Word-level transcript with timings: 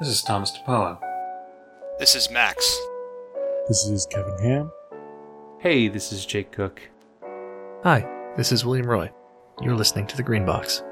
This 0.00 0.10
is 0.10 0.22
Thomas 0.22 0.56
DePaulo. 0.56 0.96
This 1.98 2.14
is 2.14 2.30
Max. 2.30 2.78
This 3.66 3.84
is 3.84 4.06
Kevin 4.06 4.38
Ham. 4.38 4.70
Hey, 5.58 5.88
this 5.88 6.12
is 6.12 6.24
Jake 6.24 6.52
Cook. 6.52 6.80
Hi, 7.82 8.08
this 8.36 8.52
is 8.52 8.64
William 8.64 8.86
Roy. 8.86 9.10
You're 9.60 9.74
listening 9.74 10.06
to 10.06 10.16
The 10.16 10.22
Green 10.22 10.46
Box. 10.46 10.84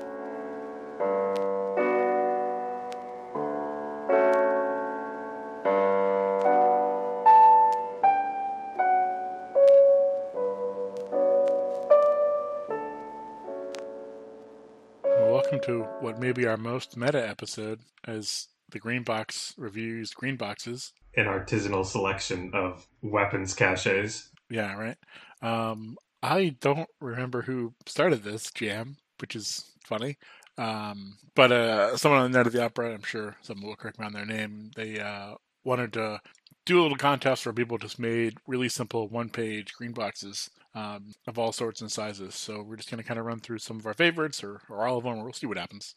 Welcome 15.05 15.61
to 15.67 15.87
what 16.01 16.19
may 16.19 16.33
be 16.33 16.45
our 16.45 16.57
most 16.57 16.97
meta 16.97 17.25
episode 17.25 17.79
as 18.05 18.49
the 18.71 18.79
Green 18.79 19.03
Box 19.03 19.55
reviews 19.57 20.13
Green 20.13 20.37
Boxes. 20.37 20.93
an 21.17 21.27
artisanal 21.27 21.85
selection 21.85 22.51
of 22.55 22.87
weapons 23.03 23.55
caches. 23.55 24.31
Yeah, 24.51 24.75
right. 24.75 24.97
Um, 25.43 25.97
I 26.23 26.57
don't 26.61 26.89
remember 27.01 27.43
who 27.43 27.75
started 27.87 28.23
this 28.23 28.51
jam, 28.51 28.97
which 29.21 29.35
is 29.37 29.65
funny. 29.85 30.19
Um, 30.59 31.19
but 31.35 31.53
uh, 31.53 31.97
someone 31.97 32.21
on 32.21 32.31
the 32.33 32.39
Night 32.39 32.47
at 32.47 32.53
the 32.53 32.65
Opera, 32.65 32.95
I'm 32.95 33.03
sure 33.03 33.37
someone 33.43 33.67
will 33.67 33.77
correct 33.77 33.99
me 33.99 34.07
on 34.07 34.13
their 34.13 34.27
name. 34.27 34.71
They 34.75 34.99
uh, 35.01 35.35
wanted 35.65 35.93
to 35.95 36.21
do 36.65 36.81
a 36.81 36.83
little 36.83 36.97
contest 36.97 37.47
where 37.47 37.53
people 37.53 37.79
just 37.79 37.99
made 37.99 38.39
really 38.47 38.69
simple 38.69 39.09
one-page 39.09 39.75
green 39.75 39.93
boxes 39.93 40.51
um, 40.75 41.13
of 41.27 41.39
all 41.39 41.53
sorts 41.53 41.81
and 41.81 41.93
sizes. 41.93 42.35
So 42.35 42.63
we're 42.63 42.77
just 42.77 42.91
going 42.91 43.03
to 43.03 43.07
kind 43.07 43.21
of 43.21 43.27
run 43.27 43.41
through 43.41 43.59
some 43.59 43.79
of 43.79 43.87
our 43.87 43.95
favorites 43.95 44.43
or, 44.43 44.63
or 44.69 44.87
all 44.87 44.99
of 44.99 45.05
them. 45.05 45.23
We'll 45.23 45.33
see 45.33 45.47
what 45.47 45.59
happens 45.59 45.95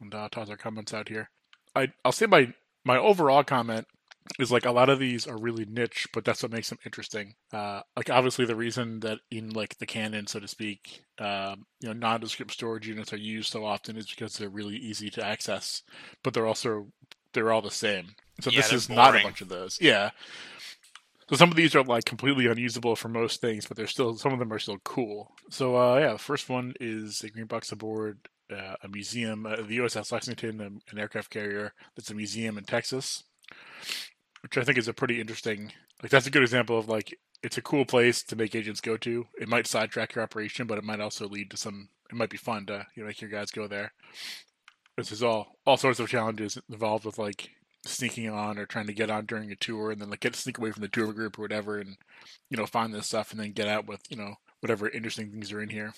and 0.00 0.14
uh, 0.14 0.28
toss 0.30 0.50
our 0.50 0.56
comments 0.56 0.94
out 0.94 1.08
here. 1.08 1.30
I, 1.76 1.92
I'll 2.04 2.12
say 2.12 2.26
my 2.26 2.52
my 2.84 2.96
overall 2.96 3.44
comment 3.44 3.86
is 4.38 4.50
like 4.50 4.64
a 4.64 4.72
lot 4.72 4.88
of 4.88 4.98
these 4.98 5.26
are 5.26 5.36
really 5.36 5.64
niche, 5.64 6.08
but 6.12 6.24
that's 6.24 6.42
what 6.42 6.52
makes 6.52 6.68
them 6.68 6.78
interesting. 6.84 7.34
Uh, 7.52 7.82
like 7.96 8.10
obviously 8.10 8.44
the 8.44 8.56
reason 8.56 9.00
that 9.00 9.18
in 9.30 9.50
like 9.50 9.78
the 9.78 9.86
canon, 9.86 10.26
so 10.26 10.40
to 10.40 10.48
speak, 10.48 11.04
um, 11.18 11.66
you 11.80 11.88
know, 11.88 11.92
nondescript 11.92 12.52
storage 12.52 12.88
units 12.88 13.12
are 13.12 13.18
used 13.18 13.52
so 13.52 13.64
often 13.64 13.96
is 13.96 14.06
because 14.06 14.36
they're 14.36 14.48
really 14.48 14.76
easy 14.76 15.10
to 15.10 15.24
access, 15.24 15.82
but 16.22 16.34
they're 16.34 16.46
also 16.46 16.88
they're 17.32 17.52
all 17.52 17.62
the 17.62 17.70
same. 17.70 18.14
So 18.40 18.50
Yeah, 18.50 18.56
this 18.62 18.72
is 18.72 18.88
not 18.88 19.16
a 19.16 19.22
bunch 19.22 19.40
of 19.40 19.48
those. 19.48 19.78
Yeah. 19.80 20.10
So 21.28 21.36
some 21.36 21.50
of 21.50 21.56
these 21.56 21.74
are 21.74 21.82
like 21.82 22.04
completely 22.04 22.46
unusable 22.46 22.94
for 22.94 23.08
most 23.08 23.40
things, 23.40 23.66
but 23.66 23.76
they're 23.76 23.86
still 23.86 24.16
some 24.16 24.32
of 24.32 24.38
them 24.38 24.52
are 24.52 24.58
still 24.58 24.78
cool. 24.84 25.32
So 25.50 25.76
uh, 25.76 25.98
yeah, 25.98 26.12
the 26.12 26.18
first 26.18 26.48
one 26.48 26.74
is 26.80 27.22
a 27.22 27.30
green 27.30 27.46
box 27.46 27.72
aboard 27.72 28.18
uh, 28.50 28.76
a 28.82 28.88
museum, 28.88 29.46
uh, 29.46 29.56
the 29.56 29.78
USS 29.78 30.12
Lexington, 30.12 30.60
um, 30.60 30.80
an 30.90 30.98
aircraft 30.98 31.30
carrier 31.30 31.72
that's 31.94 32.10
a 32.10 32.14
museum 32.14 32.58
in 32.58 32.64
Texas, 32.64 33.24
which 34.42 34.56
I 34.56 34.62
think 34.62 34.78
is 34.78 34.88
a 34.88 34.94
pretty 34.94 35.20
interesting. 35.20 35.72
Like 36.02 36.10
that's 36.10 36.26
a 36.26 36.30
good 36.30 36.42
example 36.42 36.78
of 36.78 36.88
like 36.88 37.18
it's 37.42 37.58
a 37.58 37.62
cool 37.62 37.84
place 37.84 38.22
to 38.24 38.36
make 38.36 38.54
agents 38.54 38.80
go 38.80 38.96
to. 38.98 39.26
It 39.40 39.48
might 39.48 39.66
sidetrack 39.66 40.14
your 40.14 40.24
operation, 40.24 40.66
but 40.66 40.78
it 40.78 40.84
might 40.84 41.00
also 41.00 41.28
lead 41.28 41.50
to 41.50 41.56
some. 41.56 41.88
It 42.10 42.16
might 42.16 42.30
be 42.30 42.36
fun 42.36 42.66
to 42.66 42.86
you 42.94 43.02
know 43.02 43.08
make 43.08 43.20
your 43.20 43.30
guys 43.30 43.50
go 43.50 43.66
there. 43.66 43.92
This 44.96 45.12
is 45.12 45.22
all 45.22 45.56
all 45.66 45.76
sorts 45.76 46.00
of 46.00 46.08
challenges 46.08 46.58
involved 46.70 47.04
with 47.04 47.18
like 47.18 47.50
sneaking 47.84 48.28
on 48.28 48.58
or 48.58 48.66
trying 48.66 48.86
to 48.86 48.92
get 48.92 49.10
on 49.10 49.26
during 49.26 49.52
a 49.52 49.56
tour 49.56 49.90
and 49.90 50.00
then 50.00 50.10
like 50.10 50.20
get 50.20 50.34
sneak 50.34 50.58
away 50.58 50.72
from 50.72 50.82
the 50.82 50.88
tour 50.88 51.12
group 51.12 51.38
or 51.38 51.42
whatever 51.42 51.78
and 51.78 51.96
you 52.50 52.56
know 52.56 52.66
find 52.66 52.92
this 52.92 53.06
stuff 53.06 53.30
and 53.30 53.38
then 53.38 53.52
get 53.52 53.68
out 53.68 53.86
with 53.86 54.00
you 54.08 54.16
know 54.16 54.34
whatever 54.60 54.88
interesting 54.88 55.30
things 55.30 55.52
are 55.52 55.60
in 55.60 55.68
here. 55.68 55.94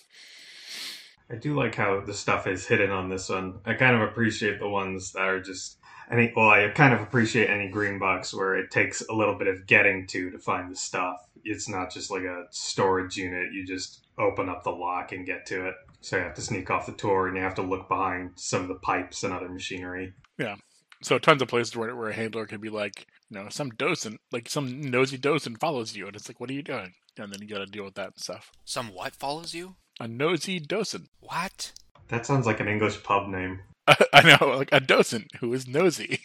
I 1.31 1.37
do 1.37 1.55
like 1.55 1.75
how 1.75 2.01
the 2.01 2.15
stuff 2.15 2.47
is 2.47 2.67
hidden 2.67 2.91
on 2.91 3.09
this 3.09 3.29
one. 3.29 3.61
I 3.67 3.75
kind 3.75 3.95
of 3.95 4.03
appreciate 4.03 4.59
the 4.59 4.69
ones 4.69 5.13
that 5.13 5.23
are 5.23 5.41
just 5.41 5.79
any. 6.11 6.33
Well, 6.35 6.49
I 6.49 6.69
kind 6.69 6.95
of 6.95 7.01
appreciate 7.01 7.51
any 7.51 7.69
green 7.69 7.99
box 7.99 8.33
where 8.33 8.57
it 8.57 8.71
takes 8.71 9.03
a 9.03 9.13
little 9.13 9.35
bit 9.35 9.49
of 9.49 9.67
getting 9.67 10.07
to 10.09 10.31
to 10.31 10.39
find 10.39 10.71
the 10.71 10.77
stuff. 10.77 11.29
It's 11.45 11.69
not 11.69 11.93
just 11.93 12.11
like 12.11 12.23
a 12.23 12.47
storage 12.51 13.17
unit. 13.17 13.53
You 13.53 13.67
just 13.67 14.07
open 14.19 14.49
up 14.49 14.65
the 14.65 14.71
lock 14.71 15.13
and 15.13 15.27
get 15.27 15.47
to 15.47 15.67
it. 15.69 15.75
So 16.01 16.17
you 16.17 16.23
have 16.23 16.35
to 16.35 16.43
sneak 16.43 16.71
off 16.71 16.87
the 16.87 16.93
tour 16.93 17.29
and 17.29 17.37
you 17.37 17.43
have 17.43 17.55
to 17.57 17.63
look 17.63 17.89
behind 17.89 18.33
some 18.37 18.63
of 18.63 18.69
the 18.69 18.75
pipes 18.77 19.23
and 19.23 19.33
other 19.33 19.49
machinery. 19.49 20.15
Yeah. 20.39 20.57
So 21.03 21.19
tons 21.19 21.43
of 21.43 21.49
places 21.49 21.77
where 21.77 21.95
where 21.95 22.09
a 22.09 22.15
handler 22.15 22.47
can 22.47 22.61
be 22.61 22.71
like, 22.71 23.07
you 23.31 23.39
know, 23.39 23.49
some 23.51 23.71
docent, 23.71 24.21
like 24.33 24.49
some 24.49 24.81
nosy 24.81 25.19
docent 25.19 25.61
follows 25.61 25.95
you, 25.95 26.07
and 26.07 26.17
it's 26.17 26.29
like, 26.29 26.41
what 26.41 26.51
are 26.51 26.55
you 26.55 26.63
doing? 26.63 26.93
And 27.19 27.33
then 27.33 27.43
you 27.43 27.49
got 27.49 27.59
to 27.59 27.67
deal 27.67 27.85
with 27.85 27.95
that 27.95 28.07
and 28.07 28.19
stuff. 28.19 28.51
Some 28.65 28.89
what 28.89 29.15
follows 29.15 29.55
you? 29.55 29.77
A 30.01 30.07
nosy 30.07 30.61
docent. 30.61 31.09
What? 31.21 31.73
That 32.09 32.25
sounds 32.25 32.47
like 32.47 32.61
an 32.61 32.69
English 32.69 33.03
pub 33.03 33.29
name. 33.29 33.61
I 34.13 34.23
know, 34.23 34.49
like 34.49 34.69
a 34.73 34.81
docent 34.81 35.31
who 35.41 35.53
is 35.53 35.67
nosy. 35.67 36.21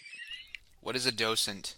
What 0.81 0.95
is 0.95 1.05
a 1.05 1.11
docent? 1.11 1.75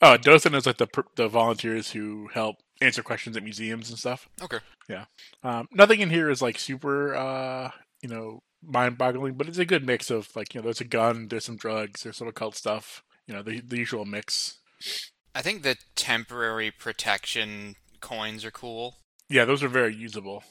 Oh, 0.00 0.16
docent 0.16 0.54
is 0.56 0.66
like 0.66 0.78
the 0.78 0.88
the 1.14 1.28
volunteers 1.28 1.92
who 1.92 2.28
help 2.34 2.56
answer 2.80 3.02
questions 3.02 3.36
at 3.36 3.44
museums 3.44 3.88
and 3.88 3.98
stuff. 3.98 4.28
Okay. 4.42 4.58
Yeah. 4.88 5.04
Um, 5.44 5.68
nothing 5.72 6.00
in 6.00 6.10
here 6.10 6.28
is 6.28 6.42
like 6.42 6.58
super, 6.58 7.14
uh, 7.14 7.70
you 8.02 8.08
know, 8.08 8.42
mind-boggling, 8.64 9.34
but 9.34 9.48
it's 9.48 9.58
a 9.58 9.64
good 9.64 9.86
mix 9.86 10.10
of 10.10 10.34
like, 10.34 10.54
you 10.54 10.60
know, 10.60 10.64
there's 10.64 10.80
a 10.80 10.84
gun, 10.84 11.28
there's 11.28 11.44
some 11.44 11.56
drugs, 11.56 12.02
there's 12.02 12.16
some 12.16 12.28
occult 12.28 12.56
stuff. 12.56 13.04
You 13.26 13.34
know, 13.34 13.42
the 13.42 13.60
the 13.60 13.78
usual 13.78 14.04
mix. 14.04 14.58
I 15.34 15.42
think 15.42 15.62
the 15.62 15.76
temporary 15.94 16.72
protection 16.72 17.76
coins 18.00 18.44
are 18.44 18.50
cool. 18.50 18.96
Yeah, 19.28 19.44
those 19.44 19.62
are 19.62 19.68
very 19.68 19.94
usable. 19.94 20.42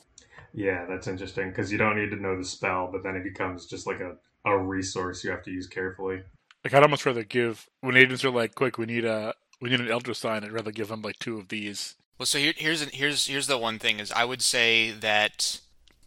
Yeah, 0.53 0.85
that's 0.85 1.07
interesting 1.07 1.49
because 1.49 1.71
you 1.71 1.77
don't 1.77 1.97
need 1.97 2.09
to 2.09 2.21
know 2.21 2.37
the 2.37 2.43
spell, 2.43 2.89
but 2.91 3.03
then 3.03 3.15
it 3.15 3.23
becomes 3.23 3.65
just 3.65 3.87
like 3.87 3.99
a, 3.99 4.15
a 4.45 4.57
resource 4.57 5.23
you 5.23 5.31
have 5.31 5.43
to 5.43 5.51
use 5.51 5.67
carefully. 5.67 6.21
Like 6.63 6.73
I'd 6.73 6.83
almost 6.83 7.05
rather 7.05 7.23
give 7.23 7.67
when 7.81 7.97
agents 7.97 8.25
are 8.25 8.31
like, 8.31 8.55
"Quick, 8.55 8.77
we 8.77 8.85
need 8.85 9.05
a 9.05 9.33
we 9.61 9.69
need 9.69 9.79
an 9.79 9.89
Eldritch 9.89 10.17
sign." 10.17 10.43
I'd 10.43 10.51
rather 10.51 10.71
give 10.71 10.89
them 10.89 11.01
like 11.01 11.19
two 11.19 11.37
of 11.37 11.47
these. 11.47 11.95
Well, 12.17 12.25
so 12.25 12.37
here, 12.37 12.53
here's 12.55 12.81
here's 12.89 13.27
here's 13.27 13.47
the 13.47 13.57
one 13.57 13.79
thing 13.79 13.99
is 13.99 14.11
I 14.11 14.25
would 14.25 14.41
say 14.41 14.91
that 14.91 15.59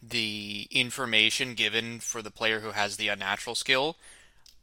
the 0.03 0.69
information 0.71 1.55
given 1.55 1.99
for 1.99 2.21
the 2.23 2.31
player 2.31 2.61
who 2.61 2.73
has 2.73 2.97
the 2.97 3.09
unnatural 3.09 3.55
skill, 3.55 3.97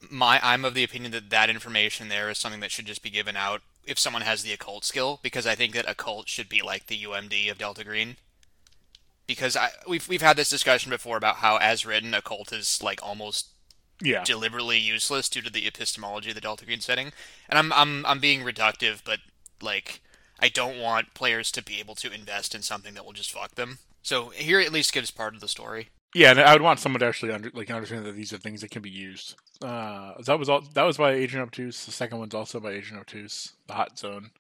my 0.09 0.40
I'm 0.44 0.64
of 0.64 0.75
the 0.75 0.84
opinion 0.84 1.12
that 1.12 1.30
that 1.31 1.50
information 1.50 2.08
there 2.08 2.30
is 2.30 2.38
something 2.38 2.62
that 2.62 2.72
should 2.72 2.86
just 2.86 3.03
be 3.03 3.09
given 3.09 3.36
out 3.36 3.62
if 3.86 3.97
someone 3.97 4.22
has 4.22 4.44
the 4.44 4.53
occult 4.53 4.86
skill 4.86 5.20
because 5.24 5.47
I 5.47 5.56
think 5.56 5.74
that 5.74 5.90
occult 5.90 6.30
should 6.30 6.47
be 6.47 6.62
like 6.62 6.88
the 6.88 7.03
UMD 7.03 7.50
of 7.50 7.58
Delta 7.58 7.84
Green. 7.84 8.18
Because 9.31 9.56
I 9.56 9.69
we've 9.88 10.08
we've 10.08 10.22
had 10.22 10.38
this 10.38 10.50
discussion 10.50 10.90
before 10.90 11.18
about 11.18 11.38
how 11.38 11.58
as 11.58 11.86
written 11.86 12.14
occult 12.14 12.52
is 12.52 12.81
like 12.84 13.00
almost 13.03 13.50
Yeah, 14.02 14.24
deliberately 14.24 14.78
useless 14.78 15.30
due 15.30 15.42
to 15.42 15.50
the 15.52 15.68
epistemology 15.68 16.30
of 16.30 16.36
the 16.36 16.42
Delta 16.42 16.66
Green 16.66 16.81
setting. 16.81 17.12
And 17.50 17.58
I'm 17.59 17.72
I'm 17.74 18.06
I'm 18.06 18.20
being 18.20 18.41
reductive, 18.41 19.02
but 19.06 19.20
like 19.62 20.02
I 20.40 20.50
don't 20.50 20.80
want 20.80 21.14
players 21.14 21.52
to 21.52 21.64
be 21.64 21.80
able 21.80 21.96
to 21.96 22.12
invest 22.12 22.56
in 22.56 22.62
something 22.62 22.94
that 22.96 23.06
will 23.06 23.14
just 23.14 23.31
fuck 23.31 23.56
them. 23.56 23.78
So 24.02 24.29
here 24.29 24.59
at 24.59 24.72
least 24.72 24.94
gives 24.94 25.11
part 25.11 25.35
of 25.35 25.41
the 25.41 25.47
story. 25.47 25.90
yeah, 26.16 26.32
and 26.32 26.40
I 26.40 26.53
would 26.53 26.64
want 26.64 26.79
someone 26.79 27.00
to 27.02 27.06
actually 27.06 27.32
under, 27.32 27.52
like 27.53 27.70
understand 27.70 28.06
that 28.06 28.16
these 28.16 28.34
are 28.34 28.38
things 28.40 28.61
that 28.61 28.72
can 28.72 28.82
be 28.82 28.90
used. 28.90 29.35
Uh, 29.61 30.14
that 30.26 30.40
was 30.40 30.50
all. 30.50 30.61
That 30.73 30.84
was 30.84 30.97
by 30.97 31.11
Agent 31.11 31.44
Obtuse. 31.44 31.85
The 31.85 31.91
second 31.91 32.17
one's 32.17 32.34
also 32.34 32.59
by 32.59 32.72
Agent 32.72 33.00
Obtuse. 33.00 33.53
The 33.67 33.73
Hot 33.73 34.00
Zone, 34.00 34.32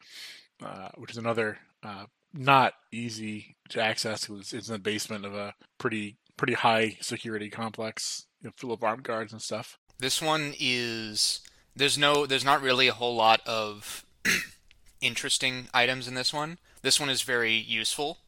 uh, 0.65 0.89
which 0.97 1.11
is 1.11 1.17
another 1.17 1.59
uh, 1.83 2.05
not 2.33 2.73
easy 2.91 3.55
to 3.69 3.81
access. 3.81 4.29
It's, 4.29 4.53
it's 4.53 4.67
in 4.67 4.73
the 4.73 4.79
basement 4.79 5.25
of 5.25 5.33
a 5.33 5.53
pretty 5.77 6.17
pretty 6.37 6.53
high 6.53 6.97
security 7.01 7.49
complex, 7.49 8.25
you 8.41 8.47
know, 8.47 8.53
full 8.57 8.71
of 8.71 8.83
armed 8.83 9.03
guards 9.03 9.31
and 9.31 9.41
stuff. 9.41 9.77
This 9.99 10.21
one 10.21 10.53
is 10.59 11.41
there's 11.75 11.97
no 11.97 12.25
there's 12.25 12.45
not 12.45 12.61
really 12.61 12.87
a 12.87 12.93
whole 12.93 13.15
lot 13.15 13.41
of 13.45 14.05
interesting 15.01 15.67
items 15.73 16.07
in 16.07 16.15
this 16.15 16.33
one. 16.33 16.57
This 16.81 16.99
one 16.99 17.09
is 17.09 17.21
very 17.21 17.53
useful 17.53 18.19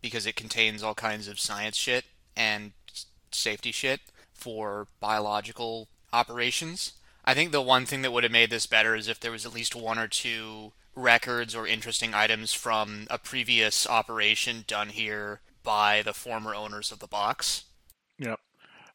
because 0.00 0.26
it 0.26 0.36
contains 0.36 0.82
all 0.82 0.94
kinds 0.94 1.28
of 1.28 1.40
science 1.40 1.76
shit 1.76 2.04
and 2.36 2.72
safety 3.30 3.72
shit 3.72 4.00
for 4.32 4.88
biological 5.00 5.88
operations. 6.12 6.92
I 7.24 7.34
think 7.34 7.52
the 7.52 7.62
one 7.62 7.86
thing 7.86 8.02
that 8.02 8.12
would 8.12 8.24
have 8.24 8.32
made 8.32 8.50
this 8.50 8.66
better 8.66 8.94
is 8.94 9.08
if 9.08 9.20
there 9.20 9.30
was 9.30 9.46
at 9.46 9.54
least 9.54 9.76
one 9.76 9.98
or 9.98 10.08
two 10.08 10.72
records 10.94 11.54
or 11.54 11.66
interesting 11.66 12.14
items 12.14 12.52
from 12.52 13.06
a 13.10 13.18
previous 13.18 13.86
operation 13.88 14.64
done 14.66 14.90
here 14.90 15.40
by 15.62 16.02
the 16.02 16.12
former 16.12 16.54
owners 16.54 16.92
of 16.92 16.98
the 16.98 17.06
box. 17.06 17.64
Yep. 18.18 18.38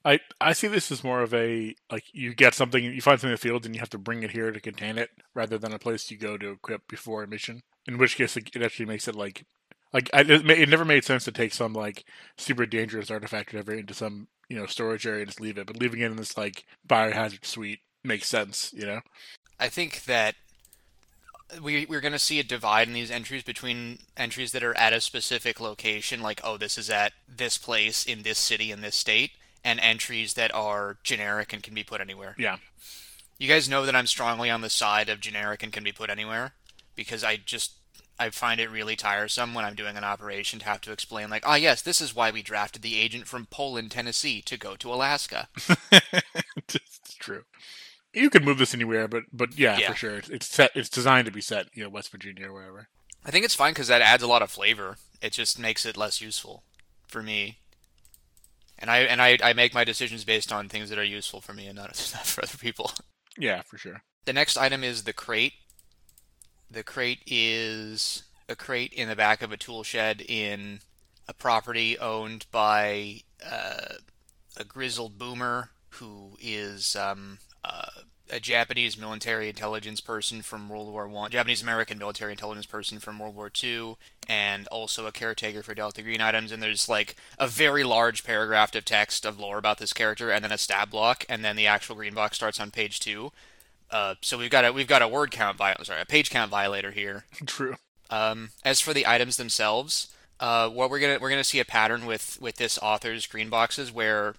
I 0.05 0.19
I 0.39 0.53
see 0.53 0.67
this 0.67 0.91
as 0.91 1.03
more 1.03 1.21
of 1.21 1.33
a 1.33 1.75
like 1.91 2.05
you 2.13 2.33
get 2.33 2.53
something 2.53 2.83
you 2.83 3.01
find 3.01 3.19
something 3.19 3.31
in 3.31 3.33
the 3.33 3.37
field 3.37 3.65
and 3.65 3.75
you 3.75 3.79
have 3.79 3.89
to 3.89 3.97
bring 3.97 4.23
it 4.23 4.31
here 4.31 4.51
to 4.51 4.59
contain 4.59 4.97
it 4.97 5.09
rather 5.33 5.57
than 5.57 5.73
a 5.73 5.79
place 5.79 6.09
you 6.09 6.17
go 6.17 6.37
to 6.37 6.51
equip 6.51 6.87
before 6.87 7.23
a 7.23 7.27
mission. 7.27 7.61
In 7.87 7.97
which 7.97 8.15
case 8.15 8.37
it, 8.37 8.55
actually 8.61 8.85
makes 8.85 9.07
it 9.07 9.15
like 9.15 9.45
like 9.93 10.09
I, 10.13 10.21
it, 10.21 10.49
it 10.49 10.69
never 10.69 10.85
made 10.85 11.03
sense 11.03 11.25
to 11.25 11.31
take 11.31 11.53
some 11.53 11.73
like 11.73 12.05
super 12.37 12.65
dangerous 12.65 13.11
artifact 13.11 13.53
or 13.53 13.57
whatever 13.57 13.73
into 13.77 13.93
some 13.93 14.27
you 14.49 14.57
know 14.57 14.65
storage 14.65 15.05
area 15.05 15.21
and 15.21 15.29
just 15.29 15.41
leave 15.41 15.57
it, 15.57 15.67
but 15.67 15.77
leaving 15.77 16.01
it 16.01 16.11
in 16.11 16.17
this 16.17 16.37
like 16.37 16.65
biohazard 16.87 17.45
suite 17.45 17.79
makes 18.03 18.27
sense. 18.27 18.71
You 18.73 18.85
know. 18.85 19.01
I 19.59 19.69
think 19.69 20.03
that 20.05 20.35
we 21.61 21.85
we're 21.85 22.01
going 22.01 22.13
to 22.13 22.19
see 22.19 22.39
a 22.39 22.43
divide 22.43 22.87
in 22.87 22.93
these 22.93 23.11
entries 23.11 23.43
between 23.43 23.99
entries 24.15 24.51
that 24.51 24.63
are 24.63 24.77
at 24.77 24.93
a 24.93 25.01
specific 25.01 25.59
location, 25.59 26.21
like 26.21 26.41
oh 26.43 26.57
this 26.57 26.77
is 26.77 26.89
at 26.89 27.13
this 27.27 27.57
place 27.57 28.05
in 28.05 28.23
this 28.23 28.37
city 28.37 28.71
in 28.71 28.81
this 28.81 28.95
state, 28.95 29.31
and 29.63 29.79
entries 29.79 30.33
that 30.33 30.53
are 30.53 30.97
generic 31.03 31.53
and 31.53 31.63
can 31.63 31.73
be 31.73 31.83
put 31.83 32.01
anywhere. 32.01 32.35
Yeah. 32.37 32.57
You 33.37 33.47
guys 33.47 33.69
know 33.69 33.85
that 33.85 33.95
I'm 33.95 34.07
strongly 34.07 34.49
on 34.49 34.61
the 34.61 34.69
side 34.69 35.09
of 35.09 35.19
generic 35.19 35.61
and 35.61 35.71
can 35.71 35.83
be 35.83 35.91
put 35.91 36.09
anywhere 36.09 36.53
because 36.95 37.23
I 37.23 37.37
just 37.37 37.73
I 38.19 38.29
find 38.31 38.59
it 38.59 38.71
really 38.71 38.95
tiresome 38.95 39.53
when 39.53 39.63
I'm 39.63 39.75
doing 39.75 39.95
an 39.95 40.03
operation 40.03 40.59
to 40.59 40.65
have 40.65 40.81
to 40.81 40.91
explain 40.91 41.29
like, 41.29 41.43
ah 41.45 41.55
yes, 41.55 41.81
this 41.81 42.01
is 42.01 42.15
why 42.15 42.31
we 42.31 42.41
drafted 42.41 42.81
the 42.81 42.99
agent 42.99 43.27
from 43.27 43.45
Poland, 43.45 43.91
Tennessee 43.91 44.41
to 44.41 44.57
go 44.57 44.75
to 44.75 44.93
Alaska. 44.93 45.47
it's 45.91 47.15
true. 47.19 47.43
You 48.13 48.29
could 48.29 48.43
move 48.45 48.57
this 48.57 48.73
anywhere, 48.73 49.07
but 49.07 49.23
but 49.31 49.57
yeah, 49.57 49.77
Yeah. 49.77 49.89
for 49.91 49.95
sure, 49.97 50.15
it's, 50.17 50.29
it's 50.29 50.47
set. 50.47 50.71
It's 50.75 50.89
designed 50.89 51.25
to 51.25 51.31
be 51.31 51.41
set, 51.41 51.67
you 51.73 51.83
know, 51.83 51.89
West 51.89 52.11
Virginia 52.11 52.47
or 52.47 52.53
wherever. 52.53 52.87
I 53.25 53.31
think 53.31 53.45
it's 53.45 53.55
fine 53.55 53.73
because 53.73 53.87
that 53.89 54.01
adds 54.01 54.23
a 54.23 54.27
lot 54.27 54.41
of 54.41 54.49
flavor. 54.49 54.97
It 55.21 55.33
just 55.33 55.59
makes 55.59 55.85
it 55.85 55.97
less 55.97 56.21
useful 56.21 56.63
for 57.07 57.21
me. 57.21 57.57
And 58.79 58.89
I 58.89 58.99
and 58.99 59.21
I, 59.21 59.37
I 59.43 59.53
make 59.53 59.73
my 59.73 59.83
decisions 59.83 60.23
based 60.23 60.51
on 60.51 60.69
things 60.69 60.89
that 60.89 60.99
are 60.99 61.03
useful 61.03 61.41
for 61.41 61.53
me 61.53 61.67
and 61.67 61.75
not, 61.75 61.87
not 62.13 62.25
for 62.25 62.43
other 62.43 62.57
people. 62.57 62.91
Yeah, 63.37 63.61
for 63.63 63.77
sure. 63.77 64.01
The 64.25 64.33
next 64.33 64.57
item 64.57 64.83
is 64.83 65.03
the 65.03 65.13
crate. 65.13 65.53
The 66.69 66.83
crate 66.83 67.19
is 67.25 68.23
a 68.49 68.55
crate 68.55 68.93
in 68.93 69.09
the 69.09 69.15
back 69.15 69.41
of 69.41 69.51
a 69.51 69.57
tool 69.57 69.83
shed 69.83 70.21
in 70.21 70.79
a 71.27 71.33
property 71.33 71.97
owned 71.99 72.45
by 72.51 73.21
uh, 73.45 73.95
a 74.57 74.63
grizzled 74.63 75.17
boomer 75.17 75.71
who 75.91 76.37
is 76.41 76.95
um, 76.95 77.39
a 78.29 78.39
Japanese 78.39 78.97
military 78.97 79.49
intelligence 79.49 80.01
person 80.01 80.41
from 80.41 80.69
World 80.69 80.91
War 80.91 81.07
One, 81.07 81.31
Japanese 81.31 81.61
American 81.61 81.97
military 81.97 82.31
intelligence 82.31 82.65
person 82.65 82.99
from 82.99 83.19
World 83.19 83.35
War 83.35 83.49
Two, 83.49 83.97
and 84.27 84.67
also 84.67 85.05
a 85.05 85.11
caretaker 85.11 85.63
for 85.63 85.73
Delta 85.73 86.01
Green 86.01 86.21
items. 86.21 86.51
And 86.51 86.61
there's 86.61 86.89
like 86.89 87.15
a 87.39 87.47
very 87.47 87.83
large 87.83 88.23
paragraph 88.23 88.75
of 88.75 88.85
text 88.85 89.25
of 89.25 89.39
lore 89.39 89.57
about 89.57 89.77
this 89.77 89.93
character, 89.93 90.31
and 90.31 90.43
then 90.43 90.51
a 90.51 90.57
stat 90.57 90.89
block, 90.89 91.25
and 91.29 91.43
then 91.43 91.55
the 91.55 91.67
actual 91.67 91.95
green 91.95 92.13
box 92.13 92.37
starts 92.37 92.59
on 92.59 92.71
page 92.71 92.99
two. 92.99 93.31
Uh, 93.89 94.15
so 94.21 94.37
we've 94.37 94.51
got 94.51 94.65
a 94.65 94.73
we've 94.73 94.87
got 94.87 95.01
a 95.01 95.07
word 95.07 95.31
count 95.31 95.57
viol- 95.57 95.83
sorry 95.83 96.01
a 96.01 96.05
page 96.05 96.29
count 96.29 96.51
violator 96.51 96.91
here. 96.91 97.25
True. 97.45 97.75
Um, 98.09 98.49
as 98.63 98.79
for 98.79 98.93
the 98.93 99.07
items 99.07 99.37
themselves, 99.37 100.09
uh, 100.39 100.69
what 100.69 100.89
we're 100.89 100.99
gonna 100.99 101.19
we're 101.21 101.29
gonna 101.29 101.43
see 101.43 101.59
a 101.59 101.65
pattern 101.65 102.05
with 102.05 102.37
with 102.41 102.57
this 102.57 102.77
author's 102.79 103.25
green 103.27 103.49
boxes 103.49 103.91
where 103.91 104.35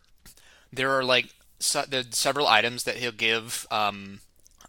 there 0.72 0.90
are 0.90 1.04
like 1.04 1.30
se- 1.58 1.86
there's 1.88 2.16
several 2.16 2.46
items 2.46 2.84
that 2.84 2.96
he'll 2.96 3.12
give 3.12 3.66
um, 3.70 4.20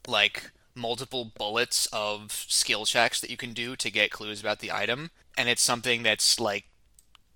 like 0.08 0.52
multiple 0.76 1.32
bullets 1.38 1.88
of 1.92 2.32
skill 2.48 2.86
checks 2.86 3.20
that 3.22 3.30
you 3.30 3.38
can 3.38 3.54
do 3.54 3.76
to 3.76 3.92
get 3.92 4.12
clues 4.12 4.40
about 4.40 4.60
the 4.60 4.72
item, 4.72 5.12
and 5.38 5.50
it's 5.50 5.62
something 5.62 6.04
that's 6.04 6.40
like 6.40 6.66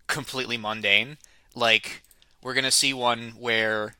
completely 0.07 0.57
mundane. 0.57 1.17
Like 1.55 2.03
we're 2.41 2.53
gonna 2.53 2.71
see 2.71 2.93
one 2.93 3.33
where 3.37 3.95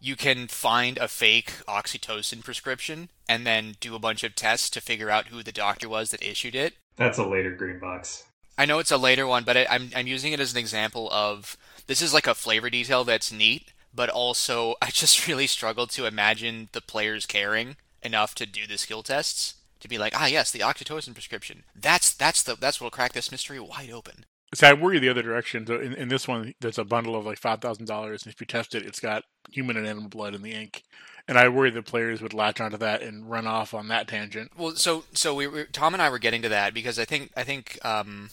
you 0.00 0.16
can 0.16 0.48
find 0.48 0.98
a 0.98 1.06
fake 1.06 1.52
oxytocin 1.68 2.42
prescription 2.42 3.08
and 3.28 3.46
then 3.46 3.76
do 3.78 3.94
a 3.94 4.00
bunch 4.00 4.24
of 4.24 4.34
tests 4.34 4.68
to 4.70 4.80
figure 4.80 5.10
out 5.10 5.28
who 5.28 5.42
the 5.44 5.52
doctor 5.52 5.88
was 5.88 6.10
that 6.10 6.22
issued 6.28 6.56
it. 6.56 6.74
That's 6.96 7.18
a 7.18 7.24
later 7.24 7.52
green 7.52 7.78
box. 7.78 8.24
I 8.58 8.66
know 8.66 8.80
it's 8.80 8.90
a 8.90 8.98
later 8.98 9.26
one, 9.26 9.44
but 9.44 9.56
I, 9.56 9.66
I'm 9.70 9.90
I'm 9.94 10.06
using 10.06 10.32
it 10.32 10.40
as 10.40 10.52
an 10.52 10.58
example 10.58 11.08
of 11.10 11.56
this 11.86 12.02
is 12.02 12.12
like 12.12 12.26
a 12.26 12.34
flavor 12.34 12.68
detail 12.68 13.04
that's 13.04 13.32
neat, 13.32 13.72
but 13.94 14.08
also 14.08 14.74
I 14.82 14.90
just 14.90 15.26
really 15.26 15.46
struggled 15.46 15.90
to 15.90 16.06
imagine 16.06 16.68
the 16.72 16.80
players 16.80 17.26
caring 17.26 17.76
enough 18.02 18.34
to 18.36 18.46
do 18.46 18.66
the 18.66 18.78
skill 18.78 19.02
tests 19.02 19.54
to 19.80 19.88
be 19.88 19.98
like, 19.98 20.12
ah, 20.16 20.26
yes, 20.26 20.50
the 20.50 20.60
oxytocin 20.60 21.12
prescription. 21.12 21.64
That's 21.74 22.12
that's 22.14 22.42
the 22.42 22.56
that's 22.56 22.80
what'll 22.80 22.90
crack 22.90 23.12
this 23.12 23.30
mystery 23.30 23.60
wide 23.60 23.90
open. 23.90 24.24
So 24.54 24.68
I 24.68 24.74
worry 24.74 24.98
the 24.98 25.08
other 25.08 25.22
direction. 25.22 25.66
So 25.66 25.80
in, 25.80 25.94
in 25.94 26.08
this 26.08 26.28
one, 26.28 26.54
there's 26.60 26.78
a 26.78 26.84
bundle 26.84 27.16
of 27.16 27.26
like 27.26 27.38
five 27.38 27.60
thousand 27.60 27.86
dollars, 27.86 28.24
and 28.24 28.32
if 28.32 28.40
you 28.40 28.46
test 28.46 28.74
it, 28.74 28.84
it's 28.84 29.00
got 29.00 29.24
human 29.50 29.76
and 29.76 29.86
animal 29.86 30.08
blood 30.08 30.34
in 30.34 30.42
the 30.42 30.52
ink. 30.52 30.82
And 31.28 31.38
I 31.38 31.48
worry 31.48 31.70
the 31.70 31.82
players 31.82 32.20
would 32.20 32.34
latch 32.34 32.60
onto 32.60 32.76
that 32.78 33.00
and 33.00 33.30
run 33.30 33.46
off 33.46 33.74
on 33.74 33.88
that 33.88 34.08
tangent. 34.08 34.52
Well, 34.56 34.74
so 34.76 35.04
so 35.14 35.34
we 35.34 35.46
were, 35.46 35.64
Tom 35.64 35.94
and 35.94 36.02
I 36.02 36.10
were 36.10 36.18
getting 36.18 36.42
to 36.42 36.48
that 36.50 36.74
because 36.74 36.98
I 36.98 37.04
think 37.04 37.30
I 37.36 37.44
think 37.44 37.78
um, 37.84 38.30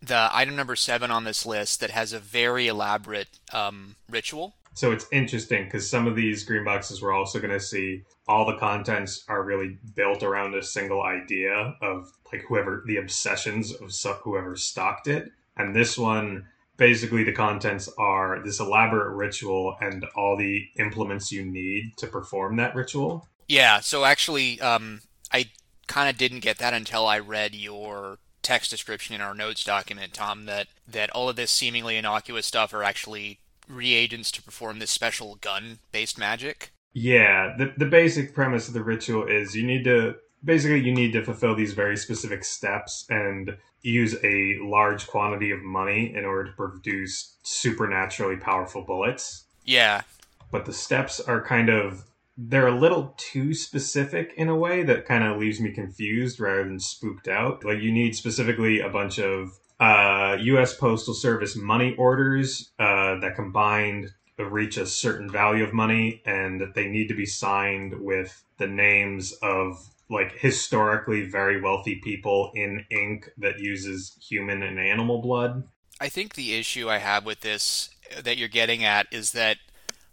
the 0.00 0.30
item 0.32 0.56
number 0.56 0.76
seven 0.76 1.10
on 1.10 1.24
this 1.24 1.44
list 1.44 1.80
that 1.80 1.90
has 1.90 2.12
a 2.12 2.18
very 2.18 2.66
elaborate 2.66 3.28
um, 3.52 3.96
ritual. 4.08 4.54
So 4.78 4.92
it's 4.92 5.08
interesting 5.10 5.64
because 5.64 5.90
some 5.90 6.06
of 6.06 6.14
these 6.14 6.44
green 6.44 6.62
boxes 6.62 7.02
we're 7.02 7.12
also 7.12 7.40
going 7.40 7.52
to 7.52 7.58
see 7.58 8.04
all 8.28 8.46
the 8.46 8.58
contents 8.58 9.24
are 9.26 9.42
really 9.42 9.76
built 9.96 10.22
around 10.22 10.54
a 10.54 10.62
single 10.62 11.02
idea 11.02 11.74
of 11.82 12.12
like 12.32 12.42
whoever 12.46 12.84
the 12.86 12.98
obsessions 12.98 13.72
of 13.72 13.90
whoever 14.22 14.54
stocked 14.54 15.08
it. 15.08 15.32
And 15.56 15.74
this 15.74 15.98
one, 15.98 16.46
basically, 16.76 17.24
the 17.24 17.32
contents 17.32 17.88
are 17.98 18.40
this 18.44 18.60
elaborate 18.60 19.16
ritual 19.16 19.76
and 19.80 20.04
all 20.14 20.36
the 20.36 20.68
implements 20.78 21.32
you 21.32 21.44
need 21.44 21.96
to 21.96 22.06
perform 22.06 22.54
that 22.58 22.76
ritual. 22.76 23.26
Yeah. 23.48 23.80
So 23.80 24.04
actually, 24.04 24.60
um, 24.60 25.00
I 25.32 25.46
kind 25.88 26.08
of 26.08 26.16
didn't 26.16 26.38
get 26.38 26.58
that 26.58 26.72
until 26.72 27.04
I 27.04 27.18
read 27.18 27.56
your 27.56 28.18
text 28.42 28.70
description 28.70 29.16
in 29.16 29.22
our 29.22 29.34
notes 29.34 29.64
document, 29.64 30.14
Tom. 30.14 30.44
That 30.44 30.68
that 30.86 31.10
all 31.10 31.28
of 31.28 31.34
this 31.34 31.50
seemingly 31.50 31.96
innocuous 31.96 32.46
stuff 32.46 32.72
are 32.72 32.84
actually 32.84 33.40
reagents 33.68 34.30
to 34.32 34.42
perform 34.42 34.78
this 34.78 34.90
special 34.90 35.36
gun-based 35.36 36.18
magic. 36.18 36.72
Yeah, 36.92 37.54
the 37.56 37.72
the 37.76 37.86
basic 37.86 38.34
premise 38.34 38.68
of 38.68 38.74
the 38.74 38.82
ritual 38.82 39.26
is 39.26 39.54
you 39.54 39.66
need 39.66 39.84
to 39.84 40.16
basically 40.44 40.80
you 40.80 40.94
need 40.94 41.12
to 41.12 41.24
fulfill 41.24 41.54
these 41.54 41.74
very 41.74 41.96
specific 41.96 42.44
steps 42.44 43.06
and 43.10 43.56
use 43.82 44.16
a 44.24 44.58
large 44.62 45.06
quantity 45.06 45.50
of 45.50 45.62
money 45.62 46.14
in 46.14 46.24
order 46.24 46.50
to 46.50 46.56
produce 46.56 47.36
supernaturally 47.42 48.36
powerful 48.36 48.82
bullets. 48.82 49.44
Yeah. 49.64 50.02
But 50.50 50.64
the 50.64 50.72
steps 50.72 51.20
are 51.20 51.42
kind 51.42 51.68
of 51.68 52.04
they're 52.36 52.68
a 52.68 52.78
little 52.78 53.14
too 53.16 53.52
specific 53.52 54.32
in 54.36 54.48
a 54.48 54.56
way 54.56 54.84
that 54.84 55.06
kind 55.06 55.24
of 55.24 55.38
leaves 55.38 55.60
me 55.60 55.72
confused 55.72 56.38
rather 56.38 56.64
than 56.64 56.78
spooked 56.78 57.26
out. 57.26 57.64
Like 57.64 57.80
you 57.80 57.90
need 57.90 58.14
specifically 58.14 58.80
a 58.80 58.88
bunch 58.88 59.18
of 59.18 59.58
uh, 59.80 60.36
U.S. 60.40 60.74
Postal 60.74 61.14
Service 61.14 61.56
money 61.56 61.94
orders 61.96 62.70
uh, 62.78 63.18
that 63.20 63.36
combined 63.36 64.12
reach 64.38 64.76
a 64.76 64.86
certain 64.86 65.30
value 65.30 65.64
of 65.64 65.72
money, 65.72 66.22
and 66.24 66.60
that 66.60 66.74
they 66.74 66.88
need 66.88 67.08
to 67.08 67.14
be 67.14 67.26
signed 67.26 68.00
with 68.00 68.44
the 68.58 68.66
names 68.66 69.32
of 69.42 69.88
like 70.10 70.32
historically 70.38 71.28
very 71.28 71.60
wealthy 71.60 71.96
people 71.96 72.50
in 72.54 72.84
ink 72.90 73.30
that 73.36 73.58
uses 73.58 74.16
human 74.20 74.62
and 74.62 74.78
animal 74.78 75.20
blood. 75.20 75.64
I 76.00 76.08
think 76.08 76.34
the 76.34 76.54
issue 76.54 76.88
I 76.88 76.98
have 76.98 77.26
with 77.26 77.40
this 77.40 77.90
uh, 78.16 78.22
that 78.22 78.38
you're 78.38 78.48
getting 78.48 78.84
at 78.84 79.06
is 79.10 79.32
that 79.32 79.58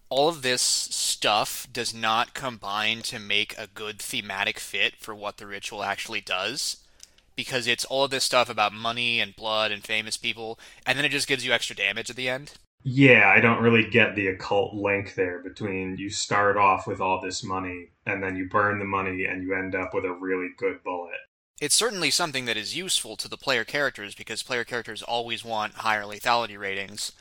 all 0.10 0.30
of 0.30 0.42
this 0.42 0.62
stuff 0.62 1.68
does 1.72 1.94
not 1.94 2.34
combine 2.34 3.02
to 3.04 3.20
make 3.20 3.58
a 3.58 3.68
good 3.68 4.00
thematic 4.00 4.60
fit 4.60 4.96
for 4.98 5.16
what 5.16 5.38
the 5.38 5.48
ritual 5.48 5.84
actually 5.84 6.22
does. 6.22 6.78
Because 7.36 7.68
it's 7.68 7.86
all 7.86 8.06
of 8.06 8.12
this 8.12 8.24
stuff 8.24 8.50
about 8.50 8.74
money 8.74 9.20
and 9.20 9.36
blood 9.36 9.72
and 9.72 9.84
famous 9.84 10.18
people, 10.18 10.58
and 10.86 10.98
then 10.98 11.06
it 11.06 11.10
just 11.10 11.28
gives 11.28 11.46
you 11.46 11.52
extra 11.52 11.76
damage 11.76 12.10
at 12.10 12.16
the 12.16 12.30
end. 12.30 12.54
Yeah, 12.88 13.34
I 13.36 13.42
don't 13.42 13.64
really 13.64 13.90
get 13.90 14.16
the 14.16 14.28
occult 14.28 14.76
link 14.76 15.16
there 15.16 15.40
between 15.40 15.98
you 15.98 16.12
start 16.12 16.56
off 16.56 16.86
with 16.86 17.02
all 17.02 17.20
this 17.20 17.44
money 17.44 17.90
and 18.06 18.22
then 18.22 18.36
you 18.36 18.48
burn 18.48 18.78
the 18.78 18.86
money 18.86 19.26
and 19.26 19.42
you 19.42 19.56
end 19.56 19.74
up 19.74 19.96
with 19.96 20.06
a 20.06 20.14
really 20.14 20.50
good 20.56 20.84
bullet. 20.84 21.16
It's 21.60 21.74
certainly 21.74 22.12
something 22.12 22.46
that 22.46 22.58
is 22.58 22.78
useful 22.78 23.16
to 23.18 23.28
the 23.28 23.38
player 23.38 23.64
characters 23.64 24.14
because 24.14 24.44
player 24.44 24.64
characters 24.64 25.02
always 25.02 25.44
want 25.44 25.74
higher 25.74 26.04
lethality 26.04 26.60
ratings. 26.60 27.14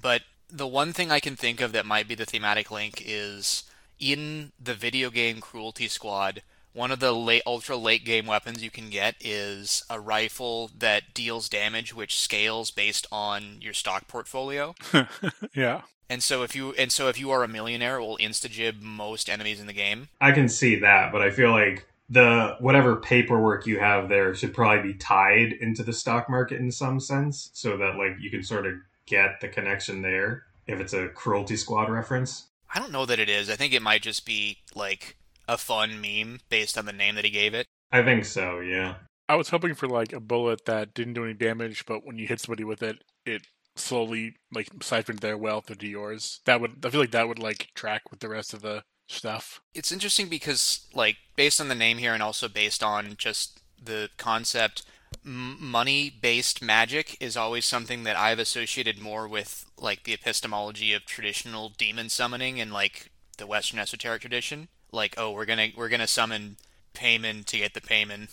But 0.00 0.22
the 0.48 0.66
one 0.66 0.94
thing 0.94 1.10
I 1.10 1.20
can 1.20 1.36
think 1.36 1.60
of 1.60 1.72
that 1.72 1.84
might 1.84 2.08
be 2.08 2.14
the 2.14 2.24
thematic 2.24 2.70
link 2.70 3.02
is 3.04 3.64
in 3.98 4.52
the 4.58 4.74
video 4.74 5.10
game 5.10 5.42
Cruelty 5.42 5.88
Squad, 5.88 6.42
one 6.72 6.90
of 6.90 7.00
the 7.00 7.12
late, 7.12 7.42
ultra 7.46 7.76
late 7.76 8.04
game 8.04 8.26
weapons 8.26 8.62
you 8.62 8.70
can 8.70 8.90
get 8.90 9.16
is 9.20 9.84
a 9.90 9.98
rifle 10.00 10.70
that 10.78 11.14
deals 11.14 11.48
damage 11.48 11.94
which 11.94 12.18
scales 12.18 12.70
based 12.70 13.06
on 13.10 13.58
your 13.60 13.74
stock 13.74 14.06
portfolio. 14.08 14.74
yeah. 15.54 15.82
And 16.08 16.22
so 16.22 16.42
if 16.42 16.56
you 16.56 16.72
and 16.72 16.90
so 16.90 17.08
if 17.08 17.20
you 17.20 17.30
are 17.30 17.44
a 17.44 17.48
millionaire, 17.48 17.98
it 17.98 18.00
will 18.00 18.18
instagib 18.18 18.82
most 18.82 19.28
enemies 19.28 19.60
in 19.60 19.66
the 19.66 19.72
game. 19.72 20.08
I 20.20 20.32
can 20.32 20.48
see 20.48 20.76
that, 20.80 21.12
but 21.12 21.22
I 21.22 21.30
feel 21.30 21.52
like 21.52 21.86
the 22.08 22.56
whatever 22.58 22.96
paperwork 22.96 23.66
you 23.66 23.78
have 23.78 24.08
there 24.08 24.34
should 24.34 24.52
probably 24.52 24.92
be 24.92 24.98
tied 24.98 25.52
into 25.52 25.84
the 25.84 25.92
stock 25.92 26.28
market 26.28 26.58
in 26.58 26.72
some 26.72 26.98
sense 26.98 27.50
so 27.52 27.76
that 27.76 27.96
like 27.96 28.16
you 28.18 28.30
can 28.30 28.42
sort 28.42 28.66
of 28.66 28.74
get 29.06 29.40
the 29.40 29.48
connection 29.48 30.02
there 30.02 30.44
if 30.66 30.80
it's 30.80 30.92
a 30.92 31.08
cruelty 31.08 31.56
squad 31.56 31.88
reference. 31.88 32.46
I 32.72 32.80
don't 32.80 32.92
know 32.92 33.06
that 33.06 33.18
it 33.18 33.28
is. 33.28 33.48
I 33.48 33.56
think 33.56 33.72
it 33.72 33.82
might 33.82 34.02
just 34.02 34.26
be 34.26 34.58
like 34.74 35.16
a 35.50 35.58
fun 35.58 36.00
meme 36.00 36.38
based 36.48 36.78
on 36.78 36.86
the 36.86 36.92
name 36.92 37.16
that 37.16 37.24
he 37.24 37.30
gave 37.30 37.54
it. 37.54 37.66
I 37.90 38.02
think 38.02 38.24
so, 38.24 38.60
yeah. 38.60 38.94
I 39.28 39.34
was 39.34 39.48
hoping 39.48 39.74
for 39.74 39.88
like 39.88 40.12
a 40.12 40.20
bullet 40.20 40.64
that 40.66 40.94
didn't 40.94 41.14
do 41.14 41.24
any 41.24 41.34
damage, 41.34 41.84
but 41.86 42.06
when 42.06 42.18
you 42.18 42.28
hit 42.28 42.40
somebody 42.40 42.64
with 42.64 42.82
it, 42.82 43.02
it 43.26 43.42
slowly 43.76 44.36
like 44.52 44.68
siphoned 44.80 45.18
their 45.18 45.36
wealth 45.36 45.70
into 45.70 45.88
yours. 45.88 46.40
That 46.46 46.60
would 46.60 46.84
I 46.84 46.90
feel 46.90 47.00
like 47.00 47.10
that 47.10 47.28
would 47.28 47.38
like 47.38 47.68
track 47.74 48.10
with 48.10 48.20
the 48.20 48.28
rest 48.28 48.54
of 48.54 48.62
the 48.62 48.82
stuff. 49.08 49.60
It's 49.74 49.92
interesting 49.92 50.28
because 50.28 50.86
like 50.94 51.16
based 51.36 51.60
on 51.60 51.68
the 51.68 51.74
name 51.74 51.98
here 51.98 52.14
and 52.14 52.22
also 52.22 52.48
based 52.48 52.82
on 52.82 53.14
just 53.16 53.60
the 53.82 54.08
concept 54.18 54.84
money 55.24 56.10
based 56.10 56.62
magic 56.62 57.16
is 57.20 57.36
always 57.36 57.66
something 57.66 58.04
that 58.04 58.16
I've 58.16 58.38
associated 58.38 59.00
more 59.00 59.26
with 59.26 59.66
like 59.76 60.04
the 60.04 60.14
epistemology 60.14 60.92
of 60.92 61.04
traditional 61.04 61.68
demon 61.68 62.08
summoning 62.08 62.60
and 62.60 62.72
like 62.72 63.10
the 63.38 63.46
western 63.46 63.80
esoteric 63.80 64.20
tradition 64.20 64.68
like 64.92 65.14
oh 65.16 65.30
we're 65.30 65.46
gonna 65.46 65.68
we're 65.76 65.88
gonna 65.88 66.06
summon 66.06 66.56
payment 66.94 67.46
to 67.48 67.58
get 67.58 67.74
the 67.74 67.80
payment, 67.80 68.30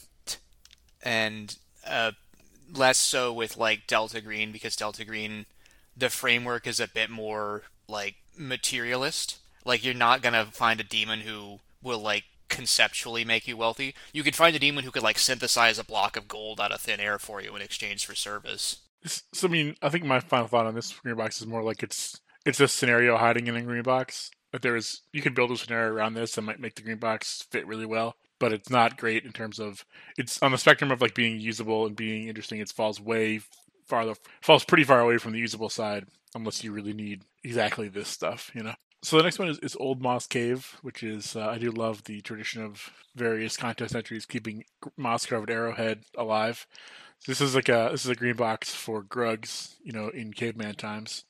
and 1.04 1.58
uh, 1.86 2.12
less 2.74 2.98
so 2.98 3.32
with 3.34 3.58
like 3.58 3.88
Delta 3.88 4.22
Green 4.22 4.52
because 4.52 4.76
Delta 4.76 5.06
Green, 5.06 5.46
the 5.96 6.10
framework 6.10 6.68
is 6.68 6.80
a 6.80 6.88
bit 6.88 7.10
more 7.10 7.64
like 7.88 8.16
materialist. 8.38 9.40
Like 9.66 9.84
you're 9.84 9.94
not 9.94 10.22
gonna 10.22 10.46
find 10.46 10.80
a 10.80 10.84
demon 10.84 11.22
who 11.22 11.60
will 11.82 12.00
like 12.00 12.26
conceptually 12.50 13.26
make 13.26 13.48
you 13.48 13.58
wealthy. 13.58 13.94
You 14.14 14.24
could 14.24 14.36
find 14.36 14.56
a 14.56 14.60
demon 14.60 14.84
who 14.84 14.92
could 14.92 15.04
like 15.04 15.20
synthesize 15.20 15.78
a 15.80 15.84
block 15.84 16.18
of 16.18 16.28
gold 16.28 16.60
out 16.60 16.72
of 16.72 16.82
thin 16.82 17.00
air 17.00 17.20
for 17.20 17.42
you 17.42 17.56
in 17.56 17.62
exchange 17.62 18.06
for 18.06 18.16
service. 18.16 18.78
So 19.06 19.48
I 19.48 19.52
mean, 19.52 19.76
I 19.82 19.90
think 19.90 20.06
my 20.06 20.20
final 20.20 20.48
thought 20.48 20.66
on 20.66 20.76
this 20.76 20.92
green 20.92 21.16
box 21.16 21.40
is 21.40 21.48
more 21.48 21.64
like 21.64 21.84
it's 21.84 22.20
it's 22.46 22.60
a 22.60 22.68
scenario 22.68 23.18
hiding 23.18 23.48
in 23.48 23.56
a 23.56 23.62
green 23.62 23.84
box. 23.84 24.32
But 24.52 24.62
there 24.62 24.76
is 24.76 25.02
you 25.12 25.22
could 25.22 25.36
build 25.36 25.52
a 25.52 25.58
scenario 25.58 25.92
around 25.92 26.14
this 26.14 26.34
that 26.36 26.42
might 26.42 26.60
make 26.60 26.76
the 26.76 26.82
green 26.82 26.98
box 26.98 27.46
fit 27.50 27.68
really 27.68 27.86
well. 27.86 28.16
But 28.40 28.54
it's 28.54 28.70
not 28.70 28.98
great 28.98 29.26
in 29.26 29.32
terms 29.32 29.60
of 29.60 29.84
it's 30.18 30.42
on 30.42 30.52
the 30.52 30.58
spectrum 30.58 30.92
of 30.92 31.02
like 31.02 31.16
being 31.16 31.40
usable 31.40 31.86
and 31.86 31.96
being 31.96 32.28
interesting. 32.28 32.60
It 32.60 32.70
falls 32.70 33.00
way 33.00 33.42
farther 33.88 34.16
falls 34.42 34.66
pretty 34.66 34.84
far 34.84 35.00
away 35.00 35.18
from 35.18 35.34
the 35.34 35.40
usable 35.40 35.70
side 35.70 36.06
unless 36.36 36.64
you 36.64 36.72
really 36.72 36.94
need 36.94 37.24
exactly 37.44 37.88
this 37.88 38.08
stuff, 38.08 38.52
you 38.54 38.64
know. 38.64 38.76
So 39.04 39.18
the 39.18 39.24
next 39.24 39.40
one 39.40 39.48
is, 39.48 39.60
is 39.60 39.76
Old 39.80 40.02
Moss 40.02 40.28
Cave, 40.28 40.78
which 40.82 41.04
is 41.04 41.36
uh, 41.36 41.48
I 41.48 41.58
do 41.58 41.72
love 41.72 42.04
the 42.04 42.22
tradition 42.22 42.64
of 42.64 42.92
various 43.16 43.56
contest 43.56 43.96
entries 43.96 44.26
keeping 44.26 44.64
moss 44.98 45.26
covered 45.26 45.50
arrowhead 45.50 46.04
alive. 46.18 46.68
So 47.20 47.32
this 47.32 47.42
is 47.42 47.56
like 47.56 47.70
a 47.70 47.90
this 47.92 48.06
is 48.06 48.12
a 48.12 48.16
green 48.16 48.36
box 48.36 48.74
for 48.74 49.04
Grugs, 49.04 49.76
you 49.84 49.92
know, 49.92 50.10
in 50.10 50.34
caveman 50.34 50.76
times. 50.76 51.24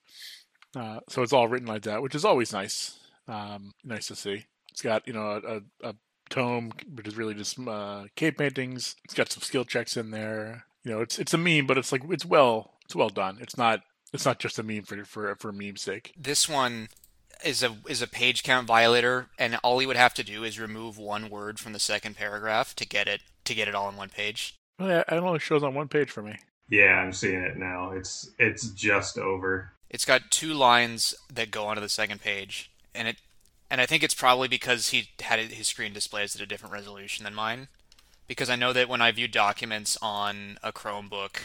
Uh, 0.76 1.00
so 1.10 1.24
it's 1.24 1.34
all 1.34 1.48
written 1.48 1.68
like 1.68 1.84
that, 1.84 2.02
which 2.02 2.16
is 2.16 2.26
always 2.26 2.54
nice. 2.54 3.00
Um, 3.28 3.74
nice 3.84 4.08
to 4.08 4.16
see. 4.16 4.46
It's 4.72 4.82
got 4.82 5.08
you 5.08 5.14
know 5.14 5.42
a, 5.44 5.58
a, 5.58 5.90
a 5.90 5.96
tome, 6.30 6.72
which 6.94 7.08
is 7.08 7.18
really 7.18 7.34
just 7.34 7.60
uh, 7.60 8.06
cave 8.16 8.38
paintings. 8.38 8.96
It's 9.06 9.14
got 9.14 9.32
some 9.32 9.44
skill 9.44 9.66
checks 9.66 9.98
in 9.98 10.12
there. 10.12 10.66
You 10.84 10.92
know, 10.92 11.02
it's 11.02 11.20
it's 11.20 11.34
a 11.34 11.38
meme, 11.38 11.68
but 11.68 11.78
it's 11.78 11.92
like 11.92 12.04
it's 12.10 12.26
well 12.26 12.74
it's 12.86 12.96
well 12.96 13.10
done. 13.10 13.38
It's 13.42 13.58
not 13.58 13.82
it's 14.14 14.26
not 14.26 14.40
just 14.40 14.60
a 14.60 14.64
meme 14.64 14.84
for 14.84 15.04
for 15.06 15.36
for 15.36 15.52
meme's 15.52 15.82
sake. 15.82 16.14
This 16.18 16.48
one 16.48 16.90
is 17.44 17.64
a 17.64 17.78
is 17.88 18.02
a 18.02 18.08
page 18.08 18.44
count 18.44 18.68
violator, 18.68 19.28
and 19.38 19.58
all 19.64 19.80
he 19.80 19.86
would 19.86 19.98
have 19.98 20.14
to 20.16 20.24
do 20.24 20.44
is 20.44 20.60
remove 20.60 20.98
one 20.98 21.30
word 21.30 21.60
from 21.60 21.74
the 21.74 21.80
second 21.80 22.16
paragraph 22.16 22.76
to 22.76 22.88
get 22.88 23.08
it 23.08 23.22
to 23.46 23.54
get 23.54 23.68
it 23.68 23.76
all 23.76 23.90
in 23.90 23.96
one 23.96 24.10
page. 24.10 24.56
Well, 24.80 24.90
yeah, 24.90 25.04
it 25.08 25.24
only 25.24 25.40
shows 25.40 25.64
on 25.64 25.74
one 25.74 25.88
page 25.88 26.12
for 26.12 26.22
me. 26.22 26.38
Yeah, 26.70 27.00
I'm 27.00 27.14
seeing 27.14 27.42
it 27.42 27.58
now. 27.58 27.92
It's 27.92 28.32
it's 28.40 28.70
just 28.70 29.18
over. 29.18 29.74
It's 29.90 30.06
got 30.06 30.32
two 30.32 30.54
lines 30.54 31.16
that 31.34 31.52
go 31.52 31.66
onto 31.66 31.82
the 31.82 31.90
second 31.90 32.22
page, 32.22 32.72
and 32.98 33.08
it 33.08 33.18
and 33.70 33.82
I 33.82 33.86
think 33.86 34.04
it's 34.04 34.14
probably 34.14 34.48
because 34.48 34.90
he 34.90 35.10
had 35.22 35.40
his 35.40 35.68
screen 35.68 35.94
displays 35.94 36.36
at 36.36 36.42
a 36.42 36.46
different 36.46 36.74
resolution 36.74 37.24
than 37.24 37.36
mine. 37.36 37.68
Because 38.28 38.50
I 38.50 38.56
know 38.56 38.74
that 38.74 38.90
when 38.90 39.02
I 39.02 39.12
view 39.12 39.28
documents 39.28 39.98
on 40.02 40.58
a 40.62 40.74
Chromebook, 40.74 41.38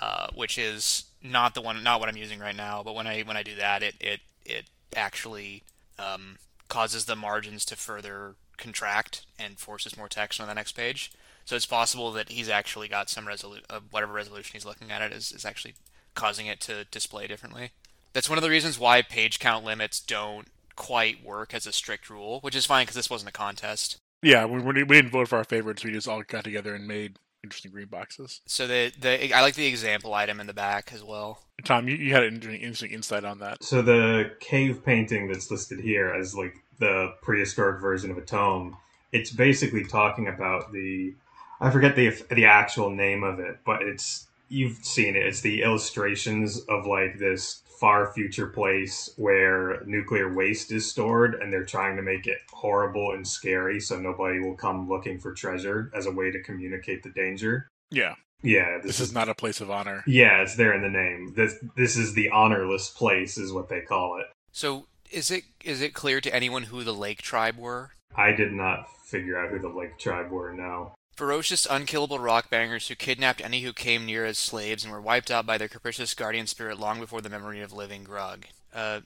uh, 0.00 0.28
which 0.34 0.58
is 0.58 1.04
not 1.22 1.54
the 1.54 1.62
one, 1.62 1.82
not 1.82 2.00
what 2.00 2.08
I'm 2.08 2.16
using 2.16 2.40
right 2.40 2.56
now, 2.56 2.82
but 2.82 2.94
when 2.94 3.06
I 3.06 3.22
when 3.22 3.36
I 3.36 3.42
do 3.42 3.54
that, 3.56 3.82
it 3.82 3.94
it 4.00 4.20
it 4.44 4.64
actually 4.94 5.62
um, 5.98 6.38
causes 6.68 7.04
the 7.04 7.16
margins 7.16 7.64
to 7.66 7.76
further 7.76 8.34
contract 8.56 9.24
and 9.38 9.58
forces 9.58 9.96
more 9.96 10.08
text 10.08 10.40
on 10.40 10.48
the 10.48 10.54
next 10.54 10.72
page. 10.72 11.12
So 11.44 11.56
it's 11.56 11.66
possible 11.66 12.12
that 12.12 12.28
he's 12.28 12.48
actually 12.48 12.88
got 12.88 13.08
some 13.08 13.26
resolution, 13.26 13.64
uh, 13.70 13.80
whatever 13.90 14.12
resolution 14.12 14.50
he's 14.52 14.66
looking 14.66 14.90
at 14.90 15.00
it 15.00 15.12
is, 15.12 15.32
is 15.32 15.46
actually 15.46 15.74
causing 16.14 16.46
it 16.46 16.60
to 16.60 16.84
display 16.84 17.26
differently. 17.26 17.70
That's 18.12 18.28
one 18.28 18.38
of 18.38 18.42
the 18.42 18.50
reasons 18.50 18.78
why 18.78 19.02
page 19.02 19.38
count 19.38 19.64
limits 19.64 20.00
don't 20.00 20.48
quite 20.76 21.24
work 21.24 21.54
as 21.54 21.66
a 21.66 21.72
strict 21.72 22.08
rule, 22.08 22.40
which 22.40 22.54
is 22.54 22.66
fine 22.66 22.84
because 22.84 22.96
this 22.96 23.10
wasn't 23.10 23.30
a 23.30 23.32
contest. 23.32 23.98
Yeah, 24.22 24.46
we, 24.46 24.60
we 24.60 24.84
didn't 24.84 25.10
vote 25.10 25.28
for 25.28 25.38
our 25.38 25.44
favorites. 25.44 25.84
We 25.84 25.92
just 25.92 26.08
all 26.08 26.22
got 26.22 26.44
together 26.44 26.74
and 26.74 26.86
made 26.86 27.18
interesting 27.44 27.70
green 27.70 27.86
boxes. 27.86 28.40
So 28.46 28.66
the 28.66 28.92
the 28.98 29.32
I 29.32 29.40
like 29.42 29.54
the 29.54 29.66
example 29.66 30.14
item 30.14 30.40
in 30.40 30.46
the 30.46 30.54
back 30.54 30.92
as 30.92 31.04
well. 31.04 31.44
Tom, 31.64 31.88
you, 31.88 31.96
you 31.96 32.12
had 32.12 32.24
an 32.24 32.42
interesting 32.42 32.92
insight 32.92 33.24
on 33.24 33.38
that. 33.40 33.62
So 33.62 33.82
the 33.82 34.32
cave 34.40 34.84
painting 34.84 35.28
that's 35.28 35.50
listed 35.50 35.80
here 35.80 36.12
as 36.12 36.34
like 36.34 36.54
the 36.78 37.14
prehistoric 37.22 37.80
version 37.80 38.10
of 38.10 38.18
a 38.18 38.22
tome, 38.22 38.76
it's 39.12 39.30
basically 39.30 39.84
talking 39.84 40.28
about 40.28 40.72
the 40.72 41.14
I 41.60 41.70
forget 41.70 41.96
the 41.96 42.10
the 42.30 42.46
actual 42.46 42.90
name 42.90 43.22
of 43.22 43.40
it, 43.40 43.58
but 43.64 43.82
it's 43.82 44.26
you've 44.48 44.84
seen 44.84 45.16
it. 45.16 45.26
It's 45.26 45.40
the 45.40 45.62
illustrations 45.62 46.60
of 46.68 46.86
like 46.86 47.18
this 47.18 47.62
far 47.78 48.12
future 48.12 48.48
place 48.48 49.10
where 49.16 49.82
nuclear 49.86 50.32
waste 50.32 50.72
is 50.72 50.90
stored 50.90 51.34
and 51.34 51.52
they're 51.52 51.64
trying 51.64 51.96
to 51.96 52.02
make 52.02 52.26
it 52.26 52.38
horrible 52.52 53.12
and 53.12 53.26
scary 53.26 53.80
so 53.80 53.98
nobody 53.98 54.40
will 54.40 54.56
come 54.56 54.88
looking 54.88 55.18
for 55.18 55.32
treasure 55.32 55.90
as 55.94 56.06
a 56.06 56.10
way 56.10 56.30
to 56.30 56.42
communicate 56.42 57.02
the 57.02 57.10
danger. 57.10 57.68
Yeah. 57.90 58.14
Yeah, 58.42 58.76
this, 58.78 58.86
this 58.86 59.00
is, 59.00 59.08
is, 59.08 59.14
not 59.14 59.28
a 59.28 59.34
place 59.34 59.60
of 59.60 59.68
honor. 59.68 60.04
Yeah, 60.06 60.42
it's 60.42 60.54
there 60.54 60.72
in 60.72 60.82
the 60.82 60.88
name. 60.88 61.34
This 61.34 61.56
this 61.76 61.96
is 61.96 62.14
the 62.14 62.30
honorless 62.30 62.88
place 62.88 63.36
is 63.36 63.52
what 63.52 63.68
they 63.68 63.80
call 63.80 64.20
it. 64.20 64.26
So, 64.52 64.86
is 65.10 65.32
it 65.32 65.42
is 65.64 65.82
it 65.82 65.92
clear 65.92 66.20
to 66.20 66.32
anyone 66.32 66.62
who 66.62 66.84
the 66.84 66.94
Lake 66.94 67.20
tribe 67.20 67.58
were? 67.58 67.90
I 68.14 68.30
did 68.30 68.52
not 68.52 68.86
figure 69.04 69.36
out 69.36 69.50
who 69.50 69.58
the 69.58 69.68
Lake 69.68 69.98
tribe 69.98 70.30
were, 70.30 70.52
no. 70.52 70.92
Ferocious, 71.18 71.66
unkillable 71.68 72.20
rock 72.20 72.48
bangers 72.48 72.86
who 72.86 72.94
kidnapped 72.94 73.40
any 73.40 73.62
who 73.62 73.72
came 73.72 74.06
near 74.06 74.24
as 74.24 74.38
slaves 74.38 74.84
and 74.84 74.92
were 74.92 75.00
wiped 75.00 75.32
out 75.32 75.44
by 75.44 75.58
their 75.58 75.66
capricious 75.66 76.14
guardian 76.14 76.46
spirit 76.46 76.78
long 76.78 77.00
before 77.00 77.20
the 77.20 77.28
memory 77.28 77.60
of 77.60 77.72
living 77.72 78.04
grug. 78.04 78.44
Uh, 78.72 79.00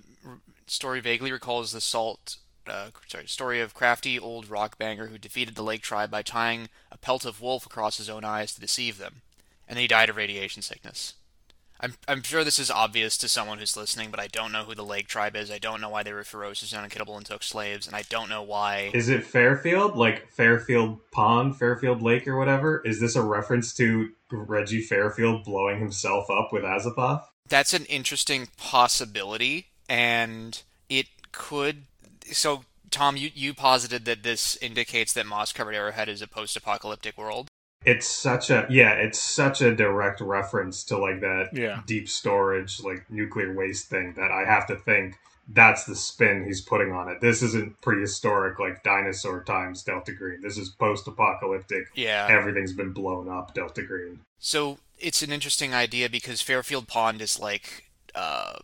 story 0.67 1.01
vaguely 1.01 1.33
recalls 1.33 1.73
the 1.73 1.81
salt. 1.81 2.37
Uh, 2.67 2.89
sorry, 3.09 3.27
story 3.27 3.63
of 3.63 3.73
crafty 3.73 4.19
old 4.19 4.51
rock 4.51 4.77
banger 4.77 5.07
who 5.07 5.17
defeated 5.17 5.55
the 5.55 5.63
lake 5.63 5.81
tribe 5.81 6.11
by 6.11 6.21
tying 6.21 6.69
a 6.91 6.99
pelt 6.99 7.25
of 7.25 7.41
wolf 7.41 7.65
across 7.65 7.97
his 7.97 8.11
own 8.11 8.27
eyes 8.27 8.53
to 8.53 8.61
deceive 8.61 8.99
them, 8.99 9.23
and 9.67 9.79
then 9.79 9.83
he 9.83 9.89
died 9.89 10.11
of 10.11 10.17
radiation 10.17 10.61
sickness. 10.61 11.15
I'm 11.83 11.95
I'm 12.07 12.23
sure 12.23 12.45
this 12.45 12.61
is 12.61 12.71
obvious 12.71 13.19
to 13.19 13.29
someone 13.29 13.59
who's 13.59 13.77
listening, 13.77 14.11
but 14.13 14.21
I 14.21 14.29
don't 14.29 14.53
know 14.53 14.63
who 14.63 14.75
the 14.75 14.85
Lake 14.85 15.09
Tribe 15.09 15.35
is. 15.35 15.51
I 15.51 15.59
don't 15.59 15.81
know 15.81 15.89
why 15.89 16.05
they 16.05 16.13
were 16.13 16.23
ferocious 16.23 16.73
and 16.73 16.85
unkillable 16.85 17.17
and 17.17 17.27
took 17.27 17.43
slaves, 17.43 17.89
and 17.89 17.97
I 17.97 18.03
don't 18.09 18.29
know 18.29 18.43
why. 18.43 18.93
Is 18.95 19.09
it 19.09 19.25
Fairfield, 19.25 19.97
like 19.97 20.31
Fairfield 20.31 21.01
Pond, 21.11 21.57
Fairfield 21.57 22.01
Lake, 22.01 22.29
or 22.29 22.39
whatever? 22.39 22.83
Is 22.85 23.01
this 23.01 23.17
a 23.17 23.23
reference 23.23 23.75
to 23.75 24.11
Reggie 24.31 24.81
Fairfield 24.81 25.43
blowing 25.45 25.81
himself 25.81 26.31
up 26.31 26.53
with 26.53 26.63
Azathoth? 26.63 27.25
That's 27.49 27.75
an 27.75 27.85
interesting 27.87 28.49
possibility, 28.57 29.67
and 29.89 30.63
it 30.89 31.07
could. 31.33 31.83
So, 32.31 32.63
Tom, 32.93 33.17
you 33.17 33.31
you 33.35 33.55
posited 33.55 34.05
that 34.05 34.23
this 34.23 34.57
indicates 34.63 35.13
that 35.15 35.27
moss 35.27 35.53
covered 35.53 35.75
Arrowhead 35.75 36.09
is 36.09 36.23
a 36.23 36.29
post-apocalyptic 36.29 37.19
world 37.19 37.51
it's 37.85 38.07
such 38.07 38.51
a 38.51 38.67
yeah 38.71 38.93
it's 38.93 39.19
such 39.19 39.61
a 39.61 39.75
direct 39.75 40.21
reference 40.21 40.85
to 40.85 40.97
like 40.97 41.21
that 41.21 41.49
yeah. 41.53 41.81
deep 41.87 42.09
storage 42.09 42.83
like 42.83 43.09
nuclear 43.11 43.53
waste 43.55 43.89
thing 43.89 44.13
that 44.15 44.31
i 44.31 44.45
have 44.45 44.67
to 44.67 44.77
think 44.77 45.17
that's 45.49 45.85
the 45.85 45.97
spin 45.97 46.45
he's 46.45 46.61
putting 46.61 46.93
on 46.93 47.09
it. 47.09 47.21
This 47.21 47.43
isn't 47.43 47.81
prehistoric 47.81 48.59
like 48.59 48.83
dinosaur 48.83 49.43
times 49.43 49.83
delta 49.83 50.13
green. 50.13 50.41
This 50.41 50.57
is 50.57 50.71
post-apocalyptic. 50.71 51.89
Yeah. 51.95 52.29
Everything's 52.31 52.73
been 52.73 52.93
blown 52.93 53.29
up 53.29 53.53
delta 53.53 53.83
green. 53.83 54.21
So 54.39 54.79
it's 54.99 55.23
an 55.23 55.33
interesting 55.33 55.75
idea 55.75 56.09
because 56.09 56.41
fairfield 56.41 56.89
pond 56.89 57.21
is 57.21 57.39
like 57.39 57.91
uh 58.15 58.55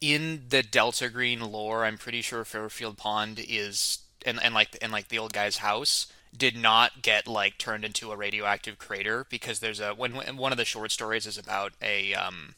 in 0.00 0.44
the 0.48 0.62
delta 0.62 1.08
green 1.08 1.40
lore 1.40 1.84
i'm 1.84 1.98
pretty 1.98 2.22
sure 2.22 2.44
fairfield 2.44 2.96
pond 2.96 3.44
is 3.48 3.98
and, 4.24 4.42
and 4.42 4.54
like 4.54 4.76
and 4.80 4.92
like 4.92 5.08
the 5.08 5.18
old 5.18 5.32
guy's 5.32 5.58
house 5.58 6.06
did 6.36 6.56
not 6.56 7.02
get 7.02 7.26
like 7.26 7.58
turned 7.58 7.84
into 7.84 8.12
a 8.12 8.16
radioactive 8.16 8.78
crater 8.78 9.26
because 9.30 9.60
there's 9.60 9.80
a 9.80 9.94
when, 9.94 10.14
when 10.14 10.36
one 10.36 10.52
of 10.52 10.58
the 10.58 10.64
short 10.64 10.90
stories 10.90 11.26
is 11.26 11.38
about 11.38 11.72
a 11.82 12.14
um 12.14 12.54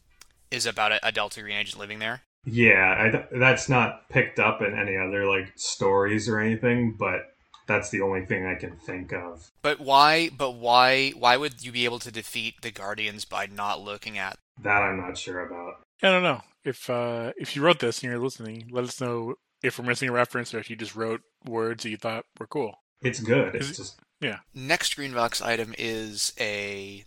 is 0.51 0.67
about 0.67 0.93
a, 0.93 1.07
a 1.07 1.13
Delta 1.13 1.41
Green 1.41 1.57
agent 1.57 1.79
living 1.79 1.99
there. 1.99 2.23
Yeah, 2.45 3.13
I, 3.33 3.39
that's 3.39 3.69
not 3.69 4.09
picked 4.09 4.39
up 4.39 4.63
in 4.63 4.79
any 4.79 4.97
other 4.97 5.27
like 5.27 5.53
stories 5.57 6.29
or 6.29 6.39
anything, 6.39 6.97
but 6.99 7.35
that's 7.67 7.91
the 7.91 8.01
only 8.01 8.25
thing 8.25 8.47
I 8.47 8.55
can 8.55 8.77
think 8.77 9.13
of. 9.13 9.51
But 9.63 9.81
why? 9.81 10.31
But 10.31 10.53
why? 10.53 11.11
Why 11.11 11.37
would 11.37 11.65
you 11.65 11.71
be 11.71 11.85
able 11.85 12.01
to 12.01 12.11
defeat 12.11 12.63
the 12.63 12.71
Guardians 12.71 13.25
by 13.25 13.47
not 13.47 13.81
looking 13.81 14.19
at? 14.19 14.39
That 14.63 14.83
I'm 14.83 14.99
not 14.99 15.17
sure 15.17 15.47
about. 15.47 15.75
I 16.03 16.11
don't 16.11 16.23
know 16.23 16.41
if 16.65 16.89
uh, 16.91 17.33
if 17.37 17.55
you 17.55 17.63
wrote 17.63 17.79
this 17.79 18.03
and 18.03 18.11
you're 18.11 18.21
listening. 18.21 18.69
Let 18.71 18.85
us 18.85 19.01
know 19.01 19.35
if 19.63 19.79
we're 19.79 19.85
missing 19.85 20.09
a 20.09 20.13
reference 20.13 20.55
or 20.55 20.59
if 20.59 20.71
you 20.71 20.77
just 20.77 20.97
wrote 20.97 21.21
words 21.45 21.83
that 21.83 21.91
you 21.91 21.97
thought 21.97 22.25
were 22.39 22.47
cool. 22.47 22.80
It's 23.03 23.21
good. 23.21 23.55
It's 23.55 23.77
just 23.77 23.99
yeah. 24.21 24.39
Next 24.55 24.97
green 24.97 25.13
box 25.13 25.41
item 25.41 25.75
is 25.79 26.33
a 26.39 27.05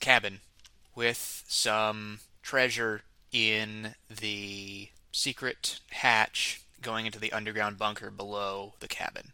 cabin 0.00 0.40
with 0.94 1.44
some 1.48 2.20
treasure 2.42 3.02
in 3.32 3.94
the 4.08 4.88
secret 5.10 5.80
hatch 5.90 6.62
going 6.80 7.06
into 7.06 7.18
the 7.18 7.32
underground 7.32 7.78
bunker 7.78 8.10
below 8.10 8.74
the 8.80 8.88
cabin. 8.88 9.32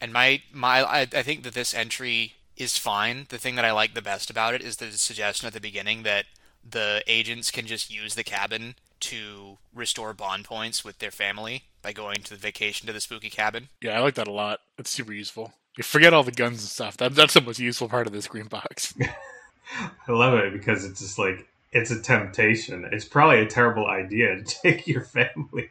And 0.00 0.12
my 0.12 0.42
my 0.52 0.82
I, 0.82 1.00
I 1.00 1.22
think 1.22 1.42
that 1.42 1.54
this 1.54 1.74
entry 1.74 2.34
is 2.56 2.78
fine. 2.78 3.26
The 3.28 3.38
thing 3.38 3.54
that 3.56 3.64
I 3.64 3.72
like 3.72 3.94
the 3.94 4.02
best 4.02 4.30
about 4.30 4.54
it 4.54 4.62
is 4.62 4.76
the 4.76 4.92
suggestion 4.92 5.46
at 5.46 5.52
the 5.52 5.60
beginning 5.60 6.02
that 6.04 6.26
the 6.68 7.02
agents 7.06 7.50
can 7.50 7.66
just 7.66 7.90
use 7.90 8.14
the 8.14 8.24
cabin 8.24 8.74
to 9.00 9.58
restore 9.74 10.12
bond 10.12 10.44
points 10.44 10.84
with 10.84 10.98
their 10.98 11.10
family 11.10 11.64
by 11.82 11.92
going 11.92 12.22
to 12.22 12.30
the 12.30 12.36
vacation 12.36 12.86
to 12.86 12.92
the 12.92 13.00
spooky 13.00 13.30
cabin. 13.30 13.68
Yeah, 13.80 13.96
I 13.96 14.00
like 14.00 14.14
that 14.14 14.28
a 14.28 14.32
lot. 14.32 14.60
It's 14.78 14.90
super 14.90 15.12
useful. 15.12 15.52
You 15.76 15.84
forget 15.84 16.12
all 16.12 16.24
the 16.24 16.32
guns 16.32 16.60
and 16.60 16.68
stuff. 16.68 16.96
That, 16.96 17.14
that's 17.14 17.34
the 17.34 17.40
most 17.40 17.60
useful 17.60 17.88
part 17.88 18.06
of 18.06 18.12
this 18.12 18.26
green 18.26 18.46
box. 18.46 18.94
I 20.08 20.12
love 20.12 20.34
it 20.34 20.52
because 20.52 20.84
it's 20.84 21.00
just 21.00 21.18
like 21.18 21.46
it's 21.72 21.90
a 21.90 22.00
temptation. 22.00 22.88
It's 22.90 23.04
probably 23.04 23.40
a 23.40 23.46
terrible 23.46 23.86
idea 23.86 24.36
to 24.36 24.42
take 24.44 24.86
your 24.86 25.02
family 25.02 25.68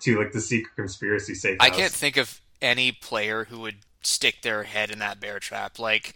to 0.00 0.18
like 0.18 0.32
the 0.32 0.40
secret 0.40 0.74
conspiracy 0.76 1.34
safe 1.34 1.58
House. 1.60 1.68
I 1.68 1.70
can't 1.70 1.92
think 1.92 2.16
of 2.16 2.40
any 2.60 2.92
player 2.92 3.44
who 3.44 3.60
would 3.60 3.76
stick 4.02 4.42
their 4.42 4.64
head 4.64 4.90
in 4.90 4.98
that 4.98 5.20
bear 5.20 5.38
trap. 5.38 5.78
Like 5.78 6.14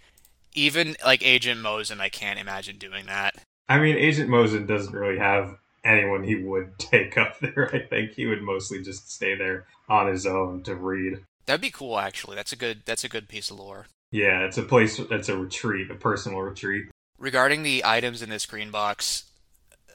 even 0.54 0.96
like 1.04 1.24
Agent 1.24 1.60
Mosen, 1.60 2.00
I 2.00 2.08
can't 2.08 2.38
imagine 2.38 2.76
doing 2.78 3.06
that. 3.06 3.36
I 3.68 3.78
mean, 3.78 3.96
Agent 3.96 4.28
Mosen 4.28 4.66
doesn't 4.66 4.92
really 4.92 5.18
have 5.18 5.56
anyone 5.84 6.24
he 6.24 6.36
would 6.36 6.72
take 6.78 7.16
up 7.16 7.38
there. 7.40 7.70
I 7.72 7.80
think 7.80 8.12
he 8.12 8.26
would 8.26 8.42
mostly 8.42 8.82
just 8.82 9.10
stay 9.12 9.34
there 9.36 9.66
on 9.88 10.08
his 10.08 10.26
own 10.26 10.62
to 10.64 10.74
read. 10.74 11.18
That'd 11.46 11.60
be 11.60 11.70
cool, 11.70 11.98
actually. 11.98 12.36
That's 12.36 12.52
a 12.52 12.56
good. 12.56 12.82
That's 12.84 13.04
a 13.04 13.08
good 13.08 13.28
piece 13.28 13.50
of 13.50 13.58
lore. 13.58 13.86
Yeah, 14.10 14.40
it's 14.44 14.58
a 14.58 14.62
place. 14.62 14.98
It's 14.98 15.28
a 15.28 15.36
retreat, 15.36 15.90
a 15.90 15.94
personal 15.94 16.40
retreat. 16.40 16.86
Regarding 17.18 17.62
the 17.62 17.84
items 17.84 18.22
in 18.22 18.30
this 18.30 18.46
green 18.46 18.70
box, 18.70 19.24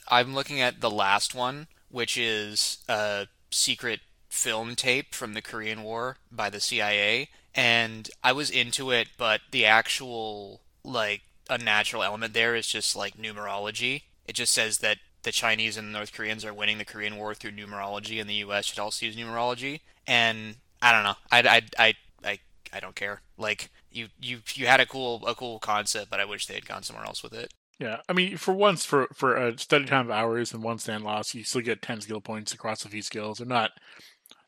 I'm 0.10 0.34
looking 0.34 0.62
at 0.62 0.82
the 0.82 0.92
last 0.92 1.34
one, 1.34 1.68
which 1.90 2.18
is 2.18 2.84
a 2.88 3.28
secret 3.52 4.02
film 4.30 4.76
tape 4.76 5.14
from 5.14 5.34
the 5.34 5.42
Korean 5.42 5.84
War 5.84 6.18
by 6.32 6.50
the 6.50 6.60
CIA, 6.60 7.30
and 7.54 8.10
I 8.24 8.34
was 8.34 8.50
into 8.50 8.92
it, 8.92 9.10
but 9.18 9.42
the 9.52 9.66
actual 9.66 10.62
like 10.84 11.22
unnatural 11.50 12.04
element 12.04 12.34
there 12.34 12.56
is 12.56 12.68
just 12.68 12.96
like 12.96 13.18
numerology. 13.18 14.04
It 14.28 14.34
just 14.34 14.54
says 14.54 14.80
that 14.80 14.98
the 15.26 15.32
Chinese 15.32 15.76
and 15.76 15.90
the 15.90 15.98
North 15.98 16.14
Koreans 16.14 16.46
are 16.46 16.54
winning 16.54 16.78
the 16.78 16.86
Korean 16.86 17.18
War 17.18 17.34
through 17.34 17.52
numerology, 17.52 18.22
and 18.22 18.30
the 18.30 18.36
U.S. 18.36 18.66
should 18.66 18.80
also 18.80 19.06
use 19.06 19.18
numerology. 19.18 19.82
And 20.08 20.56
I 20.82 20.92
don't 20.94 21.04
know. 21.04 21.16
I, 21.32 21.42
I, 21.42 21.62
I, 21.78 21.94
I, 22.24 22.40
I 22.72 22.80
don't 22.80 22.96
care. 22.96 23.22
Like 23.38 23.70
you, 23.92 24.08
you, 24.22 24.40
you 24.54 24.68
had 24.68 24.80
a 24.80 24.86
cool, 24.86 25.26
a 25.28 25.36
cool 25.36 25.60
concept, 25.60 26.10
but 26.10 26.20
I 26.20 26.26
wish 26.26 26.46
they 26.46 26.54
had 26.54 26.68
gone 26.68 26.84
somewhere 26.84 27.06
else 27.06 27.22
with 27.22 27.34
it. 27.34 27.54
Yeah, 27.80 28.02
I 28.08 28.14
mean, 28.14 28.38
for 28.38 28.54
once, 28.54 28.86
for 28.86 29.10
for 29.14 29.36
a 29.36 29.58
study 29.60 29.84
time 29.84 30.06
of 30.06 30.12
hours 30.12 30.54
and 30.54 30.64
one 30.64 30.78
stand 30.78 31.04
loss, 31.04 31.34
you 31.34 31.44
still 31.44 31.60
get 31.60 31.82
ten 31.82 32.00
skill 32.00 32.22
points 32.22 32.54
across 32.54 32.86
a 32.86 32.90
few 32.90 33.02
skills. 33.02 33.40
They're 33.40 33.48
not 33.48 33.72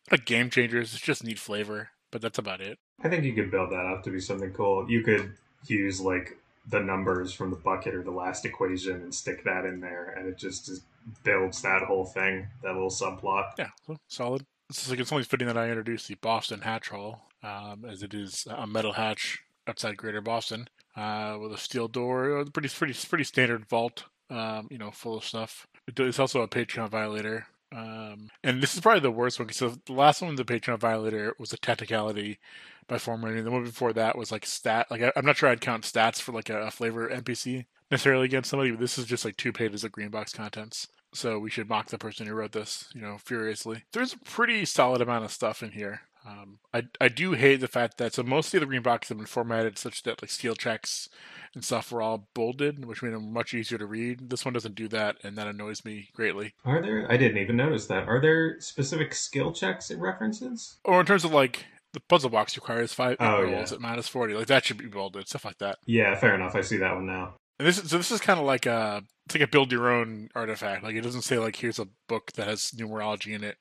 not 0.10 0.26
game 0.26 0.50
changers. 0.50 0.94
It's 0.94 1.04
just 1.04 1.26
neat 1.26 1.38
flavor, 1.38 1.90
but 2.10 2.22
that's 2.22 2.38
about 2.38 2.62
it. 2.62 2.80
I 3.04 3.10
think 3.10 3.26
you 3.26 3.34
could 3.34 3.52
build 3.52 3.72
that 3.72 3.86
up 3.86 4.04
to 4.04 4.12
be 4.12 4.22
something 4.22 4.54
cool. 4.54 4.90
You 4.90 5.04
could 5.04 5.34
use 5.68 6.00
like 6.00 6.38
the 6.70 6.80
numbers 6.80 7.32
from 7.32 7.50
the 7.50 7.56
bucket 7.56 7.96
or 7.96 8.04
the 8.04 8.12
last 8.12 8.46
equation 8.46 8.96
and 8.96 9.14
stick 9.14 9.44
that 9.46 9.66
in 9.66 9.80
there, 9.80 10.14
and 10.18 10.28
it 10.28 10.38
just, 10.38 10.66
just 10.66 10.84
builds 11.24 11.62
that 11.62 11.84
whole 11.84 12.06
thing, 12.06 12.48
that 12.62 12.74
little 12.74 12.90
subplot. 12.90 13.52
Yeah, 13.58 13.70
solid. 14.08 14.46
It's 14.70 14.89
like 14.89 15.00
it's 15.00 15.12
only 15.12 15.24
fitting 15.24 15.48
that 15.48 15.58
I 15.58 15.70
introduced 15.70 16.08
the 16.08 16.15
Boston 16.15 16.62
Hatch 16.62 16.89
Hall, 16.89 17.30
um, 17.41 17.86
as 17.88 18.04
it 18.04 18.13
is 18.13 18.46
a 18.50 18.68
metal 18.68 18.94
hatch 18.94 19.39
outside 19.65 19.96
Greater 19.96 20.22
Boston, 20.22 20.68
uh, 20.96 21.38
with 21.39 21.54
a 21.54 21.58
steel 21.58 21.88
door, 21.88 22.44
pretty 22.54 22.68
pretty 22.68 22.94
pretty 23.08 23.24
standard 23.24 23.65
vault, 23.70 24.04
um, 24.30 24.68
you 24.70 24.78
know, 24.78 24.91
full 24.91 25.18
of 25.18 25.24
stuff. 25.24 25.68
It's 25.88 26.20
also 26.20 26.41
a 26.41 26.50
Patreon 26.50 26.89
violator. 26.89 27.48
Um, 27.72 28.30
and 28.44 28.63
this 28.63 28.76
is 28.76 28.82
probably 28.82 29.02
the 29.02 29.12
worst 29.12 29.39
one 29.39 29.48
because 29.48 29.78
the 29.86 29.94
last 29.94 30.22
one, 30.22 30.36
the 30.36 30.46
Patreon 30.46 30.80
violator, 30.80 31.34
was 31.38 31.54
a 31.54 31.58
technicality 31.58 32.39
by 32.88 32.97
former, 32.97 33.28
and 33.28 33.45
the 33.45 33.52
one 33.52 33.63
before 33.63 33.93
that 33.93 34.17
was 34.17 34.32
like 34.32 34.45
stat. 34.45 34.88
Like 34.89 35.02
I, 35.02 35.12
am 35.15 35.26
not 35.26 35.38
sure 35.38 35.50
I'd 35.50 35.62
count 35.62 35.84
stats 35.84 36.21
for 36.21 36.32
like 36.32 36.50
a, 36.50 36.62
a 36.62 36.71
flavor 36.71 37.10
NPC 37.10 37.65
necessarily 37.91 38.26
against 38.26 38.50
somebody, 38.50 38.71
but 38.71 38.80
this 38.80 38.97
is 38.97 39.06
just 39.06 39.26
like 39.26 39.38
two 39.38 39.54
pages 39.54 39.84
of 39.84 39.91
green 39.91 40.10
box 40.10 40.34
contents. 40.34 40.88
So 41.13 41.39
we 41.39 41.50
should 41.50 41.69
mock 41.69 41.88
the 41.88 41.97
person 41.97 42.28
who 42.28 42.34
wrote 42.34 42.52
this, 42.52 42.89
you 42.93 43.02
know, 43.02 43.17
furiously. 43.17 43.84
There's 43.93 44.13
a 44.13 44.19
pretty 44.19 44.65
solid 44.65 45.02
amount 45.02 45.26
of 45.26 45.32
stuff 45.32 45.63
in 45.63 45.71
here. 45.71 46.02
Um, 46.28 46.60
I 46.73 46.84
I 47.00 47.08
do 47.08 47.34
hate 47.34 47.62
the 47.62 47.69
fact 47.69 47.97
that 48.00 48.13
so 48.13 48.21
most 48.21 48.54
of 48.54 48.60
the 48.60 48.65
green 48.65 48.82
boxes 48.82 49.10
have 49.10 49.17
been 49.17 49.28
formatted 49.28 49.78
such 49.78 50.04
that 50.04 50.21
like 50.21 50.30
skill 50.30 50.56
checks 50.56 51.08
and 51.54 51.63
stuff 51.63 51.89
were 51.89 52.02
all 52.02 52.28
bolded, 52.34 52.84
which 52.84 53.02
made 53.02 53.13
them 53.13 53.32
much 53.32 53.54
easier 53.54 53.78
to 53.78 53.86
read. 53.86 54.30
This 54.30 54.43
one 54.43 54.54
doesn't 54.54 54.76
do 54.76 54.89
that, 54.89 55.15
and 55.23 55.38
that 55.38 55.47
annoys 55.47 55.86
me 55.86 56.10
greatly. 56.13 56.54
Are 56.65 56.82
there? 56.82 57.10
I 57.10 57.15
didn't 57.15 57.38
even 57.38 57.56
notice 57.56 57.88
that. 57.88 58.10
Are 58.10 58.19
there 58.19 58.60
specific 58.60 59.13
skill 59.13 59.54
checks 59.54 59.89
it 59.89 60.00
references? 60.00 60.76
Or 60.84 61.00
in 61.00 61.06
terms 61.06 61.23
of 61.23 61.32
like 61.32 61.65
the 61.98 62.04
puzzle 62.08 62.30
box 62.30 62.56
requires 62.56 62.94
five 62.94 63.18
Oh, 63.20 63.42
rolls 63.42 63.72
yeah. 63.72 63.76
at 63.76 63.82
minus 63.82 64.08
forty, 64.08 64.34
like 64.34 64.48
that 64.48 64.66
should 64.66 64.78
be 64.78 64.88
bolded, 64.88 65.28
stuff 65.28 65.46
like 65.46 65.58
that. 65.58 65.78
Yeah, 65.86 66.16
fair 66.16 66.36
enough. 66.36 66.56
I 66.56 66.62
see 66.62 66.78
that 66.78 66.96
one 66.96 67.06
now. 67.08 67.34
And 67.60 67.68
this 67.68 67.80
is, 67.80 67.90
so 67.90 67.98
this 67.98 68.12
is 68.12 68.22
kind 68.22 68.40
of 68.40 68.46
like 68.46 68.66
a 68.66 69.02
it's 69.26 69.36
like 69.36 69.44
a 69.44 69.48
build 69.48 69.72
your 69.72 69.90
own 69.90 70.30
artifact. 70.36 70.84
Like 70.84 70.96
it 70.96 71.02
doesn't 71.02 71.24
say 71.24 71.40
like 71.40 71.56
here's 71.56 71.80
a 71.80 71.88
book 72.08 72.32
that 72.34 72.48
has 72.48 72.72
numerology 72.78 73.34
in 73.34 73.44
it. 73.44 73.58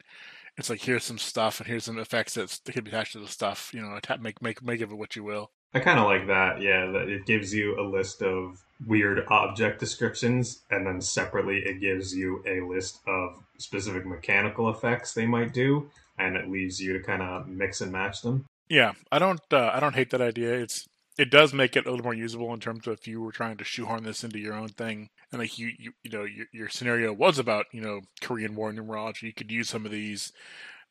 It's 0.58 0.70
like 0.70 0.82
here's 0.82 1.04
some 1.04 1.18
stuff 1.18 1.60
and 1.60 1.66
here's 1.66 1.84
some 1.84 1.98
effects 1.98 2.34
that 2.34 2.60
can 2.66 2.84
be 2.84 2.90
attached 2.90 3.12
to 3.12 3.20
the 3.20 3.28
stuff. 3.28 3.70
You 3.72 3.80
know, 3.82 3.98
make 4.20 4.42
make 4.42 4.62
make 4.62 4.80
of 4.82 4.90
it 4.92 4.96
what 4.98 5.16
you 5.16 5.24
will. 5.24 5.50
I 5.74 5.80
kind 5.80 5.98
of 5.98 6.06
like 6.06 6.26
that. 6.28 6.60
Yeah, 6.60 6.86
that 6.92 7.08
it 7.08 7.26
gives 7.26 7.52
you 7.54 7.78
a 7.78 7.82
list 7.82 8.22
of 8.22 8.62
weird 8.86 9.24
object 9.28 9.80
descriptions, 9.80 10.62
and 10.70 10.86
then 10.86 11.00
separately 11.00 11.62
it 11.64 11.80
gives 11.80 12.14
you 12.14 12.42
a 12.46 12.60
list 12.60 13.00
of 13.06 13.42
specific 13.58 14.04
mechanical 14.06 14.68
effects 14.70 15.12
they 15.14 15.26
might 15.26 15.52
do, 15.54 15.90
and 16.18 16.36
it 16.36 16.50
leaves 16.50 16.80
you 16.80 16.92
to 16.92 17.00
kind 17.00 17.22
of 17.22 17.48
mix 17.48 17.80
and 17.80 17.92
match 17.92 18.22
them. 18.22 18.46
Yeah, 18.68 18.92
I 19.12 19.18
don't 19.18 19.40
uh, 19.52 19.70
I 19.72 19.80
don't 19.80 19.94
hate 19.94 20.10
that 20.10 20.20
idea. 20.20 20.54
It's 20.54 20.86
it 21.18 21.30
does 21.30 21.54
make 21.54 21.76
it 21.76 21.86
a 21.86 21.90
little 21.90 22.04
more 22.04 22.14
usable 22.14 22.52
in 22.52 22.60
terms 22.60 22.86
of 22.86 22.94
if 22.94 23.08
you 23.08 23.20
were 23.20 23.32
trying 23.32 23.56
to 23.56 23.64
shoehorn 23.64 24.04
this 24.04 24.24
into 24.24 24.38
your 24.38 24.54
own 24.54 24.68
thing, 24.68 25.08
and 25.32 25.40
like 25.40 25.58
you 25.58 25.70
you 25.78 25.92
you 26.02 26.10
know 26.10 26.24
your 26.24 26.46
your 26.52 26.68
scenario 26.68 27.12
was 27.12 27.38
about 27.38 27.66
you 27.72 27.80
know 27.80 28.00
Korean 28.20 28.54
War 28.54 28.72
numerology, 28.72 29.22
you 29.22 29.32
could 29.32 29.50
use 29.50 29.68
some 29.68 29.86
of 29.86 29.92
these, 29.92 30.32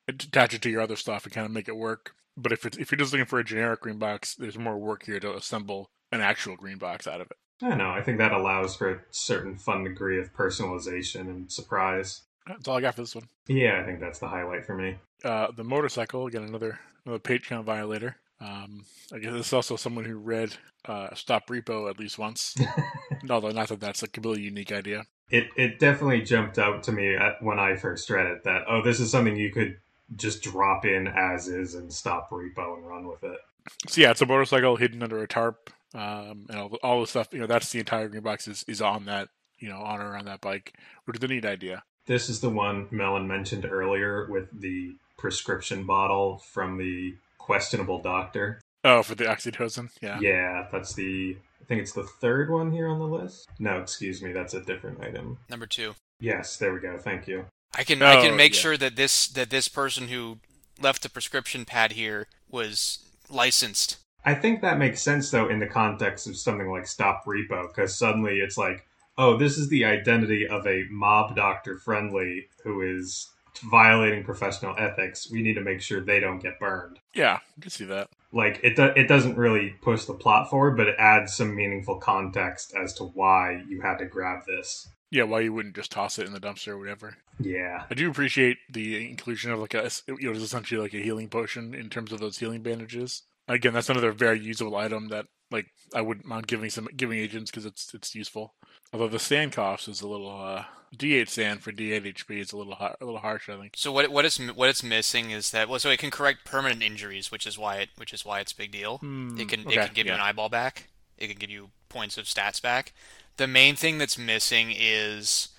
attach 0.07 0.53
it 0.53 0.61
to 0.63 0.69
your 0.69 0.81
other 0.81 0.95
stuff, 0.95 1.25
and 1.25 1.33
kind 1.33 1.45
of 1.45 1.51
make 1.51 1.67
it 1.67 1.75
work. 1.75 2.13
But 2.37 2.51
if 2.51 2.65
it's 2.65 2.77
if 2.77 2.91
you're 2.91 2.99
just 2.99 3.13
looking 3.13 3.25
for 3.25 3.39
a 3.39 3.43
generic 3.43 3.81
green 3.81 3.99
box, 3.99 4.35
there's 4.35 4.57
more 4.57 4.77
work 4.77 5.05
here 5.05 5.19
to 5.19 5.35
assemble 5.35 5.89
an 6.11 6.21
actual 6.21 6.55
green 6.55 6.77
box 6.77 7.07
out 7.07 7.21
of 7.21 7.27
it. 7.29 7.37
I 7.61 7.75
know. 7.75 7.89
I 7.89 8.01
think 8.01 8.17
that 8.17 8.33
allows 8.33 8.75
for 8.75 8.89
a 8.89 9.01
certain 9.11 9.57
fun 9.57 9.83
degree 9.83 10.19
of 10.19 10.33
personalization 10.33 11.21
and 11.21 11.51
surprise. 11.51 12.21
That's 12.47 12.67
all 12.67 12.77
I 12.77 12.81
got 12.81 12.95
for 12.95 13.01
this 13.01 13.15
one. 13.15 13.27
Yeah, 13.47 13.79
I 13.81 13.83
think 13.83 13.99
that's 13.99 14.19
the 14.19 14.27
highlight 14.27 14.65
for 14.65 14.75
me. 14.75 14.97
Uh, 15.23 15.47
the 15.55 15.63
motorcycle 15.63 16.27
again, 16.27 16.43
another 16.43 16.79
another 17.05 17.19
Patreon 17.19 17.63
violator. 17.63 18.17
Um, 18.39 18.83
I 19.13 19.19
guess 19.19 19.33
it's 19.33 19.53
also 19.53 19.75
someone 19.75 20.05
who 20.05 20.17
read 20.17 20.55
uh, 20.85 21.13
Stop 21.15 21.47
Rebo 21.47 21.89
at 21.89 21.99
least 21.99 22.19
once. 22.19 22.55
Although 23.29 23.49
not 23.49 23.69
that 23.69 23.79
that's 23.79 24.03
a 24.03 24.07
completely 24.07 24.43
unique 24.43 24.71
idea. 24.71 25.05
It 25.29 25.47
it 25.55 25.79
definitely 25.79 26.21
jumped 26.21 26.59
out 26.59 26.83
to 26.83 26.91
me 26.91 27.15
at, 27.15 27.41
when 27.41 27.59
I 27.59 27.75
first 27.75 28.09
read 28.09 28.27
it 28.27 28.43
that 28.43 28.63
oh, 28.67 28.81
this 28.83 28.99
is 28.99 29.09
something 29.09 29.35
you 29.35 29.51
could 29.51 29.77
just 30.15 30.43
drop 30.43 30.85
in 30.85 31.07
as 31.07 31.47
is 31.47 31.73
and 31.73 31.91
Stop 31.91 32.29
Rebo 32.29 32.77
and 32.77 32.87
run 32.87 33.07
with 33.07 33.23
it. 33.23 33.39
So 33.87 34.01
yeah, 34.01 34.11
it's 34.11 34.21
a 34.21 34.27
motorcycle 34.27 34.75
hidden 34.75 35.01
under 35.01 35.23
a 35.23 35.27
tarp, 35.27 35.71
um, 35.95 36.45
and 36.49 36.59
all 36.59 36.69
the, 36.69 36.77
all 36.77 37.01
the 37.01 37.07
stuff. 37.07 37.29
You 37.31 37.39
know, 37.39 37.47
that's 37.47 37.71
the 37.71 37.79
entire 37.79 38.07
green 38.07 38.21
box 38.21 38.47
is, 38.47 38.63
is 38.67 38.81
on 38.81 39.05
that. 39.05 39.29
You 39.57 39.69
know, 39.69 39.77
on 39.77 40.01
or 40.01 40.11
around 40.11 40.25
that 40.25 40.41
bike, 40.41 40.77
which 41.05 41.17
is 41.17 41.23
a 41.23 41.27
neat 41.27 41.45
idea. 41.45 41.81
This 42.07 42.29
is 42.29 42.39
the 42.39 42.49
one 42.49 42.87
Melon 42.91 43.27
mentioned 43.27 43.65
earlier 43.65 44.27
with 44.29 44.47
the 44.59 44.95
prescription 45.17 45.85
bottle 45.85 46.37
from 46.37 46.77
the 46.77 47.15
questionable 47.37 48.01
doctor. 48.01 48.61
Oh, 48.83 49.01
for 49.01 49.15
the 49.15 49.23
oxytocin, 49.23 49.89
yeah. 50.01 50.19
Yeah, 50.19 50.67
that's 50.71 50.93
the. 50.93 51.37
I 51.61 51.65
think 51.65 51.81
it's 51.81 51.93
the 51.93 52.03
third 52.03 52.51
one 52.51 52.71
here 52.71 52.87
on 52.87 52.99
the 52.99 53.07
list. 53.07 53.49
No, 53.57 53.79
excuse 53.79 54.21
me, 54.21 54.31
that's 54.33 54.53
a 54.53 54.61
different 54.61 55.01
item. 55.01 55.39
Number 55.49 55.65
two. 55.65 55.95
Yes, 56.19 56.57
there 56.57 56.71
we 56.73 56.79
go. 56.79 56.97
Thank 56.99 57.27
you. 57.27 57.45
I 57.75 57.83
can 57.83 58.01
I 58.03 58.17
Oh, 58.17 58.21
can 58.21 58.35
make 58.37 58.53
yeah. 58.53 58.59
sure 58.61 58.77
that 58.77 58.95
this 58.95 59.27
that 59.29 59.49
this 59.49 59.67
person 59.67 60.09
who 60.09 60.37
left 60.79 61.01
the 61.01 61.09
prescription 61.09 61.65
pad 61.65 61.93
here 61.93 62.27
was 62.51 62.99
licensed. 63.29 63.97
I 64.23 64.35
think 64.35 64.61
that 64.61 64.77
makes 64.77 65.01
sense 65.01 65.31
though 65.31 65.49
in 65.49 65.59
the 65.59 65.67
context 65.67 66.27
of 66.27 66.37
something 66.37 66.69
like 66.69 66.85
Stop 66.87 67.25
Rebo, 67.25 67.67
because 67.67 67.95
suddenly 67.97 68.39
it's 68.39 68.57
like, 68.57 68.85
oh, 69.17 69.37
this 69.37 69.57
is 69.57 69.69
the 69.69 69.85
identity 69.85 70.47
of 70.47 70.65
a 70.67 70.85
mob 70.89 71.35
doctor 71.35 71.77
friendly 71.77 72.47
who 72.63 72.81
is 72.81 73.29
violating 73.63 74.23
professional 74.23 74.75
ethics. 74.77 75.31
We 75.31 75.41
need 75.41 75.53
to 75.55 75.61
make 75.61 75.81
sure 75.81 76.01
they 76.01 76.19
don't 76.19 76.39
get 76.41 76.59
burned. 76.59 76.99
Yeah, 77.13 77.39
I 77.57 77.61
can 77.61 77.71
see 77.71 77.85
that. 77.85 78.09
Like 78.31 78.59
it, 78.63 78.75
do- 78.75 78.93
it 78.95 79.07
doesn't 79.07 79.37
really 79.37 79.75
push 79.81 80.05
the 80.05 80.13
plot 80.13 80.49
forward, 80.49 80.75
but 80.75 80.87
it 80.87 80.95
adds 80.99 81.35
some 81.35 81.55
meaningful 81.55 81.97
context 81.97 82.73
as 82.75 82.93
to 82.95 83.03
why 83.03 83.63
you 83.67 83.81
had 83.81 83.97
to 83.99 84.05
grab 84.05 84.45
this. 84.45 84.89
Yeah, 85.11 85.23
why 85.23 85.41
you 85.41 85.53
wouldn't 85.53 85.75
just 85.75 85.91
toss 85.91 86.19
it 86.19 86.27
in 86.27 86.33
the 86.33 86.39
dumpster 86.39 86.69
or 86.69 86.77
whatever. 86.77 87.15
Yeah, 87.39 87.83
I 87.89 87.93
do 87.93 88.09
appreciate 88.09 88.57
the 88.69 89.09
inclusion 89.09 89.51
of 89.51 89.59
like 89.59 89.73
a, 89.73 89.89
you 90.07 90.27
know, 90.27 90.31
it's 90.31 90.41
essentially 90.41 90.81
like 90.81 90.93
a 90.93 91.01
healing 91.01 91.29
potion 91.29 91.73
in 91.73 91.89
terms 91.89 92.11
of 92.11 92.19
those 92.19 92.37
healing 92.37 92.61
bandages. 92.61 93.23
Again, 93.47 93.73
that's 93.73 93.89
another 93.89 94.11
very 94.11 94.39
usable 94.39 94.75
item 94.75 95.09
that 95.09 95.27
like 95.51 95.67
I 95.93 96.01
wouldn't 96.01 96.25
mind 96.25 96.47
giving 96.47 96.69
some 96.69 96.89
giving 96.97 97.19
agents 97.19 97.51
because 97.51 97.65
it's 97.65 97.93
it's 97.93 98.15
useful. 98.15 98.55
Although 98.95 99.09
the 99.09 99.19
sand 99.19 99.51
cost 99.51 99.89
is 99.89 99.99
a 99.99 100.07
little 100.07 100.29
uh, 100.31 100.63
D8 100.95 101.27
sand 101.27 101.61
for 101.61 101.73
D8 101.73 102.13
HP 102.15 102.39
is 102.39 102.53
a 102.53 102.57
little 102.57 102.75
har- 102.75 102.95
a 103.01 103.03
little 103.03 103.19
harsh, 103.19 103.49
I 103.49 103.57
think. 103.57 103.73
So 103.75 103.91
what 103.91 104.09
what 104.09 104.23
is 104.23 104.37
what 104.37 104.69
it's 104.69 104.83
missing 104.83 105.31
is 105.31 105.51
that 105.51 105.67
well, 105.67 105.79
so 105.79 105.89
it 105.89 105.99
can 105.99 106.11
correct 106.11 106.45
permanent 106.45 106.81
injuries, 106.81 107.29
which 107.29 107.45
is 107.45 107.57
why 107.57 107.75
it 107.79 107.89
which 107.97 108.13
is 108.13 108.23
why 108.23 108.39
it's 108.39 108.53
a 108.53 108.55
big 108.55 108.71
deal. 108.71 108.99
Hmm, 108.99 109.37
It 109.37 109.49
can 109.49 109.59
it 109.69 109.73
can 109.87 109.93
give 109.93 110.05
you 110.07 110.13
an 110.13 110.21
eyeball 110.21 110.47
back. 110.47 110.87
It 111.17 111.27
can 111.27 111.37
give 111.37 111.49
you 111.49 111.71
points 111.89 112.17
of 112.17 112.23
stats 112.23 112.61
back. 112.61 112.93
The 113.35 113.47
main 113.47 113.75
thing 113.75 113.97
that's 113.97 114.17
missing 114.17 114.71
is 114.73 115.49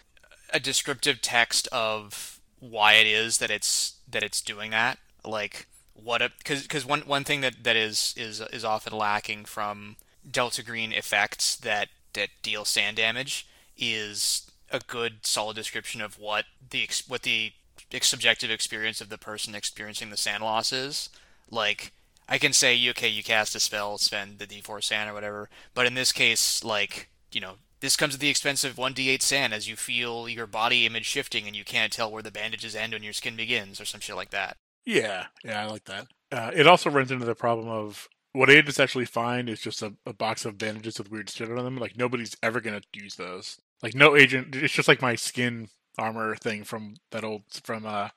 a 0.55 0.59
descriptive 0.59 1.20
text 1.20 1.68
of 1.72 2.40
why 2.59 2.94
it 2.94 3.07
is 3.07 3.37
that 3.37 3.51
it's 3.51 3.96
that 4.09 4.22
it's 4.22 4.40
doing 4.40 4.70
that. 4.70 4.99
Like 5.27 5.66
what 5.92 6.22
a 6.22 6.31
because 6.38 6.62
because 6.62 6.87
one 6.87 7.03
one 7.03 7.25
thing 7.25 7.42
that 7.42 7.64
that 7.64 7.77
is 7.77 8.14
is 8.16 8.40
is 8.40 8.64
often 8.64 8.94
lacking 8.96 9.44
from 9.44 9.96
Delta 10.31 10.62
Green 10.64 10.92
effects 10.94 11.55
that 11.57 11.88
that 12.16 12.31
deal 12.42 12.64
sand 12.64 12.96
damage 12.96 13.46
is 13.79 14.50
a 14.70 14.81
good 14.81 15.24
solid 15.24 15.55
description 15.55 16.00
of 16.00 16.18
what 16.18 16.44
the 16.70 16.88
what 17.07 17.22
the 17.22 17.52
subjective 18.00 18.50
experience 18.50 19.00
of 19.00 19.09
the 19.09 19.18
person 19.18 19.55
experiencing 19.55 20.11
the 20.11 20.16
sand 20.16 20.42
loss 20.42 20.72
is. 20.72 21.09
Like 21.50 21.92
I 22.29 22.38
can 22.38 22.52
say, 22.52 22.88
okay, 22.90 23.09
you 23.09 23.22
cast 23.22 23.55
a 23.55 23.61
spell, 23.61 23.98
spend 23.98 24.38
the 24.38 24.46
D4 24.46 24.83
sand 24.83 25.11
or 25.11 25.14
whatever, 25.14 25.48
but 25.74 25.87
in 25.87 25.94
this 25.94 26.12
case, 26.12 26.64
like 26.64 27.09
you 27.31 27.40
know, 27.40 27.55
this 27.81 27.96
comes 27.96 28.14
at 28.14 28.20
the 28.20 28.31
expense 28.31 28.64
of 28.64 28.76
1d8 28.76 29.22
sand 29.22 29.52
as 29.52 29.68
you 29.68 29.76
feel 29.76 30.29
your 30.29 30.46
body 30.46 30.87
image 30.87 31.05
shifting 31.05 31.46
and 31.46 31.55
you 31.55 31.64
can't 31.64 31.92
tell 31.92 32.11
where 32.11 32.22
the 32.22 32.31
bandages 32.31 32.74
end 32.74 32.94
and 32.94 33.05
your 33.05 33.12
skin 33.12 33.37
begins 33.37 33.81
or 33.81 33.85
some 33.85 34.00
shit 34.00 34.16
like 34.16 34.31
that. 34.31 34.57
Yeah, 34.85 35.26
yeah, 35.44 35.62
I 35.62 35.66
like 35.66 35.85
that. 35.85 36.07
Uh, 36.33 36.50
it 36.55 36.66
also 36.66 36.90
runs 36.90 37.11
into 37.11 37.24
the 37.24 37.35
problem 37.35 37.68
of 37.68 38.09
what 38.37 38.51
agents 38.51 38.79
actually 38.79 39.07
find 39.07 39.49
is 39.49 39.61
just 39.61 39.83
a, 39.83 39.94
a 40.05 40.12
box 40.12 40.44
of 40.44 40.59
bandages 40.59 40.99
with 40.99 41.11
weird 41.11 41.31
shit 41.31 41.51
on 41.51 41.64
them. 41.64 41.79
Like 41.79 41.96
nobody's 41.96 42.37
ever 42.42 42.61
gonna 42.61 42.83
use 42.92 43.16
those. 43.16 43.59
Like 43.83 43.94
no 43.94 44.14
agent. 44.14 44.55
It's 44.55 44.75
just 44.75 44.88
like 44.88 45.01
my 45.01 45.14
skin 45.14 45.68
armor 45.99 46.37
thing 46.37 46.64
from 46.64 46.96
that 47.12 47.25
old 47.25 47.42
from 47.62 47.87
uh 47.87 48.11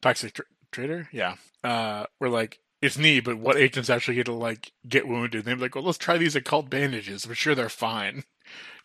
Toxic 0.00 0.34
Tr- 0.34 0.42
Trader. 0.70 1.08
Yeah, 1.12 1.34
uh, 1.64 2.06
where 2.18 2.30
like 2.30 2.60
it's 2.80 2.96
neat, 2.98 3.24
but 3.24 3.38
what 3.38 3.56
agents 3.56 3.90
actually 3.90 4.14
get 4.14 4.26
to 4.26 4.32
like 4.32 4.72
get 4.88 5.08
wounded? 5.08 5.44
They're 5.44 5.56
like, 5.56 5.74
well, 5.74 5.84
let's 5.84 5.98
try 5.98 6.16
these 6.16 6.36
occult 6.36 6.70
bandages. 6.70 7.24
I'm 7.24 7.34
sure 7.34 7.54
they're 7.54 7.68
fine. 7.68 8.24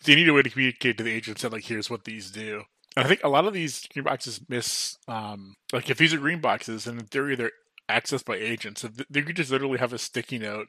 So 0.02 0.12
you 0.12 0.18
need 0.18 0.28
a 0.28 0.34
way 0.34 0.42
to 0.42 0.50
communicate 0.50 0.98
to 0.98 1.04
the 1.04 1.12
agents 1.14 1.44
that 1.44 1.52
like 1.52 1.66
here's 1.66 1.90
what 1.90 2.04
these 2.04 2.32
do. 2.32 2.64
And 2.98 3.06
I 3.06 3.08
think 3.08 3.24
a 3.24 3.30
lot 3.30 3.46
of 3.46 3.54
these 3.54 3.88
green 3.94 4.04
boxes 4.04 4.42
miss 4.50 4.98
um 5.08 5.56
like 5.72 5.90
if 5.90 5.98
these 5.98 6.14
are 6.14 6.18
green 6.18 6.42
boxes 6.42 6.88
and 6.88 7.00
in 7.00 7.06
theory 7.06 7.36
they're 7.36 7.52
accessed 7.90 8.26
by 8.26 8.36
agents, 8.36 8.82
so 8.82 8.88
th- 8.88 9.08
they 9.10 9.22
could 9.22 9.36
just 9.36 9.52
literally 9.52 9.80
have 9.80 9.94
a 9.94 9.98
sticky 9.98 10.40
note 10.40 10.68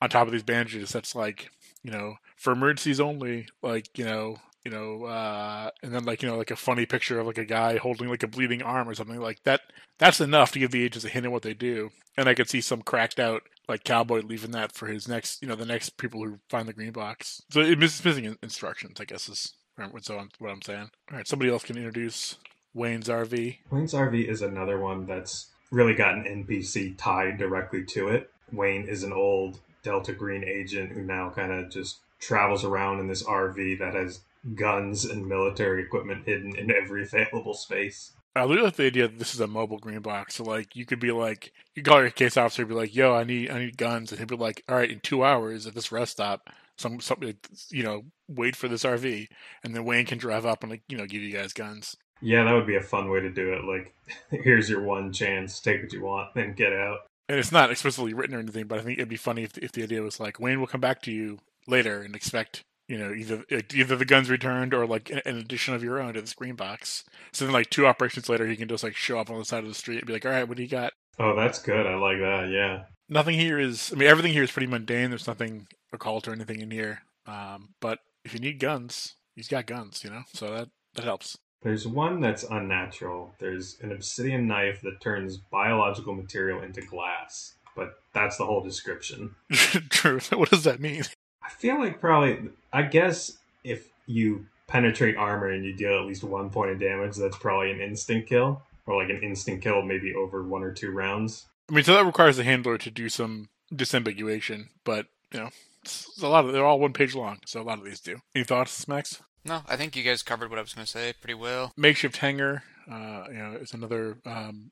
on 0.00 0.10
top 0.10 0.26
of 0.26 0.32
these 0.32 0.42
bandages 0.42 0.90
that's 0.90 1.14
like 1.14 1.50
you 1.82 1.90
know 1.90 2.14
for 2.36 2.52
emergencies 2.52 3.00
only, 3.00 3.48
like 3.62 3.96
you 3.98 4.04
know 4.04 4.36
you 4.64 4.70
know, 4.70 5.04
uh, 5.04 5.70
and 5.82 5.94
then 5.94 6.04
like 6.04 6.22
you 6.22 6.28
know, 6.28 6.36
like 6.36 6.50
a 6.50 6.56
funny 6.56 6.84
picture 6.84 7.18
of 7.18 7.26
like 7.26 7.38
a 7.38 7.44
guy 7.44 7.78
holding 7.78 8.08
like 8.08 8.22
a 8.22 8.28
bleeding 8.28 8.62
arm 8.62 8.88
or 8.88 8.94
something 8.94 9.18
like 9.20 9.42
that. 9.44 9.62
That's 9.98 10.20
enough 10.20 10.52
to 10.52 10.58
give 10.58 10.72
the 10.72 10.84
agents 10.84 11.06
a 11.06 11.08
hint 11.08 11.24
of 11.24 11.32
what 11.32 11.42
they 11.42 11.54
do. 11.54 11.90
And 12.18 12.28
I 12.28 12.34
could 12.34 12.50
see 12.50 12.60
some 12.60 12.82
cracked 12.82 13.18
out 13.18 13.42
like 13.66 13.84
cowboy 13.84 14.20
leaving 14.20 14.50
that 14.50 14.72
for 14.72 14.86
his 14.86 15.08
next, 15.08 15.40
you 15.40 15.48
know, 15.48 15.54
the 15.54 15.64
next 15.64 15.96
people 15.96 16.22
who 16.22 16.38
find 16.50 16.68
the 16.68 16.72
green 16.72 16.92
box. 16.92 17.42
So 17.50 17.60
it 17.60 17.78
misses 17.78 18.04
missing 18.04 18.36
instructions, 18.42 19.00
I 19.00 19.04
guess 19.04 19.28
is 19.28 19.54
what 19.76 20.50
I'm 20.50 20.62
saying. 20.62 20.90
All 21.10 21.16
right, 21.16 21.26
somebody 21.26 21.50
else 21.50 21.64
can 21.64 21.76
introduce 21.76 22.36
Wayne's 22.74 23.08
RV. 23.08 23.58
Wayne's 23.70 23.94
RV 23.94 24.28
is 24.28 24.42
another 24.42 24.80
one 24.80 25.06
that's 25.06 25.48
really 25.70 25.94
got 25.94 26.14
an 26.14 26.24
NPC 26.24 26.96
tied 26.96 27.38
directly 27.38 27.84
to 27.84 28.08
it. 28.08 28.30
Wayne 28.52 28.88
is 28.88 29.02
an 29.02 29.12
old 29.12 29.60
Delta 29.82 30.12
Green 30.12 30.44
agent 30.44 30.92
who 30.92 31.02
now 31.02 31.30
kind 31.30 31.52
of 31.52 31.70
just 31.70 31.98
travels 32.20 32.64
around 32.64 33.00
in 33.00 33.06
this 33.06 33.22
RV 33.22 33.78
that 33.78 33.94
has 33.94 34.20
guns 34.54 35.04
and 35.04 35.26
military 35.26 35.82
equipment 35.82 36.26
hidden 36.26 36.56
in 36.56 36.70
every 36.70 37.02
available 37.02 37.54
space. 37.54 38.12
I 38.34 38.44
really 38.44 38.62
like 38.62 38.76
the 38.76 38.86
idea 38.86 39.08
that 39.08 39.18
this 39.18 39.34
is 39.34 39.40
a 39.40 39.46
mobile 39.46 39.78
green 39.78 40.00
box. 40.00 40.36
So 40.36 40.44
like 40.44 40.76
you 40.76 40.86
could 40.86 41.00
be 41.00 41.10
like 41.10 41.52
you 41.74 41.82
call 41.82 42.00
your 42.00 42.10
case 42.10 42.36
officer 42.36 42.62
and 42.62 42.68
be 42.68 42.74
like, 42.74 42.94
"Yo, 42.94 43.14
I 43.14 43.24
need 43.24 43.50
I 43.50 43.58
need 43.58 43.76
guns," 43.76 44.12
and 44.12 44.18
he'd 44.18 44.28
be 44.28 44.36
like, 44.36 44.62
"All 44.68 44.76
right, 44.76 44.90
in 44.90 45.00
two 45.00 45.24
hours 45.24 45.66
at 45.66 45.74
this 45.74 45.90
rest 45.90 46.12
stop, 46.12 46.48
some 46.76 47.00
something 47.00 47.34
you 47.70 47.82
know 47.82 48.02
wait 48.28 48.54
for 48.54 48.68
this 48.68 48.84
RV, 48.84 49.28
and 49.64 49.74
then 49.74 49.84
Wayne 49.84 50.06
can 50.06 50.18
drive 50.18 50.46
up 50.46 50.62
and 50.62 50.70
like 50.70 50.82
you 50.88 50.96
know 50.96 51.06
give 51.06 51.22
you 51.22 51.32
guys 51.32 51.52
guns." 51.52 51.96
Yeah, 52.20 52.44
that 52.44 52.52
would 52.52 52.66
be 52.66 52.76
a 52.76 52.82
fun 52.82 53.10
way 53.10 53.20
to 53.20 53.30
do 53.30 53.52
it. 53.52 53.64
Like, 53.64 53.94
here's 54.42 54.68
your 54.68 54.82
one 54.82 55.12
chance, 55.12 55.60
take 55.60 55.82
what 55.82 55.92
you 55.92 56.02
want, 56.02 56.34
then 56.34 56.54
get 56.54 56.72
out. 56.72 57.00
And 57.28 57.38
it's 57.38 57.52
not 57.52 57.70
explicitly 57.70 58.14
written 58.14 58.34
or 58.34 58.38
anything, 58.38 58.66
but 58.66 58.78
I 58.78 58.82
think 58.82 58.98
it'd 58.98 59.08
be 59.08 59.16
funny 59.16 59.42
if 59.42 59.58
if 59.58 59.72
the 59.72 59.82
idea 59.82 60.02
was 60.02 60.18
like 60.18 60.40
Wayne 60.40 60.60
will 60.60 60.66
come 60.66 60.80
back 60.80 61.02
to 61.02 61.12
you 61.12 61.38
later 61.66 62.00
and 62.00 62.16
expect 62.16 62.64
you 62.88 62.96
know, 62.96 63.12
either 63.12 63.44
either 63.74 63.96
the 63.96 64.04
guns 64.06 64.30
returned 64.30 64.72
or 64.72 64.86
like 64.86 65.10
an 65.10 65.36
addition 65.36 65.74
of 65.74 65.84
your 65.84 66.00
own 66.00 66.14
to 66.14 66.22
this 66.22 66.32
green 66.32 66.54
box. 66.54 67.04
So 67.32 67.44
then, 67.44 67.52
like 67.52 67.68
two 67.68 67.86
operations 67.86 68.30
later, 68.30 68.46
he 68.46 68.56
can 68.56 68.66
just 68.66 68.82
like 68.82 68.96
show 68.96 69.18
up 69.18 69.30
on 69.30 69.38
the 69.38 69.44
side 69.44 69.62
of 69.62 69.68
the 69.68 69.74
street 69.74 69.98
and 69.98 70.06
be 70.06 70.14
like, 70.14 70.24
"All 70.24 70.32
right, 70.32 70.48
what 70.48 70.56
do 70.56 70.62
you 70.62 70.68
got?" 70.68 70.94
Oh, 71.18 71.36
that's 71.36 71.60
good. 71.60 71.86
I 71.86 71.96
like 71.96 72.18
that. 72.18 72.48
Yeah. 72.50 72.84
Nothing 73.08 73.38
here 73.38 73.58
is. 73.58 73.92
I 73.92 73.96
mean, 73.98 74.08
everything 74.08 74.32
here 74.32 74.42
is 74.42 74.50
pretty 74.50 74.66
mundane. 74.66 75.10
There's 75.10 75.26
nothing 75.26 75.66
occult 75.92 76.26
or 76.26 76.32
anything 76.32 76.60
in 76.60 76.70
here. 76.70 77.02
Um, 77.26 77.74
but 77.80 77.98
if 78.24 78.32
you 78.32 78.40
need 78.40 78.58
guns, 78.58 79.16
he's 79.36 79.48
got 79.48 79.66
guns. 79.66 80.02
You 80.02 80.10
know, 80.10 80.22
so 80.32 80.50
that 80.54 80.68
that 80.94 81.04
helps. 81.04 81.36
There's 81.62 81.86
one 81.86 82.20
that's 82.20 82.44
unnatural. 82.44 83.34
There's 83.38 83.78
an 83.82 83.92
obsidian 83.92 84.46
knife 84.46 84.80
that 84.82 85.00
turns 85.00 85.36
biological 85.36 86.14
material 86.14 86.62
into 86.62 86.80
glass, 86.82 87.54
but 87.74 88.00
that's 88.14 88.36
the 88.36 88.46
whole 88.46 88.62
description. 88.62 89.34
True. 89.50 90.20
What 90.32 90.50
does 90.50 90.64
that 90.64 90.80
mean? 90.80 91.02
I 91.42 91.50
feel 91.50 91.78
like 91.78 92.00
probably, 92.00 92.50
I 92.72 92.82
guess 92.82 93.38
if 93.64 93.88
you 94.06 94.46
penetrate 94.68 95.16
armor 95.16 95.48
and 95.48 95.64
you 95.64 95.72
deal 95.72 95.98
at 95.98 96.06
least 96.06 96.22
one 96.22 96.50
point 96.50 96.70
of 96.70 96.78
damage, 96.78 97.16
that's 97.16 97.38
probably 97.38 97.72
an 97.72 97.80
instant 97.80 98.26
kill, 98.26 98.62
or 98.86 99.02
like 99.02 99.10
an 99.10 99.22
instant 99.22 99.62
kill 99.62 99.82
maybe 99.82 100.14
over 100.14 100.44
one 100.44 100.62
or 100.62 100.72
two 100.72 100.92
rounds. 100.92 101.46
I 101.68 101.74
mean, 101.74 101.84
so 101.84 101.94
that 101.94 102.06
requires 102.06 102.36
the 102.36 102.44
handler 102.44 102.78
to 102.78 102.90
do 102.90 103.08
some 103.08 103.48
disambiguation, 103.72 104.68
but 104.84 105.06
you 105.32 105.40
know, 105.40 105.50
it's 105.82 106.22
a 106.22 106.28
lot 106.28 106.44
of 106.44 106.52
they're 106.52 106.64
all 106.64 106.78
one 106.78 106.92
page 106.92 107.14
long, 107.14 107.38
so 107.46 107.60
a 107.60 107.62
lot 107.62 107.78
of 107.78 107.84
these 107.84 108.00
do. 108.00 108.18
Any 108.34 108.44
thoughts, 108.44 108.86
Max? 108.86 109.20
No, 109.44 109.62
I 109.68 109.76
think 109.76 109.96
you 109.96 110.02
guys 110.02 110.22
covered 110.22 110.50
what 110.50 110.58
I 110.58 110.62
was 110.62 110.74
going 110.74 110.84
to 110.84 110.90
say 110.90 111.14
pretty 111.20 111.34
well. 111.34 111.72
Makeshift 111.76 112.18
hangar, 112.18 112.62
uh, 112.90 113.24
you 113.28 113.38
know, 113.38 113.56
it's 113.60 113.72
another 113.72 114.18
um, 114.26 114.70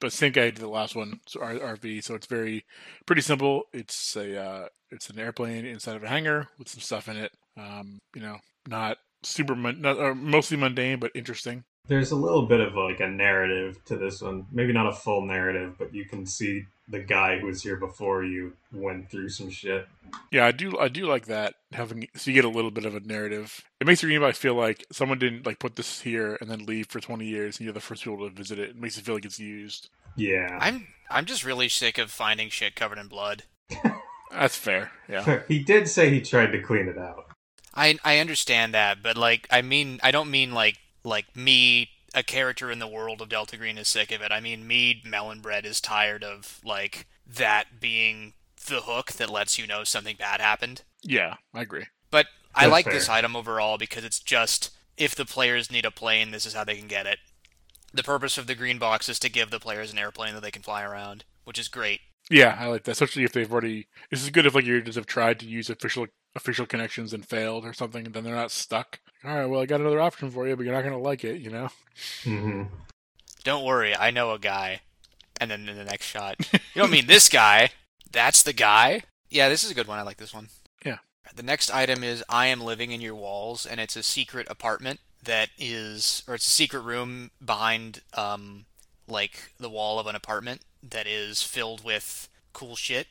but 0.00 0.12
same 0.12 0.30
I 0.30 0.50
did 0.50 0.56
the 0.56 0.68
last 0.68 0.94
one, 0.94 1.20
so 1.26 1.40
RV. 1.40 2.04
So 2.04 2.14
it's 2.14 2.26
very 2.26 2.64
pretty 3.06 3.22
simple. 3.22 3.64
It's 3.72 4.16
a 4.16 4.40
uh, 4.40 4.68
it's 4.90 5.08
an 5.10 5.18
airplane 5.18 5.64
inside 5.64 5.96
of 5.96 6.02
a 6.02 6.08
hangar 6.08 6.48
with 6.58 6.68
some 6.68 6.80
stuff 6.80 7.08
in 7.08 7.16
it. 7.16 7.32
Um, 7.56 7.98
you 8.14 8.22
know, 8.22 8.38
not 8.68 8.98
super, 9.22 9.54
not, 9.54 9.98
or 9.98 10.14
mostly 10.14 10.56
mundane, 10.56 10.98
but 10.98 11.12
interesting. 11.14 11.64
There's 11.88 12.12
a 12.12 12.16
little 12.16 12.46
bit 12.46 12.60
of 12.60 12.74
like 12.74 13.00
a 13.00 13.08
narrative 13.08 13.82
to 13.86 13.96
this 13.96 14.22
one. 14.22 14.46
Maybe 14.52 14.72
not 14.72 14.86
a 14.86 14.92
full 14.92 15.22
narrative, 15.22 15.74
but 15.78 15.94
you 15.94 16.04
can 16.04 16.26
see 16.26 16.64
the 16.92 17.00
guy 17.00 17.38
who 17.38 17.46
was 17.46 17.62
here 17.62 17.76
before 17.76 18.22
you 18.22 18.52
went 18.70 19.10
through 19.10 19.30
some 19.30 19.50
shit. 19.50 19.88
Yeah, 20.30 20.46
I 20.46 20.52
do. 20.52 20.78
I 20.78 20.88
do 20.88 21.06
like 21.06 21.26
that 21.26 21.54
having 21.72 22.06
so 22.14 22.30
you 22.30 22.34
get 22.34 22.44
a 22.44 22.50
little 22.50 22.70
bit 22.70 22.84
of 22.84 22.94
a 22.94 23.00
narrative. 23.00 23.64
It 23.80 23.86
makes 23.86 24.02
your 24.02 24.10
game 24.10 24.32
feel 24.34 24.54
like 24.54 24.84
someone 24.92 25.18
didn't 25.18 25.46
like 25.46 25.58
put 25.58 25.74
this 25.74 26.02
here 26.02 26.36
and 26.40 26.50
then 26.50 26.66
leave 26.66 26.86
for 26.88 27.00
twenty 27.00 27.26
years, 27.26 27.58
and 27.58 27.64
you're 27.64 27.72
the 27.72 27.80
first 27.80 28.04
people 28.04 28.28
to 28.28 28.34
visit 28.34 28.58
it. 28.58 28.70
It 28.70 28.76
makes 28.76 28.98
it 28.98 29.04
feel 29.04 29.14
like 29.14 29.24
it's 29.24 29.40
used. 29.40 29.88
Yeah, 30.16 30.58
I'm 30.60 30.86
I'm 31.10 31.24
just 31.24 31.44
really 31.44 31.70
sick 31.70 31.96
of 31.96 32.10
finding 32.10 32.50
shit 32.50 32.76
covered 32.76 32.98
in 32.98 33.08
blood. 33.08 33.44
That's 34.30 34.56
fair. 34.56 34.92
Yeah, 35.08 35.40
he 35.48 35.60
did 35.60 35.88
say 35.88 36.10
he 36.10 36.20
tried 36.20 36.52
to 36.52 36.60
clean 36.60 36.88
it 36.88 36.98
out. 36.98 37.24
I 37.74 37.98
I 38.04 38.18
understand 38.18 38.74
that, 38.74 39.02
but 39.02 39.16
like 39.16 39.48
I 39.50 39.62
mean 39.62 39.98
I 40.02 40.10
don't 40.10 40.30
mean 40.30 40.52
like 40.52 40.76
like 41.04 41.34
me 41.34 41.88
a 42.14 42.22
character 42.22 42.70
in 42.70 42.78
the 42.78 42.86
world 42.86 43.20
of 43.20 43.28
Delta 43.28 43.56
Green 43.56 43.78
is 43.78 43.88
sick 43.88 44.12
of 44.12 44.22
it. 44.22 44.32
I 44.32 44.40
mean 44.40 44.66
me 44.66 45.02
Melon 45.04 45.40
Bread 45.40 45.64
is 45.64 45.80
tired 45.80 46.24
of 46.24 46.60
like 46.64 47.06
that 47.26 47.80
being 47.80 48.34
the 48.66 48.82
hook 48.82 49.12
that 49.12 49.30
lets 49.30 49.58
you 49.58 49.66
know 49.66 49.84
something 49.84 50.16
bad 50.16 50.40
happened. 50.40 50.82
Yeah, 51.02 51.36
I 51.52 51.62
agree. 51.62 51.86
But 52.10 52.26
I 52.54 52.66
like 52.66 52.84
fair. 52.84 52.94
this 52.94 53.08
item 53.08 53.34
overall 53.34 53.78
because 53.78 54.04
it's 54.04 54.20
just 54.20 54.70
if 54.96 55.14
the 55.14 55.24
players 55.24 55.70
need 55.70 55.84
a 55.84 55.90
plane, 55.90 56.30
this 56.30 56.46
is 56.46 56.54
how 56.54 56.64
they 56.64 56.76
can 56.76 56.86
get 56.86 57.06
it. 57.06 57.18
The 57.94 58.02
purpose 58.02 58.38
of 58.38 58.46
the 58.46 58.54
green 58.54 58.78
box 58.78 59.08
is 59.08 59.18
to 59.20 59.30
give 59.30 59.50
the 59.50 59.60
players 59.60 59.92
an 59.92 59.98
airplane 59.98 60.34
that 60.34 60.42
they 60.42 60.50
can 60.50 60.62
fly 60.62 60.82
around, 60.82 61.24
which 61.44 61.58
is 61.58 61.68
great. 61.68 62.00
Yeah, 62.30 62.56
I 62.58 62.66
like 62.66 62.84
that, 62.84 62.92
especially 62.92 63.24
if 63.24 63.32
they've 63.32 63.50
already. 63.50 63.88
This 64.10 64.22
is 64.22 64.30
good 64.30 64.46
if 64.46 64.54
like 64.54 64.64
you 64.64 64.80
just 64.80 64.96
have 64.96 65.06
tried 65.06 65.40
to 65.40 65.46
use 65.46 65.68
official 65.68 66.06
official 66.34 66.66
connections 66.66 67.12
and 67.12 67.26
failed 67.26 67.64
or 67.64 67.72
something, 67.72 68.06
and 68.06 68.14
then 68.14 68.24
they're 68.24 68.34
not 68.34 68.50
stuck. 68.50 69.00
All 69.24 69.34
right, 69.34 69.46
well, 69.46 69.60
I 69.60 69.66
got 69.66 69.80
another 69.80 70.00
option 70.00 70.30
for 70.30 70.46
you, 70.48 70.56
but 70.56 70.64
you're 70.64 70.74
not 70.74 70.82
going 70.82 70.94
to 70.94 70.98
like 70.98 71.24
it, 71.24 71.40
you 71.40 71.50
know. 71.50 71.68
hmm 72.24 72.62
Don't 73.44 73.64
worry, 73.64 73.94
I 73.96 74.10
know 74.10 74.32
a 74.32 74.38
guy. 74.38 74.80
And 75.40 75.50
then 75.50 75.68
in 75.68 75.76
the 75.76 75.84
next 75.84 76.06
shot, 76.06 76.36
you 76.52 76.58
don't 76.76 76.90
mean 76.90 77.06
this 77.06 77.28
guy. 77.28 77.70
That's 78.10 78.42
the 78.42 78.52
guy. 78.52 79.02
Yeah, 79.30 79.48
this 79.48 79.64
is 79.64 79.70
a 79.70 79.74
good 79.74 79.88
one. 79.88 79.98
I 79.98 80.02
like 80.02 80.18
this 80.18 80.34
one. 80.34 80.48
Yeah. 80.84 80.98
The 81.34 81.42
next 81.42 81.70
item 81.70 82.04
is 82.04 82.22
I 82.28 82.46
am 82.46 82.60
living 82.60 82.92
in 82.92 83.00
your 83.00 83.14
walls, 83.14 83.64
and 83.66 83.80
it's 83.80 83.96
a 83.96 84.02
secret 84.02 84.46
apartment 84.50 85.00
that 85.24 85.48
is, 85.58 86.22
or 86.28 86.34
it's 86.34 86.46
a 86.46 86.50
secret 86.50 86.80
room 86.80 87.30
behind, 87.44 88.02
um, 88.14 88.66
like 89.08 89.52
the 89.58 89.70
wall 89.70 89.98
of 89.98 90.06
an 90.06 90.14
apartment 90.14 90.62
that 90.82 91.06
is 91.06 91.42
filled 91.42 91.84
with 91.84 92.28
cool 92.52 92.76
shit. 92.76 93.06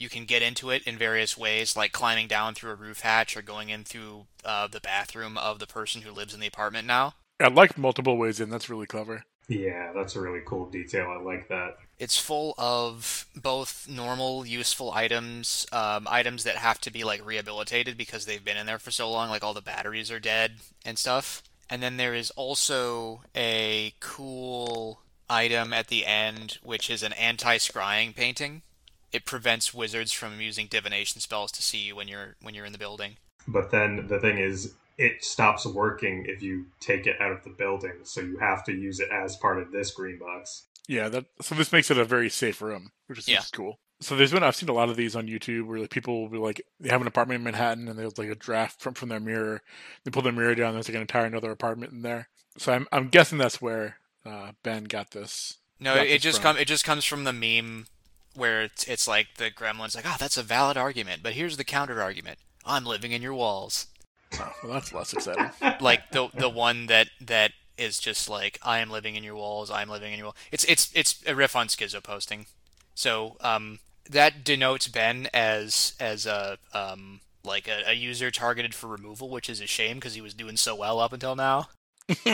You 0.00 0.08
can 0.08 0.24
get 0.24 0.40
into 0.40 0.70
it 0.70 0.82
in 0.84 0.96
various 0.96 1.36
ways, 1.36 1.76
like 1.76 1.92
climbing 1.92 2.26
down 2.26 2.54
through 2.54 2.70
a 2.70 2.74
roof 2.74 3.00
hatch 3.00 3.36
or 3.36 3.42
going 3.42 3.68
in 3.68 3.84
through 3.84 4.26
uh, 4.44 4.66
the 4.66 4.80
bathroom 4.80 5.36
of 5.36 5.58
the 5.58 5.66
person 5.66 6.00
who 6.00 6.10
lives 6.10 6.32
in 6.32 6.40
the 6.40 6.46
apartment 6.46 6.86
now. 6.86 7.14
I 7.38 7.48
like 7.48 7.76
multiple 7.76 8.16
ways 8.16 8.40
in. 8.40 8.48
That's 8.48 8.70
really 8.70 8.86
clever. 8.86 9.24
Yeah, 9.46 9.92
that's 9.92 10.16
a 10.16 10.20
really 10.20 10.40
cool 10.46 10.70
detail. 10.70 11.08
I 11.10 11.20
like 11.22 11.48
that. 11.48 11.76
It's 11.98 12.16
full 12.16 12.54
of 12.56 13.26
both 13.34 13.88
normal, 13.90 14.46
useful 14.46 14.92
items, 14.92 15.66
um, 15.72 16.06
items 16.08 16.44
that 16.44 16.56
have 16.56 16.80
to 16.82 16.90
be 16.90 17.04
like 17.04 17.26
rehabilitated 17.26 17.98
because 17.98 18.24
they've 18.24 18.44
been 18.44 18.56
in 18.56 18.66
there 18.66 18.78
for 18.78 18.90
so 18.90 19.10
long, 19.10 19.28
like 19.28 19.44
all 19.44 19.52
the 19.52 19.60
batteries 19.60 20.10
are 20.10 20.20
dead 20.20 20.52
and 20.84 20.98
stuff, 20.98 21.42
And 21.68 21.82
then 21.82 21.98
there 21.98 22.14
is 22.14 22.30
also 22.32 23.22
a 23.36 23.94
cool 24.00 25.02
item 25.28 25.72
at 25.72 25.86
the 25.86 26.04
end, 26.04 26.58
which 26.62 26.90
is 26.90 27.02
an 27.02 27.12
anti-scrying 27.12 28.14
painting. 28.16 28.62
It 29.12 29.24
prevents 29.24 29.74
wizards 29.74 30.12
from 30.12 30.40
using 30.40 30.66
divination 30.66 31.20
spells 31.20 31.50
to 31.52 31.62
see 31.62 31.78
you 31.78 31.96
when 31.96 32.08
you're 32.08 32.36
when 32.40 32.54
you're 32.54 32.64
in 32.66 32.72
the 32.72 32.78
building. 32.78 33.16
But 33.48 33.70
then 33.70 34.06
the 34.06 34.20
thing 34.20 34.38
is, 34.38 34.74
it 34.98 35.24
stops 35.24 35.66
working 35.66 36.26
if 36.28 36.42
you 36.42 36.66
take 36.80 37.06
it 37.06 37.20
out 37.20 37.32
of 37.32 37.42
the 37.42 37.50
building, 37.50 37.92
so 38.04 38.20
you 38.20 38.38
have 38.38 38.64
to 38.64 38.72
use 38.72 39.00
it 39.00 39.08
as 39.10 39.36
part 39.36 39.58
of 39.58 39.72
this 39.72 39.90
green 39.90 40.18
box. 40.18 40.66
Yeah, 40.86 41.08
that 41.08 41.24
so 41.40 41.54
this 41.54 41.72
makes 41.72 41.90
it 41.90 41.98
a 41.98 42.04
very 42.04 42.28
safe 42.28 42.60
room, 42.60 42.92
which 43.06 43.18
is, 43.18 43.28
Yeah. 43.28 43.38
which 43.38 43.44
is 43.46 43.50
cool. 43.50 43.78
So 44.02 44.16
there's 44.16 44.32
been 44.32 44.42
I've 44.42 44.56
seen 44.56 44.68
a 44.68 44.72
lot 44.74 44.88
of 44.88 44.96
these 44.96 45.14
on 45.14 45.26
YouTube 45.26 45.66
where 45.66 45.78
like 45.80 45.90
people 45.90 46.22
will 46.22 46.28
be 46.30 46.38
like 46.38 46.62
they 46.78 46.88
have 46.88 47.00
an 47.02 47.06
apartment 47.06 47.38
in 47.38 47.44
Manhattan 47.44 47.86
and 47.88 47.98
there's 47.98 48.16
like 48.16 48.30
a 48.30 48.34
draft 48.34 48.80
from 48.80 48.94
from 48.94 49.08
their 49.10 49.20
mirror. 49.20 49.62
They 50.04 50.10
pull 50.10 50.22
their 50.22 50.32
mirror 50.32 50.54
down. 50.54 50.72
There's 50.74 50.88
like 50.88 50.94
an 50.94 51.02
entire 51.02 51.26
another 51.26 51.50
apartment 51.50 51.92
in 51.92 52.02
there. 52.02 52.28
So 52.56 52.72
I'm 52.72 52.86
I'm 52.92 53.08
guessing 53.08 53.38
that's 53.38 53.60
where 53.60 53.96
uh, 54.24 54.52
Ben 54.62 54.84
got 54.84 55.10
this. 55.10 55.58
No, 55.78 55.94
got 55.96 56.06
it 56.06 56.08
this 56.10 56.22
just 56.22 56.38
from. 56.38 56.54
come 56.54 56.56
it 56.58 56.66
just 56.68 56.84
comes 56.84 57.04
from 57.04 57.24
the 57.24 57.32
meme 57.32 57.86
where 58.34 58.62
it's 58.62 58.84
it's 58.84 59.08
like 59.08 59.36
the 59.36 59.50
gremlin's 59.50 59.94
like, 59.94 60.06
"Oh, 60.06 60.16
that's 60.18 60.36
a 60.36 60.42
valid 60.42 60.76
argument, 60.76 61.22
but 61.22 61.32
here's 61.34 61.56
the 61.56 61.64
counter 61.64 62.02
argument. 62.02 62.38
I'm 62.64 62.84
living 62.84 63.12
in 63.12 63.22
your 63.22 63.34
walls." 63.34 63.86
Oh, 64.34 64.52
well, 64.62 64.72
that's 64.74 64.92
less 64.92 65.12
exciting. 65.12 65.50
Like 65.80 66.10
the 66.12 66.28
the 66.34 66.48
one 66.48 66.86
that 66.86 67.08
that 67.20 67.52
is 67.76 67.98
just 67.98 68.28
like, 68.28 68.58
"I 68.62 68.78
am 68.78 68.90
living 68.90 69.16
in 69.16 69.24
your 69.24 69.36
walls. 69.36 69.70
I 69.70 69.82
am 69.82 69.88
living 69.88 70.12
in 70.12 70.18
your 70.18 70.26
walls." 70.26 70.36
It's 70.52 70.64
it's 70.64 70.90
it's 70.94 71.22
a 71.26 71.34
riff 71.34 71.56
on 71.56 71.68
Schizo 71.68 72.02
posting. 72.02 72.46
So, 72.94 73.36
um 73.40 73.78
that 74.08 74.44
denotes 74.44 74.88
Ben 74.88 75.28
as 75.32 75.94
as 76.00 76.26
a 76.26 76.58
um 76.74 77.20
like 77.44 77.68
a, 77.68 77.82
a 77.86 77.94
user 77.94 78.30
targeted 78.30 78.74
for 78.74 78.86
removal, 78.88 79.30
which 79.30 79.48
is 79.48 79.60
a 79.60 79.66
shame 79.66 79.96
because 79.96 80.14
he 80.14 80.20
was 80.20 80.34
doing 80.34 80.56
so 80.56 80.74
well 80.74 80.98
up 80.98 81.12
until 81.12 81.34
now. 81.36 81.68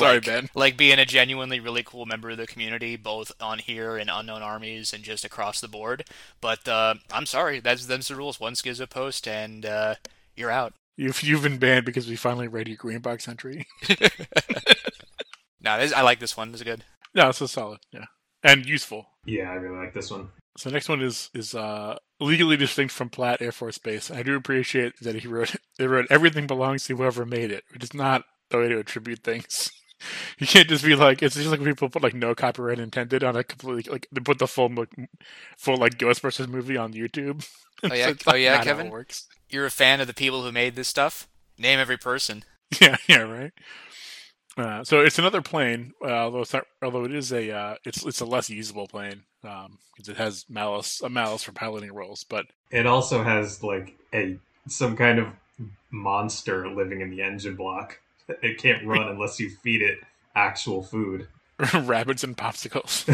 Sorry, 0.00 0.14
Like- 0.16 0.24
Ben. 0.24 0.48
like 0.54 0.76
being 0.76 0.98
a 0.98 1.06
genuinely 1.06 1.60
really 1.60 1.82
cool 1.84 2.06
member 2.06 2.30
of 2.30 2.36
the 2.38 2.46
community, 2.46 2.96
both 2.96 3.30
on 3.40 3.58
here 3.60 3.96
and 3.96 4.10
unknown 4.12 4.42
armies 4.42 4.92
and 4.92 5.04
just 5.04 5.24
across 5.24 5.60
the 5.60 5.68
board. 5.68 6.04
But 6.40 6.66
uh, 6.66 6.94
I'm 7.12 7.26
sorry, 7.26 7.60
that's 7.60 7.86
them's 7.86 8.08
the 8.08 8.16
rules. 8.16 8.40
One 8.40 8.54
Schizo 8.54 8.88
post 8.90 9.28
and 9.28 9.64
uh, 9.64 9.94
you're 10.36 10.50
out. 10.50 10.74
You've 10.96 11.22
you've 11.22 11.42
been 11.42 11.58
banned 11.58 11.86
because 11.86 12.08
we 12.08 12.16
finally 12.16 12.48
read 12.48 12.68
your 12.68 12.76
green 12.76 12.98
box 12.98 13.28
entry. 13.28 13.66
No, 15.62 15.78
this, 15.78 15.92
I 15.92 16.00
like 16.02 16.20
this 16.20 16.36
one. 16.36 16.52
This 16.52 16.62
is 16.62 16.64
good. 16.64 16.84
no, 17.14 17.26
this 17.26 17.42
is 17.42 17.50
solid. 17.50 17.80
Yeah, 17.92 18.06
and 18.42 18.64
useful. 18.64 19.06
Yeah, 19.26 19.50
I 19.50 19.54
really 19.54 19.76
like 19.78 19.92
this 19.92 20.10
one. 20.10 20.30
So 20.56 20.70
next 20.70 20.88
one 20.88 21.02
is 21.02 21.28
is 21.34 21.54
uh, 21.54 21.96
legally 22.18 22.56
distinct 22.56 22.94
from 22.94 23.10
Platt 23.10 23.42
Air 23.42 23.52
Force 23.52 23.76
Base. 23.78 24.10
I 24.10 24.22
do 24.22 24.34
appreciate 24.36 24.94
that 25.02 25.16
he 25.16 25.28
wrote 25.28 25.54
they 25.78 25.86
wrote 25.86 26.06
everything 26.10 26.46
belongs 26.46 26.84
to 26.84 26.96
whoever 26.96 27.26
made 27.26 27.50
it, 27.50 27.64
which 27.72 27.84
is 27.84 27.92
not 27.94 28.24
the 28.48 28.58
way 28.58 28.68
to 28.68 28.78
attribute 28.78 29.22
things. 29.22 29.70
You 30.38 30.46
can't 30.46 30.68
just 30.68 30.84
be 30.84 30.94
like 30.96 31.22
it's 31.22 31.34
just 31.34 31.48
like 31.50 31.62
people 31.62 31.88
put 31.88 32.02
like 32.02 32.14
no 32.14 32.34
copyright 32.34 32.78
intended 32.78 33.22
on 33.24 33.36
a 33.36 33.44
completely 33.44 33.90
like 33.92 34.06
they 34.12 34.20
put 34.20 34.38
the 34.38 34.46
full 34.48 34.68
like, 34.74 34.90
full 35.58 35.76
like 35.76 35.98
Ghostbusters 35.98 36.48
movie 36.48 36.76
on 36.76 36.92
YouTube. 36.92 37.46
Oh, 37.90 37.94
yeah? 37.94 38.10
It's 38.10 38.26
Oh, 38.26 38.34
like 38.34 38.36
yeah, 38.36 38.58
not 38.58 38.58
Kevin? 38.58 38.92
works. 38.92 39.26
You're 39.48 39.66
a 39.66 39.70
fan 39.70 40.00
of 40.00 40.06
the 40.06 40.14
people 40.14 40.42
who 40.42 40.52
made 40.52 40.76
this 40.76 40.88
stuff. 40.88 41.28
Name 41.58 41.78
every 41.78 41.98
person. 41.98 42.44
Yeah, 42.80 42.96
yeah, 43.08 43.22
right. 43.22 43.52
Uh, 44.56 44.82
so 44.84 45.00
it's 45.00 45.18
another 45.18 45.40
plane, 45.40 45.92
uh, 46.04 46.08
although 46.08 46.40
it's 46.40 46.52
not, 46.52 46.66
although 46.82 47.04
it 47.04 47.14
is 47.14 47.32
a 47.32 47.50
uh, 47.50 47.76
it's 47.84 48.04
it's 48.04 48.20
a 48.20 48.24
less 48.26 48.50
usable 48.50 48.88
plane 48.88 49.22
because 49.42 50.08
it 50.08 50.16
has 50.16 50.44
malice 50.48 51.00
a 51.00 51.08
malice 51.08 51.42
for 51.44 51.52
piloting 51.52 51.92
roles, 51.92 52.24
but 52.24 52.46
It 52.70 52.86
also 52.86 53.22
has 53.22 53.62
like 53.62 53.96
a 54.12 54.36
some 54.68 54.96
kind 54.96 55.18
of 55.20 55.28
monster 55.90 56.68
living 56.68 57.00
in 57.00 57.10
the 57.10 57.22
engine 57.22 57.56
block. 57.56 58.00
It 58.42 58.58
can't 58.58 58.86
run 58.86 59.08
unless 59.08 59.38
you 59.40 59.50
feed 59.50 59.82
it 59.82 59.98
actual 60.34 60.82
food. 60.82 61.28
rabbits 61.74 62.24
and 62.24 62.36
popsicles. 62.36 63.04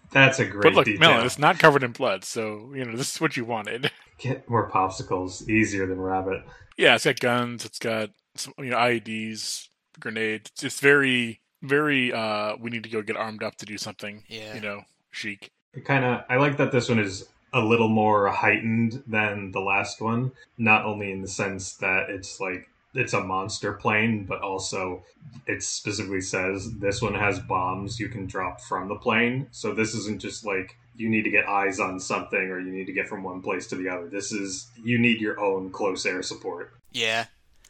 That's 0.12 0.38
a 0.38 0.44
great 0.44 0.62
but 0.62 0.74
look, 0.74 0.84
detail. 0.84 1.10
Melon, 1.10 1.26
it's 1.26 1.38
not 1.38 1.58
covered 1.58 1.82
in 1.82 1.92
blood, 1.92 2.24
so 2.24 2.70
you 2.74 2.84
know 2.84 2.96
this 2.96 3.14
is 3.14 3.20
what 3.20 3.36
you 3.36 3.44
wanted. 3.44 3.90
Get 4.18 4.48
more 4.48 4.68
popsicles. 4.70 5.48
Easier 5.48 5.86
than 5.86 6.00
rabbit. 6.00 6.42
Yeah, 6.76 6.94
it's 6.94 7.04
got 7.04 7.20
guns, 7.20 7.64
it's 7.64 7.78
got 7.78 8.10
some, 8.34 8.54
you 8.58 8.70
know 8.70 8.76
IEDs, 8.76 9.68
grenades. 10.00 10.50
It's 10.62 10.80
very 10.80 11.40
very. 11.62 12.12
uh 12.12 12.56
We 12.60 12.70
need 12.70 12.82
to 12.82 12.90
go 12.90 13.02
get 13.02 13.16
armed 13.16 13.42
up 13.42 13.56
to 13.56 13.66
do 13.66 13.78
something. 13.78 14.24
Yeah. 14.28 14.54
you 14.54 14.60
know, 14.60 14.82
chic. 15.10 15.50
It 15.74 15.84
kind 15.84 16.04
of. 16.04 16.24
I 16.28 16.36
like 16.36 16.56
that 16.58 16.72
this 16.72 16.88
one 16.88 16.98
is 16.98 17.28
a 17.54 17.60
little 17.60 17.88
more 17.88 18.28
heightened 18.28 19.02
than 19.06 19.52
the 19.52 19.60
last 19.60 20.00
one. 20.00 20.32
Not 20.58 20.84
only 20.84 21.12
in 21.12 21.22
the 21.22 21.28
sense 21.28 21.74
that 21.76 22.10
it's 22.10 22.40
like 22.40 22.68
it's 22.94 23.12
a 23.12 23.20
monster 23.20 23.72
plane, 23.72 24.24
but 24.24 24.40
also 24.42 25.02
it 25.46 25.62
specifically 25.62 26.20
says 26.20 26.78
this 26.78 27.00
one 27.00 27.14
has 27.14 27.38
bombs 27.40 27.98
you 27.98 28.08
can 28.08 28.26
drop 28.26 28.60
from 28.60 28.88
the 28.88 28.96
plane. 28.96 29.46
So 29.50 29.74
this 29.74 29.94
isn't 29.94 30.20
just 30.20 30.44
like 30.44 30.76
you 30.96 31.08
need 31.08 31.22
to 31.22 31.30
get 31.30 31.48
eyes 31.48 31.80
on 31.80 31.98
something 31.98 32.38
or 32.38 32.60
you 32.60 32.70
need 32.70 32.86
to 32.86 32.92
get 32.92 33.08
from 33.08 33.22
one 33.22 33.40
place 33.40 33.66
to 33.68 33.76
the 33.76 33.88
other. 33.88 34.08
This 34.08 34.32
is 34.32 34.70
you 34.82 34.98
need 34.98 35.20
your 35.20 35.40
own 35.40 35.70
close 35.70 36.04
air 36.04 36.22
support. 36.22 36.72
Yeah. 36.92 37.26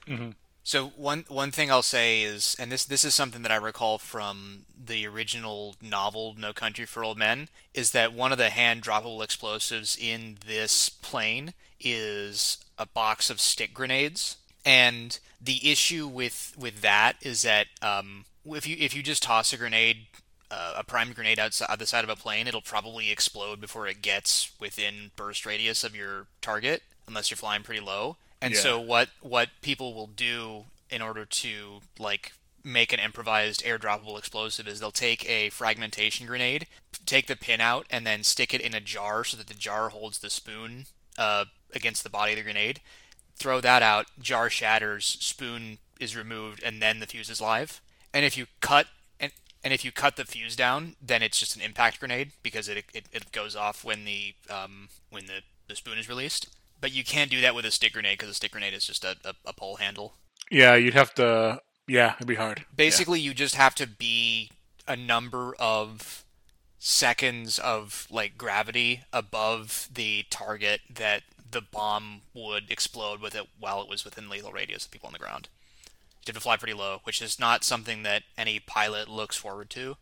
hmm 0.06 0.30
So 0.64 0.88
one 0.96 1.24
one 1.28 1.52
thing 1.52 1.70
I'll 1.70 1.82
say 1.82 2.22
is, 2.22 2.56
and 2.58 2.72
this 2.72 2.84
this 2.84 3.04
is 3.04 3.14
something 3.14 3.42
that 3.42 3.52
I 3.52 3.56
recall 3.56 3.98
from 3.98 4.64
the 4.84 5.06
original 5.06 5.76
novel 5.80 6.34
No 6.36 6.52
Country 6.52 6.84
for 6.84 7.04
Old 7.04 7.18
Men, 7.18 7.48
is 7.74 7.92
that 7.92 8.12
one 8.12 8.32
of 8.32 8.38
the 8.38 8.50
hand 8.50 8.82
droppable 8.82 9.22
explosives 9.22 9.96
in 9.96 10.38
this 10.44 10.88
plane 10.88 11.54
is 11.78 12.58
a 12.78 12.86
box 12.86 13.30
of 13.30 13.40
stick 13.40 13.74
grenades. 13.74 14.36
And 14.64 15.18
the 15.40 15.70
issue 15.70 16.06
with 16.06 16.54
with 16.56 16.80
that 16.82 17.14
is 17.22 17.42
that 17.42 17.66
um, 17.80 18.24
if 18.44 18.66
you 18.66 18.76
if 18.78 18.94
you 18.94 19.02
just 19.02 19.22
toss 19.22 19.52
a 19.52 19.56
grenade, 19.56 20.06
uh, 20.50 20.74
a 20.78 20.84
primed 20.84 21.14
grenade 21.14 21.38
outside 21.38 21.78
the 21.78 21.86
side 21.86 22.04
of 22.04 22.10
a 22.10 22.16
plane, 22.16 22.46
it'll 22.46 22.60
probably 22.60 23.10
explode 23.10 23.60
before 23.60 23.86
it 23.88 24.02
gets 24.02 24.52
within 24.60 25.10
burst 25.16 25.44
radius 25.44 25.82
of 25.82 25.96
your 25.96 26.26
target, 26.40 26.82
unless 27.08 27.30
you're 27.30 27.36
flying 27.36 27.62
pretty 27.62 27.80
low. 27.80 28.16
And 28.40 28.54
Yeah. 28.54 28.60
so 28.60 28.80
what 28.80 29.08
what 29.20 29.48
people 29.62 29.94
will 29.94 30.06
do 30.06 30.66
in 30.90 31.02
order 31.02 31.24
to 31.24 31.80
like 31.98 32.32
make 32.64 32.92
an 32.92 33.00
improvised 33.00 33.64
airdroppable 33.64 34.16
explosive 34.16 34.68
is 34.68 34.78
they'll 34.78 34.92
take 34.92 35.28
a 35.28 35.50
fragmentation 35.50 36.26
grenade, 36.26 36.68
take 37.06 37.26
the 37.26 37.34
pin 37.34 37.60
out, 37.60 37.86
and 37.90 38.06
then 38.06 38.22
stick 38.22 38.54
it 38.54 38.60
in 38.60 38.74
a 38.74 38.80
jar 38.80 39.24
so 39.24 39.36
that 39.36 39.48
the 39.48 39.54
jar 39.54 39.88
holds 39.88 40.18
the 40.20 40.30
spoon 40.30 40.86
uh, 41.18 41.46
against 41.74 42.04
the 42.04 42.10
body 42.10 42.32
of 42.32 42.36
the 42.38 42.44
grenade. 42.44 42.80
Throw 43.42 43.60
that 43.60 43.82
out, 43.82 44.06
jar 44.20 44.48
shatters, 44.48 45.04
spoon 45.04 45.78
is 45.98 46.16
removed, 46.16 46.62
and 46.62 46.80
then 46.80 47.00
the 47.00 47.08
fuse 47.08 47.28
is 47.28 47.40
live. 47.40 47.80
And 48.14 48.24
if 48.24 48.36
you 48.36 48.46
cut 48.60 48.86
and 49.18 49.32
and 49.64 49.72
if 49.72 49.84
you 49.84 49.90
cut 49.90 50.14
the 50.14 50.24
fuse 50.24 50.54
down, 50.54 50.94
then 51.02 51.24
it's 51.24 51.40
just 51.40 51.56
an 51.56 51.62
impact 51.62 51.98
grenade 51.98 52.30
because 52.44 52.68
it 52.68 52.84
it, 52.94 53.06
it 53.12 53.32
goes 53.32 53.56
off 53.56 53.84
when 53.84 54.04
the 54.04 54.34
um, 54.48 54.90
when 55.10 55.26
the, 55.26 55.40
the 55.66 55.74
spoon 55.74 55.98
is 55.98 56.08
released. 56.08 56.54
But 56.80 56.92
you 56.92 57.02
can't 57.02 57.32
do 57.32 57.40
that 57.40 57.52
with 57.56 57.64
a 57.64 57.72
stick 57.72 57.94
grenade 57.94 58.18
because 58.18 58.30
a 58.30 58.34
stick 58.34 58.52
grenade 58.52 58.74
is 58.74 58.86
just 58.86 59.04
a, 59.04 59.16
a, 59.24 59.34
a 59.44 59.52
pole 59.52 59.76
handle. 59.76 60.14
Yeah, 60.48 60.76
you'd 60.76 60.94
have 60.94 61.12
to. 61.14 61.60
Yeah, 61.88 62.14
it'd 62.14 62.28
be 62.28 62.36
hard. 62.36 62.64
Basically, 62.76 63.18
you 63.18 63.34
just 63.34 63.56
have 63.56 63.74
to 63.74 63.88
be 63.88 64.52
a 64.86 64.94
number 64.94 65.56
of 65.58 66.24
seconds 66.78 67.58
of 67.58 68.06
like 68.08 68.38
gravity 68.38 69.02
above 69.12 69.88
the 69.92 70.26
target 70.30 70.80
that 70.88 71.22
the 71.52 71.60
bomb 71.60 72.22
would 72.34 72.70
explode 72.70 73.20
with 73.20 73.34
it 73.34 73.46
while 73.58 73.80
it 73.80 73.88
was 73.88 74.04
within 74.04 74.28
lethal 74.28 74.52
radius 74.52 74.84
of 74.84 74.90
people 74.90 75.06
on 75.06 75.12
the 75.12 75.18
ground. 75.18 75.48
You 76.22 76.30
have 76.30 76.36
to 76.36 76.40
fly 76.40 76.56
pretty 76.56 76.74
low, 76.74 77.00
which 77.04 77.20
is 77.20 77.38
not 77.38 77.64
something 77.64 78.02
that 78.02 78.22
any 78.36 78.58
pilot 78.58 79.08
looks 79.08 79.36
forward 79.36 79.70
to. 79.70 79.96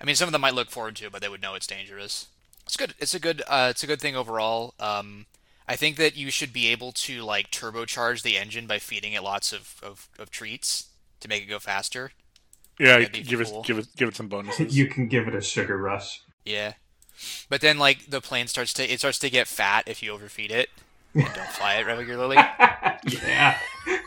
I 0.00 0.04
mean, 0.04 0.16
some 0.16 0.28
of 0.28 0.32
them 0.32 0.40
might 0.40 0.54
look 0.54 0.70
forward 0.70 0.96
to, 0.96 1.06
it, 1.06 1.12
but 1.12 1.22
they 1.22 1.28
would 1.28 1.42
know 1.42 1.54
it's 1.54 1.66
dangerous. 1.66 2.26
It's 2.64 2.76
good. 2.76 2.94
It's 2.98 3.14
a 3.14 3.20
good. 3.20 3.42
Uh, 3.46 3.68
it's 3.70 3.82
a 3.82 3.86
good 3.86 4.00
thing 4.00 4.16
overall. 4.16 4.74
Um, 4.80 5.26
I 5.68 5.76
think 5.76 5.96
that 5.96 6.16
you 6.16 6.30
should 6.30 6.52
be 6.52 6.68
able 6.68 6.92
to 6.92 7.22
like 7.22 7.50
turbocharge 7.50 8.22
the 8.22 8.36
engine 8.36 8.66
by 8.66 8.78
feeding 8.78 9.12
it 9.12 9.22
lots 9.22 9.52
of, 9.52 9.76
of, 9.82 10.08
of 10.18 10.30
treats 10.30 10.88
to 11.20 11.28
make 11.28 11.44
it 11.44 11.46
go 11.46 11.58
faster. 11.58 12.12
Yeah, 12.78 13.04
give 13.04 13.44
cool. 13.44 13.60
it 13.60 13.66
give 13.66 13.78
it 13.78 13.86
give 13.96 14.08
it 14.08 14.16
some 14.16 14.28
bonuses. 14.28 14.76
you 14.76 14.86
can 14.86 15.06
give 15.06 15.28
it 15.28 15.34
a 15.34 15.40
sugar 15.40 15.76
rush. 15.76 16.22
Yeah. 16.44 16.72
But 17.48 17.60
then 17.60 17.78
like 17.78 18.10
the 18.10 18.20
plane 18.20 18.48
starts 18.48 18.72
to 18.74 18.92
it 18.92 18.98
starts 18.98 19.18
to 19.20 19.30
get 19.30 19.46
fat 19.46 19.84
if 19.86 20.02
you 20.02 20.12
overfeed 20.12 20.50
it 20.50 20.70
and 20.70 20.89
don't 21.14 21.48
fly 21.50 21.74
it 21.76 21.86
regularly. 21.86 22.36
yeah. 23.06 23.56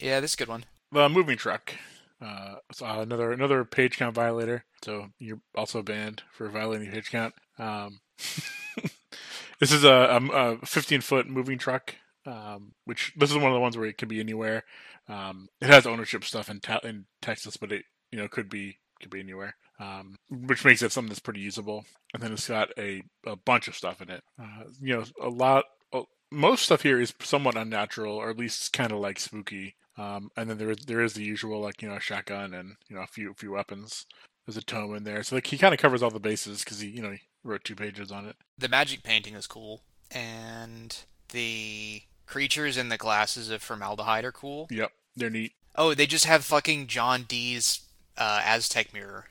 Yeah, 0.00 0.20
this 0.20 0.30
is 0.30 0.34
a 0.36 0.38
good 0.38 0.48
one. 0.48 0.64
the 0.92 1.08
moving 1.08 1.36
truck. 1.36 1.74
Uh, 2.20 2.56
so 2.72 2.86
another 2.86 3.32
another 3.32 3.64
page 3.64 3.96
count 3.96 4.14
violator. 4.14 4.64
So 4.84 5.08
you're 5.18 5.40
also 5.56 5.82
banned 5.82 6.22
for 6.32 6.48
violating 6.48 6.90
page 6.90 7.10
count. 7.10 7.34
Um, 7.58 7.98
this 9.60 9.72
is 9.72 9.82
a, 9.84 9.90
a, 9.90 10.52
a 10.52 10.58
15 10.66 11.00
foot 11.00 11.28
moving 11.28 11.58
truck. 11.58 11.96
Um, 12.26 12.72
which 12.84 13.12
this 13.16 13.30
is 13.30 13.36
one 13.36 13.46
of 13.46 13.54
the 13.54 13.60
ones 13.60 13.76
where 13.76 13.88
it 13.88 13.98
could 13.98 14.08
be 14.08 14.20
anywhere. 14.20 14.62
Um, 15.08 15.48
it 15.60 15.68
has 15.68 15.86
ownership 15.86 16.24
stuff 16.24 16.48
in 16.48 16.60
ta- 16.60 16.80
in 16.84 17.06
Texas, 17.20 17.56
but 17.56 17.72
it 17.72 17.84
you 18.12 18.18
know 18.18 18.28
could 18.28 18.48
be 18.48 18.78
could 19.00 19.10
be 19.10 19.20
anywhere. 19.20 19.54
Um, 19.80 20.16
which 20.28 20.64
makes 20.64 20.82
it 20.82 20.90
something 20.90 21.08
that's 21.08 21.20
pretty 21.20 21.40
usable. 21.40 21.84
And 22.12 22.22
then 22.22 22.32
it's 22.32 22.48
got 22.48 22.70
a, 22.76 23.02
a 23.24 23.36
bunch 23.36 23.68
of 23.68 23.76
stuff 23.76 24.02
in 24.02 24.10
it. 24.10 24.24
Uh, 24.40 24.64
you 24.80 24.96
know, 24.96 25.04
a 25.22 25.28
lot. 25.28 25.64
uh, 25.92 26.02
Most 26.32 26.64
stuff 26.64 26.82
here 26.82 27.00
is 27.00 27.14
somewhat 27.22 27.56
unnatural, 27.56 28.16
or 28.16 28.28
at 28.30 28.38
least 28.38 28.72
kind 28.72 28.90
of 28.92 28.98
like 28.98 29.20
spooky. 29.20 29.76
Um, 29.96 30.30
and 30.36 30.48
then 30.50 30.58
there 30.58 30.70
is 30.70 30.78
there 30.86 31.00
is 31.00 31.14
the 31.14 31.24
usual 31.24 31.60
like 31.60 31.82
you 31.82 31.88
know 31.88 31.96
a 31.96 32.00
shotgun 32.00 32.54
and 32.54 32.76
you 32.88 32.96
know 32.96 33.02
a 33.02 33.06
few 33.06 33.34
few 33.34 33.52
weapons. 33.52 34.06
There's 34.46 34.56
a 34.56 34.62
tome 34.62 34.94
in 34.94 35.04
there, 35.04 35.22
so 35.22 35.34
like 35.36 35.46
he 35.48 35.58
kind 35.58 35.74
of 35.74 35.80
covers 35.80 36.02
all 36.02 36.10
the 36.10 36.20
bases 36.20 36.64
because 36.64 36.80
he 36.80 36.88
you 36.88 37.02
know 37.02 37.10
he 37.12 37.20
wrote 37.44 37.64
two 37.64 37.74
pages 37.76 38.10
on 38.12 38.26
it. 38.26 38.36
The 38.56 38.68
magic 38.68 39.02
painting 39.02 39.34
is 39.34 39.46
cool, 39.46 39.82
and 40.10 40.96
the 41.30 42.02
creatures 42.26 42.76
in 42.76 42.88
the 42.90 42.96
glasses 42.96 43.50
of 43.50 43.62
formaldehyde 43.62 44.24
are 44.24 44.32
cool. 44.32 44.68
Yep, 44.70 44.90
they're 45.16 45.30
neat. 45.30 45.52
Oh, 45.74 45.94
they 45.94 46.06
just 46.06 46.24
have 46.26 46.44
fucking 46.44 46.86
John 46.86 47.24
Dee's 47.24 47.80
uh, 48.18 48.42
Aztec 48.44 48.92
mirror. 48.92 49.26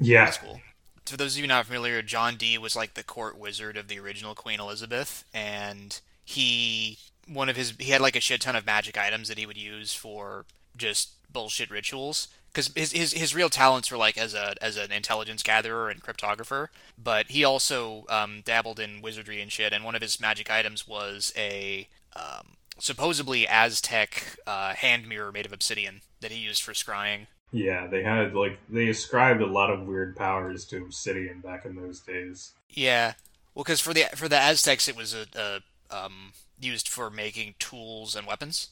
Yeah, 0.00 0.24
That's 0.24 0.38
cool. 0.38 0.60
For 1.06 1.16
those 1.16 1.36
of 1.36 1.42
you 1.42 1.46
not 1.46 1.66
familiar, 1.66 2.00
John 2.02 2.36
Dee 2.36 2.58
was 2.58 2.74
like 2.74 2.94
the 2.94 3.04
court 3.04 3.38
wizard 3.38 3.76
of 3.76 3.88
the 3.88 3.98
original 3.98 4.34
Queen 4.34 4.60
Elizabeth, 4.60 5.24
and 5.34 6.00
he 6.24 6.98
one 7.28 7.48
of 7.48 7.56
his 7.56 7.74
he 7.78 7.90
had 7.90 8.00
like 8.00 8.16
a 8.16 8.20
shit 8.20 8.40
ton 8.40 8.56
of 8.56 8.66
magic 8.66 8.96
items 8.96 9.28
that 9.28 9.38
he 9.38 9.46
would 9.46 9.56
use 9.56 9.92
for 9.94 10.46
just 10.76 11.10
bullshit 11.32 11.70
rituals. 11.70 12.28
Because 12.52 12.70
his, 12.74 12.92
his 12.92 13.12
his 13.12 13.34
real 13.34 13.48
talents 13.48 13.90
were 13.90 13.96
like 13.96 14.18
as 14.18 14.34
a 14.34 14.54
as 14.62 14.76
an 14.76 14.92
intelligence 14.92 15.42
gatherer 15.42 15.88
and 15.88 16.02
cryptographer, 16.02 16.68
but 17.02 17.30
he 17.30 17.44
also 17.44 18.04
um, 18.08 18.42
dabbled 18.44 18.78
in 18.78 19.02
wizardry 19.02 19.40
and 19.40 19.50
shit. 19.50 19.72
And 19.72 19.84
one 19.84 19.94
of 19.94 20.02
his 20.02 20.20
magic 20.20 20.50
items 20.50 20.86
was 20.86 21.32
a 21.36 21.88
um, 22.14 22.56
supposedly 22.78 23.48
Aztec 23.48 24.36
uh, 24.46 24.74
hand 24.74 25.08
mirror 25.08 25.32
made 25.32 25.46
of 25.46 25.52
obsidian 25.52 26.02
that 26.20 26.30
he 26.30 26.38
used 26.38 26.62
for 26.62 26.72
scrying. 26.72 27.26
Yeah. 27.52 27.86
They 27.86 28.02
had 28.02 28.34
like 28.34 28.58
they 28.68 28.88
ascribed 28.88 29.40
a 29.40 29.46
lot 29.46 29.70
of 29.70 29.86
weird 29.86 30.16
powers 30.16 30.64
to 30.66 30.78
obsidian 30.78 31.40
back 31.40 31.64
in 31.64 31.76
those 31.76 32.00
days. 32.00 32.52
Yeah, 32.70 33.14
well, 33.54 33.64
because 33.64 33.80
for 33.80 33.92
the 33.92 34.04
for 34.14 34.28
the 34.28 34.38
Aztecs, 34.38 34.88
it 34.88 34.96
was 34.96 35.14
a, 35.14 35.26
a 35.36 35.60
um, 35.94 36.32
used 36.58 36.88
for 36.88 37.10
making 37.10 37.54
tools 37.58 38.16
and 38.16 38.26
weapons. 38.26 38.70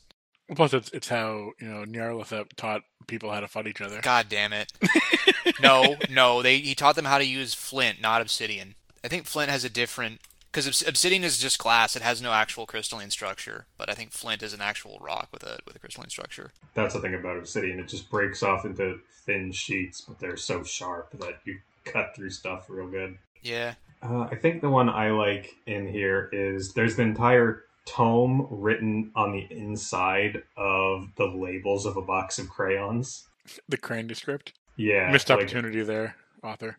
Plus, 0.55 0.73
it's 0.73 0.91
it's 0.91 1.09
how 1.09 1.53
you 1.61 1.69
know 1.69 1.85
Nyarlathotep 1.85 2.55
taught 2.57 2.83
people 3.07 3.31
how 3.31 3.41
to 3.41 3.49
fight 3.49 3.67
each 3.67 3.81
other. 3.81 4.01
God 4.01 4.27
damn 4.29 4.53
it! 4.53 4.73
no, 5.63 5.97
no, 6.11 6.43
they 6.43 6.59
he 6.59 6.75
taught 6.75 6.97
them 6.97 7.05
how 7.05 7.19
to 7.19 7.27
use 7.27 7.55
flint, 7.55 8.01
not 8.01 8.21
obsidian. 8.21 8.75
I 9.05 9.09
think 9.09 9.27
flint 9.27 9.51
has 9.51 9.65
a 9.65 9.71
different 9.71 10.21
because 10.51 10.83
obsidian 10.87 11.25
is 11.25 11.39
just 11.39 11.59
glass; 11.59 11.97
it 11.97 12.03
has 12.03 12.21
no 12.23 12.33
actual 12.33 12.67
crystalline 12.67 13.11
structure. 13.11 13.67
But 13.79 13.91
I 13.91 13.95
think 13.95 14.13
flint 14.13 14.43
is 14.43 14.53
an 14.53 14.61
actual 14.61 14.99
rock 15.01 15.29
with 15.33 15.43
a 15.43 15.59
with 15.67 15.77
a 15.77 15.79
crystalline 15.79 16.11
structure. 16.11 16.51
That's 16.75 16.95
the 16.95 17.01
thing 17.01 17.15
about 17.15 17.37
obsidian; 17.37 17.79
it 17.81 17.89
just 17.89 18.11
breaks 18.11 18.43
off 18.43 18.65
into 18.65 19.01
thin 19.27 19.53
sheets, 19.53 20.01
but 20.01 20.19
they're 20.19 20.37
so 20.37 20.63
sharp 20.63 21.11
that 21.21 21.41
you 21.45 21.59
cut 21.85 22.15
through 22.15 22.31
stuff 22.31 22.67
real 22.69 22.89
good. 22.89 23.19
Yeah, 23.43 23.75
Uh, 24.03 24.29
I 24.31 24.35
think 24.37 24.61
the 24.61 24.69
one 24.71 24.89
I 24.89 25.11
like 25.11 25.55
in 25.67 25.87
here 25.89 26.29
is 26.33 26.75
there's 26.75 26.97
the 26.97 27.03
entire 27.03 27.65
tome 27.87 28.47
written 28.51 29.11
on 29.15 29.33
the 29.33 29.47
inside 29.51 30.43
of 30.57 31.09
the 31.17 31.27
labels 31.27 31.87
of 31.87 31.97
a 31.97 32.03
box 32.03 32.39
of 32.39 32.49
crayons. 32.51 33.27
The 33.69 33.79
Crane 33.79 34.13
script. 34.15 34.53
Yeah, 34.77 35.11
Missed 35.11 35.31
like, 35.31 35.39
opportunity 35.39 35.83
there, 35.83 36.17
author. 36.43 36.79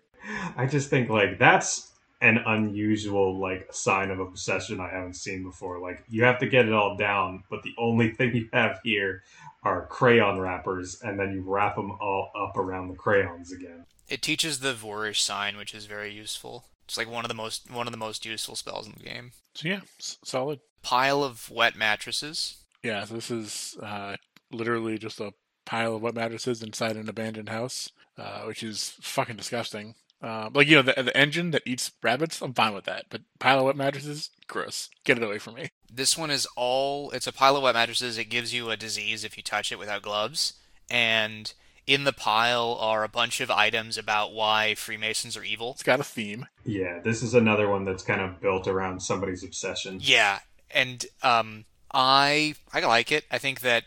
I 0.55 0.67
just 0.67 0.89
think 0.89 1.09
like 1.09 1.39
that's 1.39 1.90
an 2.21 2.37
unusual 2.45 3.39
like 3.39 3.67
sign 3.73 4.11
of 4.11 4.19
obsession 4.19 4.79
I 4.79 4.89
haven't 4.89 5.15
seen 5.15 5.43
before. 5.43 5.79
Like 5.79 6.03
you 6.09 6.23
have 6.23 6.39
to 6.39 6.47
get 6.47 6.65
it 6.67 6.73
all 6.73 6.95
down, 6.95 7.43
but 7.49 7.63
the 7.63 7.73
only 7.77 8.11
thing 8.15 8.35
you 8.35 8.49
have 8.53 8.79
here 8.83 9.23
are 9.63 9.85
crayon 9.87 10.39
wrappers, 10.39 11.01
and 11.03 11.19
then 11.19 11.33
you 11.33 11.41
wrap 11.41 11.75
them 11.75 11.91
all 12.01 12.31
up 12.35 12.57
around 12.57 12.87
the 12.89 12.95
crayons 12.95 13.51
again. 13.51 13.85
it 14.09 14.21
teaches 14.21 14.59
the 14.59 14.73
Voorish 14.73 15.21
sign, 15.21 15.55
which 15.57 15.73
is 15.75 15.85
very 15.85 16.11
useful. 16.11 16.65
It's 16.85 16.97
like 16.97 17.09
one 17.09 17.23
of 17.23 17.29
the 17.29 17.35
most 17.35 17.69
one 17.71 17.87
of 17.87 17.91
the 17.91 17.97
most 17.97 18.25
useful 18.25 18.55
spells 18.55 18.85
in 18.87 18.93
the 18.97 19.03
game. 19.03 19.31
So 19.55 19.67
yeah, 19.69 19.81
s- 19.99 20.17
solid. 20.23 20.59
Pile 20.83 21.23
of 21.23 21.49
wet 21.51 21.75
mattresses. 21.75 22.57
Yeah, 22.83 23.03
so 23.05 23.13
this 23.13 23.29
is 23.29 23.77
uh, 23.81 24.15
literally 24.51 24.97
just 24.97 25.19
a 25.19 25.33
pile 25.65 25.95
of 25.95 26.01
wet 26.01 26.15
mattresses 26.15 26.63
inside 26.63 26.95
an 26.97 27.07
abandoned 27.07 27.49
house, 27.49 27.91
uh, 28.17 28.41
which 28.45 28.63
is 28.63 28.93
fucking 29.01 29.35
disgusting. 29.37 29.93
Uh, 30.21 30.49
like 30.53 30.67
you 30.67 30.75
know, 30.75 30.81
the, 30.83 31.01
the 31.01 31.17
engine 31.17 31.51
that 31.51 31.63
eats 31.65 31.91
rabbits, 32.03 32.41
I'm 32.41 32.53
fine 32.53 32.73
with 32.73 32.85
that. 32.85 33.05
But 33.09 33.21
pile 33.39 33.59
of 33.59 33.65
wet 33.65 33.75
mattresses, 33.75 34.29
gross. 34.47 34.89
Get 35.03 35.17
it 35.17 35.23
away 35.23 35.39
from 35.39 35.55
me. 35.55 35.69
This 35.91 36.17
one 36.17 36.29
is 36.29 36.47
all 36.55 37.09
it's 37.11 37.27
a 37.27 37.33
pile 37.33 37.57
of 37.57 37.63
wet 37.63 37.73
mattresses. 37.73 38.17
It 38.17 38.25
gives 38.25 38.53
you 38.53 38.69
a 38.69 38.77
disease 38.77 39.23
if 39.23 39.35
you 39.35 39.43
touch 39.43 39.71
it 39.71 39.79
without 39.79 40.03
gloves. 40.03 40.53
And 40.89 41.51
in 41.87 42.03
the 42.03 42.13
pile 42.13 42.77
are 42.79 43.03
a 43.03 43.09
bunch 43.09 43.41
of 43.41 43.49
items 43.49 43.97
about 43.97 44.33
why 44.33 44.75
Freemasons 44.75 45.35
are 45.35 45.43
evil. 45.43 45.71
It's 45.71 45.83
got 45.83 45.99
a 45.99 46.03
theme. 46.03 46.45
Yeah, 46.65 46.99
this 46.99 47.23
is 47.23 47.33
another 47.33 47.67
one 47.69 47.85
that's 47.85 48.03
kind 48.03 48.21
of 48.21 48.39
built 48.39 48.67
around 48.67 49.01
somebody's 49.01 49.43
obsession. 49.43 49.97
Yeah, 50.01 50.39
and 50.69 51.03
um 51.23 51.65
I 51.91 52.55
I 52.71 52.81
like 52.81 53.11
it. 53.11 53.25
I 53.31 53.39
think 53.39 53.61
that 53.61 53.85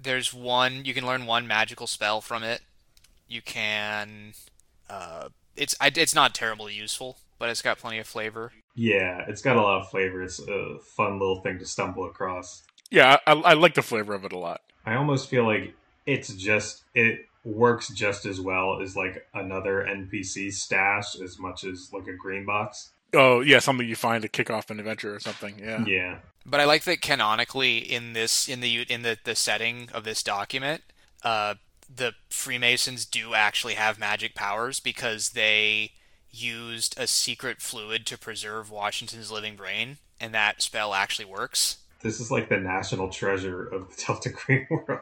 there's 0.00 0.32
one 0.32 0.84
you 0.84 0.94
can 0.94 1.04
learn 1.04 1.26
one 1.26 1.46
magical 1.46 1.86
spell 1.86 2.20
from 2.20 2.42
it. 2.42 2.62
You 3.28 3.42
can 3.42 4.32
uh 4.88 5.28
it's 5.56 5.74
I, 5.80 5.90
it's 5.94 6.14
not 6.14 6.34
terribly 6.34 6.74
useful, 6.74 7.18
but 7.38 7.48
it's 7.48 7.62
got 7.62 7.78
plenty 7.78 7.98
of 7.98 8.06
flavor. 8.06 8.52
Yeah, 8.74 9.24
it's 9.28 9.42
got 9.42 9.56
a 9.56 9.62
lot 9.62 9.80
of 9.80 9.90
flavor. 9.90 10.22
It's 10.22 10.38
a 10.38 10.78
fun 10.80 11.18
little 11.18 11.40
thing 11.40 11.58
to 11.58 11.66
stumble 11.66 12.06
across. 12.06 12.62
Yeah, 12.90 13.18
I, 13.26 13.32
I 13.32 13.52
like 13.54 13.74
the 13.74 13.82
flavor 13.82 14.14
of 14.14 14.24
it 14.24 14.32
a 14.32 14.38
lot. 14.38 14.62
I 14.84 14.94
almost 14.94 15.28
feel 15.28 15.44
like 15.44 15.74
it's 16.06 16.32
just 16.34 16.82
it 16.94 17.26
works 17.44 17.88
just 17.88 18.26
as 18.26 18.40
well 18.40 18.80
as 18.82 18.96
like 18.96 19.26
another 19.34 19.86
NPC 19.88 20.52
stash 20.52 21.18
as 21.20 21.38
much 21.38 21.64
as 21.64 21.90
like 21.92 22.06
a 22.06 22.12
green 22.12 22.44
box. 22.44 22.90
Oh 23.14 23.40
yeah, 23.40 23.60
something 23.60 23.88
you 23.88 23.96
find 23.96 24.22
to 24.22 24.28
kick 24.28 24.50
off 24.50 24.70
an 24.70 24.78
adventure 24.78 25.14
or 25.14 25.20
something. 25.20 25.58
Yeah. 25.58 25.84
Yeah. 25.86 26.18
But 26.44 26.60
I 26.60 26.64
like 26.64 26.84
that 26.84 27.00
canonically 27.00 27.78
in 27.78 28.12
this 28.12 28.48
in 28.48 28.60
the 28.60 28.82
in 28.82 29.02
the, 29.02 29.18
the 29.24 29.34
setting 29.34 29.88
of 29.92 30.04
this 30.04 30.22
document, 30.22 30.82
uh, 31.22 31.54
the 31.94 32.14
Freemasons 32.30 33.04
do 33.04 33.34
actually 33.34 33.74
have 33.74 33.98
magic 33.98 34.34
powers 34.34 34.80
because 34.80 35.30
they 35.30 35.92
used 36.30 36.98
a 36.98 37.06
secret 37.06 37.60
fluid 37.60 38.06
to 38.06 38.18
preserve 38.18 38.70
Washington's 38.70 39.30
living 39.30 39.56
brain, 39.56 39.98
and 40.20 40.34
that 40.34 40.62
spell 40.62 40.94
actually 40.94 41.24
works. 41.24 41.78
This 42.02 42.20
is 42.20 42.30
like 42.30 42.48
the 42.48 42.58
national 42.58 43.08
treasure 43.10 43.66
of 43.66 43.88
the 43.88 44.02
Delta 44.06 44.30
Green 44.30 44.66
world. 44.70 45.00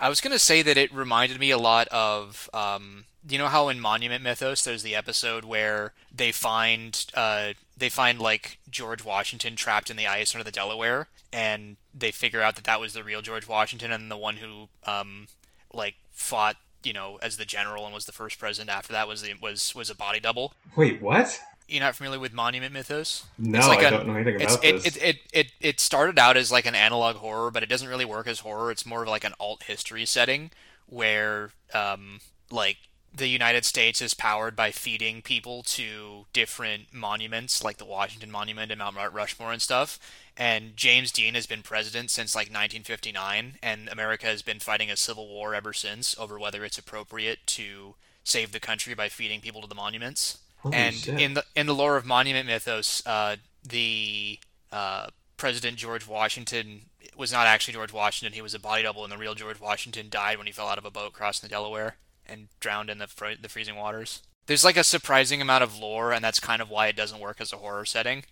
I 0.00 0.08
was 0.08 0.20
gonna 0.20 0.38
say 0.38 0.62
that 0.62 0.76
it 0.76 0.94
reminded 0.94 1.40
me 1.40 1.50
a 1.50 1.58
lot 1.58 1.88
of, 1.88 2.48
um, 2.54 3.04
you 3.28 3.36
know 3.38 3.48
how 3.48 3.68
in 3.68 3.80
Monument 3.80 4.22
Mythos 4.22 4.62
there's 4.62 4.84
the 4.84 4.94
episode 4.94 5.44
where 5.44 5.92
they 6.14 6.30
find, 6.30 7.04
uh, 7.14 7.54
they 7.76 7.88
find 7.88 8.20
like 8.20 8.58
George 8.70 9.04
Washington 9.04 9.56
trapped 9.56 9.90
in 9.90 9.96
the 9.96 10.06
ice 10.06 10.34
under 10.34 10.44
the 10.44 10.52
Delaware, 10.52 11.08
and 11.32 11.76
they 11.92 12.12
figure 12.12 12.40
out 12.40 12.54
that 12.54 12.64
that 12.64 12.80
was 12.80 12.92
the 12.92 13.02
real 13.02 13.22
George 13.22 13.48
Washington 13.48 13.90
and 13.90 14.10
the 14.10 14.16
one 14.16 14.36
who, 14.36 14.68
um, 14.88 15.26
like 15.72 15.96
fought, 16.18 16.56
you 16.82 16.92
know, 16.92 17.18
as 17.22 17.36
the 17.36 17.44
general 17.44 17.84
and 17.84 17.94
was 17.94 18.04
the 18.04 18.12
first 18.12 18.38
president 18.38 18.70
after 18.70 18.92
that 18.92 19.08
was 19.08 19.22
the 19.22 19.34
was 19.40 19.74
was 19.74 19.88
a 19.88 19.94
body 19.94 20.20
double. 20.20 20.52
Wait, 20.76 21.00
what? 21.00 21.40
You're 21.68 21.82
not 21.82 21.94
familiar 21.94 22.18
with 22.18 22.32
Monument 22.32 22.72
Mythos? 22.72 23.26
No, 23.38 23.60
like 23.60 23.80
I 23.80 23.84
a- 23.84 23.90
don't 23.90 24.06
know 24.06 24.14
anything 24.14 24.36
about 24.36 24.64
it, 24.64 24.82
this. 24.82 24.96
it, 24.96 25.02
it, 25.02 25.16
it, 25.32 25.46
it 25.60 25.80
started 25.80 26.18
out 26.18 26.36
as 26.36 26.50
like 26.50 26.66
an 26.66 26.74
analog 26.74 27.16
horror, 27.16 27.50
but 27.50 27.62
it 27.62 27.68
doesn't 27.68 27.88
really 27.88 28.06
work 28.06 28.26
as 28.26 28.40
horror. 28.40 28.70
It's 28.70 28.86
more 28.86 29.02
of 29.02 29.08
like 29.08 29.24
an 29.24 29.34
alt 29.38 29.64
history 29.64 30.06
setting 30.06 30.50
where, 30.86 31.50
um, 31.74 32.20
like, 32.50 32.78
the 33.14 33.28
United 33.28 33.64
States 33.64 34.00
is 34.00 34.14
powered 34.14 34.54
by 34.54 34.70
feeding 34.70 35.22
people 35.22 35.62
to 35.64 36.26
different 36.32 36.92
monuments, 36.92 37.62
like 37.62 37.78
the 37.78 37.84
Washington 37.84 38.30
Monument 38.30 38.70
and 38.70 38.78
Mount 38.78 39.12
Rushmore 39.12 39.52
and 39.52 39.62
stuff. 39.62 39.98
And 40.36 40.76
James 40.76 41.10
Dean 41.10 41.34
has 41.34 41.46
been 41.46 41.62
president 41.62 42.10
since 42.10 42.34
like 42.34 42.46
1959, 42.46 43.58
and 43.62 43.88
America 43.88 44.26
has 44.26 44.42
been 44.42 44.60
fighting 44.60 44.90
a 44.90 44.96
civil 44.96 45.28
war 45.28 45.54
ever 45.54 45.72
since 45.72 46.16
over 46.18 46.38
whether 46.38 46.64
it's 46.64 46.78
appropriate 46.78 47.40
to 47.46 47.94
save 48.22 48.52
the 48.52 48.60
country 48.60 48.94
by 48.94 49.08
feeding 49.08 49.40
people 49.40 49.62
to 49.62 49.66
the 49.66 49.74
monuments 49.74 50.38
Holy 50.58 50.76
and 50.76 50.94
shit. 50.94 51.20
in 51.20 51.34
the 51.34 51.44
in 51.54 51.66
the 51.66 51.74
lore 51.74 51.96
of 51.96 52.04
monument 52.04 52.46
mythos, 52.46 53.02
uh, 53.06 53.36
the 53.66 54.38
uh, 54.70 55.08
President 55.36 55.76
George 55.76 56.06
Washington 56.06 56.82
was 57.16 57.32
not 57.32 57.46
actually 57.46 57.74
George 57.74 57.92
Washington. 57.92 58.34
He 58.34 58.42
was 58.42 58.54
a 58.54 58.58
body 58.58 58.82
double, 58.82 59.02
and 59.02 59.12
the 59.12 59.18
real 59.18 59.34
George 59.34 59.60
Washington 59.60 60.08
died 60.10 60.36
when 60.36 60.46
he 60.46 60.52
fell 60.52 60.68
out 60.68 60.78
of 60.78 60.84
a 60.84 60.90
boat 60.90 61.12
crossing 61.12 61.48
the 61.48 61.50
Delaware 61.50 61.96
and 62.28 62.48
drowned 62.60 62.90
in 62.90 62.98
the 62.98 63.06
fro- 63.06 63.34
the 63.40 63.48
freezing 63.48 63.76
waters. 63.76 64.22
There's 64.46 64.64
like 64.64 64.76
a 64.76 64.84
surprising 64.84 65.42
amount 65.42 65.62
of 65.62 65.76
lore, 65.78 66.12
and 66.12 66.24
that's 66.24 66.40
kind 66.40 66.62
of 66.62 66.70
why 66.70 66.86
it 66.86 66.96
doesn't 66.96 67.20
work 67.20 67.40
as 67.40 67.52
a 67.52 67.56
horror 67.56 67.84
setting. 67.84 68.24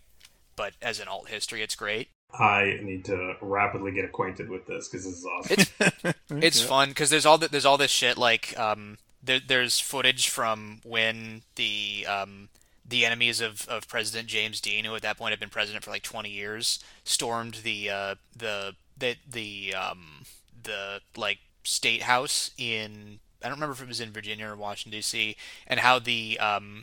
But 0.56 0.72
as 0.80 1.00
an 1.00 1.08
alt 1.08 1.28
history, 1.28 1.62
it's 1.62 1.74
great. 1.74 2.08
I 2.32 2.78
need 2.82 3.04
to 3.06 3.34
rapidly 3.40 3.92
get 3.92 4.04
acquainted 4.04 4.48
with 4.48 4.66
this 4.66 4.88
because 4.88 5.04
this 5.04 5.18
is 5.18 5.26
awesome. 5.26 5.56
It's 5.58 6.16
it's 6.30 6.62
fun 6.62 6.88
because 6.88 7.10
there's 7.10 7.26
all 7.26 7.38
th- 7.38 7.50
there's 7.50 7.66
all 7.66 7.78
this 7.78 7.90
shit 7.90 8.18
like 8.18 8.58
um 8.58 8.98
there, 9.22 9.40
there's 9.46 9.78
footage 9.78 10.28
from 10.28 10.80
when 10.84 11.42
the 11.56 12.06
um 12.08 12.48
the 12.88 13.04
enemies 13.04 13.40
of, 13.40 13.66
of 13.68 13.88
President 13.88 14.28
James 14.28 14.60
Dean, 14.60 14.84
who 14.84 14.94
at 14.94 15.02
that 15.02 15.18
point 15.18 15.32
had 15.32 15.40
been 15.40 15.48
president 15.48 15.84
for 15.84 15.90
like 15.90 16.02
20 16.02 16.30
years, 16.30 16.78
stormed 17.04 17.54
the 17.64 17.90
uh, 17.90 18.14
the 18.36 18.74
the 18.96 19.16
the 19.28 19.74
um 19.74 20.24
the 20.62 21.00
like 21.16 21.38
state 21.64 22.02
house 22.02 22.52
in 22.56 23.18
I 23.46 23.48
don't 23.48 23.58
remember 23.58 23.74
if 23.74 23.82
it 23.82 23.88
was 23.88 24.00
in 24.00 24.10
Virginia 24.10 24.48
or 24.48 24.56
Washington 24.56 24.98
D.C. 24.98 25.36
and 25.68 25.80
how 25.80 26.00
the 26.00 26.38
um 26.40 26.82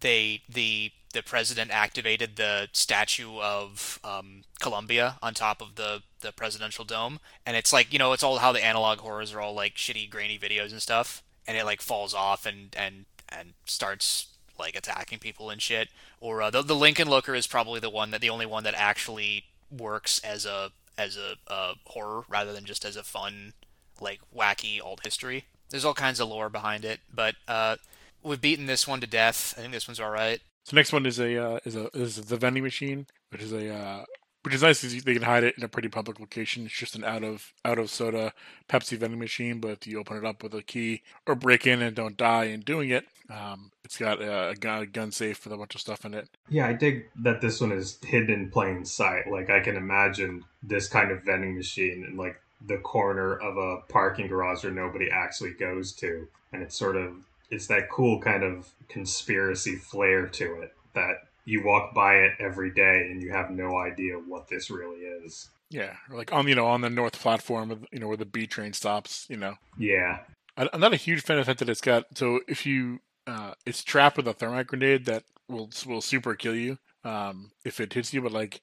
they 0.00 0.42
the 0.48 0.92
the 1.14 1.22
president 1.22 1.70
activated 1.70 2.36
the 2.36 2.68
statue 2.72 3.38
of 3.38 3.98
um, 4.04 4.42
Columbia 4.60 5.16
on 5.22 5.34
top 5.34 5.62
of 5.62 5.76
the 5.76 6.02
the 6.20 6.32
presidential 6.32 6.84
dome, 6.84 7.18
and 7.46 7.56
it's 7.56 7.72
like 7.72 7.92
you 7.92 7.98
know 7.98 8.12
it's 8.12 8.22
all 8.22 8.38
how 8.38 8.52
the 8.52 8.64
analog 8.64 8.98
horrors 8.98 9.32
are 9.32 9.40
all 9.40 9.54
like 9.54 9.76
shitty 9.76 10.10
grainy 10.10 10.38
videos 10.38 10.70
and 10.70 10.82
stuff, 10.82 11.22
and 11.46 11.56
it 11.56 11.64
like 11.64 11.80
falls 11.80 12.12
off 12.12 12.44
and 12.44 12.76
and 12.78 13.06
and 13.28 13.54
starts 13.64 14.28
like 14.58 14.76
attacking 14.76 15.18
people 15.18 15.48
and 15.48 15.62
shit. 15.62 15.88
Or 16.20 16.42
uh, 16.42 16.50
the 16.50 16.62
the 16.62 16.76
Lincoln 16.76 17.08
Looker 17.08 17.34
is 17.34 17.46
probably 17.46 17.80
the 17.80 17.90
one 17.90 18.10
that 18.10 18.20
the 18.20 18.30
only 18.30 18.46
one 18.46 18.64
that 18.64 18.74
actually 18.76 19.44
works 19.70 20.18
as 20.20 20.44
a 20.44 20.72
as 20.98 21.16
a 21.16 21.36
uh, 21.50 21.74
horror 21.86 22.24
rather 22.28 22.52
than 22.52 22.64
just 22.64 22.84
as 22.84 22.96
a 22.96 23.02
fun 23.02 23.54
like 24.00 24.20
wacky 24.34 24.80
alt 24.82 25.00
history. 25.04 25.44
There's 25.72 25.84
all 25.84 25.94
kinds 25.94 26.20
of 26.20 26.28
lore 26.28 26.50
behind 26.50 26.84
it, 26.84 27.00
but 27.12 27.34
uh, 27.48 27.76
we've 28.22 28.40
beaten 28.40 28.66
this 28.66 28.86
one 28.86 29.00
to 29.00 29.06
death. 29.06 29.54
I 29.56 29.62
think 29.62 29.72
this 29.72 29.88
one's 29.88 30.00
all 30.00 30.10
right. 30.10 30.40
So 30.64 30.76
next 30.76 30.92
one 30.92 31.06
is 31.06 31.18
a 31.18 31.36
uh, 31.36 31.58
is 31.64 31.74
a 31.74 31.88
is 31.94 32.16
the 32.16 32.36
vending 32.36 32.62
machine, 32.62 33.06
which 33.30 33.42
is 33.42 33.52
a 33.52 33.74
uh, 33.74 34.04
which 34.42 34.54
is 34.54 34.62
nice 34.62 34.82
because 34.82 35.04
they 35.04 35.14
can 35.14 35.22
hide 35.22 35.44
it 35.44 35.56
in 35.56 35.64
a 35.64 35.68
pretty 35.68 35.88
public 35.88 36.20
location. 36.20 36.66
It's 36.66 36.74
just 36.74 36.94
an 36.94 37.04
out 37.04 37.24
of 37.24 37.52
out 37.64 37.78
of 37.78 37.90
soda 37.90 38.32
Pepsi 38.68 38.98
vending 38.98 39.18
machine, 39.18 39.60
but 39.60 39.70
if 39.70 39.86
you 39.86 39.98
open 39.98 40.16
it 40.16 40.24
up 40.24 40.42
with 40.42 40.54
a 40.54 40.62
key 40.62 41.02
or 41.26 41.34
break 41.34 41.66
in 41.66 41.80
and 41.80 41.96
don't 41.96 42.16
die 42.16 42.44
in 42.44 42.60
doing 42.60 42.90
it, 42.90 43.06
um, 43.30 43.70
it's 43.84 43.96
got 43.96 44.20
a, 44.20 44.50
a, 44.50 44.54
gun, 44.54 44.82
a 44.82 44.86
gun 44.86 45.12
safe 45.12 45.44
with 45.44 45.52
a 45.52 45.56
bunch 45.56 45.74
of 45.74 45.80
stuff 45.80 46.04
in 46.04 46.14
it. 46.14 46.28
Yeah, 46.48 46.66
I 46.66 46.72
dig 46.72 47.08
that 47.22 47.40
this 47.40 47.60
one 47.60 47.72
is 47.72 47.98
hidden 48.02 48.30
in 48.30 48.50
plain 48.50 48.84
sight. 48.84 49.30
Like 49.30 49.48
I 49.48 49.60
can 49.60 49.76
imagine 49.76 50.44
this 50.62 50.88
kind 50.88 51.10
of 51.10 51.24
vending 51.24 51.56
machine 51.56 52.04
in 52.08 52.16
like 52.16 52.41
the 52.66 52.78
corner 52.78 53.36
of 53.36 53.56
a 53.56 53.82
parking 53.88 54.26
garage 54.26 54.64
where 54.64 54.72
nobody 54.72 55.10
actually 55.10 55.52
goes 55.52 55.92
to, 55.94 56.28
and 56.52 56.62
it's 56.62 56.76
sort 56.76 56.96
of 56.96 57.14
it's 57.50 57.66
that 57.66 57.90
cool 57.90 58.20
kind 58.20 58.42
of 58.42 58.70
conspiracy 58.88 59.76
flair 59.76 60.26
to 60.26 60.60
it 60.62 60.74
that 60.94 61.16
you 61.44 61.64
walk 61.64 61.94
by 61.94 62.14
it 62.14 62.32
every 62.38 62.72
day 62.72 63.08
and 63.10 63.22
you 63.22 63.30
have 63.30 63.50
no 63.50 63.76
idea 63.78 64.14
what 64.14 64.48
this 64.48 64.70
really 64.70 65.00
is. 65.00 65.48
Yeah, 65.70 65.94
like 66.10 66.32
on 66.32 66.48
you 66.48 66.54
know 66.54 66.66
on 66.66 66.80
the 66.80 66.90
north 66.90 67.18
platform, 67.18 67.86
you 67.90 67.98
know 67.98 68.08
where 68.08 68.16
the 68.16 68.26
B 68.26 68.46
train 68.46 68.72
stops. 68.72 69.26
You 69.28 69.36
know. 69.36 69.54
Yeah. 69.78 70.20
I'm 70.54 70.80
not 70.80 70.92
a 70.92 70.96
huge 70.96 71.22
fan 71.22 71.38
of 71.38 71.46
the 71.46 71.50
fact 71.50 71.60
that 71.60 71.70
it's 71.70 71.80
got 71.80 72.04
so 72.14 72.40
if 72.46 72.66
you 72.66 73.00
uh, 73.26 73.54
it's 73.64 73.82
trapped 73.82 74.18
with 74.18 74.28
a 74.28 74.34
thermite 74.34 74.66
grenade 74.66 75.06
that 75.06 75.24
will 75.48 75.70
will 75.86 76.02
super 76.02 76.34
kill 76.34 76.54
you 76.54 76.78
um, 77.04 77.52
if 77.64 77.80
it 77.80 77.92
hits 77.92 78.12
you, 78.12 78.20
but 78.20 78.32
like 78.32 78.60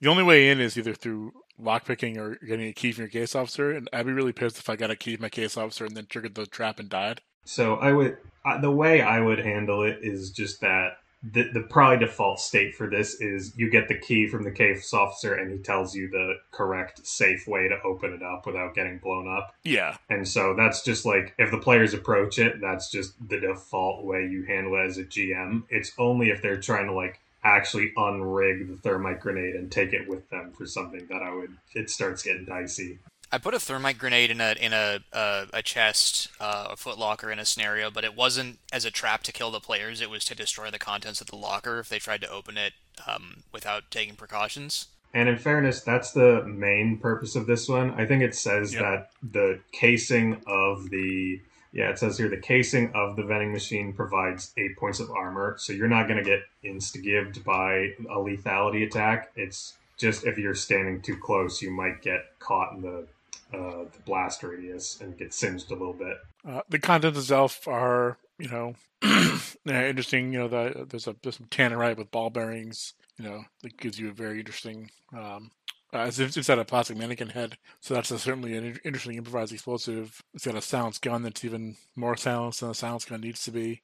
the 0.00 0.08
only 0.08 0.22
way 0.22 0.48
in 0.48 0.60
is 0.60 0.78
either 0.78 0.94
through 0.94 1.32
lockpicking 1.62 2.16
or 2.16 2.36
getting 2.46 2.68
a 2.68 2.72
key 2.72 2.92
from 2.92 3.02
your 3.02 3.10
case 3.10 3.34
officer. 3.34 3.72
And 3.72 3.88
I'd 3.92 4.06
be 4.06 4.12
really 4.12 4.32
pissed 4.32 4.58
if 4.58 4.68
I 4.68 4.76
got 4.76 4.90
a 4.90 4.96
key 4.96 5.16
from 5.16 5.22
my 5.22 5.28
case 5.28 5.56
officer 5.56 5.84
and 5.84 5.96
then 5.96 6.06
triggered 6.06 6.34
the 6.34 6.46
trap 6.46 6.78
and 6.78 6.88
died. 6.88 7.20
So 7.44 7.76
I 7.76 7.92
would 7.92 8.16
the 8.60 8.70
way 8.70 9.00
I 9.00 9.20
would 9.20 9.38
handle 9.38 9.82
it 9.82 9.98
is 10.02 10.30
just 10.30 10.60
that 10.60 10.98
the, 11.32 11.48
the 11.52 11.62
probably 11.62 12.06
default 12.06 12.38
state 12.38 12.74
for 12.74 12.88
this 12.88 13.20
is 13.20 13.52
you 13.56 13.70
get 13.70 13.88
the 13.88 13.98
key 13.98 14.28
from 14.28 14.44
the 14.44 14.50
case 14.50 14.92
officer 14.92 15.34
and 15.34 15.50
he 15.50 15.58
tells 15.58 15.94
you 15.94 16.08
the 16.08 16.34
correct 16.52 17.04
safe 17.06 17.46
way 17.48 17.68
to 17.68 17.76
open 17.84 18.12
it 18.12 18.22
up 18.22 18.46
without 18.46 18.74
getting 18.74 18.98
blown 18.98 19.26
up. 19.26 19.54
Yeah. 19.64 19.96
And 20.08 20.26
so 20.28 20.54
that's 20.56 20.82
just 20.82 21.04
like 21.04 21.34
if 21.38 21.50
the 21.50 21.58
players 21.58 21.94
approach 21.94 22.38
it, 22.38 22.60
that's 22.60 22.90
just 22.90 23.14
the 23.28 23.40
default 23.40 24.04
way 24.04 24.28
you 24.30 24.44
handle 24.44 24.76
it 24.76 24.86
as 24.86 24.98
a 24.98 25.04
GM. 25.04 25.64
It's 25.68 25.92
only 25.98 26.30
if 26.30 26.42
they're 26.42 26.60
trying 26.60 26.86
to 26.86 26.92
like 26.92 27.20
actually 27.46 27.92
unrig 27.96 28.68
the 28.68 28.76
thermite 28.76 29.20
grenade 29.20 29.54
and 29.54 29.70
take 29.70 29.92
it 29.92 30.08
with 30.08 30.28
them 30.30 30.52
for 30.52 30.66
something 30.66 31.06
that 31.08 31.22
I 31.22 31.32
would 31.34 31.56
it 31.74 31.90
starts 31.90 32.22
getting 32.22 32.44
dicey. 32.44 32.98
I 33.32 33.38
put 33.38 33.54
a 33.54 33.60
thermite 33.60 33.98
grenade 33.98 34.30
in 34.30 34.40
a 34.40 34.54
in 34.60 34.72
a 34.72 35.00
a, 35.12 35.46
a 35.52 35.62
chest, 35.62 36.28
uh, 36.40 36.68
a 36.70 36.76
footlocker 36.76 37.32
in 37.32 37.38
a 37.38 37.44
scenario, 37.44 37.90
but 37.90 38.04
it 38.04 38.16
wasn't 38.16 38.58
as 38.72 38.84
a 38.84 38.90
trap 38.90 39.22
to 39.24 39.32
kill 39.32 39.50
the 39.50 39.60
players. 39.60 40.00
It 40.00 40.10
was 40.10 40.24
to 40.26 40.34
destroy 40.34 40.70
the 40.70 40.78
contents 40.78 41.20
of 41.20 41.28
the 41.28 41.36
locker 41.36 41.78
if 41.78 41.88
they 41.88 41.98
tried 41.98 42.20
to 42.22 42.30
open 42.30 42.56
it 42.56 42.74
um, 43.06 43.42
without 43.52 43.90
taking 43.90 44.16
precautions. 44.16 44.88
And 45.14 45.28
in 45.28 45.38
fairness, 45.38 45.80
that's 45.80 46.12
the 46.12 46.44
main 46.44 46.98
purpose 46.98 47.36
of 47.36 47.46
this 47.46 47.68
one. 47.68 47.92
I 47.92 48.06
think 48.06 48.22
it 48.22 48.34
says 48.34 48.74
yep. 48.74 48.82
that 48.82 49.10
the 49.32 49.60
casing 49.72 50.42
of 50.46 50.90
the 50.90 51.40
yeah, 51.72 51.90
it 51.90 51.98
says 51.98 52.18
here 52.18 52.28
the 52.28 52.36
casing 52.36 52.92
of 52.94 53.16
the 53.16 53.22
vending 53.22 53.52
machine 53.52 53.92
provides 53.92 54.52
eight 54.56 54.76
points 54.76 55.00
of 55.00 55.10
armor, 55.10 55.56
so 55.58 55.72
you're 55.72 55.88
not 55.88 56.08
going 56.08 56.22
to 56.22 56.24
get 56.24 56.40
insta 56.64 57.44
by 57.44 57.92
a 58.10 58.16
lethality 58.16 58.86
attack. 58.86 59.32
It's 59.36 59.74
just 59.96 60.24
if 60.24 60.38
you're 60.38 60.54
standing 60.54 61.00
too 61.02 61.16
close, 61.16 61.62
you 61.62 61.70
might 61.70 62.02
get 62.02 62.38
caught 62.38 62.74
in 62.74 62.82
the 62.82 63.06
uh, 63.54 63.84
the 63.84 63.98
blast 64.04 64.42
radius 64.42 65.00
and 65.00 65.16
get 65.16 65.32
singed 65.32 65.70
a 65.70 65.74
little 65.74 65.92
bit. 65.92 66.16
Uh, 66.46 66.62
the 66.68 66.78
contents 66.78 67.18
itself 67.18 67.66
are, 67.68 68.18
you 68.38 68.48
know, 68.48 68.74
interesting. 69.64 70.32
You 70.32 70.40
know, 70.40 70.48
the, 70.48 70.86
there's 70.88 71.06
a 71.06 71.16
there's 71.22 71.36
some 71.36 71.46
tannerite 71.46 71.96
with 71.96 72.10
ball 72.10 72.30
bearings. 72.30 72.94
You 73.18 73.24
know, 73.24 73.44
that 73.62 73.76
gives 73.78 73.98
you 73.98 74.08
a 74.10 74.12
very 74.12 74.40
interesting. 74.40 74.90
Um, 75.16 75.50
uh, 75.94 76.06
it's, 76.08 76.18
it's 76.18 76.48
got 76.48 76.58
a 76.58 76.64
plastic 76.64 76.96
mannequin 76.96 77.28
head, 77.28 77.58
so 77.80 77.94
that's 77.94 78.10
a, 78.10 78.18
certainly 78.18 78.56
an 78.56 78.78
interesting 78.84 79.16
improvised 79.16 79.52
explosive. 79.52 80.20
It's 80.34 80.44
got 80.44 80.56
a 80.56 80.62
silenced 80.62 81.02
gun 81.02 81.22
that's 81.22 81.44
even 81.44 81.76
more 81.94 82.16
silenced 82.16 82.60
than 82.60 82.70
a 82.70 82.74
silenced 82.74 83.08
gun 83.08 83.20
needs 83.20 83.44
to 83.44 83.52
be. 83.52 83.82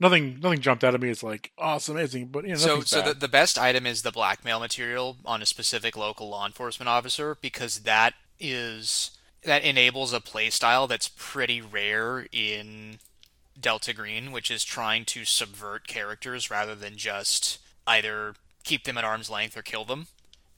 Nothing, 0.00 0.40
nothing 0.40 0.60
jumped 0.60 0.82
out 0.82 0.94
at 0.94 1.00
me. 1.00 1.10
It's 1.10 1.22
like, 1.22 1.52
oh, 1.58 1.76
it's 1.76 1.88
amazing, 1.88 2.28
but 2.28 2.44
you 2.44 2.50
know, 2.50 2.56
so 2.56 2.80
so 2.80 3.02
the, 3.02 3.14
the 3.14 3.28
best 3.28 3.58
item 3.58 3.86
is 3.86 4.02
the 4.02 4.10
blackmail 4.10 4.60
material 4.60 5.18
on 5.24 5.42
a 5.42 5.46
specific 5.46 5.96
local 5.96 6.28
law 6.30 6.46
enforcement 6.46 6.88
officer 6.88 7.36
because 7.40 7.80
that 7.80 8.14
is 8.40 9.10
that 9.44 9.62
enables 9.62 10.12
a 10.12 10.20
playstyle 10.20 10.88
that's 10.88 11.08
pretty 11.08 11.60
rare 11.60 12.26
in 12.32 12.98
Delta 13.60 13.92
Green, 13.92 14.32
which 14.32 14.50
is 14.50 14.64
trying 14.64 15.04
to 15.06 15.24
subvert 15.24 15.86
characters 15.86 16.50
rather 16.50 16.74
than 16.74 16.96
just 16.96 17.58
either 17.86 18.34
keep 18.64 18.84
them 18.84 18.96
at 18.96 19.04
arm's 19.04 19.28
length 19.28 19.56
or 19.56 19.62
kill 19.62 19.84
them. 19.84 20.06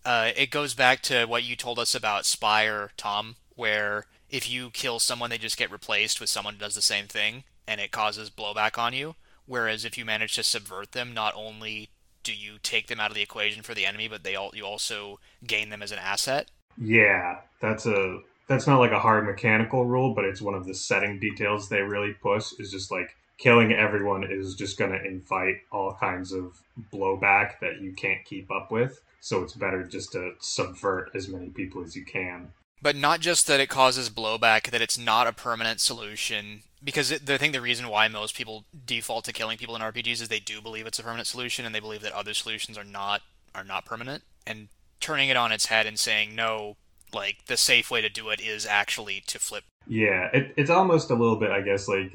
Uh, 0.04 0.30
it 0.36 0.50
goes 0.50 0.74
back 0.74 1.00
to 1.02 1.24
what 1.24 1.44
you 1.44 1.56
told 1.56 1.78
us 1.78 1.94
about 1.94 2.26
Spire, 2.26 2.90
Tom, 2.96 3.36
where 3.56 4.06
if 4.30 4.50
you 4.50 4.70
kill 4.70 4.98
someone, 4.98 5.30
they 5.30 5.38
just 5.38 5.56
get 5.56 5.70
replaced 5.70 6.20
with 6.20 6.28
someone 6.28 6.54
who 6.54 6.60
does 6.60 6.74
the 6.74 6.82
same 6.82 7.06
thing, 7.06 7.44
and 7.66 7.80
it 7.80 7.90
causes 7.90 8.30
blowback 8.30 8.78
on 8.78 8.92
you. 8.92 9.14
Whereas 9.46 9.84
if 9.84 9.96
you 9.96 10.04
manage 10.04 10.34
to 10.34 10.42
subvert 10.42 10.92
them, 10.92 11.14
not 11.14 11.34
only 11.36 11.90
do 12.22 12.34
you 12.34 12.58
take 12.62 12.86
them 12.86 12.98
out 12.98 13.10
of 13.10 13.14
the 13.14 13.22
equation 13.22 13.62
for 13.62 13.74
the 13.74 13.86
enemy, 13.86 14.08
but 14.08 14.24
they 14.24 14.34
all 14.34 14.50
you 14.54 14.64
also 14.64 15.20
gain 15.46 15.68
them 15.68 15.82
as 15.82 15.92
an 15.92 15.98
asset. 15.98 16.50
Yeah, 16.78 17.38
that's 17.60 17.86
a 17.86 18.20
that's 18.48 18.66
not 18.66 18.80
like 18.80 18.92
a 18.92 18.98
hard 18.98 19.26
mechanical 19.26 19.84
rule, 19.84 20.14
but 20.14 20.24
it's 20.24 20.42
one 20.42 20.54
of 20.54 20.66
the 20.66 20.74
setting 20.74 21.20
details 21.20 21.68
they 21.68 21.82
really 21.82 22.14
push. 22.14 22.52
Is 22.58 22.70
just 22.70 22.90
like 22.90 23.14
killing 23.38 23.72
everyone 23.72 24.24
is 24.24 24.54
just 24.54 24.78
going 24.78 24.92
to 24.92 25.04
invite 25.04 25.56
all 25.70 25.94
kinds 25.94 26.32
of 26.32 26.60
blowback 26.92 27.58
that 27.60 27.80
you 27.80 27.92
can't 27.92 28.24
keep 28.24 28.50
up 28.50 28.70
with. 28.70 29.00
So 29.24 29.42
it's 29.42 29.54
better 29.54 29.82
just 29.84 30.12
to 30.12 30.32
subvert 30.38 31.10
as 31.14 31.28
many 31.28 31.48
people 31.48 31.82
as 31.82 31.96
you 31.96 32.04
can. 32.04 32.52
But 32.82 32.94
not 32.94 33.20
just 33.20 33.46
that 33.46 33.58
it 33.58 33.70
causes 33.70 34.10
blowback, 34.10 34.70
that 34.70 34.82
it's 34.82 34.98
not 34.98 35.26
a 35.26 35.32
permanent 35.32 35.80
solution. 35.80 36.60
Because 36.84 37.10
it, 37.10 37.30
I 37.30 37.38
think 37.38 37.54
the 37.54 37.62
reason 37.62 37.88
why 37.88 38.06
most 38.08 38.36
people 38.36 38.66
default 38.84 39.24
to 39.24 39.32
killing 39.32 39.56
people 39.56 39.76
in 39.76 39.80
RPGs 39.80 40.20
is 40.20 40.28
they 40.28 40.40
do 40.40 40.60
believe 40.60 40.86
it's 40.86 40.98
a 40.98 41.02
permanent 41.02 41.26
solution, 41.26 41.64
and 41.64 41.74
they 41.74 41.80
believe 41.80 42.02
that 42.02 42.12
other 42.12 42.34
solutions 42.34 42.76
are 42.76 42.84
not 42.84 43.22
are 43.54 43.64
not 43.64 43.86
permanent. 43.86 44.24
And 44.46 44.68
turning 45.00 45.30
it 45.30 45.38
on 45.38 45.52
its 45.52 45.66
head 45.66 45.86
and 45.86 45.98
saying 45.98 46.34
no 46.34 46.76
like 47.14 47.46
the 47.46 47.56
safe 47.56 47.90
way 47.90 48.02
to 48.02 48.10
do 48.10 48.28
it 48.28 48.42
is 48.42 48.66
actually 48.66 49.22
to 49.26 49.38
flip 49.38 49.64
yeah 49.86 50.28
it, 50.32 50.52
it's 50.56 50.70
almost 50.70 51.10
a 51.10 51.14
little 51.14 51.36
bit 51.36 51.50
i 51.50 51.60
guess 51.60 51.86
like 51.86 52.10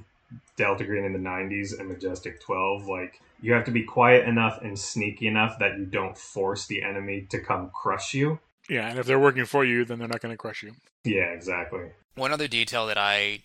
delta 0.57 0.84
green 0.84 1.05
in 1.05 1.14
the 1.14 1.20
90s 1.20 1.80
and 1.80 1.88
majestic 1.88 2.41
12 2.41 2.88
like 2.88 3.22
you 3.41 3.53
have 3.53 3.65
to 3.65 3.71
be 3.71 3.83
quiet 3.83 4.27
enough 4.27 4.59
and 4.61 4.77
sneaky 4.77 5.27
enough 5.27 5.59
that 5.59 5.77
you 5.77 5.85
don't 5.85 6.17
force 6.17 6.67
the 6.67 6.83
enemy 6.83 7.27
to 7.29 7.39
come 7.39 7.69
crush 7.73 8.13
you. 8.13 8.39
Yeah 8.69 8.87
and 8.87 8.99
if 8.99 9.05
they're 9.05 9.19
working 9.19 9.45
for 9.45 9.65
you 9.65 9.85
then 9.85 9.99
they're 9.99 10.07
not 10.07 10.21
going 10.21 10.33
to 10.33 10.37
crush 10.37 10.63
you. 10.63 10.73
Yeah 11.03 11.31
exactly. 11.31 11.91
One 12.15 12.31
other 12.31 12.47
detail 12.47 12.85
that 12.87 12.97
i 12.97 13.39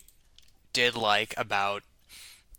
did 0.73 0.95
like 0.95 1.33
about 1.37 1.83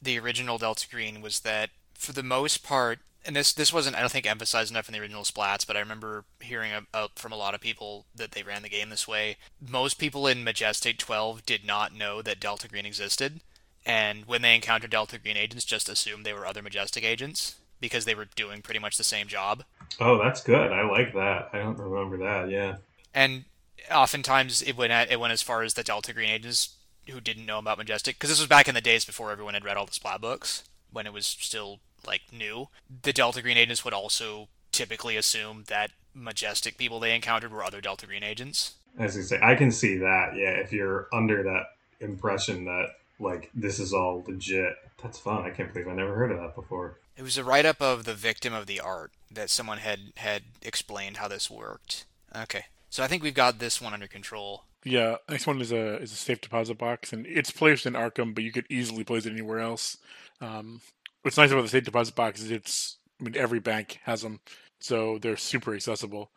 the 0.03 0.19
original 0.19 0.57
delta 0.57 0.89
green 0.89 1.21
was 1.21 1.41
that 1.41 1.71
for 1.95 2.13
the 2.13 2.23
most 2.23 2.63
part 2.65 3.01
and 3.27 3.35
this 3.35 3.53
this 3.53 3.73
wasn't 3.73 3.97
I 3.97 4.01
don't 4.01 4.11
think 4.11 4.27
emphasized 4.27 4.71
enough 4.71 4.89
in 4.89 4.93
the 4.93 5.01
original 5.01 5.25
splats, 5.25 5.67
but 5.67 5.77
I 5.77 5.81
remember 5.81 6.25
hearing 6.41 6.71
a, 6.95 7.09
from 7.17 7.33
a 7.33 7.37
lot 7.37 7.55
of 7.55 7.61
people 7.61 8.07
that 8.15 8.31
they 8.31 8.43
ran 8.43 8.63
the 8.63 8.69
game 8.69 8.89
this 8.89 9.09
way. 9.09 9.37
Most 9.61 9.95
people 9.99 10.27
in 10.27 10.45
Majestic 10.45 10.97
12 10.99 11.45
did 11.45 11.67
not 11.67 11.95
know 11.95 12.23
that 12.23 12.41
Delta 12.41 12.69
Green 12.69 12.87
existed, 12.87 13.41
and 13.87 14.27
when 14.27 14.43
they 14.43 14.55
encountered 14.55 14.91
Delta 14.91 15.19
Green 15.19 15.37
agents, 15.37 15.65
just 15.65 15.89
assumed 15.89 16.27
they 16.27 16.33
were 16.33 16.45
other 16.45 16.61
Majestic 16.61 17.05
agents 17.05 17.55
because 17.81 18.05
they 18.05 18.15
were 18.15 18.27
doing 18.35 18.61
pretty 18.61 18.81
much 18.81 18.97
the 18.97 19.05
same 19.05 19.29
job. 19.29 19.63
Oh, 20.01 20.19
that's 20.19 20.43
good. 20.43 20.73
I 20.73 20.83
like 20.83 21.15
that. 21.15 21.51
I 21.53 21.59
don't 21.59 21.79
remember 21.79 22.17
that. 22.19 22.51
Yeah. 22.51 22.77
And 23.15 23.45
oftentimes 23.91 24.61
it 24.61 24.77
went 24.77 24.93
at, 24.93 25.11
it 25.11 25.21
went 25.21 25.33
as 25.33 25.43
far 25.43 25.63
as 25.63 25.75
the 25.75 25.85
Delta 25.85 26.13
Green 26.13 26.31
agents 26.31 26.75
who 27.09 27.21
didn't 27.21 27.47
know 27.47 27.61
about 27.61 27.79
Majestic 27.79 28.17
because 28.17 28.31
this 28.31 28.41
was 28.41 28.49
back 28.49 28.67
in 28.67 28.75
the 28.75 28.81
days 28.81 29.05
before 29.05 29.31
everyone 29.31 29.55
had 29.55 29.65
read 29.65 29.77
all 29.77 29.87
the 29.87 29.93
splat 29.93 30.21
books 30.21 30.65
when 30.91 31.07
it 31.07 31.13
was 31.13 31.25
still 31.27 31.79
like 32.05 32.23
new, 32.33 32.69
the 33.03 33.13
Delta 33.13 33.41
Green 33.41 33.57
agents 33.57 33.85
would 33.85 33.95
also 33.95 34.49
typically 34.73 35.17
assume 35.17 35.65
that 35.69 35.93
majestic 36.13 36.77
people 36.77 36.99
they 36.99 37.15
encountered 37.15 37.53
were 37.53 37.63
other 37.63 37.81
Delta 37.81 38.07
Green 38.07 38.25
agents. 38.25 38.75
As 38.99 39.17
you 39.17 39.23
say, 39.23 39.39
I 39.43 39.55
can 39.55 39.71
see 39.71 39.99
that. 39.99 40.35
Yeah, 40.35 40.51
if 40.51 40.73
you're 40.73 41.07
under 41.13 41.43
that 41.45 41.67
impression 42.01 42.65
that 42.65 42.97
like 43.19 43.51
this 43.55 43.79
is 43.79 43.93
all 43.93 44.25
legit. 44.27 44.75
That's 45.03 45.19
fun. 45.19 45.45
I 45.45 45.51
can't 45.51 45.73
believe 45.73 45.89
I 45.89 45.95
never 45.95 46.15
heard 46.15 46.33
of 46.33 46.39
that 46.39 46.55
before. 46.55 46.99
It 47.17 47.23
was 47.23 47.39
a 47.39 47.45
write 47.45 47.65
up 47.65 47.81
of 47.81 48.05
the 48.05 48.15
victim 48.15 48.53
of 48.53 48.67
the 48.67 48.81
art 48.81 49.13
that 49.31 49.51
someone 49.51 49.79
had 49.79 50.13
had 50.17 50.43
explained 50.63 51.19
how 51.19 51.29
this 51.29 51.51
worked. 51.51 52.05
Okay, 52.35 52.67
so 52.91 53.03
I 53.03 53.07
think 53.07 53.23
we've 53.23 53.35
got 53.35 53.59
this 53.59 53.81
one 53.81 53.95
under 53.95 54.07
control. 54.07 54.65
Yeah, 54.85 55.17
next 55.29 55.47
one 55.47 55.61
is 55.61 55.73
a 55.73 56.01
is 56.01 56.13
a 56.13 56.17
safe 56.17 56.41
deposit 56.41 56.79
box, 56.79 57.13
and 57.13 57.27
it's 57.27 57.51
placed 57.51 57.87
in 57.87 57.95
Arkham, 57.95 58.35
but 58.35 58.45
you 58.45 58.53
could 58.53 58.67
easily 58.71 59.05
place 59.05 59.27
it 59.27 59.33
anywhere 59.33 59.61
else. 59.61 59.97
Um, 60.41 60.81
what's 61.23 61.37
nice 61.37 61.51
about 61.51 61.63
the 61.63 61.69
safe 61.69 61.85
deposit 61.85 62.15
box 62.15 62.41
is 62.41 62.51
it's 62.51 62.99
I 63.21 63.25
mean 63.25 63.37
every 63.37 63.61
bank 63.61 64.01
has 64.05 64.23
them, 64.23 64.41
so 64.81 65.19
they're 65.19 65.37
super 65.37 65.75
accessible. 65.75 66.31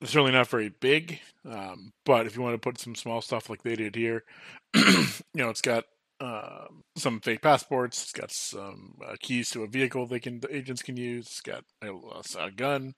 They're 0.00 0.08
certainly 0.08 0.32
not 0.32 0.48
very 0.48 0.68
big, 0.68 1.20
um, 1.48 1.92
but 2.04 2.26
if 2.26 2.36
you 2.36 2.42
want 2.42 2.54
to 2.54 2.58
put 2.58 2.78
some 2.78 2.94
small 2.94 3.22
stuff 3.22 3.48
like 3.48 3.62
they 3.62 3.76
did 3.76 3.94
here, 3.94 4.24
you 4.74 5.06
know, 5.32 5.48
it's 5.48 5.62
got 5.62 5.84
um, 6.20 6.82
some 6.96 7.20
fake 7.20 7.42
passports. 7.42 8.02
It's 8.02 8.12
got 8.12 8.32
some 8.32 8.94
uh, 9.06 9.16
keys 9.20 9.50
to 9.50 9.62
a 9.62 9.68
vehicle 9.68 10.06
they 10.06 10.20
can 10.20 10.40
the 10.40 10.54
agents 10.54 10.82
can 10.82 10.96
use. 10.96 11.26
It's 11.26 11.40
got 11.40 11.64
a, 11.82 11.92
a 12.38 12.50
gun. 12.50 12.94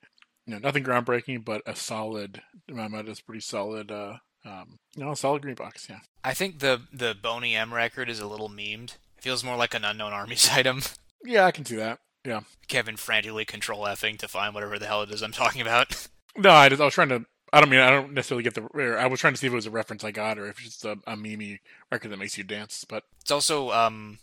You 0.47 0.55
know, 0.55 0.61
nothing 0.61 0.85
groundbreaking, 0.85 1.45
but 1.45 1.63
a 1.67 1.77
solid. 1.77 2.41
In 2.69 2.77
my 2.77 2.89
mind, 2.89 3.09
is 3.09 3.21
pretty 3.21 3.41
solid. 3.41 3.91
Uh, 3.91 4.15
um, 4.45 4.79
you 4.97 5.05
know, 5.05 5.13
a 5.13 5.17
solid 5.17 5.43
green 5.43 5.57
box. 5.57 5.87
Yeah. 5.91 6.01
I 6.25 6.35
think 6.35 6.61
the 6.61 6.83
the 6.93 7.15
Boney 7.21 7.55
M 7.55 7.75
record 7.75 8.09
is 8.09 8.21
a 8.21 8.27
little 8.27 8.49
memed. 8.49 8.97
It 9.17 9.23
feels 9.23 9.45
more 9.45 9.57
like 9.57 9.75
an 9.75 9.85
unknown 9.85 10.13
armies 10.13 10.49
item. 10.53 10.83
Yeah, 11.25 11.45
I 11.45 11.51
can 11.51 11.65
see 11.65 11.77
that. 11.77 11.99
Yeah. 12.25 12.41
Kevin 12.69 12.97
frantically 12.97 13.45
control 13.45 13.85
effing 13.85 14.19
to 14.19 14.29
find 14.29 14.55
whatever 14.55 14.79
the 14.79 14.87
hell 14.87 15.03
it 15.03 15.11
is 15.11 15.23
I'm 15.23 15.33
talking 15.33 15.61
about. 15.61 16.09
No, 16.37 16.51
I, 16.51 16.69
just, 16.69 16.81
I 16.81 16.85
was 16.85 16.95
trying 16.95 17.09
to. 17.09 17.25
I 17.53 17.61
don't 17.61 17.71
mean 17.71 17.81
I 17.81 17.91
don't 17.91 18.13
necessarily 18.13 18.43
get 18.43 18.55
the. 18.55 18.97
I 18.99 19.07
was 19.07 19.21
trying 19.21 19.33
to 19.33 19.39
see 19.39 19.47
if 19.47 19.53
it 19.53 19.57
was 19.57 19.67
a 19.67 19.71
reference 19.71 20.05
I 20.05 20.11
got 20.11 20.39
or 20.39 20.47
if 20.47 20.59
it's 20.59 20.81
just 20.81 20.85
a, 20.85 20.99
a 21.07 21.17
meme 21.17 21.59
record 21.91 22.11
that 22.11 22.19
makes 22.19 22.37
you 22.37 22.45
dance. 22.45 22.85
But 22.85 23.05
it's 23.21 23.31
also 23.31 23.71
um, 23.71 24.19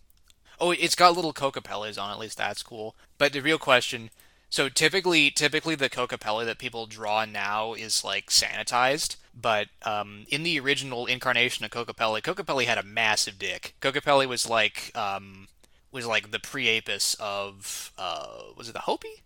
oh, 0.59 0.71
it's 0.71 0.95
got 0.95 1.15
little 1.15 1.33
Kokopellis 1.33 2.01
on. 2.01 2.11
At 2.11 2.19
least 2.19 2.37
that's 2.37 2.63
cool. 2.63 2.95
But 3.17 3.33
the 3.33 3.41
real 3.41 3.57
question. 3.57 4.09
So 4.49 4.69
typically, 4.69 5.31
typically 5.31 5.75
the 5.75 5.89
Kokopelli 5.89 6.45
that 6.45 6.59
people 6.59 6.85
draw 6.85 7.25
now 7.25 7.73
is 7.73 8.03
like 8.03 8.29
sanitized. 8.29 9.17
But 9.33 9.67
um, 9.83 10.25
in 10.29 10.43
the 10.43 10.59
original 10.59 11.07
incarnation 11.07 11.65
of 11.65 11.71
Kokopelli, 11.71 12.21
Kokopelli 12.21 12.65
had 12.65 12.77
a 12.77 12.83
massive 12.83 13.37
dick. 13.37 13.75
Kokopelli 13.81 14.27
was 14.27 14.49
like 14.49 14.91
um, 14.95 15.47
was 15.91 16.05
like 16.05 16.31
the 16.31 16.39
Priapus 16.39 17.15
of 17.19 17.91
uh, 17.97 18.43
was 18.55 18.69
it 18.69 18.73
the 18.73 18.81
Hopi? 18.81 19.23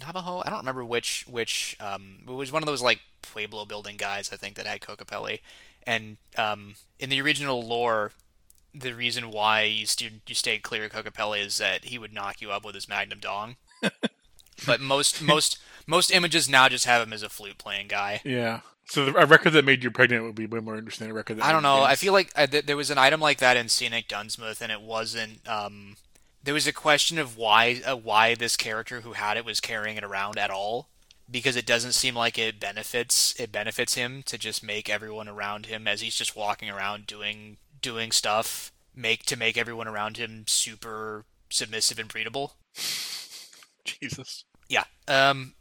Navajo? 0.00 0.42
I 0.44 0.50
don't 0.50 0.60
remember 0.60 0.84
which 0.84 1.24
which 1.28 1.76
um, 1.80 2.18
it 2.26 2.30
was 2.30 2.52
one 2.52 2.62
of 2.62 2.66
those 2.66 2.82
like 2.82 3.00
Pueblo 3.22 3.64
building 3.64 3.96
guys 3.96 4.30
I 4.32 4.36
think 4.36 4.56
that 4.56 4.66
had 4.66 4.80
Kokopelli. 4.80 5.40
And 5.86 6.18
um, 6.36 6.74
in 6.98 7.08
the 7.08 7.20
original 7.20 7.62
lore, 7.66 8.12
the 8.74 8.92
reason 8.92 9.30
why 9.30 9.62
you, 9.62 9.86
st- 9.86 10.20
you 10.26 10.34
stayed 10.34 10.62
clear 10.62 10.84
of 10.84 10.92
Kokopelli 10.92 11.44
is 11.44 11.56
that 11.58 11.86
he 11.86 11.98
would 11.98 12.12
knock 12.12 12.40
you 12.40 12.50
up 12.50 12.64
with 12.64 12.74
his 12.74 12.88
magnum 12.88 13.18
dong. 13.20 13.56
but 14.66 14.80
most 14.80 15.22
most 15.22 15.58
most 15.86 16.10
images 16.10 16.48
now 16.48 16.68
just 16.68 16.84
have 16.84 17.02
him 17.02 17.12
as 17.12 17.22
a 17.22 17.28
flute 17.28 17.58
playing 17.58 17.88
guy. 17.88 18.20
Yeah. 18.24 18.60
So 18.86 19.04
the, 19.04 19.16
a 19.16 19.26
record 19.26 19.52
that 19.52 19.64
made 19.64 19.84
you 19.84 19.90
pregnant 19.90 20.24
would 20.24 20.34
be 20.34 20.46
way 20.46 20.60
more 20.60 20.76
interesting. 20.76 21.10
A 21.10 21.14
record 21.14 21.38
that 21.38 21.44
I 21.44 21.52
don't 21.52 21.62
know. 21.62 21.82
I 21.82 21.94
feel 21.94 22.12
like 22.12 22.32
uh, 22.34 22.46
th- 22.46 22.66
there 22.66 22.76
was 22.76 22.90
an 22.90 22.98
item 22.98 23.20
like 23.20 23.38
that 23.38 23.56
in 23.56 23.68
Scenic 23.68 24.08
Dunsmouth, 24.08 24.60
and 24.60 24.72
it 24.72 24.80
wasn't. 24.80 25.46
Um, 25.48 25.96
there 26.48 26.54
was 26.54 26.66
a 26.66 26.72
question 26.72 27.18
of 27.18 27.36
why 27.36 27.82
uh, 27.86 27.94
why 27.94 28.34
this 28.34 28.56
character 28.56 29.02
who 29.02 29.12
had 29.12 29.36
it 29.36 29.44
was 29.44 29.60
carrying 29.60 29.98
it 29.98 30.02
around 30.02 30.38
at 30.38 30.50
all 30.50 30.88
because 31.30 31.56
it 31.56 31.66
doesn't 31.66 31.92
seem 31.92 32.14
like 32.14 32.38
it 32.38 32.58
benefits 32.58 33.38
it 33.38 33.52
benefits 33.52 33.96
him 33.96 34.22
to 34.22 34.38
just 34.38 34.64
make 34.64 34.88
everyone 34.88 35.28
around 35.28 35.66
him 35.66 35.86
as 35.86 36.00
he's 36.00 36.14
just 36.14 36.34
walking 36.34 36.70
around 36.70 37.06
doing 37.06 37.58
doing 37.82 38.10
stuff 38.10 38.72
make 38.96 39.26
to 39.26 39.36
make 39.36 39.58
everyone 39.58 39.86
around 39.86 40.16
him 40.16 40.44
super 40.46 41.26
submissive 41.50 41.98
and 41.98 42.08
breedable. 42.08 42.52
Jesus. 43.84 44.44
Yeah. 44.70 44.84
Um 45.06 45.52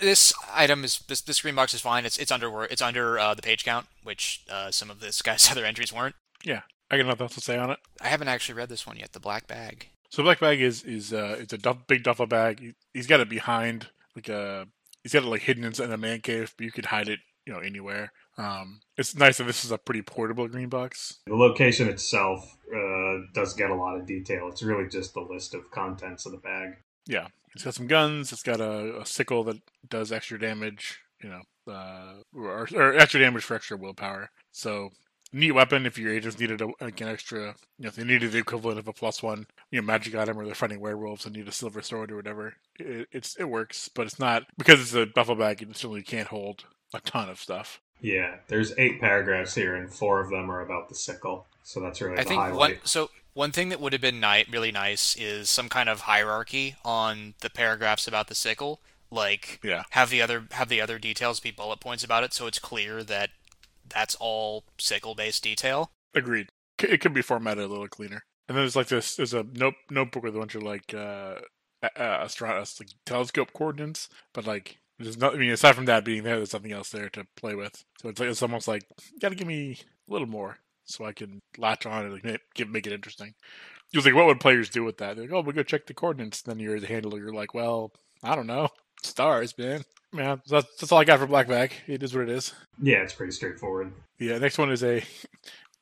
this 0.00 0.32
item 0.52 0.82
is 0.82 0.98
this 1.06 1.20
this 1.20 1.42
green 1.42 1.54
box 1.54 1.72
is 1.72 1.82
fine. 1.82 2.04
It's 2.04 2.18
it's 2.18 2.32
under 2.32 2.64
it's 2.64 2.82
under 2.82 3.16
uh, 3.16 3.34
the 3.34 3.42
page 3.42 3.64
count, 3.64 3.86
which 4.02 4.42
uh, 4.50 4.72
some 4.72 4.90
of 4.90 4.98
this 4.98 5.22
guy's 5.22 5.48
other 5.52 5.64
entries 5.64 5.92
weren't. 5.92 6.16
Yeah, 6.42 6.62
I 6.90 6.96
got 6.96 7.06
nothing 7.06 7.26
else 7.26 7.36
to 7.36 7.40
say 7.40 7.58
on 7.58 7.70
it. 7.70 7.78
I 8.00 8.08
haven't 8.08 8.26
actually 8.26 8.56
read 8.56 8.70
this 8.70 8.88
one 8.88 8.96
yet. 8.96 9.12
The 9.12 9.20
black 9.20 9.46
bag. 9.46 9.86
So 10.12 10.22
black 10.22 10.40
bag 10.40 10.60
is 10.60 10.82
is 10.82 11.14
uh, 11.14 11.36
it's 11.40 11.54
a 11.54 11.58
duff, 11.58 11.86
big 11.86 12.02
duffel 12.02 12.26
bag. 12.26 12.60
He, 12.60 12.74
he's 12.92 13.06
got 13.06 13.20
it 13.20 13.30
behind 13.30 13.88
like 14.14 14.28
a 14.28 14.66
he's 15.02 15.14
got 15.14 15.22
it 15.22 15.26
like 15.26 15.40
hidden 15.40 15.64
in 15.64 15.92
a 15.92 15.96
man 15.96 16.20
cave, 16.20 16.52
but 16.54 16.64
you 16.66 16.70
could 16.70 16.84
hide 16.84 17.08
it 17.08 17.20
you 17.46 17.52
know 17.52 17.60
anywhere. 17.60 18.12
Um, 18.36 18.80
it's 18.98 19.16
nice 19.16 19.38
that 19.38 19.44
this 19.44 19.64
is 19.64 19.72
a 19.72 19.78
pretty 19.78 20.02
portable 20.02 20.46
green 20.48 20.68
box. 20.68 21.20
The 21.26 21.34
location 21.34 21.88
itself 21.88 22.58
uh, 22.70 23.20
does 23.32 23.54
get 23.54 23.70
a 23.70 23.74
lot 23.74 23.96
of 23.96 24.06
detail. 24.06 24.48
It's 24.48 24.62
really 24.62 24.86
just 24.86 25.14
the 25.14 25.22
list 25.22 25.54
of 25.54 25.70
contents 25.70 26.26
of 26.26 26.32
the 26.32 26.38
bag. 26.38 26.76
Yeah, 27.06 27.28
it's 27.54 27.64
got 27.64 27.72
some 27.72 27.86
guns. 27.86 28.32
It's 28.32 28.42
got 28.42 28.60
a, 28.60 29.00
a 29.00 29.06
sickle 29.06 29.44
that 29.44 29.62
does 29.88 30.12
extra 30.12 30.38
damage. 30.38 31.00
You 31.22 31.30
know, 31.30 31.72
uh, 31.72 32.16
or, 32.36 32.68
or 32.74 32.98
extra 32.98 33.18
damage 33.18 33.44
for 33.44 33.54
extra 33.54 33.78
willpower. 33.78 34.28
So 34.50 34.90
neat 35.32 35.52
weapon 35.52 35.86
if 35.86 35.98
your 35.98 36.12
agents 36.12 36.38
needed 36.38 36.60
a, 36.60 36.68
like 36.80 37.00
an 37.00 37.08
extra, 37.08 37.40
you 37.78 37.84
know, 37.84 37.88
if 37.88 37.96
they 37.96 38.04
needed 38.04 38.32
the 38.32 38.38
equivalent 38.38 38.78
of 38.78 38.88
a 38.88 38.92
plus 38.92 39.22
one, 39.22 39.46
you 39.70 39.80
know, 39.80 39.86
magic 39.86 40.14
item, 40.14 40.38
or 40.38 40.44
they're 40.44 40.54
fighting 40.54 40.80
werewolves 40.80 41.24
and 41.26 41.34
need 41.34 41.48
a 41.48 41.52
silver 41.52 41.82
sword 41.82 42.10
or 42.12 42.16
whatever. 42.16 42.54
It, 42.78 43.08
it's 43.12 43.36
it 43.36 43.44
works, 43.44 43.88
but 43.88 44.06
it's 44.06 44.18
not 44.18 44.44
because 44.58 44.80
it's 44.80 44.94
a 44.94 45.06
duffel 45.06 45.34
bag. 45.36 45.62
It 45.62 45.76
certainly 45.76 46.02
can't 46.02 46.28
hold 46.28 46.64
a 46.94 47.00
ton 47.00 47.28
of 47.28 47.38
stuff. 47.40 47.80
Yeah, 48.00 48.36
there's 48.48 48.76
eight 48.78 49.00
paragraphs 49.00 49.54
here, 49.54 49.76
and 49.76 49.92
four 49.92 50.20
of 50.20 50.28
them 50.30 50.50
are 50.50 50.60
about 50.60 50.88
the 50.88 50.94
sickle. 50.94 51.46
So 51.62 51.80
that's 51.80 52.00
really 52.00 52.18
I 52.18 52.22
the 52.24 52.28
think 52.28 52.40
highlight. 52.40 52.56
one 52.58 52.76
so 52.84 53.10
one 53.34 53.52
thing 53.52 53.68
that 53.70 53.80
would 53.80 53.92
have 53.92 54.02
been 54.02 54.20
ni- 54.20 54.44
really 54.50 54.72
nice 54.72 55.16
is 55.16 55.48
some 55.48 55.68
kind 55.68 55.88
of 55.88 56.02
hierarchy 56.02 56.74
on 56.84 57.34
the 57.40 57.48
paragraphs 57.48 58.06
about 58.08 58.26
the 58.28 58.34
sickle. 58.34 58.80
Like 59.10 59.60
Yeah. 59.62 59.84
have 59.90 60.10
the 60.10 60.20
other 60.20 60.46
have 60.52 60.68
the 60.68 60.80
other 60.80 60.98
details 60.98 61.38
be 61.38 61.50
bullet 61.52 61.80
points 61.80 62.02
about 62.02 62.24
it, 62.24 62.32
so 62.34 62.46
it's 62.46 62.58
clear 62.58 63.02
that 63.04 63.30
that's 63.88 64.14
all 64.16 64.64
sickle 64.78 65.14
based 65.14 65.42
detail. 65.42 65.92
Agreed. 66.14 66.48
It 66.78 67.00
could 67.00 67.14
be 67.14 67.22
formatted 67.22 67.64
a 67.64 67.68
little 67.68 67.88
cleaner. 67.88 68.24
And 68.48 68.56
then 68.56 68.64
there's 68.64 68.76
like 68.76 68.88
this. 68.88 69.16
There's 69.16 69.34
a 69.34 69.44
note 69.44 69.74
notebook 69.90 70.24
with 70.24 70.36
a 70.36 70.38
bunch 70.38 70.54
of 70.54 70.62
like 70.62 70.92
uh, 70.94 71.36
uh, 71.96 72.28
like 72.40 72.88
telescope 73.06 73.52
coordinates, 73.54 74.08
but 74.32 74.46
like 74.46 74.78
there's 74.98 75.16
not. 75.16 75.34
I 75.34 75.38
mean, 75.38 75.52
aside 75.52 75.74
from 75.74 75.86
that 75.86 76.04
being 76.04 76.22
there, 76.22 76.36
there's 76.36 76.52
nothing 76.52 76.72
else 76.72 76.90
there 76.90 77.08
to 77.10 77.26
play 77.36 77.54
with. 77.54 77.84
So 78.00 78.08
it's 78.08 78.20
like 78.20 78.28
it's 78.28 78.42
almost 78.42 78.68
like 78.68 78.82
you 79.12 79.20
got 79.20 79.30
to 79.30 79.34
give 79.34 79.46
me 79.46 79.78
a 80.08 80.12
little 80.12 80.28
more 80.28 80.58
so 80.84 81.04
I 81.04 81.12
can 81.12 81.40
latch 81.56 81.86
on 81.86 82.04
and 82.04 82.12
like, 82.14 82.24
make, 82.24 82.68
make 82.70 82.86
it 82.86 82.92
interesting. 82.92 83.34
It 83.92 83.96
was 83.96 84.04
like, 84.04 84.14
what 84.14 84.26
would 84.26 84.40
players 84.40 84.68
do 84.68 84.84
with 84.84 84.98
that? 84.98 85.16
They're 85.16 85.26
like, 85.26 85.32
oh, 85.32 85.40
we 85.40 85.52
go 85.52 85.62
check 85.62 85.86
the 85.86 85.94
coordinates. 85.94 86.42
Then 86.42 86.58
you're 86.58 86.80
the 86.80 86.86
handler. 86.86 87.18
You're 87.18 87.32
like, 87.32 87.54
well, 87.54 87.92
I 88.22 88.34
don't 88.34 88.46
know. 88.46 88.68
Stars, 89.02 89.56
man. 89.58 89.84
Man, 90.12 90.40
that's, 90.46 90.66
that's 90.78 90.92
all 90.92 90.98
I 90.98 91.04
got 91.04 91.18
for 91.20 91.26
Black 91.26 91.48
Bag. 91.48 91.72
It 91.86 92.02
is 92.02 92.14
what 92.14 92.24
it 92.24 92.28
is. 92.28 92.52
yeah, 92.80 92.98
it's 92.98 93.14
pretty 93.14 93.32
straightforward. 93.32 93.92
Yeah, 94.18 94.38
next 94.38 94.58
one 94.58 94.70
is 94.70 94.82
a. 94.84 95.02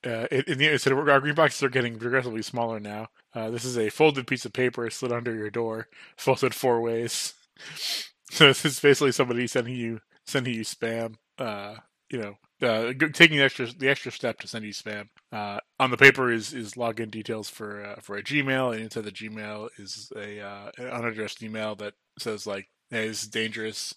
Uh, 0.03 0.27
in 0.31 0.43
in 0.47 0.57
the 0.57 0.67
instead 0.67 0.95
of 0.95 0.99
our 1.11 1.21
green 1.21 1.35
boxes 1.35 1.63
are 1.63 1.69
getting 1.69 1.99
progressively 1.99 2.41
smaller 2.41 2.81
now. 2.81 3.09
Uh, 3.35 3.51
this 3.51 3.67
is 3.67 3.77
a 3.77 3.91
folded 3.91 4.27
piece 4.27 4.47
of 4.47 4.53
paper 4.55 4.89
slid 4.89 5.13
under 5.13 5.35
your 5.35 5.51
door, 5.51 5.89
folded 6.17 6.55
four 6.55 6.81
ways. 6.81 7.35
So 8.31 8.47
this 8.47 8.65
is 8.65 8.81
basically 8.81 9.13
somebody 9.13 9.47
sending 9.47 9.75
you 9.77 10.01
sending 10.25 10.55
you 10.55 10.63
spam. 10.63 11.17
Uh, 11.37 11.75
you 12.09 12.19
know, 12.19 12.67
uh, 12.67 12.93
g- 12.95 13.11
taking 13.11 13.37
the 13.37 13.45
extra 13.45 13.67
the 13.67 13.91
extra 13.91 14.11
step 14.11 14.39
to 14.39 14.49
send 14.49 14.65
you 14.65 14.73
spam. 14.73 15.09
Uh, 15.33 15.59
on 15.79 15.91
the 15.91 15.99
paper 15.99 16.33
is 16.33 16.55
is 16.55 16.73
login 16.75 17.11
details 17.11 17.51
for 17.51 17.85
uh, 17.85 17.97
for 18.01 18.17
a 18.17 18.23
Gmail, 18.23 18.73
and 18.73 18.81
inside 18.85 19.05
the 19.05 19.13
Gmail 19.13 19.69
is 19.79 20.11
a 20.17 20.41
uh, 20.41 20.71
an 20.79 20.87
unaddressed 20.87 21.43
email 21.43 21.75
that 21.77 21.93
says 22.19 22.47
like, 22.47 22.69
"Hey, 22.91 23.09
this 23.09 23.23
is 23.23 23.29
dangerous. 23.29 23.95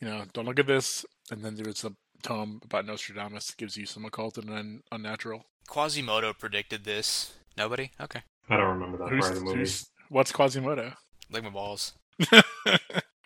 You 0.00 0.08
know, 0.08 0.24
don't 0.32 0.46
look 0.46 0.58
at 0.58 0.66
this." 0.66 1.04
And 1.30 1.44
then 1.44 1.54
there's 1.54 1.84
a 1.84 1.92
tome 2.22 2.60
about 2.64 2.86
Nostradamus 2.86 3.48
that 3.48 3.56
gives 3.56 3.76
you 3.76 3.86
some 3.86 4.04
occult 4.04 4.38
and 4.38 4.50
un- 4.50 4.82
unnatural. 4.90 5.46
Quasimodo 5.68 6.32
predicted 6.32 6.84
this. 6.84 7.34
Nobody? 7.56 7.90
Okay. 8.00 8.22
I 8.48 8.56
don't 8.56 8.68
remember 8.68 8.98
that 8.98 9.08
Who's, 9.08 9.24
part 9.24 9.36
of 9.36 9.38
the 9.40 9.44
movie. 9.44 9.70
what's 10.08 10.32
Quasimodo? 10.32 10.94
Lick 11.30 11.44
my 11.44 11.50
balls. 11.50 11.94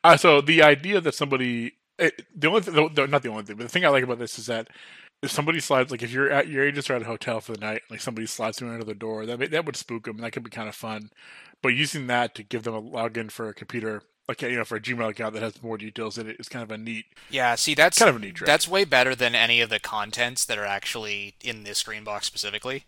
uh, 0.05 0.17
so 0.17 0.41
the 0.41 0.62
idea 0.62 1.01
that 1.01 1.14
somebody, 1.14 1.73
it, 1.99 2.27
the 2.35 2.49
only 2.49 2.61
thing, 2.61 2.75
the, 2.75 3.07
not 3.07 3.23
the 3.23 3.29
only 3.29 3.43
thing, 3.43 3.57
but 3.57 3.64
the 3.64 3.69
thing 3.69 3.85
I 3.85 3.89
like 3.89 4.05
about 4.05 4.19
this 4.19 4.39
is 4.39 4.47
that 4.47 4.69
if 5.23 5.31
somebody 5.31 5.61
slides, 5.61 5.91
like 5.91 6.03
if 6.03 6.12
you're 6.12 6.31
at 6.31 6.49
your 6.49 6.67
agents 6.67 6.91
are 6.91 6.95
at 6.95 7.03
a 7.03 7.07
hotel 7.07 7.41
for 7.41 7.53
the 7.53 7.61
night, 7.61 7.83
like 7.91 8.01
somebody 8.01 8.27
slides 8.27 8.59
through 8.59 8.71
under 8.71 8.85
the 8.85 8.95
door, 8.95 9.27
that 9.27 9.51
that 9.51 9.64
would 9.64 9.77
spook 9.77 10.05
them. 10.05 10.19
That 10.19 10.33
could 10.33 10.45
be 10.45 10.51
kind 10.51 10.69
of 10.69 10.75
fun. 10.75 11.11
But 11.62 11.71
using 11.71 12.07
that 12.09 12.35
to 12.35 12.43
give 12.43 12.64
them 12.64 12.75
a 12.75 12.83
login 12.83 13.31
for 13.31 13.49
a 13.49 13.55
computer, 13.55 14.03
like 14.29 14.43
you 14.43 14.57
know, 14.57 14.64
for 14.64 14.77
a 14.77 14.81
Gmail 14.81 15.11
account 15.11 15.35
that 15.35 15.43
has 15.43 15.62
more 15.62 15.79
details 15.79 16.18
in 16.18 16.29
it, 16.29 16.37
is 16.39 16.49
kind 16.49 16.62
of 16.62 16.70
a 16.70 16.79
neat, 16.79 17.07
Yeah, 17.31 17.55
see 17.55 17.74
that's 17.74 17.99
kind 17.99 18.09
of 18.09 18.16
a 18.16 18.18
neat 18.18 18.35
trick. 18.37 18.47
that's 18.47 18.66
way 18.68 18.85
better 18.85 19.14
than 19.14 19.35
any 19.35 19.61
of 19.61 19.70
the 19.70 19.79
contents 19.81 20.45
that 20.45 20.59
are 20.59 20.64
actually 20.64 21.35
in 21.43 21.62
this 21.64 21.83
green 21.83 22.05
box 22.05 22.27
specifically. 22.27 22.85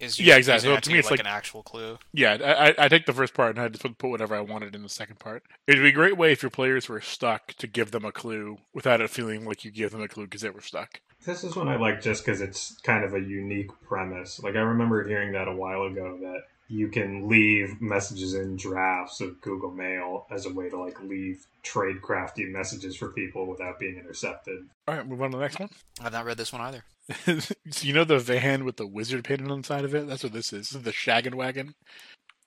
Is 0.00 0.20
Yeah, 0.20 0.36
exactly. 0.36 0.68
using 0.68 0.76
So 0.76 0.76
to 0.76 0.80
to 0.82 0.92
me, 0.92 0.98
it's 1.00 1.06
like, 1.10 1.18
like- 1.18 1.20
an 1.20 1.26
actual 1.26 1.62
clue. 1.64 1.98
Yeah, 2.12 2.38
I, 2.40 2.68
I, 2.70 2.74
I 2.84 2.88
take 2.88 3.04
the 3.06 3.12
first 3.12 3.34
part 3.34 3.56
and 3.56 3.64
I 3.64 3.68
just 3.68 3.82
put, 3.82 3.98
put 3.98 4.10
whatever 4.10 4.36
I 4.36 4.40
wanted 4.40 4.74
in 4.76 4.82
the 4.84 4.88
second 4.88 5.18
part. 5.18 5.42
It'd 5.66 5.82
be 5.82 5.88
a 5.88 5.92
great 5.92 6.16
way 6.16 6.30
if 6.30 6.40
your 6.40 6.50
players 6.50 6.88
were 6.88 7.00
stuck 7.00 7.54
to 7.54 7.66
give 7.66 7.90
them 7.90 8.04
a 8.04 8.12
clue 8.12 8.58
without 8.72 9.00
it 9.00 9.10
feeling 9.10 9.44
like 9.44 9.64
you 9.64 9.72
give 9.72 9.90
them 9.90 10.00
a 10.00 10.06
clue 10.06 10.24
because 10.26 10.42
they 10.42 10.50
were 10.50 10.60
stuck. 10.60 11.00
This 11.26 11.42
is 11.42 11.56
one 11.56 11.66
I 11.66 11.74
like 11.76 12.00
just 12.00 12.24
because 12.24 12.40
it's 12.40 12.78
kind 12.84 13.04
of 13.04 13.12
a 13.12 13.18
unique 13.18 13.70
premise. 13.88 14.38
Like 14.40 14.54
I 14.54 14.60
remember 14.60 15.06
hearing 15.06 15.32
that 15.32 15.48
a 15.48 15.52
while 15.52 15.82
ago 15.82 16.16
that 16.22 16.42
you 16.68 16.88
can 16.88 17.28
leave 17.28 17.80
messages 17.80 18.34
in 18.34 18.56
drafts 18.56 19.20
of 19.20 19.40
Google 19.40 19.70
Mail 19.70 20.26
as 20.30 20.44
a 20.44 20.52
way 20.52 20.68
to 20.68 20.78
like 20.78 21.00
leave 21.02 21.46
trade 21.62 22.02
crafty 22.02 22.44
messages 22.44 22.94
for 22.94 23.08
people 23.08 23.46
without 23.46 23.78
being 23.78 23.96
intercepted. 23.96 24.66
All 24.86 24.94
right, 24.94 25.06
move 25.06 25.22
on 25.22 25.30
to 25.30 25.38
the 25.38 25.42
next 25.42 25.58
one. 25.58 25.70
I've 26.02 26.12
not 26.12 26.26
read 26.26 26.36
this 26.36 26.52
one 26.52 26.62
either. 26.62 26.84
so 27.70 27.86
you 27.86 27.94
know 27.94 28.04
the 28.04 28.18
van 28.18 28.66
with 28.66 28.76
the 28.76 28.86
wizard 28.86 29.24
painted 29.24 29.50
on 29.50 29.62
the 29.62 29.66
side 29.66 29.84
of 29.84 29.94
it? 29.94 30.06
That's 30.06 30.22
what 30.22 30.32
this 30.34 30.52
is. 30.52 30.70
This 30.70 30.74
is 30.74 30.82
the 30.82 30.92
Shaggin' 30.92 31.34
Wagon. 31.34 31.74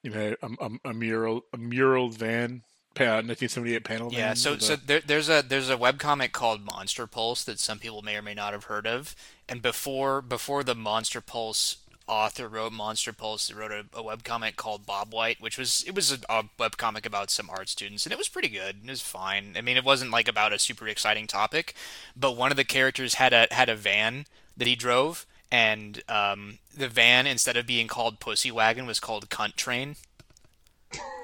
You 0.03 0.11
know, 0.11 0.36
a, 0.41 0.47
a, 0.47 0.89
a 0.91 0.93
mural, 0.93 1.41
a 1.53 1.57
mural 1.57 2.09
van, 2.09 2.61
pa- 2.93 3.22
1978 3.22 3.84
panel. 3.84 4.13
Yeah, 4.13 4.36
so 4.36 4.51
with 4.51 4.61
so 4.61 4.74
a- 4.76 4.78
there, 4.78 5.01
there's 5.01 5.30
a 5.30 5.43
there's 5.47 5.69
a 5.69 5.78
webcomic 5.78 6.32
called 6.32 6.63
Monster 6.63 7.07
Pulse 7.07 7.43
that 7.45 7.59
some 7.59 7.80
people 7.80 8.03
may 8.03 8.15
or 8.17 8.22
may 8.22 8.36
not 8.36 8.53
have 8.53 8.65
heard 8.65 8.86
of. 8.86 9.15
And 9.49 9.63
before 9.63 10.22
before 10.22 10.63
the 10.63 10.76
Monster 10.76 11.22
Pulse 11.22 11.78
author 12.07 12.47
wrote 12.47 12.73
Monster 12.73 13.13
Pulse, 13.13 13.47
he 13.47 13.53
wrote 13.53 13.71
a, 13.71 13.85
a 13.93 14.03
webcomic 14.03 14.55
called 14.55 14.85
Bob 14.85 15.13
White, 15.13 15.41
which 15.41 15.57
was 15.57 15.83
it 15.87 15.95
was 15.95 16.11
a, 16.11 16.17
a 16.29 16.43
webcomic 16.59 17.05
about 17.05 17.29
some 17.29 17.49
art 17.49 17.69
students, 17.69 18.05
and 18.05 18.13
it 18.13 18.17
was 18.17 18.29
pretty 18.29 18.49
good. 18.49 18.77
It 18.83 18.89
was 18.89 19.01
fine. 19.01 19.55
I 19.57 19.61
mean, 19.61 19.77
it 19.77 19.85
wasn't 19.85 20.11
like 20.11 20.27
about 20.27 20.53
a 20.53 20.59
super 20.59 20.87
exciting 20.87 21.27
topic, 21.27 21.73
but 22.15 22.37
one 22.37 22.51
of 22.51 22.57
the 22.57 22.63
characters 22.63 23.15
had 23.15 23.33
a 23.33 23.47
had 23.51 23.69
a 23.69 23.75
van 23.75 24.25
that 24.57 24.67
he 24.67 24.75
drove, 24.75 25.25
and 25.51 26.01
um, 26.09 26.59
the 26.75 26.87
van 26.87 27.27
instead 27.27 27.57
of 27.57 27.65
being 27.67 27.87
called 27.87 28.19
Pussy 28.19 28.51
Wagon 28.51 28.85
was 28.85 28.99
called 28.99 29.29
Cunt 29.29 29.55
Train 29.55 29.95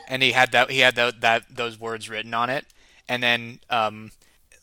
and 0.08 0.24
he 0.24 0.32
had 0.32 0.52
that 0.52 0.72
he 0.72 0.80
had 0.80 0.96
that, 0.96 1.22
that 1.22 1.44
those 1.50 1.80
words 1.80 2.10
written 2.10 2.34
on 2.34 2.50
it 2.50 2.66
and 3.08 3.22
then 3.22 3.60
um 3.70 4.12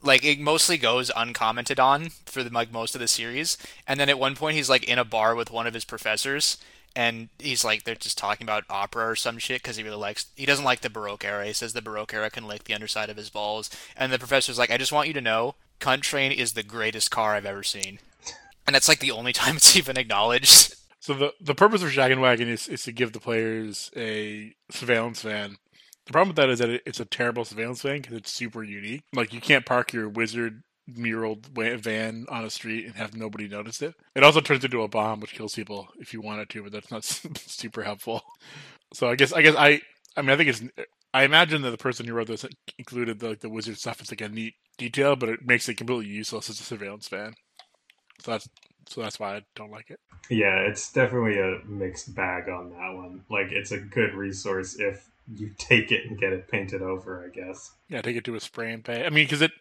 like 0.05 0.25
it 0.25 0.39
mostly 0.39 0.77
goes 0.79 1.11
uncommented 1.17 1.81
on 1.81 2.11
for 2.27 2.43
the, 2.43 2.51
like 2.51 2.73
most 2.73 2.95
of 2.95 3.01
the 3.01 3.09
series. 3.09 3.57
And 3.87 3.99
then 3.99 4.09
at 4.09 4.19
one 4.19 4.37
point 4.37 4.57
he's 4.57 4.71
like 4.71 4.85
in 4.85 4.99
a 4.99 5.05
bar 5.05 5.35
with 5.35 5.51
one 5.51 5.67
of 5.67 5.75
his 5.75 5.85
professors 5.85 6.59
and 6.97 7.29
he's 7.39 7.65
like 7.65 7.85
they're 7.85 7.95
just 7.95 8.19
talking 8.19 8.45
about 8.45 8.65
opera 8.71 9.09
or 9.09 9.17
some 9.17 9.39
shit 9.39 9.63
because 9.63 9.77
he 9.77 9.83
really 9.83 9.97
likes 9.97 10.27
he 10.37 10.47
doesn't 10.47 10.65
like 10.65 10.83
the 10.83 10.91
baroque 10.91 11.25
era. 11.25 11.47
He 11.47 11.53
says 11.53 11.73
the 11.73 11.83
baroque 11.83 12.15
era 12.15 12.31
can 12.31 12.47
lick 12.47 12.65
the 12.65 12.75
underside 12.75 13.11
of 13.11 13.17
his 13.17 13.31
balls. 13.31 13.71
And 13.97 14.13
the 14.13 14.19
professor's 14.19 14.59
like 14.59 14.71
i 14.71 14.79
just 14.79 14.93
want 14.93 15.09
you 15.09 15.15
to 15.15 15.21
know 15.21 15.55
cunt 15.81 16.03
train 16.03 16.33
is 16.33 16.53
the 16.53 16.63
greatest 16.63 17.11
car 17.11 17.35
i've 17.35 17.47
ever 17.47 17.63
seen. 17.63 17.99
And 18.67 18.75
that's 18.75 18.89
like 18.89 19.01
the 19.01 19.11
only 19.11 19.33
time 19.35 19.57
it's 19.57 19.77
even 19.77 19.97
acknowledged. 19.97 20.77
So 21.01 21.15
the 21.15 21.35
the 21.41 21.55
purpose 21.55 21.83
of 21.83 21.91
Shaggin' 21.91 22.21
Wagon 22.21 22.49
is, 22.49 22.69
is 22.69 22.85
to 22.85 22.93
give 22.93 23.13
the 23.13 23.21
players 23.21 23.91
a 23.97 24.55
surveillance 24.71 25.23
van. 25.23 25.59
The 26.07 26.13
problem 26.13 26.29
with 26.29 26.37
that 26.37 26.51
is 26.51 26.59
that 26.59 26.71
it, 26.71 26.83
it's 26.85 27.01
a 27.01 27.05
terrible 27.05 27.45
surveillance 27.45 27.83
van 27.83 28.01
because 28.01 28.17
it's 28.17 28.33
super 28.33 28.63
unique. 28.63 29.03
Like 29.13 29.33
you 29.33 29.41
can't 29.41 29.65
park 29.65 29.93
your 29.93 30.09
wizard 30.09 30.63
mural 30.87 31.39
van 31.57 32.27
on 32.29 32.45
a 32.45 32.51
street 32.51 32.85
and 32.85 32.95
have 32.97 33.17
nobody 33.17 33.49
notice 33.49 33.81
it. 33.81 33.95
It 34.15 34.23
also 34.23 34.41
turns 34.41 34.65
into 34.65 34.83
a 34.83 34.89
bomb 34.89 35.21
which 35.21 35.33
kills 35.33 35.55
people 35.55 35.89
if 35.99 36.13
you 36.13 36.21
want 36.21 36.41
it 36.41 36.49
to, 36.51 36.63
but 36.63 36.73
that's 36.73 36.91
not 36.91 37.05
super 37.39 37.83
helpful. 37.83 38.23
So 38.93 39.09
I 39.09 39.17
guess 39.17 39.33
I 39.33 39.43
guess 39.43 39.55
I 39.57 39.81
I 40.17 40.23
mean 40.23 40.31
I 40.31 40.37
think 40.37 40.51
it's 40.51 40.63
I 41.15 41.25
imagine 41.25 41.63
that 41.63 41.71
the 41.71 41.79
person 41.79 42.07
who 42.07 42.13
wrote 42.13 42.27
this 42.27 42.45
included 42.79 43.21
the, 43.21 43.31
like 43.31 43.41
the 43.41 43.49
wizard 43.49 43.79
stuff 43.79 44.01
as 44.01 44.11
like 44.11 44.21
a 44.21 44.29
neat 44.29 44.55
detail, 44.77 45.17
but 45.17 45.29
it 45.29 45.47
makes 45.47 45.69
it 45.69 45.75
completely 45.75 46.07
useless 46.07 46.51
as 46.51 46.61
a 46.61 46.65
surveillance 46.65 47.09
van. 47.09 47.35
So 48.21 48.33
that's 48.33 48.49
so 48.89 49.01
that's 49.01 49.19
why 49.19 49.37
I 49.37 49.43
don't 49.55 49.71
like 49.71 49.91
it. 49.91 50.01
Yeah, 50.29 50.59
it's 50.59 50.93
definitely 50.93 51.39
a 51.39 51.61
mixed 51.67 52.15
bag 52.15 52.49
on 52.49 52.71
that 52.71 52.95
one. 52.95 53.25
Like 53.31 53.53
it's 53.53 53.73
a 53.73 53.79
good 53.79 54.15
resource 54.15 54.77
if 54.79 55.09
you 55.33 55.51
take 55.59 55.91
it 55.91 56.07
and 56.07 56.19
get 56.19 56.33
it 56.33 56.49
painted 56.49 56.83
over, 56.83 57.25
I 57.25 57.29
guess. 57.35 57.73
Yeah, 57.89 58.03
take 58.03 58.17
it 58.17 58.25
to 58.25 58.35
a 58.35 58.41
spray 58.41 58.73
and 58.73 58.85
pay. 58.85 59.05
I 59.05 59.11
mean, 59.11 59.25
because 59.25 59.43
it. 59.43 59.53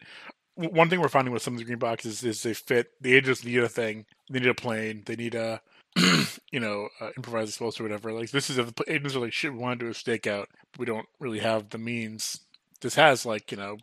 One 0.56 0.88
thing 0.88 1.00
we're 1.00 1.08
finding 1.08 1.34
with 1.34 1.42
some 1.42 1.54
of 1.54 1.58
the 1.58 1.64
green 1.64 1.80
boxes 1.80 2.22
is 2.22 2.44
they 2.44 2.54
fit. 2.54 2.92
The 3.00 3.14
agents 3.14 3.44
need 3.44 3.58
a 3.58 3.68
thing. 3.68 4.06
They 4.30 4.38
need 4.38 4.48
a 4.48 4.54
plane. 4.54 5.02
They 5.04 5.16
need 5.16 5.34
a, 5.34 5.60
you 6.52 6.60
know, 6.60 6.90
uh, 7.00 7.10
improvised 7.16 7.48
explosive 7.48 7.80
or 7.80 7.84
whatever. 7.88 8.12
Like 8.12 8.30
this 8.30 8.48
is 8.50 8.58
if 8.58 8.72
the 8.72 8.84
agents 8.92 9.16
are 9.16 9.20
like, 9.20 9.32
shit, 9.32 9.52
we 9.52 9.58
want 9.58 9.80
to 9.80 9.86
do 9.86 9.90
a 9.90 9.94
stakeout, 9.94 10.46
we 10.78 10.86
don't 10.86 11.06
really 11.18 11.40
have 11.40 11.70
the 11.70 11.78
means. 11.78 12.38
This 12.80 12.94
has 12.94 13.26
like 13.26 13.50
you 13.50 13.56
know, 13.56 13.78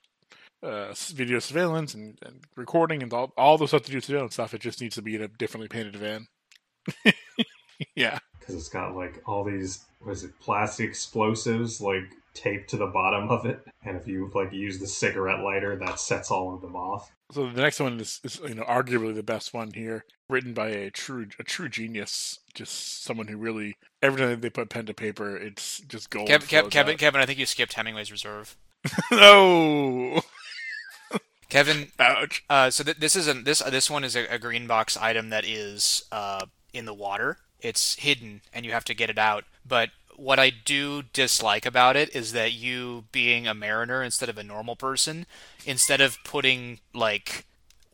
uh, 0.63 0.93
video 1.09 1.39
surveillance 1.39 1.93
and, 1.93 2.17
and 2.25 2.41
recording 2.55 3.03
and 3.03 3.11
all 3.11 3.33
all 3.37 3.57
the 3.57 3.67
stuff 3.67 3.83
to 3.83 3.91
do 3.91 3.99
surveillance 3.99 4.35
stuff. 4.35 4.53
It 4.53 4.61
just 4.61 4.79
needs 4.79 4.95
to 4.95 5.01
be 5.01 5.15
in 5.15 5.21
a 5.21 5.27
differently 5.27 5.67
painted 5.67 5.97
van. 5.97 6.27
yeah, 7.95 8.19
Because 8.41 8.55
it's 8.55 8.69
got 8.69 8.95
like 8.95 9.21
all 9.25 9.45
these, 9.45 9.85
what 10.01 10.11
is 10.11 10.25
it, 10.25 10.37
plastic 10.41 10.89
explosives 10.89 11.79
like 11.79 12.11
taped 12.33 12.69
to 12.71 12.77
the 12.77 12.87
bottom 12.87 13.29
of 13.29 13.45
it. 13.45 13.65
And 13.83 13.97
if 13.97 14.07
you 14.07 14.29
like 14.33 14.51
use 14.51 14.79
the 14.79 14.87
cigarette 14.87 15.43
lighter, 15.43 15.75
that 15.77 15.99
sets 15.99 16.31
all 16.31 16.53
of 16.53 16.61
them 16.61 16.75
off. 16.75 17.11
So 17.31 17.49
the 17.49 17.61
next 17.61 17.79
one 17.79 17.99
is, 17.99 18.19
is 18.23 18.41
you 18.45 18.55
know 18.55 18.63
arguably 18.63 19.15
the 19.15 19.23
best 19.23 19.53
one 19.53 19.71
here, 19.73 20.05
written 20.29 20.53
by 20.53 20.69
a 20.69 20.91
true 20.91 21.27
a 21.39 21.43
true 21.43 21.69
genius, 21.69 22.39
just 22.53 23.03
someone 23.03 23.27
who 23.27 23.37
really 23.37 23.77
every 24.01 24.19
time 24.19 24.39
they 24.39 24.49
put 24.49 24.69
pen 24.69 24.85
to 24.87 24.93
paper, 24.93 25.37
it's 25.37 25.79
just 25.81 26.09
gold. 26.09 26.27
Kev, 26.27 26.47
Kev, 26.47 26.69
Kevin, 26.69 26.93
out. 26.93 26.99
Kevin, 26.99 27.21
I 27.21 27.25
think 27.25 27.39
you 27.39 27.45
skipped 27.45 27.73
Hemingway's 27.73 28.11
Reserve. 28.11 28.57
no, 29.11 30.21
Kevin, 31.49 31.87
ouch. 31.99 32.43
uh, 32.49 32.69
so 32.69 32.83
th- 32.83 32.97
this 32.97 33.15
is 33.15 33.27
a, 33.27 33.33
this 33.33 33.59
this 33.59 33.89
one 33.89 34.03
is 34.03 34.15
a, 34.15 34.25
a 34.25 34.39
green 34.39 34.67
box 34.67 34.97
item 34.97 35.29
that 35.29 35.45
is 35.45 36.03
uh, 36.11 36.45
in 36.73 36.85
the 36.85 36.93
water. 36.93 37.37
It's 37.61 37.95
hidden, 37.95 38.41
and 38.53 38.65
you 38.65 38.71
have 38.71 38.85
to 38.85 38.93
get 38.93 39.09
it 39.09 39.17
out. 39.17 39.45
But 39.67 39.89
what 40.15 40.39
I 40.39 40.49
do 40.51 41.03
dislike 41.13 41.65
about 41.65 41.95
it 41.95 42.15
is 42.15 42.33
that 42.33 42.53
you, 42.53 43.05
being 43.11 43.47
a 43.47 43.53
mariner 43.53 44.03
instead 44.03 44.29
of 44.29 44.37
a 44.37 44.43
normal 44.43 44.75
person, 44.75 45.25
instead 45.65 46.01
of 46.01 46.17
putting 46.23 46.79
like 46.93 47.45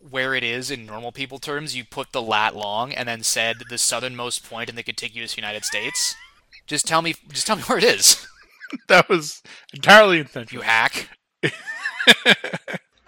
where 0.09 0.33
it 0.35 0.43
is 0.43 0.69
in 0.71 0.85
normal 0.85 1.11
people 1.11 1.39
terms, 1.39 1.75
you 1.75 1.83
put 1.83 2.11
the 2.11 2.21
lat 2.21 2.55
long 2.55 2.93
and 2.93 3.07
then 3.07 3.23
said 3.23 3.63
the 3.69 3.77
southernmost 3.77 4.47
point 4.47 4.69
in 4.69 4.75
the 4.75 4.83
contiguous 4.83 5.37
United 5.37 5.65
States. 5.65 6.15
Just 6.65 6.85
tell 6.87 7.01
me, 7.01 7.15
just 7.31 7.47
tell 7.47 7.55
me 7.55 7.63
where 7.63 7.77
it 7.77 7.83
is. 7.83 8.25
That 8.89 9.07
was 9.07 9.41
entirely 9.73 10.27
You 10.51 10.59
hack. 10.59 11.07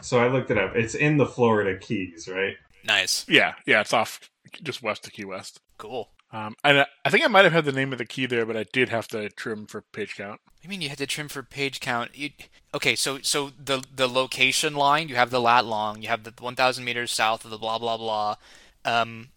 So 0.01 0.19
I 0.19 0.27
looked 0.29 0.49
it 0.51 0.57
up. 0.57 0.75
It's 0.75 0.95
in 0.95 1.17
the 1.17 1.25
Florida 1.25 1.77
Keys, 1.77 2.27
right? 2.31 2.55
Nice. 2.85 3.25
yeah, 3.27 3.55
yeah, 3.65 3.81
it's 3.81 3.93
off 3.93 4.29
just 4.63 4.81
west 4.81 5.05
of 5.05 5.13
Key 5.13 5.25
West. 5.25 5.59
Cool. 5.77 6.09
Um, 6.31 6.55
and 6.63 6.79
I, 6.79 6.85
I 7.03 7.09
think 7.09 7.25
I 7.25 7.27
might 7.27 7.45
have 7.45 7.53
had 7.53 7.65
the 7.65 7.71
name 7.71 7.91
of 7.91 7.97
the 7.97 8.05
key 8.05 8.25
there, 8.25 8.45
but 8.45 8.55
I 8.55 8.63
did 8.63 8.89
have 8.89 9.07
to 9.09 9.29
trim 9.29 9.65
for 9.65 9.81
page 9.81 10.15
count. 10.15 10.41
I 10.63 10.67
mean, 10.67 10.81
you 10.81 10.89
had 10.89 10.99
to 10.99 11.07
trim 11.07 11.27
for 11.27 11.41
page 11.41 11.79
count. 11.79 12.11
You, 12.17 12.29
okay, 12.73 12.95
so 12.95 13.19
so 13.21 13.51
the 13.63 13.83
the 13.93 14.07
location 14.07 14.75
line, 14.75 15.09
you 15.09 15.15
have 15.15 15.31
the 15.31 15.41
lat 15.41 15.65
long, 15.65 16.01
you 16.01 16.09
have 16.09 16.23
the 16.23 16.33
1,000 16.37 16.83
meters 16.83 17.11
south 17.11 17.45
of 17.45 17.51
the 17.51 17.57
blah 17.57 17.79
blah 17.79 17.97
blah. 17.97 18.35
Um, 18.85 19.29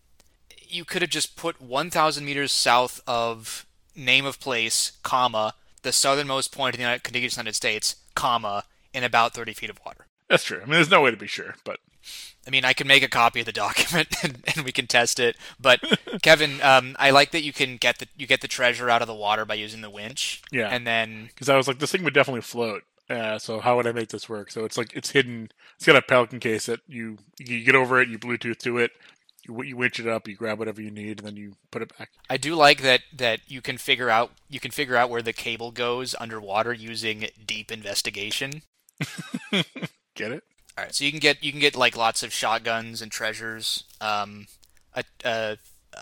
you 0.68 0.84
could 0.84 1.03
have 1.03 1.11
just 1.11 1.36
put 1.36 1.61
1,000 1.61 2.24
meters 2.24 2.51
south 2.51 3.01
of 3.07 3.66
name 3.95 4.24
of 4.24 4.40
place, 4.40 4.93
comma 5.03 5.55
the 5.82 5.93
southernmost 5.93 6.53
point 6.53 6.74
in 6.74 6.78
the 6.78 6.82
United, 6.82 7.03
contiguous 7.03 7.36
United 7.36 7.55
States, 7.55 7.97
comma 8.14 8.64
in 8.95 9.05
about 9.05 9.34
30 9.34 9.53
feet 9.53 9.70
of 9.70 9.80
water. 9.84 10.07
That's 10.28 10.45
true. 10.45 10.59
I 10.59 10.64
mean, 10.64 10.72
there's 10.72 10.90
no 10.90 11.03
way 11.03 11.11
to 11.11 11.16
be 11.16 11.26
sure, 11.26 11.57
but 11.64 11.80
I 12.47 12.51
mean, 12.51 12.64
I 12.64 12.72
can 12.72 12.86
make 12.86 13.03
a 13.03 13.09
copy 13.09 13.40
of 13.40 13.47
the 13.47 13.53
document 13.53 14.09
and, 14.22 14.43
and 14.55 14.64
we 14.64 14.72
can 14.72 14.86
test 14.86 15.20
it. 15.20 15.36
But 15.61 15.80
Kevin, 16.22 16.61
um, 16.62 16.97
I 16.99 17.11
like 17.11 17.30
that 17.32 17.43
you 17.43 17.53
can 17.53 17.76
get 17.76 17.99
the 17.99 18.09
you 18.16 18.26
get 18.26 18.40
the 18.40 18.49
treasure 18.49 18.90
out 18.90 19.03
of 19.03 19.09
the 19.09 19.14
water 19.14 19.45
by 19.45 19.55
using 19.55 19.80
the 19.80 19.90
winch. 19.90 20.43
Yeah. 20.51 20.68
And 20.68 20.86
then 20.86 21.26
because 21.28 21.49
I 21.49 21.57
was 21.57 21.68
like, 21.68 21.78
this 21.78 21.93
thing 21.93 22.05
would 22.05 22.14
definitely 22.14 22.43
float. 22.43 22.82
Uh, 23.11 23.38
so 23.38 23.61
how 23.61 23.76
would 23.76 23.86
I 23.86 23.93
make 23.93 24.09
this 24.09 24.28
work? 24.28 24.51
So 24.51 24.64
it's 24.64 24.78
like 24.78 24.93
it's 24.95 25.11
hidden. 25.11 25.51
It's 25.76 25.86
got 25.86 25.97
a 25.97 26.03
Pelican 26.03 26.40
case 26.40 26.66
that 26.66 26.80
you 26.86 27.18
you 27.38 27.64
get 27.64 27.74
over 27.74 28.01
it, 28.01 28.09
you 28.09 28.18
Bluetooth 28.18 28.59
to 28.59 28.78
it, 28.78 28.93
you, 29.47 29.62
you 29.62 29.76
winch 29.76 29.99
it 30.01 30.07
up, 30.07 30.28
you 30.28 30.36
grab 30.36 30.59
whatever 30.59 30.80
you 30.80 30.90
need, 30.90 31.18
and 31.18 31.26
then 31.26 31.36
you 31.36 31.55
put 31.70 31.82
it 31.82 31.97
back. 31.99 32.11
I 32.30 32.36
do 32.36 32.55
like 32.55 32.80
that 32.82 33.01
that 33.14 33.40
you 33.49 33.61
can 33.61 33.76
figure 33.76 34.09
out 34.09 34.32
you 34.49 34.61
can 34.61 34.70
figure 34.70 34.97
out 34.97 35.11
where 35.11 35.22
the 35.22 35.32
cable 35.32 35.72
goes 35.72 36.14
underwater 36.18 36.72
using 36.72 37.26
deep 37.45 37.70
investigation. 37.70 38.62
Get 40.14 40.32
it? 40.32 40.45
All 40.76 40.84
right, 40.84 40.94
so 40.94 41.04
you 41.04 41.10
can 41.10 41.20
get 41.20 41.42
you 41.44 41.50
can 41.50 41.60
get 41.60 41.76
like 41.76 41.96
lots 41.96 42.22
of 42.22 42.32
shotguns 42.32 43.02
and 43.02 43.12
treasures. 43.12 43.84
Um, 44.00 44.46
a 44.94 45.04
a, 45.24 45.56
a, 45.94 46.00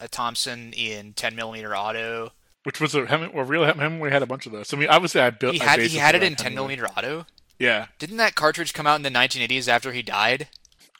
a 0.00 0.08
Thompson 0.08 0.72
in 0.72 1.12
10 1.14 1.34
millimeter 1.34 1.76
auto. 1.76 2.32
Which 2.64 2.80
was 2.80 2.94
a 2.94 3.06
Hem- 3.06 3.32
well, 3.32 3.44
real 3.44 3.64
Hem- 3.64 3.78
Hemingway 3.78 4.10
had 4.10 4.22
a 4.22 4.26
bunch 4.26 4.46
of 4.46 4.52
those. 4.52 4.68
So 4.68 4.76
I 4.76 4.80
mean, 4.80 4.88
obviously 4.88 5.20
I 5.20 5.30
built. 5.30 5.54
He 5.54 5.60
I 5.60 5.64
had 5.64 5.76
based 5.78 5.92
he 5.92 5.98
had 5.98 6.14
it 6.14 6.22
in 6.22 6.34
10 6.34 6.54
millimeter 6.54 6.86
auto. 6.86 7.26
Yeah, 7.58 7.86
Didn't 7.98 8.18
that 8.18 8.34
cartridge 8.34 8.74
come 8.74 8.86
out 8.86 8.96
in 8.96 9.02
the 9.02 9.10
1980s 9.10 9.66
after 9.66 9.90
he 9.92 10.02
died? 10.02 10.48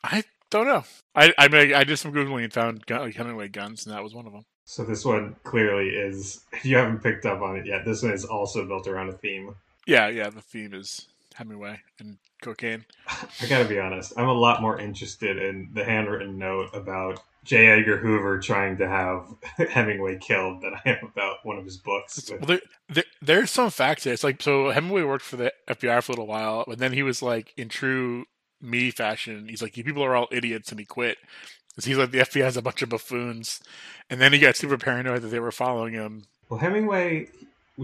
I 0.03 0.25
don't 0.51 0.67
know. 0.67 0.85
I 1.15 1.35
I 1.37 1.49
mean, 1.49 1.75
I 1.75 1.85
did 1.85 1.99
some 1.99 2.13
googling 2.13 2.45
and 2.45 2.53
found 2.53 2.87
gun, 2.87 3.01
like 3.03 3.15
Hemingway 3.15 3.49
guns, 3.49 3.85
and 3.85 3.95
that 3.95 4.03
was 4.03 4.15
one 4.15 4.27
of 4.27 4.33
them. 4.33 4.47
So 4.65 4.83
this 4.85 5.05
one 5.05 5.37
clearly 5.45 5.91
is, 5.91 6.41
if 6.53 6.65
you 6.65 6.77
haven't 6.77 7.03
picked 7.03 7.25
up 7.27 7.41
on 7.41 7.57
it 7.57 7.67
yet, 7.67 7.85
this 7.85 8.03
one 8.03 8.13
is 8.13 8.25
also 8.25 8.67
built 8.67 8.89
around 8.89 9.11
a 9.11 9.13
theme. 9.13 9.55
Yeah, 9.87 10.09
yeah. 10.09 10.31
The 10.31 10.41
theme 10.41 10.75
is 10.75 11.07
Hemingway 11.35 11.81
and 12.01 12.19
cocaine. 12.47 12.85
I 13.09 13.47
gotta 13.49 13.65
be 13.65 13.79
honest, 13.79 14.13
I'm 14.17 14.29
a 14.29 14.33
lot 14.33 14.63
more 14.63 14.79
interested 14.81 15.37
in 15.37 15.71
the 15.73 15.85
handwritten 15.85 16.39
note 16.39 16.71
about 16.73 17.21
J. 17.45 17.69
Edgar 17.69 17.99
Hoover 17.99 18.39
trying 18.39 18.77
to 18.79 18.89
have 18.89 19.27
Hemingway 19.71 20.19
killed 20.19 20.63
than 20.63 20.75
I 20.75 20.91
am 20.91 21.11
about 21.13 21.39
one 21.45 21.59
of 21.59 21.65
his 21.65 21.77
books. 21.77 22.31
Well, 22.31 22.41
there, 22.41 22.61
there, 22.89 23.05
there's 23.23 23.51
some 23.51 23.71
facts 23.71 24.05
there. 24.05 24.13
It's 24.13 24.25
like 24.25 24.43
so 24.43 24.71
Hemingway 24.71 25.03
worked 25.03 25.25
for 25.25 25.37
the 25.37 25.53
FBI 25.69 26.03
for 26.03 26.13
a 26.13 26.15
little 26.15 26.27
while, 26.27 26.65
but 26.67 26.79
then 26.79 26.93
he 26.93 27.03
was 27.03 27.23
like 27.23 27.53
in 27.57 27.69
true 27.69 28.27
me 28.61 28.91
fashion. 28.91 29.49
He's 29.49 29.63
like, 29.63 29.77
"You 29.77 29.85
people 29.85 30.05
are 30.05 30.17
all 30.17 30.29
idiots," 30.31 30.71
and 30.71 30.81
he 30.81 30.87
quit. 30.87 31.19
Because 31.71 31.85
he's 31.85 31.99
like, 31.99 32.11
the 32.11 32.21
FBI 32.21 32.43
has 32.43 32.57
a 32.57 32.63
bunch 32.63 32.81
of 32.81 32.89
buffoons, 32.89 33.61
and 34.09 34.19
then 34.19 34.33
he 34.33 34.39
got 34.39 34.57
super 34.57 34.79
paranoid 34.79 35.21
that 35.21 35.29
they 35.29 35.41
were 35.41 35.53
following 35.53 35.93
him. 35.93 36.23
Well, 36.49 36.59
Hemingway, 36.59 37.29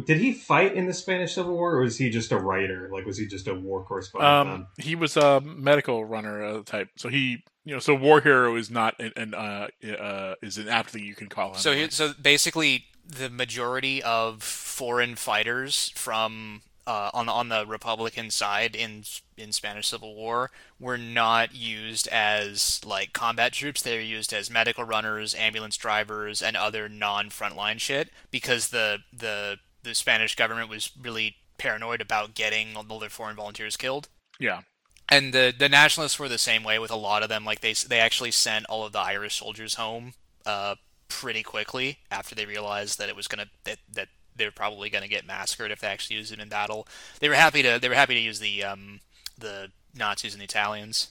did 0.00 0.18
he 0.18 0.32
fight 0.32 0.74
in 0.74 0.86
the 0.86 0.94
Spanish 0.94 1.34
Civil 1.34 1.52
War, 1.52 1.74
or 1.74 1.80
was 1.82 1.98
he 1.98 2.08
just 2.08 2.32
a 2.32 2.38
writer? 2.38 2.88
Like, 2.90 3.04
was 3.04 3.18
he 3.18 3.26
just 3.26 3.46
a 3.46 3.54
war 3.54 3.84
correspondent? 3.84 4.54
Um, 4.54 4.66
he 4.78 4.94
was 4.94 5.16
a 5.16 5.40
medical 5.40 6.04
runner 6.04 6.42
uh, 6.42 6.62
type, 6.62 6.88
so 6.96 7.08
he, 7.08 7.44
you 7.64 7.74
know, 7.74 7.78
so 7.78 7.94
war 7.94 8.20
hero 8.20 8.56
is 8.56 8.70
not 8.70 8.98
an, 8.98 9.12
an 9.16 9.34
uh, 9.34 9.68
uh, 9.86 10.34
is 10.40 10.56
an 10.56 10.68
apt 10.68 10.90
thing 10.90 11.04
you 11.04 11.14
can 11.14 11.28
call 11.28 11.50
him. 11.50 11.58
So 11.58 11.74
he, 11.74 11.90
so 11.90 12.14
basically, 12.20 12.86
the 13.06 13.28
majority 13.28 14.02
of 14.02 14.42
foreign 14.42 15.14
fighters 15.14 15.92
from 15.94 16.62
uh, 16.86 17.10
on 17.12 17.28
on 17.28 17.50
the 17.50 17.66
Republican 17.66 18.30
side 18.30 18.74
in 18.74 19.04
in 19.36 19.52
Spanish 19.52 19.88
Civil 19.88 20.14
War 20.14 20.50
were 20.80 20.98
not 20.98 21.54
used 21.54 22.08
as 22.08 22.80
like 22.84 23.12
combat 23.12 23.52
troops. 23.52 23.82
They 23.82 23.96
were 23.96 24.02
used 24.02 24.32
as 24.32 24.50
medical 24.50 24.84
runners, 24.84 25.34
ambulance 25.34 25.76
drivers, 25.76 26.40
and 26.40 26.56
other 26.56 26.88
non 26.88 27.28
frontline 27.28 27.78
shit 27.78 28.08
because 28.30 28.68
the 28.68 29.00
the 29.12 29.58
the 29.82 29.94
Spanish 29.94 30.34
government 30.34 30.68
was 30.68 30.90
really 31.00 31.36
paranoid 31.58 32.00
about 32.00 32.34
getting 32.34 32.76
all 32.76 32.98
their 32.98 33.08
foreign 33.10 33.36
volunteers 33.36 33.76
killed. 33.76 34.08
yeah, 34.40 34.62
And 35.08 35.32
the 35.32 35.52
the 35.56 35.68
nationalists 35.68 36.18
were 36.18 36.28
the 36.28 36.38
same 36.38 36.64
way 36.64 36.78
with 36.78 36.90
a 36.90 36.96
lot 36.96 37.22
of 37.22 37.28
them. 37.28 37.44
Like 37.44 37.60
they 37.60 37.72
they 37.74 37.98
actually 38.00 38.30
sent 38.32 38.66
all 38.66 38.84
of 38.84 38.92
the 38.92 38.98
Irish 39.00 39.38
soldiers 39.38 39.74
home 39.74 40.14
uh, 40.46 40.76
pretty 41.08 41.42
quickly 41.42 41.98
after 42.10 42.34
they 42.34 42.46
realized 42.46 42.98
that 42.98 43.08
it 43.08 43.16
was 43.16 43.28
gonna 43.28 43.46
that 43.64 43.78
that 43.92 44.08
they 44.34 44.44
were 44.44 44.50
probably 44.50 44.88
gonna 44.90 45.08
get 45.08 45.26
massacred 45.26 45.70
if 45.70 45.80
they 45.80 45.88
actually 45.88 46.16
used 46.16 46.32
it 46.32 46.40
in 46.40 46.48
battle. 46.48 46.88
They 47.20 47.28
were 47.28 47.34
happy 47.34 47.62
to 47.62 47.78
they 47.80 47.88
were 47.88 47.94
happy 47.94 48.14
to 48.14 48.20
use 48.20 48.38
the 48.40 48.64
um 48.64 49.00
the 49.38 49.70
Nazis 49.94 50.32
and 50.34 50.40
the 50.40 50.44
Italians. 50.46 51.08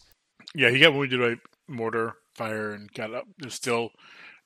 yeah, 0.56 0.70
he 0.72 0.80
got 0.80 0.94
wounded 0.94 1.20
by 1.20 1.42
mortar 1.74 2.16
fire 2.34 2.72
and 2.72 2.92
got 2.94 3.14
up. 3.14 3.26
Still 3.50 3.92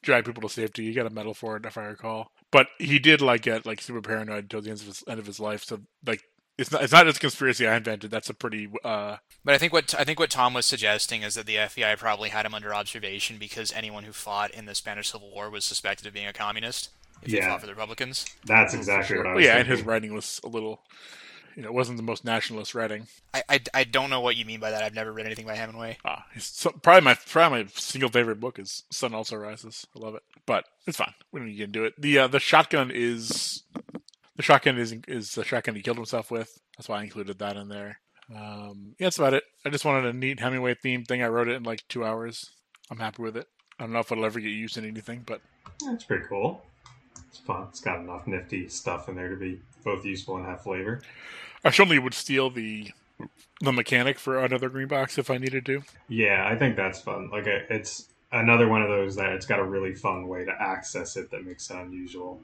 drag 0.04 0.26
people 0.26 0.42
to 0.42 0.50
safety. 0.50 0.86
He 0.86 0.94
got 0.94 1.06
a 1.06 1.10
medal 1.10 1.34
for 1.34 1.56
it, 1.58 1.66
if 1.66 1.78
I 1.78 1.86
recall. 1.86 2.32
But 2.52 2.68
he 2.80 3.00
did 3.00 3.22
like 3.22 3.42
get 3.42 3.66
like 3.66 3.82
super 3.82 4.02
paranoid 4.02 4.44
until 4.46 4.62
the 4.62 4.70
end 4.70 4.80
of 4.80 4.86
his 4.88 5.04
end 5.08 5.20
of 5.20 5.26
his 5.26 5.40
life. 5.40 5.64
So 5.64 5.82
like, 6.06 6.22
it's 6.58 6.72
not 6.72 6.84
it's 6.84 6.94
not 6.94 7.06
just 7.06 7.20
conspiracy 7.20 7.68
I 7.68 7.76
invented. 7.76 8.12
That's 8.12 8.30
a 8.30 8.34
pretty 8.34 8.70
uh 8.84 9.18
But 9.44 9.56
I 9.56 9.58
think 9.58 9.74
what 9.74 9.94
I 10.00 10.04
think 10.06 10.20
what 10.20 10.30
Tom 10.30 10.54
was 10.54 10.66
suggesting 10.66 11.22
is 11.24 11.34
that 11.36 11.46
the 11.48 11.56
FBI 11.56 11.98
probably 11.98 12.30
had 12.30 12.46
him 12.46 12.54
under 12.54 12.74
observation 12.74 13.38
because 13.38 13.74
anyone 13.74 14.04
who 14.06 14.14
fought 14.14 14.52
in 14.52 14.66
the 14.66 14.76
Spanish 14.76 15.12
Civil 15.12 15.32
War 15.32 15.50
was 15.50 15.66
suspected 15.66 16.08
of 16.08 16.14
being 16.14 16.28
a 16.28 16.34
communist 16.34 16.90
if 17.22 17.32
they 17.32 17.38
Yeah. 17.40 17.50
fought 17.50 17.62
for 17.62 17.68
the 17.68 17.74
Republicans. 17.74 18.26
That's 18.46 18.74
exactly 18.74 19.18
what 19.18 19.26
I 19.26 19.30
Well, 19.30 19.36
was 19.38 19.46
yeah, 19.46 19.58
and 19.58 19.68
his 19.68 19.82
writing 19.82 20.14
was 20.14 20.40
a 20.44 20.48
little, 20.48 20.82
you 21.56 21.64
know, 21.64 21.70
it 21.70 21.74
wasn't 21.74 21.98
the 21.98 22.04
most 22.04 22.26
nationalist 22.26 22.76
writing. 22.76 23.08
I, 23.34 23.44
I, 23.50 23.60
I 23.74 23.84
don't 23.86 24.10
know 24.10 24.22
what 24.22 24.36
you 24.36 24.46
mean 24.46 24.60
by 24.60 24.72
that. 24.72 24.84
I've 24.84 24.94
never 24.94 25.12
read 25.12 25.26
anything 25.26 25.46
by 25.46 25.56
Hemingway. 25.56 25.98
Ah, 26.04 26.26
he's 26.34 26.46
so, 26.46 26.72
probably 26.72 27.02
my 27.02 27.16
probably 27.28 27.64
my 27.64 27.70
single 27.74 28.10
favorite 28.10 28.40
book 28.40 28.60
is 28.60 28.84
Sun 28.92 29.14
Also 29.14 29.38
Rises. 29.38 29.88
I 29.96 30.00
love 30.00 30.16
it, 30.16 30.24
but 30.46 30.66
it's 30.86 30.98
fine. 30.98 31.14
We 31.32 31.40
don't 31.40 31.48
need 31.48 31.54
to 31.54 31.58
get 31.58 31.68
into 31.68 31.86
it. 31.86 31.94
The 32.00 32.20
uh, 32.20 32.28
the 32.28 32.40
shotgun 32.40 32.92
is 32.94 33.64
the 34.36 34.44
shotgun 34.44 34.78
is 34.78 34.96
is 35.08 35.36
the 35.36 35.44
shotgun 35.44 35.76
he 35.76 35.82
killed 35.82 35.98
himself 35.98 36.30
with. 36.30 36.60
That's 36.78 36.90
why 36.90 37.00
I 37.00 37.04
included 37.04 37.40
that 37.40 37.58
in 37.58 37.70
there. 37.70 38.00
Um, 38.30 38.96
yeah, 39.00 39.08
that's 39.08 39.20
about 39.20 39.34
it. 39.34 39.44
I 39.66 39.70
just 39.70 39.86
wanted 39.86 40.06
a 40.06 40.18
neat 40.18 40.40
Hemingway 40.40 40.76
theme 40.76 41.06
thing. 41.06 41.24
I 41.24 41.28
wrote 41.28 41.48
it 41.48 41.56
in 41.56 41.64
like 41.64 41.88
two 41.88 42.04
hours. 42.04 42.50
I'm 42.90 43.00
happy 43.00 43.22
with 43.22 43.38
it. 43.38 43.48
I 43.80 43.84
don't 43.84 43.94
know 43.94 44.00
if 44.00 44.12
it'll 44.12 44.26
ever 44.26 44.40
get 44.40 44.50
used 44.50 44.78
in 44.78 44.86
anything, 44.86 45.24
but 45.26 45.42
That's 45.86 46.04
pretty 46.04 46.26
cool. 46.28 46.64
It's 47.30 47.40
fun. 47.40 47.68
It's 47.70 47.82
got 47.82 48.00
enough 48.00 48.28
nifty 48.28 48.68
stuff 48.68 49.10
in 49.10 49.16
there 49.16 49.30
to 49.30 49.36
be 49.36 49.60
both 49.86 50.04
useful 50.04 50.36
and 50.36 50.46
have 50.46 50.62
flavor. 50.62 51.02
I 51.64 51.72
certainly 51.72 52.00
would 52.00 52.14
steal 52.14 52.50
the 52.50 52.92
the 53.62 53.72
mechanic 53.72 54.20
for 54.20 54.44
another 54.44 54.68
green 54.68 54.90
box 54.90 55.18
if 55.18 55.30
I 55.30 55.38
needed 55.38 55.66
to. 55.68 55.82
Yeah, 56.10 56.46
I 56.46 56.58
think 56.58 56.76
that's 56.76 57.00
fun. 57.00 57.30
Like, 57.32 57.48
it's 57.48 58.10
another 58.34 58.68
one 58.68 58.82
of 58.82 58.90
those 58.90 59.16
that 59.16 59.32
it's 59.32 59.46
got 59.46 59.60
a 59.60 59.64
really 59.64 59.96
fun 59.96 60.28
way 60.28 60.44
to 60.44 60.52
access 60.52 61.16
it 61.16 61.32
that 61.32 61.46
makes 61.46 61.70
it 61.70 61.78
unusual. 61.78 62.42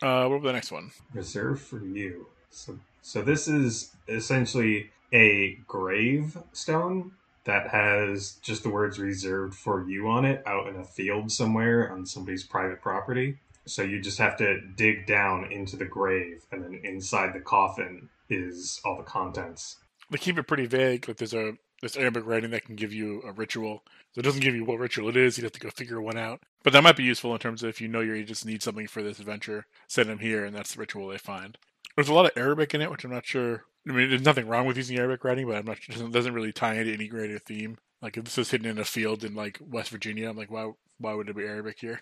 Uh, 0.00 0.26
what 0.26 0.36
about 0.36 0.44
the 0.44 0.52
next 0.52 0.70
one? 0.70 0.92
Reserved 1.12 1.60
for 1.60 1.80
you. 1.80 2.28
So, 2.50 2.78
so 3.02 3.22
this 3.22 3.48
is 3.48 3.90
essentially 4.08 4.90
a 5.12 5.58
gravestone 5.66 7.12
that 7.44 7.68
has 7.68 8.38
just 8.42 8.62
the 8.62 8.70
words 8.70 8.98
reserved 8.98 9.54
for 9.54 9.86
you 9.88 10.08
on 10.08 10.24
it 10.24 10.42
out 10.46 10.68
in 10.68 10.76
a 10.76 10.84
field 10.84 11.30
somewhere 11.30 11.92
on 11.92 12.06
somebody's 12.06 12.44
private 12.44 12.80
property. 12.80 13.38
So 13.66 13.82
you 13.82 14.00
just 14.00 14.18
have 14.18 14.36
to 14.38 14.60
dig 14.60 15.06
down 15.06 15.50
into 15.50 15.76
the 15.76 15.84
grave, 15.86 16.44
and 16.52 16.62
then 16.62 16.80
inside 16.84 17.34
the 17.34 17.40
coffin 17.40 18.08
is 18.28 18.80
all 18.84 18.96
the 18.96 19.02
contents. 19.02 19.76
they 20.10 20.18
keep 20.18 20.38
it 20.38 20.46
pretty 20.46 20.66
vague. 20.66 21.08
Like 21.08 21.16
there's 21.16 21.34
a 21.34 21.54
this 21.82 21.96
Arabic 21.96 22.24
writing 22.26 22.50
that 22.50 22.64
can 22.64 22.76
give 22.76 22.92
you 22.92 23.22
a 23.26 23.32
ritual. 23.32 23.82
So 24.12 24.20
it 24.20 24.22
doesn't 24.22 24.40
give 24.40 24.54
you 24.54 24.64
what 24.64 24.78
ritual 24.78 25.08
it 25.08 25.16
is. 25.16 25.36
You'd 25.36 25.44
have 25.44 25.52
to 25.52 25.60
go 25.60 25.70
figure 25.70 26.00
one 26.00 26.16
out. 26.16 26.40
But 26.62 26.72
that 26.72 26.82
might 26.82 26.96
be 26.96 27.02
useful 27.02 27.32
in 27.34 27.38
terms 27.38 27.62
of 27.62 27.68
if 27.68 27.80
you 27.80 27.88
know 27.88 28.00
your 28.00 28.22
just 28.22 28.46
need 28.46 28.62
something 28.62 28.86
for 28.86 29.02
this 29.02 29.18
adventure, 29.18 29.66
send 29.86 30.08
them 30.08 30.20
here, 30.20 30.44
and 30.44 30.56
that's 30.56 30.74
the 30.74 30.80
ritual 30.80 31.08
they 31.08 31.18
find. 31.18 31.58
There's 31.94 32.08
a 32.08 32.14
lot 32.14 32.24
of 32.26 32.32
Arabic 32.36 32.74
in 32.74 32.80
it, 32.80 32.90
which 32.90 33.04
I'm 33.04 33.12
not 33.12 33.26
sure. 33.26 33.64
I 33.88 33.92
mean, 33.92 34.08
there's 34.08 34.24
nothing 34.24 34.48
wrong 34.48 34.66
with 34.66 34.78
using 34.78 34.98
Arabic 34.98 35.24
writing, 35.24 35.46
but 35.46 35.56
I'm 35.56 35.66
not. 35.66 35.78
It 35.78 35.92
doesn't, 35.92 36.12
doesn't 36.12 36.34
really 36.34 36.52
tie 36.52 36.74
into 36.74 36.92
any 36.92 37.06
greater 37.06 37.38
theme. 37.38 37.78
Like 38.00 38.16
if 38.16 38.24
this 38.24 38.38
is 38.38 38.50
hidden 38.50 38.66
in 38.66 38.78
a 38.78 38.84
field 38.84 39.24
in 39.24 39.34
like 39.34 39.58
West 39.60 39.90
Virginia, 39.90 40.30
I'm 40.30 40.36
like, 40.36 40.50
why? 40.50 40.72
Why 40.98 41.14
would 41.14 41.28
it 41.28 41.36
be 41.36 41.42
Arabic 41.42 41.80
here? 41.80 42.00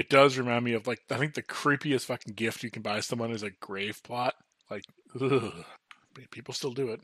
It 0.00 0.08
does 0.08 0.38
remind 0.38 0.64
me 0.64 0.72
of 0.72 0.86
like 0.86 1.02
I 1.10 1.18
think 1.18 1.34
the 1.34 1.42
creepiest 1.42 2.06
fucking 2.06 2.32
gift 2.32 2.62
you 2.62 2.70
can 2.70 2.80
buy 2.80 3.00
someone 3.00 3.30
is 3.30 3.42
a 3.42 3.50
grave 3.50 4.02
plot. 4.02 4.34
Like, 4.70 4.84
ugh. 5.20 5.52
People 6.30 6.54
still 6.54 6.72
do 6.72 6.88
it. 6.88 7.02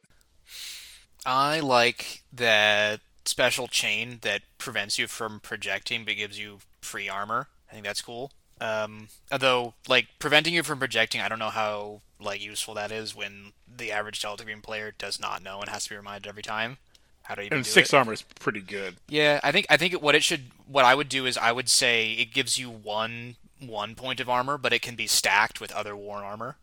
I 1.26 1.60
like 1.60 2.22
that 2.32 3.00
special 3.26 3.68
chain 3.68 4.20
that 4.22 4.44
prevents 4.56 4.98
you 4.98 5.08
from 5.08 5.40
projecting 5.40 6.06
but 6.06 6.16
gives 6.16 6.38
you 6.38 6.60
free 6.80 7.06
armor. 7.06 7.48
I 7.68 7.74
think 7.74 7.84
that's 7.84 8.00
cool. 8.00 8.32
Um, 8.62 9.08
although, 9.30 9.74
like 9.86 10.06
preventing 10.18 10.54
you 10.54 10.62
from 10.62 10.78
projecting, 10.78 11.20
I 11.20 11.28
don't 11.28 11.38
know 11.38 11.50
how 11.50 12.00
like 12.18 12.42
useful 12.42 12.72
that 12.74 12.90
is 12.90 13.14
when 13.14 13.52
the 13.68 13.92
average 13.92 14.22
Delta 14.22 14.42
Green 14.42 14.62
player 14.62 14.94
does 14.96 15.20
not 15.20 15.42
know 15.42 15.60
and 15.60 15.68
has 15.68 15.84
to 15.84 15.90
be 15.90 15.96
reminded 15.96 16.30
every 16.30 16.42
time 16.42 16.78
how 17.26 17.34
to 17.34 17.42
even 17.42 17.58
And 17.58 17.66
six 17.66 17.92
it. 17.92 17.96
armor 17.96 18.12
is 18.12 18.22
pretty 18.22 18.60
good. 18.60 18.96
Yeah, 19.08 19.40
I 19.42 19.52
think 19.52 19.66
I 19.70 19.76
think 19.76 19.94
what 19.94 20.14
it 20.14 20.22
should 20.22 20.50
what 20.66 20.84
I 20.84 20.94
would 20.94 21.08
do 21.08 21.26
is 21.26 21.36
I 21.38 21.52
would 21.52 21.68
say 21.68 22.12
it 22.12 22.32
gives 22.32 22.58
you 22.58 22.70
one 22.70 23.36
one 23.60 23.94
point 23.94 24.20
of 24.20 24.28
armor, 24.28 24.58
but 24.58 24.72
it 24.72 24.82
can 24.82 24.96
be 24.96 25.06
stacked 25.06 25.60
with 25.60 25.72
other 25.72 25.96
worn 25.96 26.22
armor. 26.24 26.56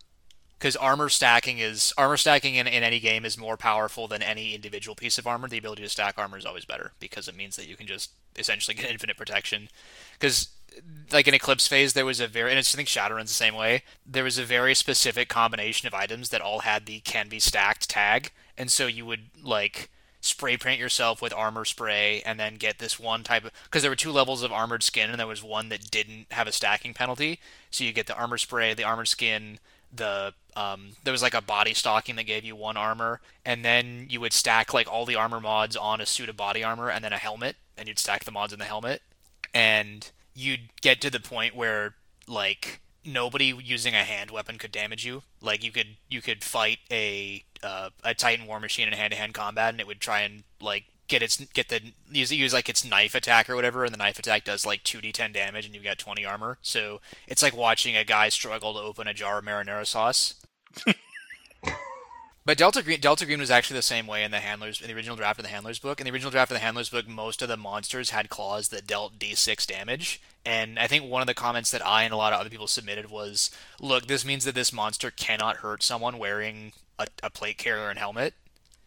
Because 0.57 0.75
armor 0.77 1.09
stacking 1.09 1.59
is 1.59 1.93
armor 1.97 2.15
stacking 2.15 2.55
in, 2.55 2.67
in 2.67 2.83
any 2.83 3.01
game 3.01 3.25
is 3.25 3.37
more 3.37 3.57
powerful 3.57 4.07
than 4.07 4.23
any 4.23 4.55
individual 4.55 4.95
piece 4.95 5.17
of 5.17 5.27
armor. 5.27 5.49
The 5.49 5.57
ability 5.57 5.81
to 5.83 5.89
stack 5.89 6.17
armor 6.17 6.37
is 6.37 6.45
always 6.45 6.63
better 6.63 6.93
because 7.01 7.27
it 7.27 7.35
means 7.35 7.57
that 7.57 7.67
you 7.67 7.75
can 7.75 7.85
just 7.87 8.11
essentially 8.37 8.73
get 8.77 8.89
infinite 8.89 9.17
protection. 9.17 9.67
Because 10.13 10.49
like 11.11 11.27
in 11.27 11.33
Eclipse 11.33 11.67
phase, 11.67 11.93
there 11.93 12.05
was 12.05 12.19
a 12.19 12.27
very 12.27 12.49
and 12.51 12.59
it's, 12.59 12.73
I 12.73 12.77
think 12.77 12.87
Shadowrun's 12.87 13.29
the 13.29 13.33
same 13.35 13.55
way. 13.55 13.83
There 14.05 14.23
was 14.23 14.37
a 14.37 14.45
very 14.45 14.73
specific 14.73 15.27
combination 15.29 15.87
of 15.87 15.93
items 15.93 16.29
that 16.29 16.41
all 16.41 16.59
had 16.59 16.85
the 16.85 16.99
can 17.01 17.27
be 17.27 17.39
stacked 17.39 17.89
tag, 17.89 18.31
and 18.57 18.71
so 18.71 18.87
you 18.87 19.05
would 19.05 19.25
like 19.41 19.89
spray 20.23 20.57
paint 20.57 20.79
yourself 20.79 21.21
with 21.21 21.33
armor 21.33 21.65
spray 21.65 22.21
and 22.25 22.39
then 22.39 22.55
get 22.55 22.79
this 22.79 22.99
one 22.99 23.23
type 23.23 23.43
of 23.43 23.51
because 23.65 23.81
there 23.81 23.91
were 23.91 23.95
two 23.95 24.11
levels 24.11 24.41
of 24.41 24.51
armored 24.51 24.81
skin 24.81 25.09
and 25.09 25.19
there 25.19 25.27
was 25.27 25.43
one 25.43 25.69
that 25.69 25.91
didn't 25.91 26.25
have 26.31 26.47
a 26.47 26.51
stacking 26.51 26.93
penalty 26.93 27.39
so 27.69 27.83
you 27.83 27.91
get 27.91 28.07
the 28.07 28.15
armor 28.15 28.37
spray 28.37 28.73
the 28.73 28.83
armored 28.83 29.07
skin 29.07 29.59
the 29.95 30.33
um, 30.55 30.91
there 31.03 31.11
was 31.11 31.21
like 31.21 31.33
a 31.33 31.41
body 31.41 31.73
stocking 31.73 32.15
that 32.15 32.23
gave 32.23 32.43
you 32.43 32.55
one 32.55 32.77
armor 32.77 33.19
and 33.43 33.65
then 33.65 34.07
you 34.09 34.21
would 34.21 34.33
stack 34.33 34.73
like 34.73 34.91
all 34.91 35.05
the 35.05 35.15
armor 35.15 35.39
mods 35.39 35.75
on 35.75 35.99
a 35.99 36.05
suit 36.05 36.29
of 36.29 36.37
body 36.37 36.63
armor 36.63 36.89
and 36.89 37.03
then 37.03 37.13
a 37.13 37.17
helmet 37.17 37.57
and 37.77 37.87
you'd 37.87 37.99
stack 37.99 38.23
the 38.23 38.31
mods 38.31 38.53
in 38.53 38.59
the 38.59 38.65
helmet 38.65 39.01
and 39.53 40.11
you'd 40.33 40.69
get 40.81 41.01
to 41.01 41.09
the 41.09 41.19
point 41.19 41.55
where 41.55 41.95
like 42.27 42.79
nobody 43.05 43.53
using 43.63 43.93
a 43.93 44.03
hand 44.03 44.31
weapon 44.31 44.57
could 44.57 44.71
damage 44.71 45.05
you. 45.05 45.23
Like 45.41 45.63
you 45.63 45.71
could 45.71 45.97
you 46.09 46.21
could 46.21 46.43
fight 46.43 46.79
a 46.91 47.43
uh, 47.63 47.89
a 48.03 48.13
Titan 48.13 48.45
war 48.47 48.59
machine 48.59 48.87
in 48.87 48.93
hand 48.93 49.11
to 49.11 49.17
hand 49.17 49.33
combat, 49.33 49.73
and 49.73 49.79
it 49.79 49.87
would 49.87 49.99
try 49.99 50.21
and 50.21 50.43
like 50.61 50.85
get 51.07 51.21
its 51.21 51.37
get 51.37 51.69
the 51.69 51.81
use 52.11 52.31
use 52.31 52.53
like 52.53 52.69
its 52.69 52.85
knife 52.85 53.15
attack 53.15 53.49
or 53.49 53.55
whatever, 53.55 53.83
and 53.83 53.93
the 53.93 53.97
knife 53.97 54.19
attack 54.19 54.43
does 54.43 54.65
like 54.65 54.83
two 54.83 54.99
d10 54.99 55.33
damage, 55.33 55.65
and 55.65 55.75
you've 55.75 55.83
got 55.83 55.97
20 55.97 56.25
armor. 56.25 56.57
So 56.61 57.01
it's 57.27 57.43
like 57.43 57.55
watching 57.55 57.95
a 57.95 58.03
guy 58.03 58.29
struggle 58.29 58.73
to 58.73 58.79
open 58.79 59.07
a 59.07 59.13
jar 59.13 59.39
of 59.39 59.45
marinara 59.45 59.85
sauce. 59.85 60.35
But 62.45 62.57
Delta 62.57 62.83
Green, 62.83 62.99
Delta 62.99 63.25
Green 63.25 63.39
was 63.39 63.51
actually 63.51 63.77
the 63.77 63.83
same 63.83 64.05
way 64.05 64.23
in 64.23 64.31
the 64.31 64.39
handlers 64.39 64.81
in 64.81 64.87
the 64.87 64.93
original 64.93 65.15
draft 65.15 65.39
of 65.39 65.43
the 65.43 65.49
handlers 65.49 65.79
book. 65.79 66.01
In 66.01 66.05
the 66.05 66.11
original 66.11 66.31
draft 66.31 66.51
of 66.51 66.55
the 66.55 66.63
handlers 66.63 66.89
book, 66.89 67.07
most 67.07 67.41
of 67.41 67.47
the 67.47 67.55
monsters 67.55 68.09
had 68.09 68.27
claws 68.29 68.67
that 68.67 68.85
dealt 68.85 69.17
D6 69.17 69.65
damage. 69.65 70.21
And 70.45 70.77
I 70.77 70.87
think 70.87 71.05
one 71.05 71.21
of 71.21 71.27
the 71.27 71.33
comments 71.33 71.71
that 71.71 71.85
I 71.85 72.03
and 72.03 72.13
a 72.13 72.17
lot 72.17 72.33
of 72.33 72.41
other 72.41 72.49
people 72.49 72.67
submitted 72.67 73.09
was, 73.09 73.49
"Look, 73.79 74.07
this 74.07 74.25
means 74.25 74.43
that 74.43 74.55
this 74.55 74.73
monster 74.73 75.09
cannot 75.09 75.57
hurt 75.57 75.83
someone 75.83 76.17
wearing 76.17 76.73
a, 76.99 77.07
a 77.21 77.29
plate 77.29 77.57
carrier 77.57 77.89
and 77.89 77.99
helmet, 77.99 78.33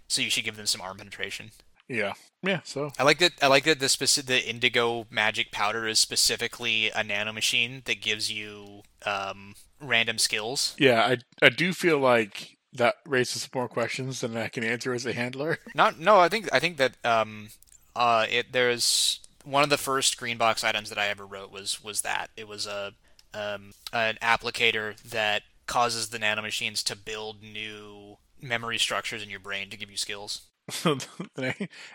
so 0.09 0.23
you 0.23 0.31
should 0.31 0.45
give 0.45 0.57
them 0.57 0.67
some 0.67 0.81
arm 0.81 0.99
penetration." 0.99 1.51
Yeah, 1.89 2.15
yeah. 2.43 2.61
So 2.65 2.91
I 2.99 3.05
like 3.05 3.19
that. 3.19 3.33
I 3.43 3.47
like 3.47 3.65
that 3.65 3.79
the 3.79 3.89
specific 3.89 4.27
the 4.27 4.49
indigo 4.49 5.07
magic 5.11 5.53
powder 5.53 5.87
is 5.87 6.01
specifically 6.01 6.89
a 6.91 7.03
nanomachine 7.05 7.85
that 7.85 8.01
gives 8.01 8.31
you 8.31 8.83
um, 9.05 9.55
random 9.81 10.19
skills. 10.19 10.75
yeah, 10.79 11.03
I 11.03 11.19
I 11.45 11.49
do 11.49 11.73
feel 11.73 11.99
like 11.99 12.57
that 12.73 12.97
raises 13.07 13.49
more 13.55 13.69
questions 13.69 14.21
than 14.21 14.37
I 14.37 14.49
can 14.49 14.65
answer 14.65 14.93
as 14.93 15.07
a 15.07 15.13
handler. 15.13 15.59
Not 15.75 15.99
no, 15.99 16.19
I 16.19 16.29
think 16.29 16.49
I 16.53 16.59
think 16.59 16.77
that 16.77 16.97
um 17.05 17.49
uh 17.95 18.27
it 18.29 18.53
there's 18.53 19.21
one 19.45 19.63
of 19.63 19.71
the 19.71 19.79
first 19.79 20.19
green 20.19 20.37
box 20.39 20.65
items 20.65 20.89
that 20.89 20.99
I 20.99 21.09
ever 21.09 21.25
wrote 21.25 21.51
was 21.53 21.83
was 21.83 22.03
that 22.03 22.29
it 22.37 22.49
was 22.49 22.67
a 22.67 22.93
um 23.33 23.73
an 23.93 24.19
applicator 24.23 25.01
that 25.03 25.43
causes 25.67 26.09
the 26.09 26.19
nanomachines 26.19 26.83
to 26.85 26.97
build 26.97 27.43
new 27.43 28.19
memory 28.41 28.79
structures 28.79 29.23
in 29.23 29.31
your 29.31 29.41
brain 29.41 29.71
to 29.71 29.77
give 29.77 29.91
you 29.91 29.97
skills. 29.97 30.43
and, 30.85 31.07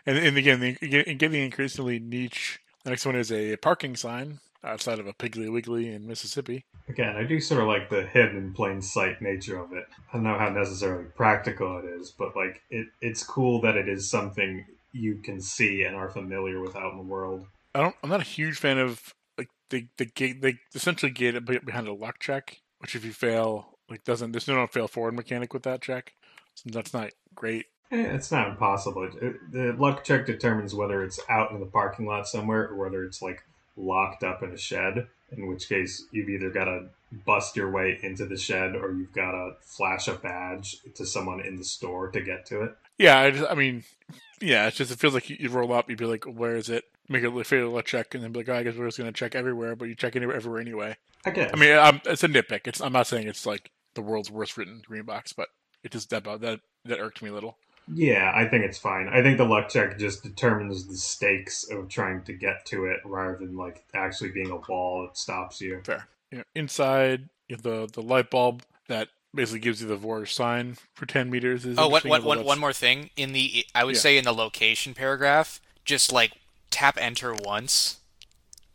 and 0.05 0.38
again, 0.38 0.59
the, 0.59 0.74
getting 1.15 1.43
increasingly 1.43 1.99
niche. 1.99 2.59
The 2.84 2.89
next 2.89 3.05
one 3.05 3.15
is 3.15 3.32
a 3.32 3.57
parking 3.57 3.95
sign 3.95 4.39
outside 4.63 4.99
of 4.99 5.07
a 5.07 5.13
Piggly 5.13 5.51
Wiggly 5.51 5.93
in 5.93 6.07
Mississippi. 6.07 6.65
Again, 6.88 7.15
I 7.15 7.24
do 7.24 7.39
sort 7.39 7.61
of 7.61 7.67
like 7.67 7.89
the 7.89 8.03
hidden 8.03 8.38
in 8.38 8.53
plain 8.53 8.82
sight 8.82 9.22
nature 9.22 9.59
of 9.59 9.72
it. 9.74 9.86
I 10.09 10.13
don't 10.13 10.24
know 10.24 10.38
how 10.38 10.49
necessarily 10.49 11.05
practical 11.15 11.80
it 11.80 11.86
is, 11.86 12.11
but 12.11 12.36
like 12.36 12.61
it, 12.69 12.88
it's 13.01 13.24
cool 13.24 13.61
that 13.61 13.76
it 13.76 13.88
is 13.88 14.09
something 14.09 14.65
you 14.91 15.15
can 15.17 15.39
see 15.39 15.84
and 15.84 15.95
are 15.95 16.09
familiar 16.09 16.59
with 16.61 16.76
out 16.76 16.91
in 16.91 16.97
the 16.97 17.03
world. 17.03 17.45
I 17.74 17.82
don't. 17.82 17.95
I'm 18.03 18.09
not 18.09 18.19
a 18.19 18.26
huge 18.26 18.57
fan 18.57 18.78
of 18.78 19.13
like 19.38 19.49
the 19.69 19.88
the 19.97 20.05
gate. 20.05 20.41
They 20.41 20.59
essentially 20.76 21.11
gate 21.11 21.36
it 21.36 21.45
behind 21.45 21.88
a 21.88 21.93
luck 21.93 22.19
check, 22.19 22.59
which 22.82 22.95
if 22.95 23.05
you 23.05 23.13
fail, 23.13 23.77
like 23.89 24.03
doesn't 24.03 24.32
there's 24.32 24.47
no 24.47 24.65
fail 24.67 24.88
forward 24.88 25.13
mechanic 25.13 25.53
with 25.53 25.63
that 25.63 25.82
check. 25.82 26.13
So 26.55 26.69
that's 26.71 26.93
not 26.93 27.11
great. 27.36 27.67
Eh, 27.91 27.97
it's 27.97 28.32
not 28.32 28.49
impossible. 28.49 29.09
It, 29.21 29.51
the 29.51 29.73
luck 29.77 30.03
check 30.03 30.25
determines 30.25 30.73
whether 30.73 31.03
it's 31.03 31.19
out 31.29 31.51
in 31.51 31.59
the 31.59 31.65
parking 31.65 32.05
lot 32.05 32.27
somewhere 32.27 32.67
or 32.67 32.75
whether 32.75 33.03
it's 33.03 33.21
like 33.21 33.43
locked 33.77 34.23
up 34.23 34.43
in 34.43 34.51
a 34.51 34.57
shed. 34.57 35.07
In 35.32 35.47
which 35.47 35.69
case, 35.69 36.05
you've 36.11 36.27
either 36.27 36.49
got 36.49 36.65
to 36.65 36.89
bust 37.25 37.55
your 37.55 37.71
way 37.71 37.97
into 38.03 38.25
the 38.25 38.38
shed 38.38 38.75
or 38.75 38.91
you've 38.91 39.13
got 39.13 39.32
to 39.32 39.53
flash 39.61 40.07
a 40.09 40.13
badge 40.13 40.77
to 40.95 41.05
someone 41.05 41.39
in 41.39 41.55
the 41.55 41.63
store 41.63 42.09
to 42.09 42.21
get 42.21 42.45
to 42.47 42.63
it. 42.63 42.75
Yeah, 42.97 43.19
I, 43.19 43.32
just, 43.32 43.49
I 43.49 43.55
mean, 43.55 43.84
yeah, 44.41 44.67
it's 44.67 44.77
just 44.77 44.91
it 44.91 44.99
feels 44.99 45.13
like 45.13 45.29
you, 45.29 45.38
you 45.39 45.49
roll 45.49 45.71
up, 45.71 45.89
you'd 45.89 45.99
be 45.99 46.05
like, 46.05 46.25
"Where 46.25 46.55
is 46.55 46.69
it?" 46.69 46.84
Make 47.12 47.24
a 47.24 47.43
fatal 47.43 47.72
luck 47.72 47.86
check, 47.86 48.16
and 48.16 48.24
then 48.24 48.32
be 48.32 48.39
like, 48.39 48.49
oh, 48.49 48.55
"I 48.55 48.64
guess 48.64 48.76
we're 48.76 48.88
just 48.88 48.97
going 48.97 49.12
to 49.12 49.18
check 49.18 49.36
everywhere," 49.36 49.76
but 49.76 49.86
you 49.86 49.95
check 49.95 50.16
anywhere, 50.16 50.36
everywhere 50.36 50.62
anyway. 50.62 50.95
I 51.26 51.32
guess. 51.32 51.51
I 51.53 51.57
mean, 51.57 51.78
I'm, 51.78 52.01
it's 52.05 52.24
a 52.24 52.28
nitpick. 52.28 52.62
It's 52.66 52.82
I'm 52.82 52.93
not 52.93 53.07
saying 53.07 53.28
it's 53.28 53.45
like 53.45 53.72
the 53.95 54.01
world's 54.01 54.32
worst 54.32 54.57
written 54.57 54.82
green 54.86 55.03
box, 55.03 55.34
but 55.34 55.49
it 55.84 55.91
just 55.91 56.09
that 56.12 56.24
that 56.24 56.62
that 56.86 56.99
irked 56.99 57.22
me 57.22 57.30
a 57.30 57.34
little. 57.34 57.57
Yeah, 57.93 58.32
I 58.34 58.47
think 58.47 58.64
it's 58.64 58.78
fine. 58.78 59.09
I 59.09 59.22
think 59.22 59.38
the 59.38 59.45
luck 59.45 59.70
check 59.70 59.97
just 59.97 60.24
determines 60.24 60.88
the 60.88 60.95
stakes 60.95 61.66
of 61.70 61.89
trying 61.89 62.24
to 62.24 62.34
get 62.34 62.66
to 62.68 62.86
it 62.86 62.99
rather 63.03 63.38
than 63.38 63.57
like 63.57 63.84
actually 63.93 64.32
being 64.32 64.51
a 64.51 64.57
wall 64.57 65.07
that 65.07 65.18
stops 65.18 65.59
you. 65.59 65.82
Fair. 65.84 66.07
You 66.32 66.39
know, 66.39 66.43
inside 66.55 67.30
you 67.49 67.57
know, 67.57 67.86
the 67.86 67.91
the 67.91 68.01
light 68.01 68.30
bulb 68.30 68.64
that 68.88 69.09
basically 69.34 69.59
gives 69.59 69.82
you 69.82 69.88
the 69.88 69.95
Vor 69.95 70.26
sign 70.26 70.78
for 70.93 71.05
10 71.05 71.30
meters. 71.30 71.66
Is 71.66 71.78
oh, 71.78 71.88
what, 71.88 72.05
what, 72.05 72.24
one, 72.24 72.43
one 72.43 72.59
more 72.59 72.74
thing. 72.74 73.09
In 73.16 73.34
the, 73.34 73.66
I 73.74 73.84
would 73.84 73.95
yeah. 73.95 74.01
say 74.01 74.18
in 74.18 74.26
the 74.26 74.34
location 74.34 74.93
paragraph, 74.93 75.62
just 75.86 76.12
like 76.12 76.34
tap 76.72 76.97
enter 76.99 77.34
once, 77.34 77.99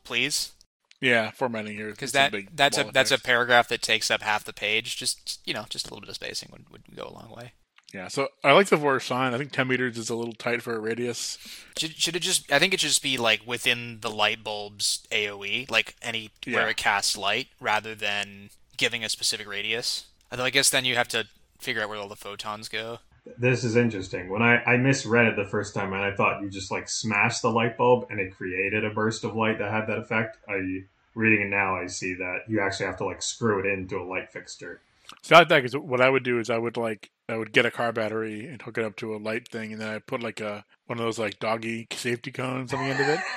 please. 0.05 0.53
Yeah, 1.01 1.31
formatting 1.31 1.77
here 1.77 1.91
because 1.91 2.13
that 2.13 2.35
that's 2.55 2.79
a 2.79 2.85
that's 2.85 3.11
a 3.11 3.19
paragraph 3.19 3.69
that 3.69 3.83
takes 3.83 4.11
up 4.11 4.23
half 4.23 4.45
the 4.45 4.53
page. 4.53 4.97
Just 4.97 5.41
you 5.47 5.53
know, 5.53 5.67
just 5.69 5.87
a 5.87 5.91
little 5.91 6.01
bit 6.01 6.09
of 6.09 6.15
spacing 6.15 6.49
would, 6.53 6.71
would 6.71 6.97
go 6.97 7.05
a 7.05 7.13
long 7.13 7.35
way. 7.37 7.53
Yeah, 7.95 8.09
so 8.09 8.29
I 8.43 8.53
like 8.53 8.69
the 8.69 8.77
four 8.77 8.99
sign. 9.01 9.33
I 9.33 9.39
think 9.39 9.53
10 9.53 9.69
meters 9.69 9.97
is 9.97 10.11
a 10.11 10.17
little 10.17 10.35
tight 10.35 10.61
for 10.61 10.75
a 10.75 10.81
radius. 10.81 11.39
Should, 11.79 11.97
should 11.97 12.17
it 12.17 12.21
just? 12.21 12.51
I 12.53 12.59
think 12.59 12.75
it 12.75 12.81
should 12.81 12.89
just 12.89 13.03
be 13.03 13.17
like 13.17 13.47
within 13.47 14.01
the 14.01 14.11
light 14.11 14.43
bulb's 14.43 15.07
AOE, 15.11 15.71
like 15.71 15.95
any 16.03 16.31
yeah. 16.45 16.57
where 16.57 16.69
it 16.69 16.77
casts 16.77 17.17
light, 17.17 17.49
rather 17.61 17.95
than 17.95 18.51
giving 18.77 19.05
a 19.05 19.09
specific 19.09 19.49
radius. 19.49 20.07
Although 20.31 20.45
I 20.45 20.51
guess 20.51 20.69
then 20.69 20.85
you 20.85 20.97
have 20.97 21.09
to 21.09 21.27
figure 21.59 21.83
out 21.83 21.89
where 21.89 21.99
all 21.99 22.09
the 22.09 22.17
photons 22.17 22.69
go. 22.69 22.99
This 23.39 23.65
is 23.65 23.77
interesting. 23.77 24.29
When 24.29 24.43
I, 24.43 24.63
I 24.65 24.77
misread 24.77 25.27
it 25.27 25.37
the 25.37 25.45
first 25.45 25.75
time 25.75 25.93
and 25.93 26.03
I 26.03 26.15
thought 26.15 26.43
you 26.43 26.49
just 26.49 26.71
like 26.71 26.89
smashed 26.89 27.43
the 27.43 27.51
light 27.51 27.77
bulb 27.77 28.07
and 28.11 28.21
it 28.21 28.37
created 28.37 28.85
a 28.85 28.91
burst 28.91 29.25
of 29.25 29.35
light 29.35 29.59
that 29.59 29.71
had 29.71 29.87
that 29.89 29.99
effect. 29.99 30.39
I 30.49 30.85
reading 31.15 31.47
it 31.47 31.49
now 31.51 31.77
I 31.77 31.87
see 31.87 32.15
that 32.15 32.41
you 32.47 32.61
actually 32.61 32.87
have 32.87 32.99
to 32.99 33.05
like 33.05 33.23
screw 33.23 33.59
it 33.59 33.67
into 33.67 33.99
a 33.99 34.05
light 34.05 34.31
fixture. 34.31 34.81
So 35.23 35.37
I 35.37 35.45
think 35.45 35.73
what 35.73 36.01
I 36.01 36.11
would 36.11 36.25
do 36.25 36.39
is 36.39 36.51
I 36.51 36.59
would 36.59 36.77
like 36.77 37.11
I 37.29 37.37
would 37.37 37.53
get 37.53 37.67
a 37.67 37.71
car 37.71 37.93
battery 37.93 38.47
and 38.47 38.61
hook 38.61 38.79
it 38.79 38.85
up 38.85 38.97
to 38.97 39.15
a 39.15 39.19
light 39.19 39.49
thing 39.49 39.73
and 39.73 39.81
then 39.81 39.89
I 39.89 39.99
put 39.99 40.23
like 40.23 40.41
a 40.41 40.65
one 40.87 40.99
of 40.99 41.05
those 41.05 41.19
like 41.19 41.39
doggy 41.39 41.89
safety 41.93 42.31
cones 42.31 42.73
on 42.73 42.85
the 42.85 42.91
end 42.91 43.01
of 43.01 43.09
it. 43.09 43.21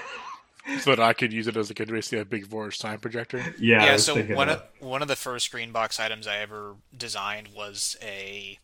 so 0.81 0.91
that 0.91 0.99
I 0.99 1.13
could 1.13 1.33
use 1.33 1.47
it 1.47 1.57
as 1.57 1.69
like 1.69 1.79
a 1.79 1.85
basically 1.85 2.19
a 2.19 2.25
big 2.25 2.45
Vor's 2.45 2.77
time 2.77 2.99
projector. 2.99 3.39
Yeah. 3.59 3.85
Yeah. 3.85 3.97
So 3.97 4.21
one 4.21 4.49
of 4.49 4.61
one 4.79 5.01
of 5.01 5.07
the 5.07 5.15
first 5.15 5.51
green 5.51 5.71
box 5.71 5.99
items 5.99 6.27
I 6.27 6.37
ever 6.37 6.75
designed 6.95 7.49
was 7.55 7.97
a 8.01 8.59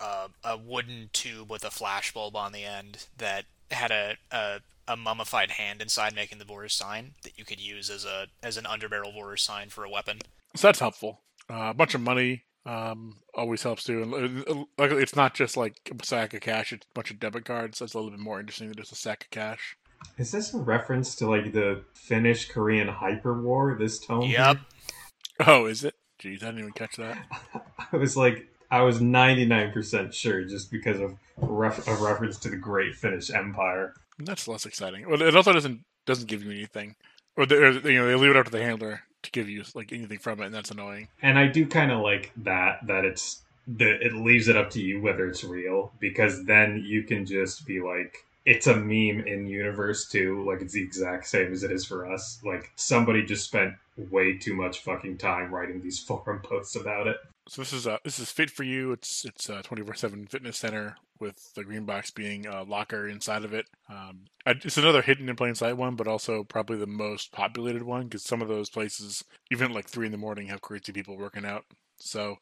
uh, 0.00 0.28
a 0.44 0.56
wooden 0.56 1.10
tube 1.12 1.50
with 1.50 1.64
a 1.64 1.70
flash 1.70 2.12
bulb 2.12 2.36
on 2.36 2.52
the 2.52 2.64
end 2.64 3.06
that 3.18 3.44
had 3.70 3.90
a, 3.90 4.16
a 4.30 4.60
a 4.88 4.96
mummified 4.96 5.52
hand 5.52 5.80
inside, 5.80 6.14
making 6.14 6.38
the 6.38 6.44
Vor's 6.44 6.74
sign 6.74 7.12
that 7.22 7.38
you 7.38 7.44
could 7.44 7.60
use 7.60 7.90
as 7.90 8.04
a 8.04 8.26
as 8.42 8.56
an 8.56 8.64
underbarrel 8.64 9.14
Vor's 9.14 9.42
sign 9.42 9.68
for 9.68 9.84
a 9.84 9.90
weapon. 9.90 10.18
So 10.56 10.68
that's 10.68 10.80
helpful. 10.80 11.20
Uh, 11.48 11.70
a 11.70 11.74
bunch 11.74 11.94
of 11.94 12.00
money 12.00 12.44
um, 12.66 13.16
always 13.34 13.62
helps 13.62 13.84
too. 13.84 14.02
And 14.02 14.66
luckily, 14.78 15.02
it's 15.02 15.16
not 15.16 15.34
just 15.34 15.56
like 15.56 15.76
a 15.90 16.04
sack 16.04 16.34
of 16.34 16.40
cash; 16.40 16.72
it's 16.72 16.86
a 16.86 16.94
bunch 16.94 17.10
of 17.10 17.20
debit 17.20 17.44
cards. 17.44 17.78
That's 17.78 17.94
a 17.94 17.98
little 17.98 18.10
bit 18.10 18.20
more 18.20 18.40
interesting 18.40 18.68
than 18.68 18.76
just 18.76 18.92
a 18.92 18.96
sack 18.96 19.24
of 19.24 19.30
cash. 19.30 19.76
Is 20.18 20.32
this 20.32 20.54
a 20.54 20.58
reference 20.58 21.14
to 21.16 21.28
like 21.28 21.52
the 21.52 21.84
Finnish 21.94 22.48
Korean 22.48 22.88
hyper 22.88 23.40
war? 23.40 23.76
This 23.78 23.98
tone. 23.98 24.22
Yep. 24.22 24.56
Here? 24.56 25.46
Oh, 25.46 25.66
is 25.66 25.84
it? 25.84 25.94
Jeez, 26.20 26.42
I 26.42 26.46
didn't 26.46 26.60
even 26.60 26.72
catch 26.72 26.96
that. 26.96 27.16
I 27.92 27.96
was 27.96 28.16
like, 28.16 28.49
I 28.70 28.82
was 28.82 29.00
ninety 29.00 29.46
nine 29.46 29.72
percent 29.72 30.14
sure 30.14 30.44
just 30.44 30.70
because 30.70 31.00
of 31.00 31.16
ref- 31.36 31.86
a 31.86 31.94
reference 31.94 32.38
to 32.40 32.50
the 32.50 32.56
Great 32.56 32.94
Finnish 32.94 33.30
Empire. 33.30 33.94
That's 34.18 34.46
less 34.46 34.66
exciting. 34.66 35.08
Well, 35.08 35.20
it 35.22 35.36
also 35.36 35.52
doesn't 35.52 35.84
doesn't 36.06 36.28
give 36.28 36.42
you 36.42 36.50
anything, 36.50 36.96
or, 37.36 37.46
they, 37.46 37.56
or 37.56 37.72
you 37.72 37.98
know 37.98 38.06
they 38.06 38.14
leave 38.14 38.30
it 38.30 38.36
up 38.36 38.46
to 38.46 38.50
the 38.50 38.62
handler 38.62 39.02
to 39.22 39.30
give 39.30 39.48
you 39.48 39.64
like 39.74 39.92
anything 39.92 40.18
from 40.18 40.40
it, 40.40 40.46
and 40.46 40.54
that's 40.54 40.70
annoying. 40.70 41.08
And 41.22 41.38
I 41.38 41.46
do 41.46 41.66
kind 41.66 41.90
of 41.90 42.00
like 42.00 42.32
that 42.38 42.86
that 42.86 43.04
it's 43.04 43.42
that 43.66 44.04
it 44.04 44.14
leaves 44.14 44.48
it 44.48 44.56
up 44.56 44.70
to 44.70 44.80
you 44.80 45.00
whether 45.00 45.26
it's 45.28 45.44
real 45.44 45.92
because 46.00 46.44
then 46.44 46.82
you 46.84 47.02
can 47.02 47.24
just 47.24 47.66
be 47.66 47.80
like 47.80 48.16
it's 48.46 48.66
a 48.66 48.74
meme 48.74 49.26
in 49.26 49.46
universe 49.46 50.08
too. 50.08 50.44
Like 50.46 50.62
it's 50.62 50.72
the 50.72 50.82
exact 50.82 51.26
same 51.26 51.52
as 51.52 51.62
it 51.62 51.70
is 51.70 51.84
for 51.84 52.10
us. 52.10 52.40
Like 52.44 52.72
somebody 52.76 53.24
just 53.24 53.44
spent 53.44 53.74
way 53.96 54.38
too 54.38 54.54
much 54.54 54.80
fucking 54.80 55.18
time 55.18 55.54
writing 55.54 55.82
these 55.82 55.98
forum 56.06 56.40
posts 56.42 56.76
about 56.76 57.06
it. 57.06 57.16
So 57.50 57.62
this 57.62 57.72
is 57.72 57.84
uh 57.84 57.96
this 58.04 58.20
is 58.20 58.30
fit 58.30 58.48
for 58.48 58.62
you. 58.62 58.92
It's 58.92 59.24
it's 59.24 59.48
a 59.48 59.60
twenty 59.62 59.82
four 59.82 59.94
seven 59.94 60.24
fitness 60.28 60.56
center 60.56 60.98
with 61.18 61.52
the 61.54 61.64
green 61.64 61.84
box 61.84 62.12
being 62.12 62.46
a 62.46 62.62
locker 62.62 63.08
inside 63.08 63.44
of 63.44 63.52
it. 63.52 63.66
Um, 63.88 64.26
it's 64.46 64.78
another 64.78 65.02
hidden 65.02 65.28
in 65.28 65.34
plain 65.34 65.56
sight 65.56 65.76
one, 65.76 65.96
but 65.96 66.06
also 66.06 66.44
probably 66.44 66.76
the 66.76 66.86
most 66.86 67.32
populated 67.32 67.82
one 67.82 68.04
because 68.04 68.22
some 68.22 68.40
of 68.40 68.46
those 68.46 68.70
places, 68.70 69.24
even 69.50 69.72
like 69.72 69.88
three 69.88 70.06
in 70.06 70.12
the 70.12 70.16
morning, 70.16 70.46
have 70.46 70.60
crazy 70.60 70.92
people 70.92 71.18
working 71.18 71.44
out. 71.44 71.64
So 71.98 72.36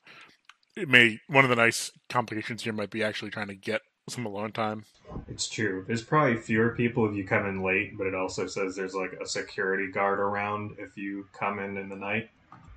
it 0.76 0.90
may 0.90 1.20
one 1.26 1.42
of 1.42 1.48
the 1.48 1.56
nice 1.56 1.90
complications 2.10 2.64
here 2.64 2.74
might 2.74 2.90
be 2.90 3.02
actually 3.02 3.30
trying 3.30 3.48
to 3.48 3.54
get 3.54 3.80
some 4.10 4.26
alone 4.26 4.52
time. 4.52 4.84
It's 5.26 5.48
true. 5.48 5.86
There's 5.86 6.02
probably 6.02 6.36
fewer 6.36 6.74
people 6.74 7.08
if 7.08 7.16
you 7.16 7.24
come 7.24 7.46
in 7.46 7.62
late, 7.62 7.96
but 7.96 8.06
it 8.06 8.14
also 8.14 8.46
says 8.46 8.76
there's 8.76 8.94
like 8.94 9.14
a 9.22 9.26
security 9.26 9.90
guard 9.90 10.18
around 10.18 10.76
if 10.78 10.98
you 10.98 11.28
come 11.32 11.60
in 11.60 11.78
in 11.78 11.88
the 11.88 11.96
night. 11.96 12.28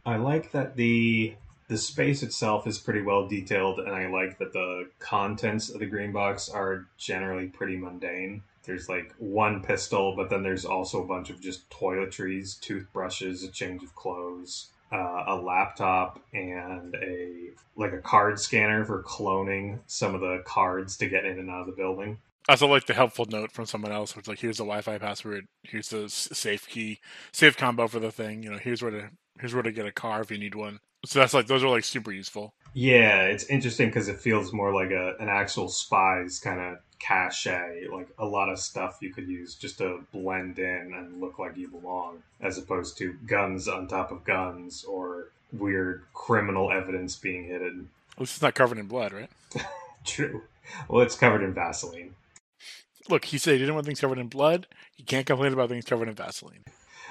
I 0.06 0.16
like 0.16 0.54
that 0.54 0.78
the 0.78 1.36
the 1.72 1.78
space 1.78 2.22
itself 2.22 2.68
is 2.68 2.78
pretty 2.78 3.02
well 3.02 3.30
detailed, 3.30 3.80
and 3.80 3.96
I 3.96 4.10
like 4.10 4.38
that 4.40 4.52
the 4.52 4.90
contents 5.00 5.70
of 5.70 5.80
the 5.80 5.86
green 5.86 6.12
box 6.12 6.50
are 6.50 6.86
generally 6.98 7.48
pretty 7.48 7.78
mundane. 7.78 8.44
There's 8.64 8.90
like 8.90 9.16
one 9.20 9.64
pistol, 9.64 10.14
but 10.18 10.30
then 10.30 10.44
there's 10.44 10.66
also 10.66 11.02
a 11.02 11.08
bunch 11.08 11.30
of 11.30 11.40
just 11.40 11.70
toiletries, 11.70 12.60
toothbrushes, 12.60 13.44
a 13.44 13.48
change 13.48 13.84
of 13.84 13.96
clothes, 13.96 14.68
uh, 14.92 15.24
a 15.28 15.36
laptop 15.36 16.22
and 16.34 16.94
a 16.96 17.52
like 17.78 17.94
a 17.94 18.00
card 18.00 18.38
scanner 18.38 18.84
for 18.84 19.02
cloning 19.04 19.80
some 19.88 20.14
of 20.14 20.20
the 20.20 20.44
cards 20.46 20.98
to 20.98 21.08
get 21.08 21.24
in 21.24 21.40
and 21.40 21.50
out 21.50 21.62
of 21.62 21.68
the 21.68 21.72
building. 21.72 22.18
I 22.50 22.54
also 22.54 22.68
like 22.68 22.86
the 22.86 22.94
helpful 22.94 23.28
note 23.30 23.54
from 23.54 23.66
someone 23.66 23.94
else, 23.94 24.14
which 24.14 24.28
like 24.28 24.40
here's 24.40 24.58
the 24.58 24.66
Wi-Fi 24.66 24.98
password, 24.98 25.46
here's 25.64 25.88
the 25.88 26.10
safe 26.10 26.68
key, 26.68 27.00
safe 27.32 27.56
combo 27.56 27.88
for 27.88 28.02
the 28.02 28.12
thing. 28.12 28.44
You 28.44 28.52
know, 28.52 28.58
here's 28.58 28.82
where 28.82 28.92
to 28.92 29.10
here's 29.42 29.54
where 29.54 29.64
to 29.64 29.72
get 29.72 29.86
a 29.86 29.92
car 29.92 30.22
if 30.22 30.32
you 30.32 30.38
need 30.38 30.56
one. 30.56 30.80
So 31.06 31.20
that's 31.20 31.34
like 31.34 31.48
those 31.48 31.64
are 31.64 31.70
like 31.70 31.84
super 31.84 32.12
useful. 32.12 32.54
Yeah, 32.74 33.24
it's 33.24 33.44
interesting 33.46 33.88
because 33.88 34.08
it 34.08 34.20
feels 34.20 34.54
more 34.54 34.74
like 34.74 34.92
a 34.92 35.16
an 35.20 35.28
actual 35.28 35.68
spy's 35.68 36.40
kind 36.40 36.60
of 36.62 36.78
cache, 37.00 37.48
like 37.92 38.08
a 38.20 38.26
lot 38.26 38.50
of 38.50 38.60
stuff 38.60 39.00
you 39.02 39.12
could 39.12 39.28
use 39.28 39.56
just 39.56 39.80
to 39.80 40.06
blend 40.14 40.60
in 40.60 40.94
and 40.96 41.20
look 41.20 41.40
like 41.40 41.58
you 41.58 41.68
belong, 41.68 42.22
as 42.40 42.60
opposed 42.60 42.98
to 43.00 43.14
guns 43.26 43.68
on 43.68 43.88
top 43.88 44.12
of 44.12 44.24
guns 44.24 44.84
or 44.84 45.30
weird 45.52 46.04
criminal 46.14 46.72
evidence 46.72 47.16
being 47.16 47.46
hidden. 47.46 47.90
Least 48.20 48.36
it's 48.36 48.42
not 48.42 48.54
covered 48.54 48.78
in 48.78 48.86
blood, 48.86 49.12
right? 49.12 49.30
True. 50.06 50.44
Well, 50.88 51.02
it's 51.02 51.16
covered 51.16 51.42
in 51.44 51.54
Vaseline. 51.54 52.14
Look, 53.10 53.26
he 53.26 53.40
said 53.40 53.54
he 53.54 53.60
didn't 53.60 53.74
want 53.74 53.88
things 53.88 54.00
covered 54.00 54.20
in 54.20 54.28
blood. 54.28 54.68
You 54.96 55.06
can't 55.06 55.26
complain 55.26 55.52
about 55.52 55.70
things 55.70 55.86
covered 55.86 56.08
in 56.08 56.14
Vaseline. 56.14 56.64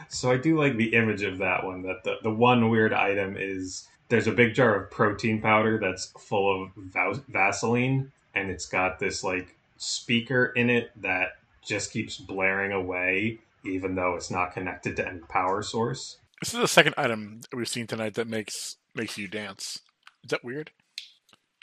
So 0.08 0.30
I 0.30 0.36
do 0.36 0.58
like 0.58 0.76
the 0.76 0.94
image 0.94 1.22
of 1.22 1.38
that 1.38 1.64
one. 1.64 1.82
That 1.82 2.04
the, 2.04 2.16
the 2.22 2.30
one 2.30 2.70
weird 2.70 2.92
item 2.92 3.36
is 3.38 3.88
there's 4.08 4.26
a 4.26 4.32
big 4.32 4.54
jar 4.54 4.74
of 4.74 4.90
protein 4.90 5.40
powder 5.40 5.78
that's 5.78 6.12
full 6.18 6.64
of 6.64 6.70
va- 6.76 7.22
Vaseline, 7.28 8.10
and 8.34 8.50
it's 8.50 8.66
got 8.66 8.98
this 8.98 9.22
like 9.22 9.56
speaker 9.76 10.46
in 10.56 10.70
it 10.70 10.90
that 11.00 11.38
just 11.62 11.92
keeps 11.92 12.16
blaring 12.18 12.72
away, 12.72 13.38
even 13.64 13.94
though 13.94 14.14
it's 14.14 14.30
not 14.30 14.52
connected 14.52 14.96
to 14.96 15.06
any 15.06 15.20
power 15.20 15.62
source. 15.62 16.18
This 16.40 16.54
is 16.54 16.60
the 16.60 16.68
second 16.68 16.94
item 16.96 17.40
that 17.50 17.56
we've 17.56 17.68
seen 17.68 17.86
tonight 17.86 18.14
that 18.14 18.26
makes 18.26 18.76
makes 18.94 19.18
you 19.18 19.28
dance. 19.28 19.80
Is 20.24 20.30
that 20.30 20.44
weird? 20.44 20.70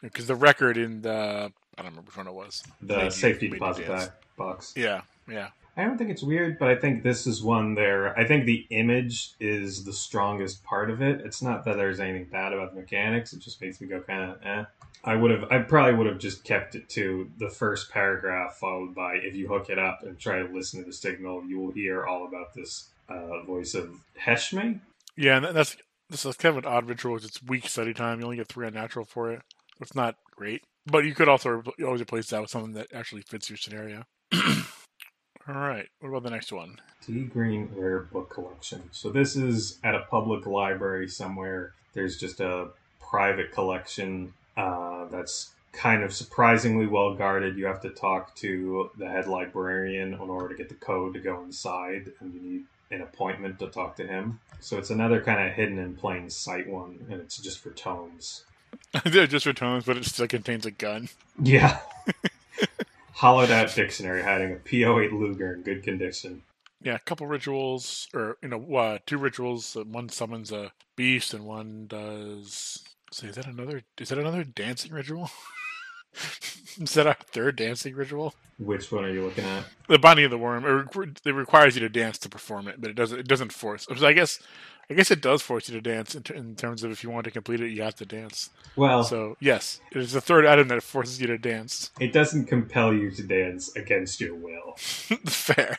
Because 0.01 0.27
the 0.27 0.35
record 0.35 0.77
in 0.77 1.01
the 1.01 1.51
I 1.77 1.81
don't 1.83 1.91
remember 1.91 2.07
which 2.07 2.17
one 2.17 2.27
it 2.27 2.33
was. 2.33 2.63
The 2.81 3.09
safety 3.09 3.49
deposit 3.49 4.11
box. 4.37 4.73
Yeah, 4.75 5.01
yeah. 5.29 5.49
I 5.77 5.83
don't 5.83 5.95
think 5.95 6.09
it's 6.09 6.23
weird, 6.23 6.57
but 6.57 6.69
I 6.69 6.75
think 6.75 7.03
this 7.03 7.27
is 7.27 7.43
one 7.43 7.75
there. 7.75 8.17
I 8.17 8.25
think 8.25 8.45
the 8.45 8.65
image 8.71 9.33
is 9.39 9.83
the 9.83 9.93
strongest 9.93 10.63
part 10.63 10.89
of 10.89 11.03
it. 11.03 11.21
It's 11.21 11.43
not 11.43 11.65
that 11.65 11.77
there's 11.77 11.99
anything 11.99 12.25
bad 12.31 12.51
about 12.51 12.73
the 12.73 12.81
mechanics. 12.81 13.31
It 13.31 13.41
just 13.41 13.61
makes 13.61 13.79
me 13.79 13.87
go 13.87 14.01
kind 14.01 14.31
of 14.31 14.37
eh. 14.43 14.65
I 15.03 15.15
would 15.15 15.29
have, 15.29 15.51
I 15.51 15.59
probably 15.59 15.93
would 15.93 16.07
have 16.07 16.17
just 16.17 16.43
kept 16.43 16.73
it 16.73 16.89
to 16.89 17.29
the 17.37 17.49
first 17.49 17.91
paragraph, 17.91 18.55
followed 18.55 18.95
by 18.95 19.17
if 19.17 19.35
you 19.35 19.47
hook 19.47 19.69
it 19.69 19.77
up 19.77 20.01
and 20.01 20.17
try 20.17 20.39
to 20.39 20.51
listen 20.51 20.79
to 20.79 20.85
the 20.85 20.93
signal, 20.93 21.45
you 21.45 21.59
will 21.59 21.71
hear 21.71 22.05
all 22.05 22.25
about 22.25 22.55
this 22.55 22.89
uh, 23.07 23.43
voice 23.43 23.75
of 23.75 24.01
Heshme. 24.19 24.81
Yeah, 25.15 25.37
and 25.37 25.55
that's 25.55 25.77
this 26.09 26.25
is 26.25 26.35
kind 26.37 26.57
of 26.57 26.65
an 26.65 26.71
odd 26.71 26.87
ritual. 26.87 27.17
It's 27.17 27.43
weak 27.43 27.67
study 27.67 27.93
time. 27.93 28.19
You 28.19 28.25
only 28.25 28.37
get 28.37 28.47
three 28.47 28.65
unnatural 28.65 29.05
for 29.05 29.31
it. 29.31 29.43
It's 29.79 29.95
not 29.95 30.15
great, 30.35 30.63
but 30.87 31.05
you 31.05 31.13
could 31.13 31.29
also 31.29 31.61
always 31.83 32.01
replace 32.01 32.31
that 32.31 32.41
with 32.41 32.49
something 32.49 32.73
that 32.73 32.87
actually 32.93 33.21
fits 33.21 33.49
your 33.49 33.57
scenario. 33.57 34.03
All 35.47 35.55
right. 35.55 35.87
What 36.01 36.09
about 36.09 36.23
the 36.23 36.29
next 36.29 36.51
one? 36.51 36.77
T. 37.05 37.23
Green 37.23 37.69
Rare 37.73 38.01
Book 38.01 38.29
Collection. 38.29 38.83
So 38.91 39.09
this 39.09 39.35
is 39.35 39.79
at 39.83 39.95
a 39.95 40.01
public 40.09 40.45
library 40.45 41.07
somewhere. 41.07 41.73
There's 41.93 42.17
just 42.17 42.41
a 42.41 42.69
private 42.99 43.53
collection 43.53 44.33
uh, 44.57 45.05
that's 45.05 45.51
kind 45.71 46.03
of 46.03 46.13
surprisingly 46.13 46.85
well 46.85 47.15
guarded. 47.15 47.57
You 47.57 47.65
have 47.67 47.81
to 47.81 47.89
talk 47.89 48.35
to 48.37 48.91
the 48.97 49.07
head 49.07 49.27
librarian 49.27 50.13
in 50.13 50.19
order 50.19 50.49
to 50.49 50.55
get 50.55 50.67
the 50.67 50.75
code 50.75 51.13
to 51.13 51.19
go 51.19 51.41
inside, 51.43 52.11
and 52.19 52.33
you 52.33 52.41
need 52.41 52.63
an 52.91 53.01
appointment 53.01 53.59
to 53.59 53.67
talk 53.67 53.95
to 53.97 54.07
him. 54.07 54.39
So 54.59 54.77
it's 54.77 54.89
another 54.89 55.21
kind 55.21 55.47
of 55.47 55.55
hidden 55.55 55.77
in 55.77 55.95
plain 55.95 56.29
sight 56.29 56.67
one, 56.67 57.05
and 57.09 57.21
it's 57.21 57.37
just 57.37 57.59
for 57.59 57.71
tones. 57.71 58.43
They're 59.05 59.27
just 59.27 59.45
for 59.45 59.53
tones, 59.53 59.85
but 59.85 59.95
it 59.97 60.05
still 60.05 60.27
contains 60.27 60.65
a 60.65 60.71
gun. 60.71 61.07
Yeah. 61.41 61.79
Hollowed 63.17 63.49
out 63.49 63.73
dictionary 63.73 64.21
hiding 64.21 64.53
a 64.53 64.57
P08 64.57 65.11
Luger 65.11 65.55
in 65.55 65.63
good 65.63 65.81
condition. 65.81 66.43
Yeah, 66.83 66.93
a 66.93 66.99
couple 66.99 67.25
rituals, 67.25 68.07
or 68.13 68.37
you 68.43 68.49
know, 68.49 68.75
uh, 68.75 68.99
two 69.07 69.17
rituals. 69.17 69.75
One 69.75 70.09
summons 70.09 70.51
a 70.51 70.71
beast, 70.95 71.33
and 71.33 71.43
one 71.43 71.87
does. 71.87 72.83
So 73.11 73.25
is 73.25 73.33
that 73.33 73.47
another? 73.47 73.81
Is 73.99 74.09
that 74.09 74.19
another 74.19 74.43
dancing 74.43 74.91
ritual? 74.91 75.31
is 76.79 76.93
that 76.93 77.07
our 77.07 77.17
third 77.31 77.55
dancing 77.55 77.95
ritual? 77.95 78.35
Which 78.59 78.91
one 78.91 79.05
are 79.05 79.09
you 79.11 79.23
looking 79.23 79.45
at? 79.45 79.63
The 79.87 79.97
binding 79.97 80.25
of 80.25 80.31
the 80.31 80.37
worm. 80.37 80.63
It, 80.63 80.85
requ- 80.85 81.17
it 81.25 81.31
requires 81.33 81.75
you 81.75 81.81
to 81.81 81.89
dance 81.89 82.19
to 82.19 82.29
perform 82.29 82.67
it, 82.67 82.79
but 82.79 82.91
it 82.91 82.95
doesn't. 82.95 83.17
It 83.17 83.27
doesn't 83.27 83.51
force. 83.51 83.87
So 83.97 84.05
I 84.05 84.13
guess. 84.13 84.39
I 84.89 84.93
guess 84.93 85.11
it 85.11 85.21
does 85.21 85.41
force 85.41 85.67
you 85.67 85.75
to 85.75 85.81
dance 85.81 86.15
in, 86.15 86.23
ter- 86.23 86.33
in 86.35 86.55
terms 86.55 86.83
of 86.83 86.91
if 86.91 87.03
you 87.03 87.09
want 87.09 87.25
to 87.25 87.31
complete 87.31 87.59
it, 87.59 87.71
you 87.71 87.81
have 87.81 87.95
to 87.95 88.05
dance. 88.05 88.49
Well, 88.75 89.03
So 89.03 89.35
yes, 89.39 89.81
it 89.91 89.97
is 89.97 90.13
the 90.13 90.21
third 90.21 90.45
item 90.45 90.69
that 90.69 90.81
forces 90.81 91.19
you 91.19 91.27
to 91.27 91.37
dance. 91.37 91.91
It 91.99 92.13
doesn't 92.13 92.45
compel 92.45 92.93
you 92.93 93.11
to 93.11 93.23
dance 93.23 93.75
against 93.75 94.21
your 94.21 94.35
will. 94.35 94.75
Fair. 94.77 95.77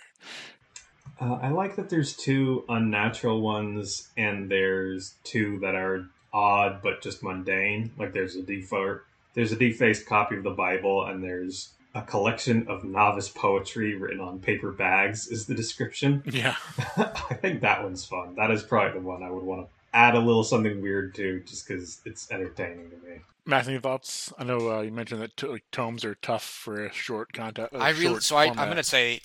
Uh, 1.21 1.39
I 1.43 1.49
like 1.49 1.77
that 1.77 1.89
there's 1.89 2.15
two 2.15 2.65
unnatural 2.69 3.41
ones 3.41 4.09
and 4.17 4.51
there's 4.51 5.15
two 5.25 5.59
that 5.61 5.75
are 5.75 6.07
odd 6.33 6.83
but 6.83 7.01
just 7.03 7.23
mundane. 7.23 7.93
Like 7.99 8.13
there's 8.13 8.37
a 8.37 8.43
defa- 8.43 9.01
there's 9.35 9.53
a 9.53 9.57
defaced 9.57 10.07
copy 10.07 10.37
of 10.37 10.43
the 10.43 10.51
Bible 10.51 11.05
and 11.07 11.25
there's 11.25 11.71
a 11.95 12.03
collection 12.03 12.66
of 12.68 12.84
novice 12.84 13.28
poetry 13.28 13.95
written 13.95 14.20
on 14.20 14.39
paper 14.39 14.72
bags 14.72 15.26
is 15.28 15.47
the 15.47 15.55
description. 15.55 16.22
Yeah. 16.39 16.57
I 16.97 17.34
think 17.34 17.62
that 17.62 17.82
one's 17.82 18.05
fun. 18.05 18.34
That 18.36 18.51
is 18.51 18.62
probably 18.62 19.01
the 19.01 19.07
one 19.07 19.22
I 19.22 19.30
would 19.30 19.43
want 19.43 19.66
to 19.66 19.68
add 19.93 20.14
a 20.14 20.20
little 20.20 20.45
something 20.45 20.80
weird 20.80 21.14
to 21.16 21.41
just 21.41 21.66
because 21.66 22.01
it's 22.05 22.30
entertaining 22.30 22.91
to 22.91 22.97
me. 22.97 23.20
Matt, 23.47 23.66
any 23.66 23.78
thoughts? 23.78 24.32
I 24.39 24.45
know 24.45 24.70
uh, 24.70 24.80
you 24.82 24.93
mentioned 24.93 25.22
that 25.22 25.36
t- 25.36 25.47
like, 25.47 25.64
tomes 25.72 26.05
are 26.05 26.14
tough 26.16 26.45
for 26.45 26.84
a 26.84 26.93
short 26.93 27.32
content. 27.32 27.70
I 27.72 27.91
really 27.91 28.20
so 28.20 28.36
I, 28.36 28.49
I'm 28.49 28.55
gonna 28.55 28.82
say 28.82 29.20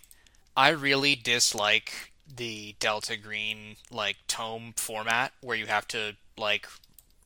I 0.55 0.70
really 0.70 1.16
dislike 1.16 2.14
the 2.34 2.76
Delta 2.80 3.18
Green 3.18 3.76
like 3.91 4.16
tome 4.28 4.74
format 4.78 5.34
where 5.41 5.57
you 5.57 5.66
have 5.66 5.88
to 5.89 6.16
like 6.38 6.68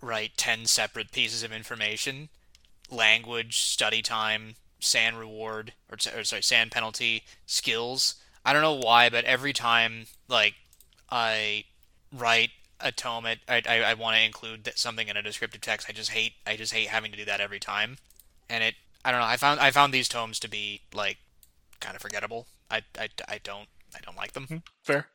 write 0.01 0.37
ten 0.37 0.65
separate 0.65 1.11
pieces 1.11 1.43
of 1.43 1.51
information, 1.53 2.29
language, 2.89 3.61
study 3.61 4.01
time, 4.01 4.55
SAN 4.79 5.15
reward 5.15 5.73
or, 5.89 5.97
or 6.15 6.23
sorry 6.23 6.43
SAN 6.43 6.69
penalty, 6.69 7.23
skills. 7.45 8.15
I 8.45 8.53
don't 8.53 8.61
know 8.61 8.73
why, 8.75 9.09
but 9.09 9.25
every 9.25 9.53
time 9.53 10.05
like 10.27 10.55
I 11.09 11.65
write 12.11 12.51
a 12.79 12.91
tome, 12.91 13.25
it, 13.25 13.39
I 13.47 13.61
I, 13.67 13.77
I 13.81 13.93
want 13.93 14.17
to 14.17 14.23
include 14.23 14.71
something 14.75 15.07
in 15.07 15.17
a 15.17 15.21
descriptive 15.21 15.61
text. 15.61 15.87
I 15.89 15.93
just 15.93 16.11
hate 16.11 16.33
I 16.45 16.55
just 16.55 16.73
hate 16.73 16.87
having 16.87 17.11
to 17.11 17.17
do 17.17 17.25
that 17.25 17.41
every 17.41 17.59
time, 17.59 17.97
and 18.49 18.63
it 18.63 18.75
I 19.03 19.11
don't 19.11 19.19
know. 19.21 19.27
I 19.27 19.37
found 19.37 19.59
I 19.59 19.71
found 19.71 19.93
these 19.93 20.09
tomes 20.09 20.39
to 20.39 20.49
be 20.49 20.81
like 20.93 21.17
kind 21.79 21.95
of 21.95 22.01
forgettable. 22.01 22.47
I, 22.69 22.81
I, 22.99 23.09
I 23.27 23.39
don't 23.43 23.67
I 23.95 23.99
don't 24.05 24.17
like 24.17 24.33
them. 24.33 24.63
Fair. 24.83 25.07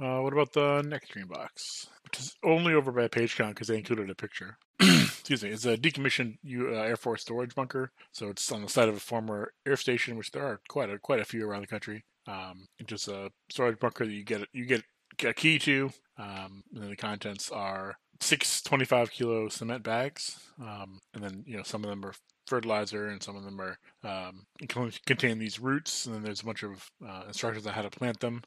Uh, 0.00 0.20
what 0.20 0.32
about 0.32 0.52
the 0.52 0.82
next 0.86 1.12
green 1.12 1.26
box, 1.26 1.86
which 2.04 2.20
is 2.20 2.36
only 2.44 2.74
over 2.74 2.92
by 2.92 3.08
page 3.08 3.36
count 3.36 3.54
because 3.54 3.68
they 3.68 3.76
included 3.76 4.10
a 4.10 4.14
picture? 4.14 4.58
Excuse 4.80 5.42
me. 5.42 5.50
It's 5.50 5.64
a 5.64 5.76
decommissioned 5.76 6.36
uh, 6.46 6.82
Air 6.82 6.96
Force 6.96 7.22
storage 7.22 7.54
bunker, 7.54 7.92
so 8.12 8.28
it's 8.28 8.50
on 8.52 8.62
the 8.62 8.68
site 8.68 8.88
of 8.88 8.96
a 8.96 9.00
former 9.00 9.52
air 9.64 9.76
station, 9.76 10.16
which 10.16 10.30
there 10.30 10.44
are 10.44 10.60
quite 10.68 10.90
a 10.90 10.98
quite 10.98 11.20
a 11.20 11.24
few 11.24 11.48
around 11.48 11.62
the 11.62 11.66
country. 11.66 12.04
Um, 12.26 12.66
it's 12.78 12.88
just 12.88 13.08
a 13.08 13.30
storage 13.50 13.78
bunker 13.78 14.04
that 14.04 14.12
you 14.12 14.24
get 14.24 14.46
you 14.52 14.66
get 14.66 14.84
a 15.24 15.32
key 15.32 15.58
to, 15.60 15.90
um, 16.18 16.62
and 16.72 16.82
then 16.82 16.90
the 16.90 16.96
contents 16.96 17.50
are 17.50 17.96
six 18.20 18.62
25 18.62 19.10
kilo 19.10 19.48
cement 19.48 19.82
bags, 19.82 20.38
um, 20.60 20.98
and 21.14 21.24
then 21.24 21.42
you 21.46 21.56
know 21.56 21.62
some 21.62 21.82
of 21.82 21.90
them 21.90 22.04
are 22.04 22.14
fertilizer 22.46 23.08
and 23.08 23.22
some 23.22 23.34
of 23.34 23.44
them 23.44 23.60
are 23.60 23.78
um, 24.04 24.46
con- 24.68 24.92
contain 25.06 25.38
these 25.38 25.58
roots, 25.58 26.06
and 26.06 26.14
then 26.14 26.22
there's 26.22 26.42
a 26.42 26.46
bunch 26.46 26.62
of 26.62 26.90
uh, 27.06 27.22
instructions 27.28 27.66
on 27.66 27.72
how 27.72 27.82
to 27.82 27.90
plant 27.90 28.20
them 28.20 28.42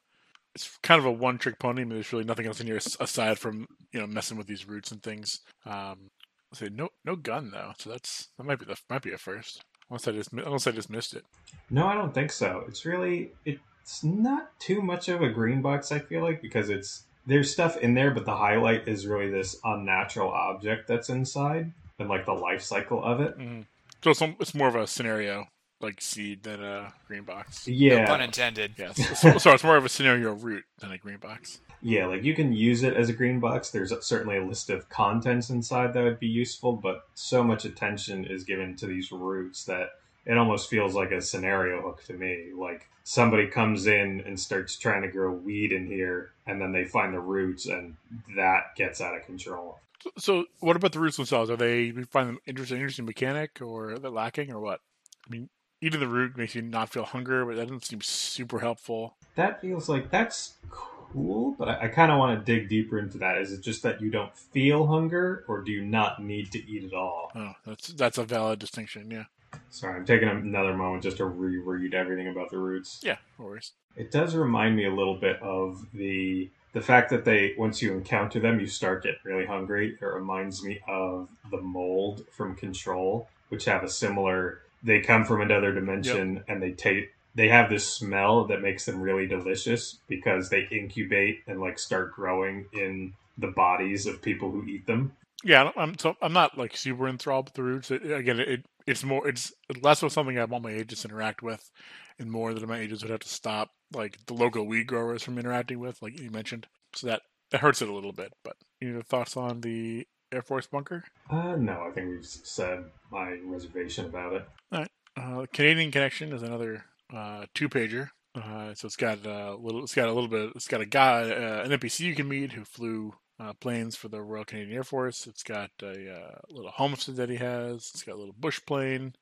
it's 0.55 0.77
kind 0.81 0.99
of 0.99 1.05
a 1.05 1.11
one 1.11 1.37
trick 1.37 1.59
pony. 1.59 1.81
I 1.81 1.85
mean, 1.85 1.93
there's 1.95 2.11
really 2.11 2.25
nothing 2.25 2.47
else 2.47 2.59
in 2.59 2.67
here 2.67 2.79
aside 2.99 3.37
from 3.37 3.67
you 3.91 3.99
know 3.99 4.07
messing 4.07 4.37
with 4.37 4.47
these 4.47 4.67
roots 4.67 4.91
and 4.91 5.01
things. 5.01 5.41
Um, 5.65 6.09
let's 6.51 6.59
say 6.59 6.69
no 6.69 6.89
no 7.05 7.15
gun 7.15 7.51
though, 7.51 7.73
so 7.77 7.89
that's 7.89 8.29
that 8.37 8.45
might 8.45 8.59
be 8.59 8.65
the 8.65 8.77
might 8.89 9.01
be 9.01 9.11
a 9.11 9.17
first. 9.17 9.63
Unless 9.89 10.07
I 10.07 10.11
just 10.11 10.33
unless 10.33 10.67
I 10.67 10.71
just 10.71 10.89
missed 10.89 11.13
it. 11.13 11.25
No, 11.69 11.87
I 11.87 11.95
don't 11.95 12.13
think 12.13 12.31
so. 12.31 12.63
It's 12.67 12.85
really 12.85 13.31
it's 13.45 14.03
not 14.03 14.57
too 14.59 14.81
much 14.81 15.09
of 15.09 15.21
a 15.21 15.29
green 15.29 15.61
box. 15.61 15.91
I 15.91 15.99
feel 15.99 16.21
like 16.21 16.41
because 16.41 16.69
it's 16.69 17.03
there's 17.25 17.51
stuff 17.51 17.77
in 17.77 17.93
there, 17.93 18.11
but 18.11 18.25
the 18.25 18.35
highlight 18.35 18.87
is 18.87 19.07
really 19.07 19.29
this 19.29 19.57
unnatural 19.63 20.29
object 20.31 20.87
that's 20.87 21.09
inside 21.09 21.71
and 21.97 22.09
like 22.09 22.25
the 22.25 22.33
life 22.33 22.61
cycle 22.61 23.03
of 23.03 23.19
it. 23.19 23.37
Mm. 23.37 23.65
So 24.03 24.11
it's, 24.11 24.21
it's 24.39 24.55
more 24.55 24.67
of 24.67 24.75
a 24.75 24.87
scenario 24.87 25.47
like 25.81 26.01
seed 26.01 26.43
than 26.43 26.63
a 26.63 26.93
green 27.07 27.23
box. 27.23 27.67
Yeah, 27.67 28.01
No 28.01 28.05
pun 28.07 28.21
intended. 28.21 28.73
Yes. 28.77 29.19
so, 29.19 29.37
so 29.37 29.51
it's 29.51 29.63
more 29.63 29.77
of 29.77 29.85
a 29.85 29.89
scenario 29.89 30.33
root 30.33 30.65
than 30.79 30.91
a 30.91 30.97
green 30.97 31.17
box. 31.17 31.59
Yeah, 31.81 32.07
like 32.07 32.23
you 32.23 32.35
can 32.35 32.51
use 32.51 32.83
it 32.83 32.95
as 32.95 33.09
a 33.09 33.13
green 33.13 33.39
box. 33.39 33.69
There's 33.69 33.93
certainly 34.05 34.37
a 34.37 34.43
list 34.43 34.69
of 34.69 34.89
contents 34.89 35.49
inside 35.49 35.93
that 35.93 36.03
would 36.03 36.19
be 36.19 36.27
useful, 36.27 36.73
but 36.73 37.07
so 37.13 37.43
much 37.43 37.63
attention 37.63 38.25
is 38.25 38.43
given 38.43 38.75
to 38.77 38.85
these 38.85 39.11
roots 39.11 39.63
that 39.65 39.91
it 40.25 40.37
almost 40.37 40.69
feels 40.69 40.93
like 40.93 41.11
a 41.11 41.21
scenario 41.21 41.81
hook 41.81 42.03
to 42.05 42.13
me. 42.13 42.49
Like 42.55 42.89
somebody 43.03 43.47
comes 43.47 43.87
in 43.87 44.21
and 44.25 44.37
starts 44.37 44.75
trying 44.75 45.03
to 45.03 45.07
grow 45.07 45.31
weed 45.31 45.71
in 45.71 45.87
here, 45.87 46.31
and 46.45 46.59
then 46.59 46.73
they 46.73 46.83
find 46.83 47.13
the 47.13 47.19
roots, 47.19 47.65
and 47.65 47.95
that 48.35 48.75
gets 48.75 48.99
out 48.99 49.15
of 49.15 49.25
control. 49.25 49.79
So, 50.03 50.11
so 50.17 50.45
what 50.59 50.75
about 50.75 50.91
the 50.91 50.99
roots 50.99 51.17
themselves? 51.17 51.49
Are 51.49 51.57
they 51.57 51.83
you 51.83 52.05
find 52.05 52.27
them 52.27 52.39
interesting, 52.45 52.77
interesting 52.77 53.05
mechanic, 53.05 53.61
or 53.61 53.91
are 53.93 53.99
they 53.99 54.09
lacking, 54.09 54.51
or 54.51 54.59
what? 54.59 54.81
I 55.25 55.31
mean, 55.31 55.49
eating 55.81 55.99
the 55.99 56.07
root 56.07 56.37
makes 56.37 56.55
you 56.55 56.61
not 56.61 56.89
feel 56.89 57.03
hunger, 57.03 57.45
but 57.45 57.55
that 57.55 57.63
doesn't 57.63 57.85
seem 57.85 58.01
super 58.01 58.59
helpful. 58.59 59.15
That 59.35 59.61
feels 59.61 59.87
like 59.89 60.09
that's 60.11 60.55
cool, 60.69 61.55
but 61.57 61.69
I, 61.69 61.85
I 61.85 61.87
kind 61.87 62.11
of 62.11 62.19
want 62.19 62.39
to 62.39 62.45
dig 62.45 62.69
deeper 62.69 62.99
into 62.99 63.17
that. 63.19 63.37
Is 63.37 63.51
it 63.51 63.61
just 63.61 63.83
that 63.83 64.01
you 64.01 64.09
don't 64.09 64.35
feel 64.37 64.87
hunger, 64.87 65.43
or 65.47 65.61
do 65.61 65.71
you 65.71 65.83
not 65.83 66.21
need 66.21 66.51
to 66.51 66.69
eat 66.69 66.83
at 66.83 66.93
all? 66.93 67.31
Oh, 67.35 67.53
that's 67.65 67.87
that's 67.89 68.17
a 68.17 68.23
valid 68.23 68.59
distinction. 68.59 69.09
Yeah. 69.09 69.25
Sorry, 69.71 69.95
I'm 69.95 70.05
taking 70.05 70.29
another 70.29 70.75
moment 70.75 71.03
just 71.03 71.17
to 71.17 71.25
reread 71.25 71.93
everything 71.93 72.27
about 72.27 72.51
the 72.51 72.57
roots. 72.57 72.99
Yeah. 73.03 73.17
No 73.37 73.45
worries. 73.45 73.71
It 73.95 74.11
does 74.11 74.35
remind 74.35 74.75
me 74.75 74.85
a 74.85 74.93
little 74.93 75.15
bit 75.15 75.41
of 75.41 75.85
the 75.93 76.49
the 76.73 76.81
fact 76.81 77.09
that 77.09 77.25
they 77.25 77.55
once 77.57 77.81
you 77.81 77.93
encounter 77.93 78.39
them, 78.39 78.59
you 78.59 78.67
start 78.67 79.03
getting 79.03 79.19
really 79.23 79.45
hungry. 79.45 79.97
It 79.99 80.05
reminds 80.05 80.63
me 80.63 80.79
of 80.87 81.29
the 81.49 81.61
mold 81.61 82.25
from 82.31 82.55
Control, 82.55 83.27
which 83.49 83.65
have 83.65 83.83
a 83.83 83.89
similar. 83.89 84.61
They 84.83 85.01
come 85.01 85.25
from 85.25 85.41
another 85.41 85.73
dimension 85.73 86.43
and 86.47 86.61
they 86.61 86.71
take 86.71 87.09
they 87.35 87.47
have 87.49 87.69
this 87.69 87.87
smell 87.87 88.45
that 88.47 88.61
makes 88.61 88.85
them 88.85 89.01
really 89.01 89.27
delicious 89.27 89.99
because 90.07 90.49
they 90.49 90.67
incubate 90.71 91.39
and 91.47 91.59
like 91.59 91.77
start 91.77 92.13
growing 92.13 92.65
in 92.73 93.13
the 93.37 93.47
bodies 93.47 94.05
of 94.05 94.21
people 94.21 94.51
who 94.51 94.65
eat 94.65 94.85
them. 94.87 95.13
Yeah, 95.43 95.71
I'm 95.77 95.97
so 95.97 96.15
I'm 96.21 96.33
not 96.33 96.57
like 96.57 96.75
super 96.75 97.07
enthralled 97.07 97.45
with 97.45 97.53
the 97.53 97.63
roots. 97.63 97.91
It, 97.91 98.11
again, 98.11 98.39
it 98.39 98.65
it's 98.85 99.03
more 99.03 99.27
it's 99.27 99.53
less 99.81 100.03
of 100.03 100.11
something 100.11 100.37
I 100.37 100.45
want 100.45 100.63
my 100.63 100.71
agents 100.71 101.03
to 101.03 101.07
interact 101.07 101.41
with, 101.41 101.71
and 102.17 102.29
more 102.29 102.53
that 102.53 102.67
my 102.67 102.79
agents 102.79 103.03
would 103.03 103.11
have 103.11 103.21
to 103.21 103.29
stop 103.29 103.69
like 103.93 104.17
the 104.25 104.33
local 104.33 104.65
weed 104.65 104.87
growers 104.87 105.23
from 105.23 105.37
interacting 105.37 105.79
with, 105.79 106.01
like 106.01 106.19
you 106.19 106.29
mentioned. 106.29 106.67
So 106.93 107.07
that 107.07 107.21
that 107.51 107.61
hurts 107.61 107.81
it 107.81 107.89
a 107.89 107.93
little 107.93 108.11
bit. 108.11 108.33
But 108.43 108.57
any 108.81 108.91
other 108.91 109.03
thoughts 109.03 109.37
on 109.37 109.61
the 109.61 110.05
Air 110.31 110.41
Force 110.41 110.67
bunker? 110.67 111.03
Uh, 111.29 111.55
no, 111.55 111.87
I 111.87 111.91
think 111.91 112.09
we've 112.09 112.25
said 112.25 112.85
my 113.11 113.37
reservation 113.43 114.05
about 114.05 114.33
it. 114.33 114.47
All 114.71 114.79
right. 114.79 114.91
Uh, 115.17 115.45
Canadian 115.51 115.91
Connection 115.91 116.31
is 116.31 116.43
another 116.43 116.85
uh, 117.13 117.45
two 117.53 117.69
pager. 117.69 118.09
Uh, 118.35 118.73
so 118.75 118.85
it's 118.85 118.95
got 118.95 119.25
a 119.25 119.55
little. 119.55 119.83
It's 119.83 119.95
got 119.95 120.07
a 120.07 120.13
little 120.13 120.29
bit. 120.29 120.51
It's 120.55 120.67
got 120.67 120.81
a 120.81 120.85
guy, 120.85 121.23
uh, 121.23 121.63
an 121.63 121.71
NPC 121.71 122.01
you 122.01 122.15
can 122.15 122.27
meet 122.27 122.51
who 122.51 122.63
flew 122.63 123.13
uh, 123.39 123.53
planes 123.53 123.95
for 123.95 124.07
the 124.07 124.21
Royal 124.21 124.45
Canadian 124.45 124.75
Air 124.77 124.83
Force. 124.83 125.25
It's 125.25 125.43
got 125.43 125.71
a 125.81 126.13
uh, 126.13 126.39
little 126.49 126.71
homestead 126.71 127.15
that 127.15 127.29
he 127.29 127.37
has. 127.37 127.91
It's 127.93 128.03
got 128.03 128.15
a 128.15 128.19
little 128.19 128.35
bush 128.37 128.59
plane. 128.65 129.15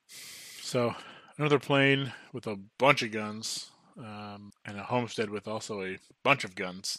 So 0.60 0.94
another 1.38 1.58
plane 1.58 2.12
with 2.32 2.46
a 2.46 2.58
bunch 2.78 3.02
of 3.02 3.12
guns, 3.12 3.70
um, 3.98 4.52
and 4.66 4.78
a 4.78 4.82
homestead 4.82 5.30
with 5.30 5.48
also 5.48 5.82
a 5.82 5.98
bunch 6.22 6.44
of 6.44 6.54
guns. 6.54 6.98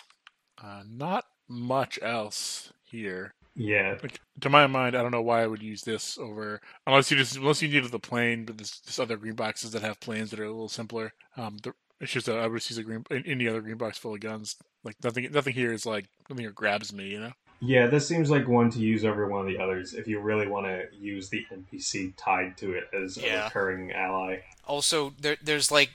Uh, 0.62 0.82
not 0.90 1.26
much 1.48 2.00
else 2.02 2.74
here. 2.84 3.34
Yeah, 3.56 3.98
Like 4.02 4.20
to 4.42 4.50
my 4.50 4.68
mind, 4.68 4.96
I 4.96 5.02
don't 5.02 5.12
know 5.12 5.22
why 5.22 5.42
I 5.44 5.48
would 5.48 5.62
use 5.62 5.82
this 5.82 6.18
over 6.18 6.62
unless 6.88 7.12
you 7.12 7.18
just 7.18 7.36
unless 7.36 7.62
you 7.62 7.68
needed 7.68 7.92
the 7.92 8.00
plane, 8.00 8.46
but 8.46 8.58
there's 8.58 8.80
just 8.80 9.00
other 9.00 9.18
green 9.18 9.34
boxes 9.36 9.72
that 9.72 9.82
have 9.82 10.00
planes 10.00 10.30
that 10.32 10.40
are 10.40 10.46
a 10.46 10.50
little 10.52 10.70
simpler. 10.70 11.14
Um, 11.36 11.58
the, 11.64 11.74
it's 12.00 12.14
just 12.14 12.30
a, 12.30 12.36
I 12.38 12.48
would 12.48 12.58
just 12.60 12.70
use 12.70 12.78
a 12.78 12.84
green 12.84 13.04
any 13.12 13.48
other 13.48 13.60
green 13.62 13.76
box 13.78 13.98
full 13.98 14.14
of 14.14 14.22
guns. 14.22 14.56
Like 14.86 14.96
nothing, 15.04 15.30
nothing 15.32 15.54
here 15.54 15.74
is 15.74 15.86
like 15.86 16.06
nothing 16.30 16.44
here 16.46 16.52
grabs 16.54 16.94
me, 16.94 17.10
you 17.10 17.20
know. 17.20 17.32
yeah. 17.60 17.88
This 17.88 18.08
seems 18.08 18.30
like 18.32 18.48
one 18.48 18.70
to 18.70 18.80
use 18.80 19.04
over 19.04 19.28
one 19.28 19.42
of 19.42 19.48
the 19.48 19.62
others 19.62 19.94
if 19.94 20.08
you 20.08 20.22
really 20.22 20.48
want 20.48 20.66
to 20.68 20.86
use 20.98 21.28
the 21.30 21.46
NPC 21.52 22.14
tied 22.16 22.56
to 22.60 22.72
it 22.74 22.86
as 22.94 23.18
a 23.18 23.22
Yeah. 23.22 23.44
recurring 23.46 23.92
ally. 23.92 24.38
Also, 24.66 25.14
there, 25.20 25.36
there's 25.44 25.70
like 25.70 25.90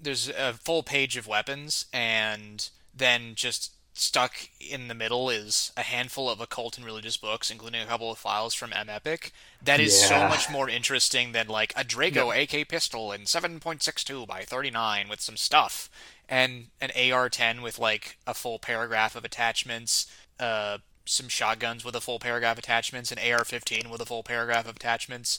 there's 0.00 0.30
a 0.30 0.54
full 0.54 0.82
page 0.82 1.18
of 1.18 1.26
weapons, 1.26 1.84
and 1.92 2.70
then 2.94 3.34
just 3.34 3.74
stuck 3.94 4.48
in 4.60 4.88
the 4.88 4.94
middle 4.94 5.28
is 5.28 5.72
a 5.76 5.82
handful 5.82 6.30
of 6.30 6.40
occult 6.40 6.76
and 6.76 6.86
religious 6.86 7.16
books, 7.16 7.50
including 7.50 7.82
a 7.82 7.86
couple 7.86 8.10
of 8.10 8.18
files 8.18 8.54
from 8.54 8.72
M 8.72 8.88
Epic. 8.88 9.32
That 9.62 9.80
is 9.80 9.98
so 10.00 10.28
much 10.28 10.50
more 10.50 10.68
interesting 10.68 11.32
than 11.32 11.48
like 11.48 11.72
a 11.76 11.84
Draco 11.84 12.30
AK 12.30 12.68
pistol 12.68 13.12
in 13.12 13.22
7.62 13.22 14.26
by 14.26 14.42
39 14.42 15.08
with 15.08 15.20
some 15.20 15.36
stuff, 15.36 15.90
and 16.28 16.68
an 16.80 16.90
AR-10 16.90 17.62
with 17.62 17.78
like 17.78 18.18
a 18.26 18.34
full 18.34 18.58
paragraph 18.58 19.14
of 19.14 19.24
attachments. 19.24 20.06
Uh, 20.40 20.78
some 21.04 21.28
shotguns 21.28 21.84
with 21.84 21.96
a 21.96 22.00
full 22.00 22.18
paragraph 22.18 22.58
attachments, 22.58 23.10
an 23.10 23.18
AR-15 23.18 23.90
with 23.90 24.00
a 24.00 24.06
full 24.06 24.22
paragraph 24.22 24.68
of 24.68 24.76
attachments, 24.76 25.38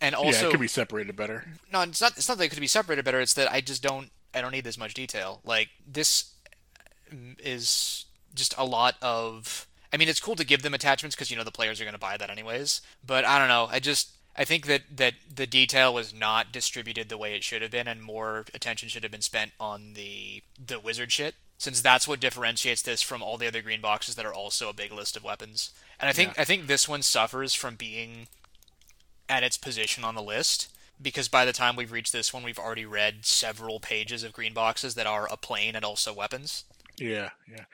and 0.00 0.14
also 0.14 0.42
yeah, 0.42 0.48
it 0.48 0.50
could 0.52 0.60
be 0.60 0.68
separated 0.68 1.16
better. 1.16 1.44
no, 1.72 1.82
it's 1.82 2.00
not. 2.00 2.16
It's 2.16 2.28
not 2.28 2.38
that 2.38 2.44
it 2.44 2.48
could 2.48 2.60
be 2.60 2.66
separated 2.66 3.04
better. 3.04 3.20
It's 3.20 3.34
that 3.34 3.52
I 3.52 3.60
just 3.60 3.82
don't. 3.82 4.10
I 4.32 4.40
don't 4.40 4.52
need 4.52 4.64
this 4.64 4.78
much 4.78 4.94
detail. 4.94 5.40
Like 5.44 5.68
this 5.86 6.29
is 7.38 8.06
just 8.34 8.54
a 8.58 8.64
lot 8.64 8.96
of. 9.02 9.66
I 9.92 9.96
mean, 9.96 10.08
it's 10.08 10.20
cool 10.20 10.36
to 10.36 10.44
give 10.44 10.62
them 10.62 10.74
attachments 10.74 11.16
because 11.16 11.30
you 11.30 11.36
know 11.36 11.44
the 11.44 11.50
players 11.50 11.80
are 11.80 11.84
going 11.84 11.94
to 11.94 12.00
buy 12.00 12.16
that 12.16 12.30
anyways. 12.30 12.80
But 13.04 13.24
I 13.24 13.38
don't 13.38 13.48
know. 13.48 13.68
I 13.70 13.80
just 13.80 14.10
I 14.36 14.44
think 14.44 14.66
that 14.66 14.82
that 14.96 15.14
the 15.34 15.46
detail 15.46 15.92
was 15.92 16.14
not 16.14 16.52
distributed 16.52 17.08
the 17.08 17.18
way 17.18 17.34
it 17.34 17.44
should 17.44 17.62
have 17.62 17.70
been, 17.70 17.88
and 17.88 18.02
more 18.02 18.46
attention 18.54 18.88
should 18.88 19.02
have 19.02 19.12
been 19.12 19.20
spent 19.20 19.52
on 19.58 19.94
the 19.94 20.42
the 20.64 20.80
wizard 20.80 21.12
shit. 21.12 21.34
Since 21.58 21.82
that's 21.82 22.08
what 22.08 22.20
differentiates 22.20 22.80
this 22.80 23.02
from 23.02 23.22
all 23.22 23.36
the 23.36 23.46
other 23.46 23.60
green 23.60 23.82
boxes 23.82 24.14
that 24.14 24.24
are 24.24 24.32
also 24.32 24.70
a 24.70 24.74
big 24.74 24.92
list 24.92 25.14
of 25.14 25.24
weapons, 25.24 25.72
and 25.98 26.08
I 26.08 26.12
think 26.12 26.38
I 26.38 26.44
think 26.44 26.66
this 26.66 26.88
one 26.88 27.02
suffers 27.02 27.54
from 27.54 27.74
being 27.74 28.28
at 29.28 29.42
its 29.42 29.58
position 29.58 30.04
on 30.04 30.14
the 30.14 30.22
list 30.22 30.68
because 31.02 31.28
by 31.28 31.44
the 31.44 31.52
time 31.52 31.76
we've 31.76 31.92
reached 31.92 32.12
this 32.12 32.32
one, 32.32 32.42
we've 32.42 32.58
already 32.58 32.84
read 32.84 33.24
several 33.24 33.80
pages 33.80 34.22
of 34.22 34.32
green 34.32 34.52
boxes 34.52 34.94
that 34.94 35.06
are 35.06 35.28
a 35.30 35.36
plane 35.36 35.76
and 35.76 35.84
also 35.84 36.12
weapons. 36.12 36.64
Yeah, 37.00 37.30
yeah. 37.50 37.64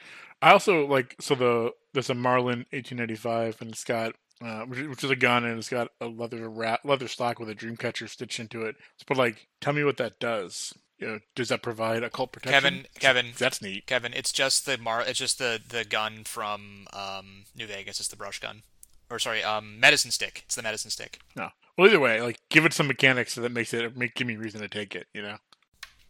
I 0.43 0.53
also 0.53 0.87
like 0.87 1.17
so 1.21 1.35
the 1.35 1.73
there's 1.93 2.11
a 2.11 2.15
Marlin 2.15 2.67
1895 2.71 3.61
and 3.61 3.71
it's 3.73 3.85
got 3.85 4.15
uh, 4.45 4.63
which, 4.65 4.79
is- 4.81 4.89
which 4.89 5.05
is 5.05 5.11
a 5.11 5.17
gun 5.17 5.45
and 5.45 5.59
it's 5.59 5.69
got 5.69 5.89
a 6.01 6.07
leather 6.07 6.49
wrap, 6.49 6.85
leather 6.85 7.09
stock 7.09 7.39
with 7.39 7.49
a 7.49 7.55
dream 7.55 7.77
catcher 7.77 8.07
stitched 8.07 8.39
into 8.39 8.63
it. 8.63 8.77
But 9.07 9.17
like, 9.17 9.47
tell 9.61 9.73
me 9.73 9.83
what 9.85 9.97
that 9.97 10.21
does. 10.21 10.75
You 10.99 11.07
know, 11.07 11.19
does 11.35 11.49
that 11.51 11.63
provide 11.63 12.03
occult 12.03 12.33
protection? 12.33 12.63
Kevin, 12.63 12.87
Kevin, 12.99 13.27
that's 13.37 13.61
neat. 13.61 13.87
Kevin, 13.87 14.13
it's 14.15 14.33
just 14.33 14.65
the 14.67 14.79
mar. 14.79 15.03
It's 15.03 15.19
just 15.19 15.39
the 15.39 15.61
the 15.67 15.85
gun 15.85 16.25
from 16.25 16.87
um, 16.93 17.45
New 17.55 17.67
Vegas. 17.67 17.99
It's 18.01 18.09
the 18.09 18.17
brush 18.17 18.41
gun, 18.41 18.63
or 19.11 19.19
sorry, 19.19 19.43
um, 19.43 19.79
medicine 19.81 20.11
stick. 20.11 20.43
It's 20.47 20.55
the 20.55 20.63
medicine 20.63 20.91
stick. 20.91 21.19
No, 21.37 21.51
well 21.77 21.89
either 21.89 22.01
way, 22.01 22.23
like 22.23 22.41
give 22.49 22.65
it 22.65 22.73
some 22.73 22.87
mechanics 22.89 23.35
so 23.35 23.43
that 23.43 23.53
makes 23.53 23.75
it 23.75 23.95
make 23.97 24.15
give 24.15 24.27
me 24.27 24.37
reason 24.37 24.61
to 24.63 24.69
take 24.69 24.95
it. 24.95 25.07
You 25.13 25.21
know. 25.23 25.37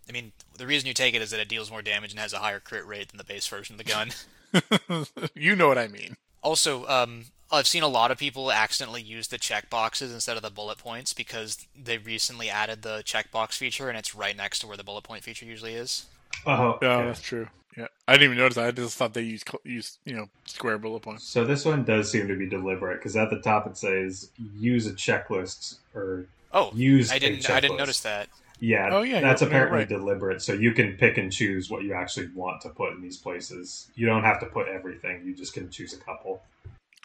I 0.09 0.13
mean, 0.13 0.33
the 0.57 0.67
reason 0.67 0.87
you 0.87 0.95
take 0.95 1.15
it 1.15 1.23
is 1.23 1.31
that 1.31 1.41
it 1.41 1.49
deals 1.49 1.71
more 1.71 1.83
damage 1.83 2.13
and 2.13 2.21
has 2.21 2.33
a 2.33 2.39
higher 2.39 2.61
crit 2.61 2.87
rate 2.87 3.09
than 3.09 3.19
the 3.19 3.25
base 3.25 3.47
version 3.47 3.75
of 3.75 3.79
the 3.79 3.85
gun. 3.85 4.11
you 5.35 5.57
know 5.57 5.69
what 5.69 5.79
I 5.79 5.89
mean. 5.89 6.17
Also, 6.43 6.87
um, 6.87 7.25
I've 7.51 7.67
seen 7.67 7.83
a 7.83 7.89
lot 7.89 8.11
of 8.11 8.19
people 8.19 8.53
accidentally 8.53 9.03
use 9.03 9.29
the 9.29 9.39
checkboxes 9.39 10.13
instead 10.15 10.37
of 10.37 10.43
the 10.43 10.51
bullet 10.51 10.79
points 10.79 11.13
because 11.13 11.67
they 11.81 11.99
recently 11.99 12.49
added 12.49 12.83
the 12.83 13.03
checkbox 13.05 13.55
feature 13.55 13.89
and 13.89 13.99
it's 13.99 14.15
right 14.15 14.37
next 14.37 14.61
to 14.61 14.67
where 14.67 14.77
the 14.77 14.85
bullet 14.85 15.03
point 15.05 15.25
feature 15.25 15.45
usually 15.47 15.75
is. 15.75 16.07
Oh, 16.47 16.79
Yeah, 16.83 16.89
okay. 16.97 17.07
that's 17.07 17.21
true. 17.23 17.49
Yeah, 17.77 17.89
I 18.09 18.13
didn't 18.13 18.25
even 18.27 18.39
notice. 18.39 18.55
that. 18.55 18.65
I 18.67 18.71
just 18.71 18.97
thought 18.97 19.13
they 19.13 19.21
used 19.23 19.47
cl- 19.47 19.61
used 19.65 19.99
you 20.07 20.15
know 20.17 20.29
square 20.47 20.79
bullet 20.79 21.01
points. 21.03 21.25
So 21.25 21.45
this 21.45 21.65
one 21.67 21.85
does 21.85 22.11
seem 22.11 22.27
to 22.29 22.35
be 22.35 22.49
deliberate 22.49 23.01
because 23.01 23.17
at 23.17 23.29
the 23.29 23.39
top 23.41 23.67
it 23.67 23.77
says 23.77 24.31
use 24.57 24.87
a 24.87 24.93
checklist 24.95 25.77
or 25.95 26.27
Oh, 26.53 26.71
use. 26.75 27.13
I 27.13 27.17
a 27.17 27.21
didn't. 27.21 27.51
I 27.51 27.61
didn't 27.61 27.77
notice 27.77 28.01
that. 28.01 28.29
Yeah, 28.59 28.89
Oh, 28.91 29.03
yeah, 29.03 29.21
that's 29.21 29.43
apparently 29.43 29.81
right. 29.81 29.89
deliberate. 29.89 30.41
So 30.43 30.53
you 30.53 30.73
can 30.73 30.95
pick 30.97 31.19
and 31.19 31.31
choose 31.33 31.69
what 31.71 31.83
you 31.85 31.93
actually 31.93 32.29
want 32.35 32.63
to 32.63 32.71
put 32.71 32.93
in 32.93 33.03
these 33.03 33.17
places. 33.17 33.91
You 33.95 34.07
don't 34.07 34.25
have 34.25 34.41
to 34.41 34.47
put 34.47 34.69
everything. 34.69 35.23
You 35.25 35.35
just 35.35 35.53
can 35.53 35.71
choose 35.71 35.93
a 35.93 35.99
couple. 35.99 36.43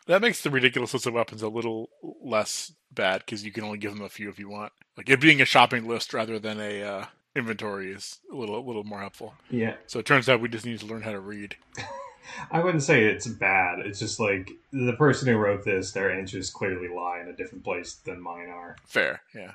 That 0.07 0.21
makes 0.21 0.41
the 0.41 0.49
ridiculous 0.49 0.93
list 0.93 1.05
of 1.05 1.13
weapons 1.13 1.41
a 1.41 1.49
little 1.49 1.89
less 2.21 2.71
bad 2.91 3.19
because 3.25 3.43
you 3.45 3.51
can 3.51 3.63
only 3.63 3.77
give 3.77 3.93
them 3.93 4.01
a 4.01 4.09
few 4.09 4.29
if 4.29 4.39
you 4.39 4.49
want. 4.49 4.71
Like 4.97 5.09
it 5.09 5.21
being 5.21 5.41
a 5.41 5.45
shopping 5.45 5.87
list 5.87 6.13
rather 6.13 6.39
than 6.39 6.59
a 6.59 6.83
uh, 6.83 7.05
inventory 7.35 7.91
is 7.91 8.19
a 8.31 8.35
little 8.35 8.57
a 8.57 8.65
little 8.65 8.83
more 8.83 8.99
helpful. 8.99 9.35
Yeah, 9.49 9.75
So 9.87 9.99
it 9.99 10.05
turns 10.05 10.27
out 10.27 10.41
we 10.41 10.49
just 10.49 10.65
need 10.65 10.79
to 10.79 10.85
learn 10.85 11.01
how 11.03 11.11
to 11.11 11.19
read. 11.19 11.55
I 12.51 12.63
wouldn't 12.63 12.83
say 12.83 13.05
it's 13.05 13.27
bad. 13.27 13.79
It's 13.79 13.99
just 13.99 14.19
like 14.19 14.51
the 14.71 14.93
person 14.93 15.27
who 15.27 15.35
wrote 15.37 15.65
this, 15.65 15.91
their 15.91 16.11
answers 16.11 16.49
clearly 16.49 16.87
lie 16.87 17.19
in 17.21 17.27
a 17.27 17.33
different 17.33 17.63
place 17.63 17.93
than 18.05 18.21
mine 18.21 18.49
are. 18.49 18.75
Fair, 18.85 19.21
yeah. 19.35 19.51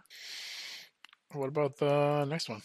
What 1.33 1.49
about 1.49 1.79
the 1.79 2.25
next 2.25 2.49
one? 2.49 2.63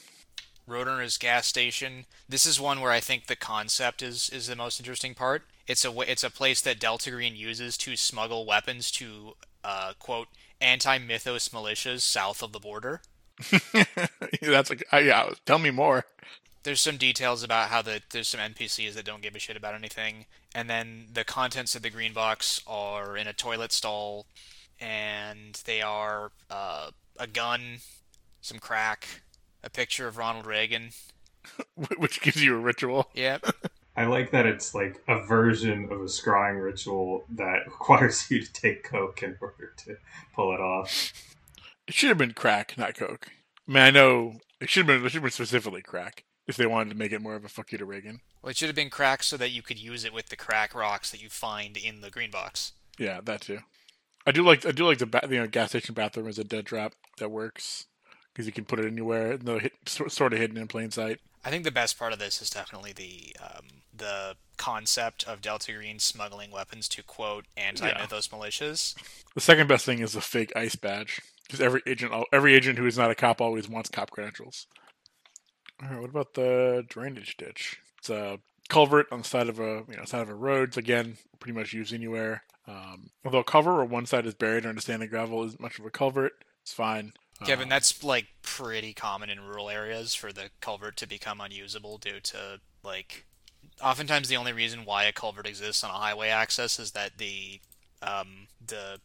Roadrunner's 0.68 1.18
gas 1.18 1.48
station. 1.48 2.06
This 2.30 2.46
is 2.46 2.60
one 2.60 2.80
where 2.82 2.92
I 2.92 3.00
think 3.00 3.28
the 3.28 3.36
concept 3.36 4.02
is 4.02 4.30
is 4.30 4.48
the 4.48 4.56
most 4.56 4.80
interesting 4.80 5.14
part. 5.16 5.44
It's 5.68 5.84
a 5.84 6.00
it's 6.02 6.24
a 6.24 6.30
place 6.30 6.62
that 6.62 6.80
Delta 6.80 7.12
Green 7.12 7.36
uses 7.36 7.78
to 7.78 7.96
smuggle 7.96 8.46
weapons 8.46 8.92
to 8.92 9.34
uh, 9.64 9.94
quote 10.00 10.28
anti 10.60 10.98
mythos 10.98 11.50
militias 11.50 12.02
south 12.02 12.42
of 12.42 12.52
the 12.52 12.60
border. 12.60 13.02
That's 14.42 14.70
like 14.70 14.84
uh, 14.94 14.98
yeah. 14.98 15.32
Tell 15.46 15.60
me 15.60 15.72
more. 15.72 16.06
There's 16.64 16.82
some 16.82 16.98
details 16.98 17.42
about 17.44 17.70
how 17.70 17.82
the 17.82 18.02
there's 18.12 18.28
some 18.28 18.40
NPCs 18.40 18.94
that 18.94 19.06
don't 19.06 19.24
give 19.24 19.36
a 19.36 19.40
shit 19.40 19.58
about 19.58 19.74
anything, 19.74 20.26
and 20.54 20.70
then 20.70 21.08
the 21.12 21.24
contents 21.24 21.76
of 21.76 21.82
the 21.82 21.90
green 21.90 22.14
box 22.14 22.62
are 22.68 23.18
in 23.18 23.28
a 23.28 23.34
toilet 23.34 23.72
stall, 23.72 24.28
and 24.80 25.60
they 25.66 25.82
are 25.82 26.32
uh, 26.52 26.92
a 27.18 27.28
gun, 27.28 27.80
some 28.41 28.59
crack, 28.59 29.22
a 29.63 29.69
picture 29.69 30.07
of 30.07 30.18
Ronald 30.18 30.45
Reagan. 30.45 30.89
Which 31.97 32.22
gives 32.22 32.43
you 32.43 32.55
a 32.55 32.59
ritual. 32.59 33.09
Yep. 33.13 33.45
I 33.95 34.05
like 34.05 34.31
that 34.31 34.45
it's 34.45 34.73
like 34.73 35.01
a 35.07 35.22
version 35.23 35.85
of 35.85 35.91
a 35.91 36.05
scrying 36.05 36.63
ritual 36.63 37.26
that 37.30 37.65
requires 37.65 38.30
you 38.31 38.41
to 38.41 38.53
take 38.53 38.84
coke 38.84 39.22
in 39.22 39.38
order 39.41 39.73
to 39.85 39.97
pull 40.35 40.53
it 40.53 40.59
off. 40.59 41.13
It 41.88 41.93
should 41.93 42.09
have 42.09 42.18
been 42.18 42.34
crack, 42.34 42.77
not 42.77 42.95
coke. 42.95 43.27
I 43.68 43.72
mean, 43.72 43.84
I 43.84 43.91
know 43.91 44.34
it 44.59 44.69
should 44.69 44.88
have 44.88 44.88
been. 44.88 45.05
It 45.05 45.09
should 45.09 45.15
have 45.15 45.23
been 45.23 45.31
specifically 45.31 45.81
crack 45.81 46.23
if 46.47 46.55
they 46.55 46.65
wanted 46.65 46.91
to 46.91 46.95
make 46.95 47.11
it 47.11 47.22
more 47.22 47.35
of 47.35 47.43
a 47.43 47.49
fuck 47.49 47.72
you 47.72 47.77
to 47.77 47.85
Reagan. 47.85 48.22
Well, 48.41 48.51
it 48.51 48.57
should 48.57 48.69
have 48.69 48.76
been 48.76 48.89
crack 48.89 49.23
so 49.23 49.38
that 49.38 49.51
you 49.51 49.61
could 49.61 49.80
use 49.80 50.05
it 50.05 50.13
with 50.13 50.30
the 50.30 50.35
crack 50.35 50.73
rocks 50.73 51.11
that 51.11 51.22
you 51.22 51.30
find 51.30 51.76
in 51.77 52.01
the 52.01 52.09
green 52.09 52.31
box. 52.31 52.73
Yeah, 52.97 53.19
that 53.23 53.41
too. 53.41 53.59
I 54.26 54.31
do 54.31 54.43
like 54.43 54.65
I 54.65 54.72
do 54.72 54.85
like 54.85 54.99
the 54.99 55.05
ba- 55.05 55.27
you 55.30 55.38
know 55.38 55.47
gas 55.47 55.69
station 55.69 55.95
bathroom 55.95 56.27
as 56.27 56.39
a 56.39 56.43
dead 56.43 56.65
drop 56.65 56.93
that 57.18 57.30
works 57.30 57.88
because 58.41 58.47
you 58.47 58.53
can 58.53 58.65
put 58.65 58.80
it 58.80 58.91
anywhere. 58.91 59.38
No, 59.41 59.59
hit, 59.59 59.73
sort 59.85 60.34
of 60.34 60.39
hidden 60.39 60.57
in 60.57 60.68
plain 60.68 60.89
sight. 60.89 61.19
I 61.45 61.49
think 61.51 61.63
the 61.63 61.72
best 61.72 61.97
part 61.97 62.11
of 62.11 62.19
this 62.19 62.41
is 62.41 62.49
definitely 62.49 62.91
the 62.91 63.35
um, 63.41 63.65
the 63.95 64.35
concept 64.57 65.27
of 65.27 65.41
Delta 65.41 65.73
Green 65.73 65.99
smuggling 65.99 66.51
weapons 66.51 66.88
to 66.89 67.03
quote 67.03 67.45
anti-mythos 67.55 68.27
militias. 68.30 68.95
The 69.35 69.41
second 69.41 69.68
best 69.68 69.85
thing 69.85 69.99
is 69.99 70.13
the 70.13 70.22
fake 70.22 70.51
ice 70.55 70.76
badge 70.76 71.22
because 71.45 71.61
every 71.61 71.81
agent 71.85 72.13
every 72.34 72.55
agent 72.55 72.80
who 72.80 72.85
is 72.85 72.97
not 72.97 73.11
a 73.11 73.15
cop 73.15 73.41
always 73.41 73.69
wants 73.69 73.89
cop 73.89 74.09
credentials. 74.11 74.65
All 75.81 75.89
right, 75.89 76.01
what 76.01 76.09
about 76.09 76.34
the 76.34 76.84
drainage 76.88 77.38
ditch? 77.38 77.80
It's 77.99 78.09
a 78.09 78.39
culvert 78.69 79.07
on 79.11 79.19
the 79.19 79.27
side 79.27 79.49
of 79.49 79.59
a 79.59 79.84
you 79.88 79.97
know 79.97 80.05
side 80.05 80.22
of 80.22 80.30
a 80.30 80.35
road. 80.35 80.69
It's, 80.69 80.77
again, 80.77 81.18
pretty 81.39 81.57
much 81.57 81.73
used 81.73 81.93
anywhere. 81.93 82.43
Um, 82.68 83.09
although 83.26 83.39
a 83.39 83.43
culvert 83.43 83.76
where 83.76 83.85
one 83.85 84.05
side 84.05 84.26
is 84.26 84.34
buried 84.34 84.65
under 84.65 84.81
sand 84.81 85.01
and 85.01 85.11
gravel 85.11 85.43
isn't 85.43 85.61
much 85.61 85.77
of 85.80 85.85
a 85.85 85.91
culvert. 85.91 86.34
It's 86.63 86.73
fine. 86.73 87.13
Kevin, 87.45 87.63
Um, 87.63 87.69
that's 87.69 88.03
like 88.03 88.27
pretty 88.41 88.93
common 88.93 89.30
in 89.30 89.39
rural 89.41 89.69
areas 89.69 90.13
for 90.15 90.31
the 90.31 90.49
culvert 90.59 90.95
to 90.97 91.07
become 91.07 91.41
unusable 91.41 91.97
due 91.97 92.19
to 92.19 92.59
like 92.84 93.26
oftentimes 93.81 94.27
the 94.27 94.38
only 94.38 94.53
reason 94.53 94.85
why 94.85 95.05
a 95.05 95.11
culvert 95.11 95.47
exists 95.47 95.84
on 95.84 95.89
a 95.89 95.93
highway 95.93 96.30
access 96.30 96.80
is 96.80 96.91
that 96.91 97.18
the 97.18 97.59
um, 98.01 98.47
the 98.65 98.99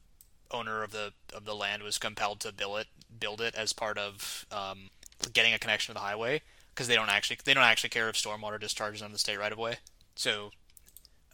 owner 0.50 0.82
of 0.82 0.92
the 0.92 1.12
of 1.34 1.44
the 1.44 1.54
land 1.54 1.82
was 1.82 1.98
compelled 1.98 2.40
to 2.40 2.52
build 2.52 2.80
it 2.80 2.86
build 3.18 3.40
it 3.40 3.54
as 3.54 3.72
part 3.72 3.98
of 3.98 4.46
um, 4.50 4.90
getting 5.32 5.54
a 5.54 5.58
connection 5.58 5.94
to 5.94 5.98
the 5.98 6.04
highway 6.04 6.40
because 6.74 6.88
they 6.88 6.94
don't 6.94 7.10
actually 7.10 7.38
they 7.44 7.54
don't 7.54 7.64
actually 7.64 7.90
care 7.90 8.08
if 8.08 8.16
stormwater 8.16 8.60
discharges 8.60 9.02
on 9.02 9.12
the 9.12 9.18
state 9.18 9.38
right 9.38 9.52
of 9.52 9.58
way. 9.58 9.76
So 10.14 10.50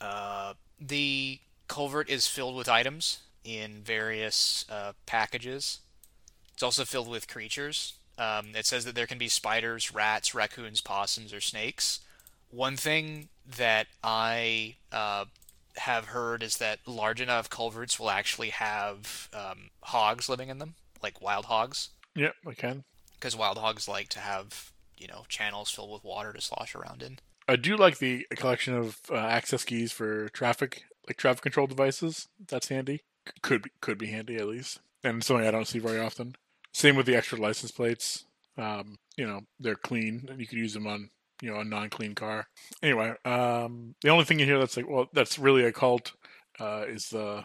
uh, 0.01 0.55
the 0.81 1.41
culvert 1.69 2.09
is 2.09 2.27
filled 2.27 2.57
with 2.57 2.69
items 2.69 3.21
in 3.45 3.83
various 3.85 4.65
uh, 4.71 4.93
packages. 5.07 5.81
It's 6.55 6.63
also 6.63 6.85
filled 6.85 7.09
with 7.09 7.29
creatures. 7.29 7.95
Um, 8.19 8.49
it 8.55 8.67
says 8.67 8.85
that 8.85 8.95
there 8.95 9.07
can 9.07 9.19
be 9.19 9.29
spiders, 9.29 9.93
rats, 9.95 10.35
raccoons, 10.35 10.81
possums, 10.81 11.33
or 11.33 11.41
snakes. 11.41 12.01
One 12.51 12.77
thing 12.77 13.29
that 13.57 13.87
I 14.05 14.77
uh, 14.93 15.25
have 15.77 16.07
heard 16.07 16.43
is 16.43 16.59
that 16.59 16.81
large 16.87 17.21
enough 17.21 17.49
culverts 17.49 17.99
will 17.99 18.11
actually 18.11 18.51
have 18.51 19.29
um, 19.33 19.71
hogs 19.83 20.29
living 20.29 20.51
in 20.51 20.59
them, 20.59 20.75
like 21.03 21.21
wild 21.23 21.47
hogs, 21.47 21.89
Yep, 22.15 22.35
I 22.47 22.53
can. 22.55 22.85
because 23.15 23.35
wild 23.35 23.57
hogs 23.59 23.89
like 23.89 24.09
to 24.11 24.19
have 24.21 24.71
you 24.99 25.09
know 25.09 25.25
channels 25.29 25.71
filled 25.71 25.91
with 25.91 26.05
water 26.05 26.33
to 26.33 26.41
slosh 26.43 26.75
around 26.75 27.03
in. 27.03 27.19
I 27.49 27.57
do 27.57 27.77
like 27.77 27.99
the 27.99 28.27
collection 28.37 28.75
of 28.75 28.99
uh, 29.11 29.17
access 29.17 29.65
keys 29.65 29.91
for 29.91 30.29
traffic, 30.29 30.85
like 31.09 31.17
traffic 31.17 31.43
control 31.43 31.67
devices. 31.67 32.29
That's 32.47 32.69
handy. 32.69 33.01
Could 33.41 33.63
be 33.63 33.71
could 33.81 33.97
be 33.99 34.09
handy 34.09 34.37
at 34.37 34.47
least, 34.47 34.81
and 35.03 35.25
something 35.25 35.47
I 35.47 35.51
don't 35.51 35.67
see 35.67 35.79
very 35.79 35.99
often. 35.99 36.37
Same 36.73 36.97
with 36.97 37.07
the 37.07 37.17
extra 37.17 37.39
license 37.39 37.71
plates. 37.71 38.25
Um, 38.57 38.99
you 39.17 39.27
know, 39.27 39.41
they're 39.61 39.75
clean, 39.75 40.27
and 40.31 40.41
you 40.41 40.47
could 40.47 40.59
use 40.59 40.75
them 40.75 40.87
on 40.87 41.11
you 41.43 41.51
know 41.51 41.61
a 41.61 41.65
non-clean 41.65 42.15
car. 42.15 42.47
Anyway, 42.83 43.15
um, 43.25 43.95
the 44.03 44.09
only 44.09 44.25
thing 44.25 44.41
in 44.41 44.49
here 44.49 44.59
that's 44.59 44.77
like, 44.77 44.89
well, 44.89 45.09
that's 45.13 45.39
really 45.39 45.65
a 45.65 45.73
cult 45.73 46.13
uh, 46.61 46.85
is 46.87 47.09
the 47.11 47.45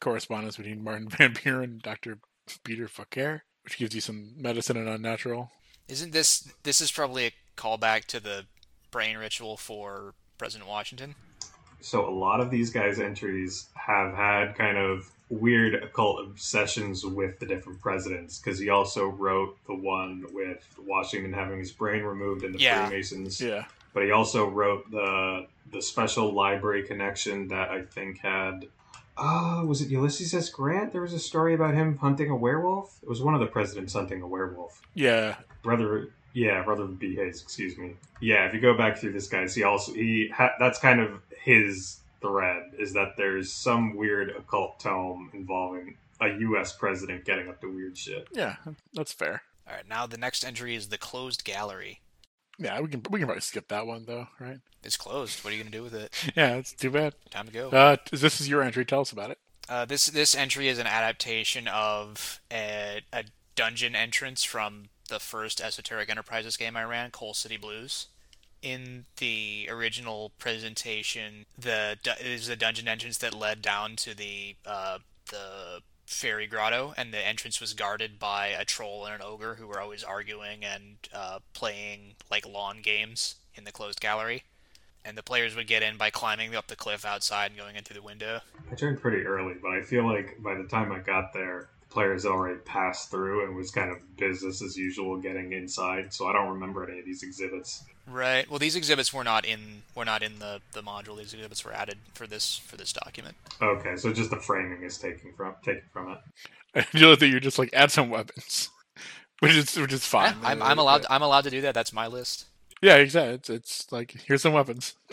correspondence 0.00 0.56
between 0.56 0.84
Martin 0.84 1.08
Van 1.08 1.34
Buren 1.42 1.70
and 1.70 1.82
Dr. 1.82 2.18
Peter 2.64 2.88
Faker, 2.88 3.42
which 3.64 3.78
gives 3.78 3.94
you 3.94 4.00
some 4.00 4.32
medicine 4.36 4.76
and 4.76 4.88
unnatural. 4.88 5.50
Isn't 5.88 6.12
this 6.12 6.52
this 6.62 6.80
is 6.80 6.92
probably 6.92 7.26
a 7.26 7.32
callback 7.56 8.04
to 8.06 8.20
the 8.20 8.46
brain 8.90 9.16
ritual 9.16 9.56
for 9.56 10.14
President 10.38 10.68
Washington? 10.68 11.14
So 11.80 12.08
a 12.08 12.12
lot 12.12 12.40
of 12.40 12.50
these 12.50 12.70
guys' 12.70 13.00
entries 13.00 13.68
have 13.74 14.14
had 14.14 14.54
kind 14.54 14.76
of 14.76 15.10
weird 15.30 15.74
occult 15.82 16.20
obsessions 16.26 17.04
with 17.06 17.38
the 17.38 17.46
different 17.46 17.80
presidents 17.80 18.38
because 18.38 18.58
he 18.58 18.68
also 18.68 19.06
wrote 19.06 19.56
the 19.66 19.74
one 19.74 20.26
with 20.32 20.66
Washington 20.84 21.32
having 21.32 21.58
his 21.58 21.70
brain 21.72 22.02
removed 22.02 22.44
and 22.44 22.54
the 22.54 22.58
Yeah. 22.58 22.86
Freemasons. 22.88 23.40
Yeah, 23.40 23.64
But 23.94 24.02
he 24.04 24.10
also 24.10 24.48
wrote 24.48 24.90
the 24.90 25.46
the 25.70 25.80
special 25.80 26.32
library 26.32 26.82
connection 26.82 27.46
that 27.48 27.70
I 27.70 27.82
think 27.82 28.18
had. 28.18 28.66
Oh, 29.16 29.64
was 29.66 29.80
it 29.82 29.88
Ulysses 29.88 30.34
S. 30.34 30.48
Grant? 30.48 30.90
There 30.92 31.02
was 31.02 31.12
a 31.12 31.18
story 31.18 31.54
about 31.54 31.74
him 31.74 31.98
hunting 31.98 32.28
a 32.30 32.34
werewolf. 32.36 32.98
It 33.02 33.08
was 33.08 33.22
one 33.22 33.34
of 33.34 33.40
the 33.40 33.46
presidents 33.46 33.92
hunting 33.92 34.22
a 34.22 34.26
werewolf. 34.26 34.80
yeah, 34.94 35.36
Brother, 35.62 36.08
yeah, 36.32 36.62
brother 36.62 36.86
B. 36.86 37.14
Hayes. 37.16 37.40
Excuse 37.42 37.76
me. 37.78 37.94
Yeah, 38.20 38.46
if 38.46 38.54
you 38.54 38.60
go 38.60 38.76
back 38.76 38.96
through 38.98 39.12
this 39.12 39.28
guy's, 39.28 39.54
he 39.54 39.62
also 39.62 39.92
he 39.92 40.28
ha- 40.34 40.54
that's 40.58 40.78
kind 40.80 41.00
of 41.00 41.20
his 41.42 41.98
thread 42.20 42.72
is 42.78 42.92
that 42.94 43.14
there's 43.16 43.52
some 43.52 43.96
weird 43.96 44.30
occult 44.30 44.80
tome 44.80 45.30
involving 45.32 45.96
a 46.20 46.28
U.S. 46.28 46.72
president 46.72 47.24
getting 47.24 47.48
up 47.48 47.60
to 47.62 47.72
weird 47.74 47.96
shit. 47.96 48.28
yeah. 48.32 48.56
That's 48.92 49.12
fair. 49.12 49.42
All 49.68 49.74
right, 49.74 49.88
now 49.88 50.06
the 50.06 50.18
next 50.18 50.44
entry 50.44 50.74
is 50.74 50.88
the 50.88 50.98
closed 50.98 51.44
gallery. 51.44 52.00
Yeah, 52.58 52.78
we 52.80 52.88
can 52.88 53.02
we 53.08 53.18
can 53.20 53.26
probably 53.26 53.40
skip 53.40 53.68
that 53.68 53.86
one 53.86 54.04
though, 54.06 54.26
right? 54.38 54.58
It's 54.84 54.96
closed. 54.96 55.42
What 55.44 55.52
are 55.52 55.56
you 55.56 55.62
gonna 55.62 55.70
do 55.74 55.82
with 55.82 55.94
it? 55.94 56.12
Yeah, 56.36 56.56
it's 56.56 56.72
too 56.72 56.90
bad. 56.90 57.14
Time 57.30 57.46
to 57.46 57.52
go. 57.52 57.68
Uh, 57.70 57.96
this 58.10 58.40
is 58.40 58.48
your 58.48 58.62
entry. 58.62 58.84
Tell 58.84 59.00
us 59.00 59.12
about 59.12 59.30
it. 59.30 59.38
Uh, 59.68 59.84
this 59.86 60.06
this 60.06 60.34
entry 60.34 60.68
is 60.68 60.78
an 60.78 60.86
adaptation 60.86 61.68
of 61.68 62.40
a, 62.52 63.00
a 63.12 63.24
dungeon 63.54 63.94
entrance 63.94 64.44
from 64.44 64.86
the 65.08 65.20
first 65.20 65.60
Esoteric 65.60 66.10
Enterprises 66.10 66.56
game 66.56 66.76
I 66.76 66.84
ran, 66.84 67.10
Coal 67.12 67.32
City 67.34 67.56
Blues. 67.56 68.08
In 68.62 69.06
the 69.16 69.68
original 69.70 70.32
presentation, 70.38 71.46
the 71.58 71.96
is 72.20 72.48
a 72.48 72.56
dungeon 72.56 72.88
entrance 72.88 73.16
that 73.18 73.32
led 73.32 73.62
down 73.62 73.96
to 73.96 74.14
the 74.14 74.56
uh, 74.66 74.98
the 75.30 75.80
fairy 76.10 76.46
grotto, 76.46 76.92
and 76.96 77.14
the 77.14 77.26
entrance 77.26 77.60
was 77.60 77.72
guarded 77.72 78.18
by 78.18 78.48
a 78.48 78.64
troll 78.64 79.06
and 79.06 79.14
an 79.14 79.22
ogre 79.22 79.54
who 79.54 79.66
were 79.66 79.80
always 79.80 80.02
arguing 80.04 80.64
and 80.64 80.96
uh, 81.14 81.38
playing 81.54 82.14
like 82.30 82.46
lawn 82.46 82.80
games 82.82 83.36
in 83.54 83.64
the 83.64 83.72
closed 83.72 84.00
gallery. 84.00 84.42
And 85.04 85.16
the 85.16 85.22
players 85.22 85.56
would 85.56 85.66
get 85.66 85.82
in 85.82 85.96
by 85.96 86.10
climbing 86.10 86.54
up 86.54 86.66
the 86.66 86.76
cliff 86.76 87.06
outside 87.06 87.52
and 87.52 87.58
going 87.58 87.76
in 87.76 87.84
through 87.84 87.94
the 87.94 88.02
window. 88.02 88.40
I 88.70 88.74
turned 88.74 89.00
pretty 89.00 89.22
early, 89.22 89.54
but 89.54 89.70
I 89.70 89.80
feel 89.80 90.04
like 90.04 90.36
by 90.42 90.54
the 90.54 90.64
time 90.64 90.92
I 90.92 90.98
got 90.98 91.32
there, 91.32 91.70
the 91.80 91.86
players 91.86 92.26
already 92.26 92.58
passed 92.58 93.10
through 93.10 93.46
and 93.46 93.56
was 93.56 93.70
kind 93.70 93.90
of 93.90 94.16
business 94.18 94.60
as 94.60 94.76
usual 94.76 95.16
getting 95.16 95.52
inside. 95.52 96.12
So 96.12 96.26
I 96.26 96.34
don't 96.34 96.50
remember 96.50 96.86
any 96.86 96.98
of 96.98 97.06
these 97.06 97.22
exhibits. 97.22 97.84
Right. 98.10 98.48
Well, 98.50 98.58
these 98.58 98.76
exhibits 98.76 99.12
were 99.12 99.24
not 99.24 99.44
in 99.44 99.82
were 99.94 100.04
not 100.04 100.22
in 100.22 100.38
the, 100.38 100.60
the 100.72 100.82
module. 100.82 101.16
These 101.16 101.34
exhibits 101.34 101.64
were 101.64 101.72
added 101.72 101.98
for 102.14 102.26
this 102.26 102.58
for 102.58 102.76
this 102.76 102.92
document. 102.92 103.36
Okay, 103.62 103.96
so 103.96 104.12
just 104.12 104.30
the 104.30 104.36
framing 104.36 104.82
is 104.82 104.98
taken 104.98 105.32
from 105.36 105.54
taken 105.64 105.82
from 105.92 106.12
it. 106.12 106.18
I 106.74 106.82
feel 106.82 107.16
that 107.16 107.26
you're 107.26 107.40
just 107.40 107.58
like 107.58 107.70
add 107.72 107.90
some 107.90 108.10
weapons, 108.10 108.70
which 109.40 109.54
is 109.54 109.76
which 109.76 109.92
is 109.92 110.04
fine. 110.04 110.34
Yeah, 110.42 110.48
I'm, 110.48 110.62
I'm 110.62 110.78
allowed 110.78 111.06
I'm 111.08 111.22
allowed 111.22 111.44
to 111.44 111.50
do 111.50 111.60
that. 111.62 111.74
That's 111.74 111.92
my 111.92 112.06
list. 112.06 112.46
Yeah, 112.82 112.96
exactly. 112.96 113.34
It's, 113.34 113.50
it's 113.50 113.92
like 113.92 114.12
here's 114.26 114.42
some 114.42 114.54
weapons. 114.54 114.94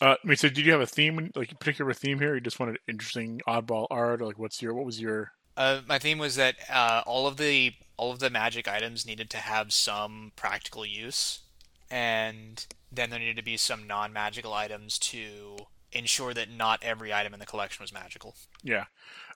uh, 0.00 0.14
I 0.14 0.16
mean, 0.24 0.36
so 0.36 0.48
did 0.48 0.64
you 0.64 0.72
have 0.72 0.80
a 0.80 0.86
theme, 0.86 1.30
like 1.34 1.52
a 1.52 1.56
particular 1.56 1.92
theme 1.92 2.18
here? 2.18 2.32
Or 2.32 2.34
you 2.36 2.40
just 2.40 2.60
wanted 2.60 2.78
interesting, 2.88 3.40
oddball 3.46 3.88
art, 3.90 4.22
or 4.22 4.26
like 4.26 4.38
what's 4.38 4.62
your 4.62 4.72
what 4.74 4.86
was 4.86 5.00
your? 5.00 5.32
Uh, 5.56 5.80
my 5.86 5.98
theme 5.98 6.18
was 6.18 6.36
that 6.36 6.54
uh, 6.72 7.02
all 7.06 7.26
of 7.26 7.36
the 7.36 7.74
all 8.00 8.10
of 8.10 8.18
the 8.18 8.30
magic 8.30 8.66
items 8.66 9.04
needed 9.04 9.28
to 9.28 9.36
have 9.36 9.74
some 9.74 10.32
practical 10.34 10.86
use, 10.86 11.40
and 11.90 12.64
then 12.90 13.10
there 13.10 13.18
needed 13.18 13.36
to 13.36 13.42
be 13.42 13.58
some 13.58 13.86
non-magical 13.86 14.54
items 14.54 14.98
to 14.98 15.56
ensure 15.92 16.32
that 16.32 16.50
not 16.50 16.82
every 16.82 17.12
item 17.12 17.34
in 17.34 17.40
the 17.40 17.44
collection 17.44 17.82
was 17.82 17.92
magical. 17.92 18.34
Yeah, 18.62 18.84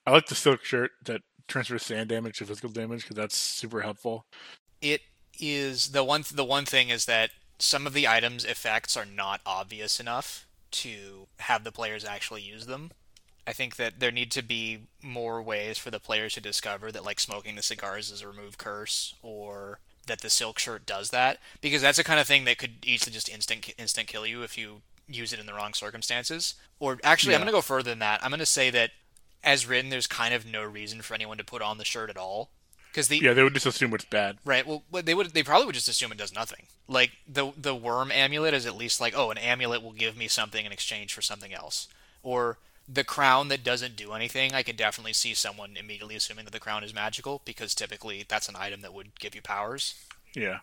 I 0.07 0.13
like 0.13 0.27
the 0.29 0.35
silk 0.35 0.65
shirt 0.65 0.93
that 1.05 1.21
transfers 1.47 1.83
SAN 1.83 2.07
damage 2.09 2.39
to 2.39 2.47
physical 2.47 2.71
damage 2.71 3.03
because 3.03 3.17
that's 3.17 3.37
super 3.37 3.83
helpful. 3.83 4.25
it 4.81 5.03
is 5.39 5.91
the 5.91 6.03
one 6.03 6.25
the 6.33 6.45
one 6.45 6.65
thing 6.65 6.89
is 6.89 7.05
that 7.05 7.31
some 7.59 7.87
of 7.87 7.93
the 7.93 8.09
items 8.09 8.47
effects 8.47 8.97
are 8.97 9.05
not 9.05 9.41
obvious 9.45 10.01
enough 10.01 10.47
to 10.71 11.27
have 11.41 11.65
the 11.65 11.73
players 11.73 12.05
actually 12.05 12.41
use 12.41 12.65
them. 12.65 12.93
I 13.47 13.53
think 13.53 13.77
that 13.77 14.01
there 14.01 14.11
need 14.11 14.31
to 14.33 14.43
be 14.43 14.81
more 15.03 15.43
ways 15.43 15.79
for 15.79 15.91
the 15.91 16.01
players 16.01 16.35
to 16.35 16.41
discover 16.41 16.91
that 16.91 17.05
like 17.05 17.21
smoking 17.21 17.57
the 17.57 17.63
cigars 17.63 18.11
is 18.11 18.23
a 18.23 18.29
remove 18.29 18.59
curse 18.59 19.15
or 19.23 19.81
that 20.07 20.21
the 20.21 20.31
silk 20.31 20.59
shirt 20.59 20.87
does 20.87 21.11
that 21.11 21.39
because 21.61 21.83
that's 21.83 21.99
the 21.99 22.05
kind 22.05 22.21
of 22.21 22.27
thing 22.27 22.45
that 22.45 22.59
could 22.59 22.85
easily 22.85 23.13
just 23.13 23.29
instant 23.29 23.73
instant 23.79 24.07
kill 24.07 24.27
you 24.27 24.43
if 24.43 24.57
you 24.57 24.83
use 25.07 25.33
it 25.33 25.41
in 25.41 25.47
the 25.47 25.55
wrong 25.55 25.75
circumstances. 25.75 26.55
Or 26.81 26.99
actually, 27.05 27.35
I'm 27.35 27.41
going 27.41 27.47
to 27.47 27.53
go 27.53 27.61
further 27.61 27.91
than 27.91 27.99
that. 28.01 28.23
I'm 28.23 28.31
going 28.31 28.41
to 28.41 28.47
say 28.47 28.71
that 28.71 28.91
as 29.43 29.67
written 29.67 29.91
there's 29.91 30.07
kind 30.07 30.35
of 30.35 30.47
no 30.47 30.63
reason 30.63 31.03
for 31.03 31.15
anyone 31.15 31.37
to 31.39 31.45
put 31.45 31.63
on 31.63 31.79
the 31.79 31.85
shirt 31.85 32.11
at 32.11 32.17
all 32.17 32.51
because 32.91 33.09
the 33.09 33.19
Yeah, 33.19 33.35
they 33.35 33.43
would 33.43 33.55
just 33.55 33.67
assume 33.67 33.93
it's 33.95 34.05
bad. 34.05 34.39
Right. 34.45 34.67
Well, 34.67 34.83
they 34.91 35.15
would 35.15 35.33
they 35.35 35.43
probably 35.43 35.67
would 35.67 35.75
just 35.75 35.89
assume 35.89 36.13
it 36.13 36.19
does 36.19 36.35
nothing. 36.35 36.67
Like 36.89 37.13
the 37.29 37.53
the 37.57 37.75
worm 37.75 38.11
amulet 38.11 38.55
is 38.55 38.67
at 38.67 38.77
least 38.77 39.01
like, 39.01 39.15
oh, 39.17 39.31
an 39.31 39.39
amulet 39.39 39.83
will 39.83 39.93
give 39.93 40.17
me 40.17 40.29
something 40.29 40.65
in 40.65 40.73
exchange 40.73 41.13
for 41.13 41.23
something 41.23 41.53
else. 41.53 41.89
Or 42.23 42.59
the 42.89 43.05
crown 43.05 43.49
that 43.49 43.65
doesn't 43.65 43.97
do 43.97 44.13
anything, 44.13 44.55
I 44.55 44.63
can 44.63 44.77
definitely 44.77 45.13
see 45.15 45.35
someone 45.35 45.77
immediately 45.79 46.17
assuming 46.17 46.45
that 46.45 46.53
the 46.53 46.61
crown 46.61 46.85
is 46.85 46.95
magical 46.95 47.41
because 47.45 47.75
typically 47.75 48.25
that's 48.29 48.49
an 48.49 48.57
item 48.57 48.83
that 48.83 48.93
would 48.95 49.19
give 49.19 49.35
you 49.35 49.43
powers. 49.43 49.95
Yeah, 50.35 50.59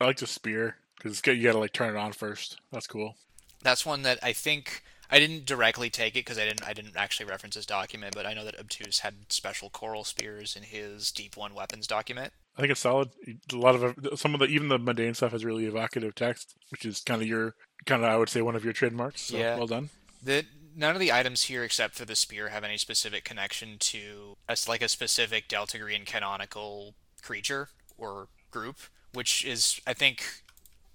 I 0.00 0.04
like 0.06 0.18
the 0.18 0.26
spear 0.26 0.76
because 0.96 1.20
you 1.26 1.42
got 1.42 1.52
to 1.52 1.58
like 1.58 1.72
turn 1.72 1.94
it 1.94 1.98
on 1.98 2.12
first. 2.12 2.58
That's 2.70 2.86
cool. 2.86 3.16
That's 3.62 3.86
one 3.86 4.02
that 4.02 4.18
I 4.22 4.32
think 4.32 4.82
I 5.10 5.18
didn't 5.18 5.46
directly 5.46 5.88
take 5.90 6.14
it 6.14 6.24
because 6.24 6.38
I 6.38 6.44
didn't 6.44 6.66
I 6.66 6.72
didn't 6.72 6.96
actually 6.96 7.26
reference 7.26 7.54
this 7.54 7.66
document, 7.66 8.14
but 8.14 8.26
I 8.26 8.34
know 8.34 8.44
that 8.44 8.58
Obtuse 8.58 9.00
had 9.00 9.14
special 9.28 9.70
coral 9.70 10.04
spears 10.04 10.56
in 10.56 10.62
his 10.64 11.10
Deep 11.12 11.36
One 11.36 11.54
weapons 11.54 11.86
document. 11.86 12.32
I 12.56 12.60
think 12.60 12.72
it's 12.72 12.80
solid. 12.80 13.10
A 13.52 13.56
lot 13.56 13.76
of 13.76 14.18
some 14.18 14.34
of 14.34 14.40
the 14.40 14.46
even 14.46 14.68
the 14.68 14.78
mundane 14.78 15.14
stuff 15.14 15.32
has 15.32 15.44
really 15.44 15.66
evocative 15.66 16.14
text, 16.14 16.54
which 16.70 16.84
is 16.84 17.00
kind 17.00 17.22
of 17.22 17.28
your 17.28 17.54
kind 17.86 18.02
of 18.04 18.10
I 18.10 18.16
would 18.16 18.28
say 18.28 18.42
one 18.42 18.56
of 18.56 18.64
your 18.64 18.72
trademarks. 18.72 19.22
So 19.22 19.38
Yeah. 19.38 19.56
well 19.56 19.66
done. 19.66 19.90
The 20.22 20.44
none 20.76 20.94
of 20.94 21.00
the 21.00 21.12
items 21.12 21.44
here 21.44 21.64
except 21.64 21.94
for 21.94 22.04
the 22.04 22.16
spear 22.16 22.48
have 22.48 22.64
any 22.64 22.78
specific 22.78 23.24
connection 23.24 23.76
to 23.78 24.36
a, 24.48 24.56
like 24.68 24.82
a 24.82 24.88
specific 24.88 25.48
Delta 25.48 25.78
Green 25.78 26.04
canonical 26.04 26.94
creature 27.22 27.68
or 27.98 28.28
group, 28.50 28.76
which 29.12 29.44
is 29.44 29.80
I 29.86 29.94
think 29.94 30.42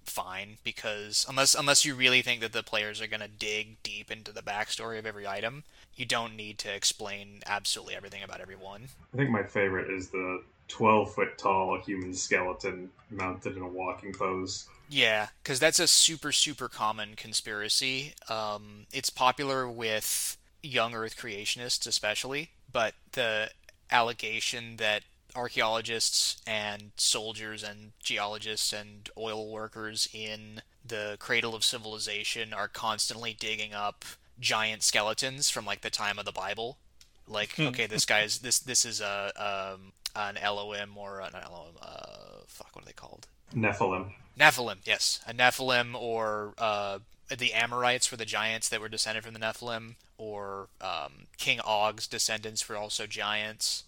fine 0.04 0.56
because 0.64 1.26
unless 1.28 1.54
unless 1.54 1.84
you 1.84 1.94
really 1.94 2.22
think 2.22 2.40
that 2.40 2.52
the 2.52 2.62
players 2.62 3.00
are 3.00 3.06
going 3.06 3.20
to 3.20 3.28
dig 3.28 3.82
deep 3.82 4.10
into 4.10 4.32
the 4.32 4.42
backstory 4.42 4.98
of 4.98 5.06
every 5.06 5.26
item, 5.26 5.64
you 5.94 6.06
don't 6.06 6.36
need 6.36 6.58
to 6.58 6.74
explain 6.74 7.40
absolutely 7.46 7.94
everything 7.94 8.22
about 8.22 8.40
every 8.40 8.56
one. 8.56 8.88
I 9.12 9.16
think 9.16 9.30
my 9.30 9.42
favorite 9.42 9.90
is 9.90 10.08
the 10.08 10.42
12 10.68 11.14
foot 11.14 11.38
tall 11.38 11.78
human 11.80 12.14
skeleton 12.14 12.90
mounted 13.10 13.56
in 13.56 13.62
a 13.62 13.68
walking 13.68 14.12
pose. 14.12 14.68
Yeah, 14.88 15.28
because 15.42 15.58
that's 15.58 15.78
a 15.78 15.86
super 15.86 16.32
super 16.32 16.68
common 16.68 17.14
conspiracy. 17.16 18.14
Um, 18.28 18.86
it's 18.92 19.10
popular 19.10 19.68
with 19.68 20.36
young 20.62 20.94
Earth 20.94 21.16
creationists 21.16 21.86
especially, 21.86 22.50
but 22.72 22.94
the 23.12 23.50
allegation 23.90 24.76
that 24.76 25.02
archaeologists 25.36 26.42
and 26.46 26.90
soldiers 26.96 27.62
and 27.62 27.92
geologists 28.00 28.72
and 28.72 29.08
oil 29.16 29.50
workers 29.50 30.08
in 30.12 30.62
the 30.84 31.16
cradle 31.18 31.54
of 31.54 31.64
civilization 31.64 32.52
are 32.52 32.68
constantly 32.68 33.34
digging 33.38 33.74
up 33.74 34.04
giant 34.40 34.82
skeletons 34.82 35.50
from 35.50 35.64
like 35.64 35.82
the 35.82 35.90
time 35.90 36.18
of 36.18 36.24
the 36.24 36.32
Bible. 36.32 36.78
Like, 37.26 37.58
okay, 37.60 37.86
this 37.86 38.04
guy's 38.06 38.38
this 38.38 38.58
this 38.58 38.84
is 38.84 39.00
a 39.00 39.32
um, 39.76 39.92
an 40.16 40.38
LOM 40.42 40.96
or 40.96 41.20
an 41.20 41.32
LOM. 41.34 41.74
Uh, 41.80 42.40
fuck, 42.46 42.74
what 42.74 42.84
are 42.84 42.86
they 42.86 42.92
called? 42.92 43.26
Nephilim. 43.54 44.12
Nephilim, 44.38 44.78
yes, 44.84 45.20
a 45.26 45.32
Nephilim 45.32 45.94
or 45.94 46.54
uh, 46.58 46.98
the 47.36 47.52
Amorites 47.52 48.10
were 48.10 48.16
the 48.16 48.24
giants 48.24 48.68
that 48.68 48.80
were 48.80 48.88
descended 48.88 49.24
from 49.24 49.34
the 49.34 49.40
Nephilim, 49.40 49.94
or 50.16 50.68
um, 50.80 51.26
King 51.36 51.60
Og's 51.64 52.06
descendants 52.06 52.68
were 52.68 52.76
also 52.76 53.06
giants. 53.06 53.84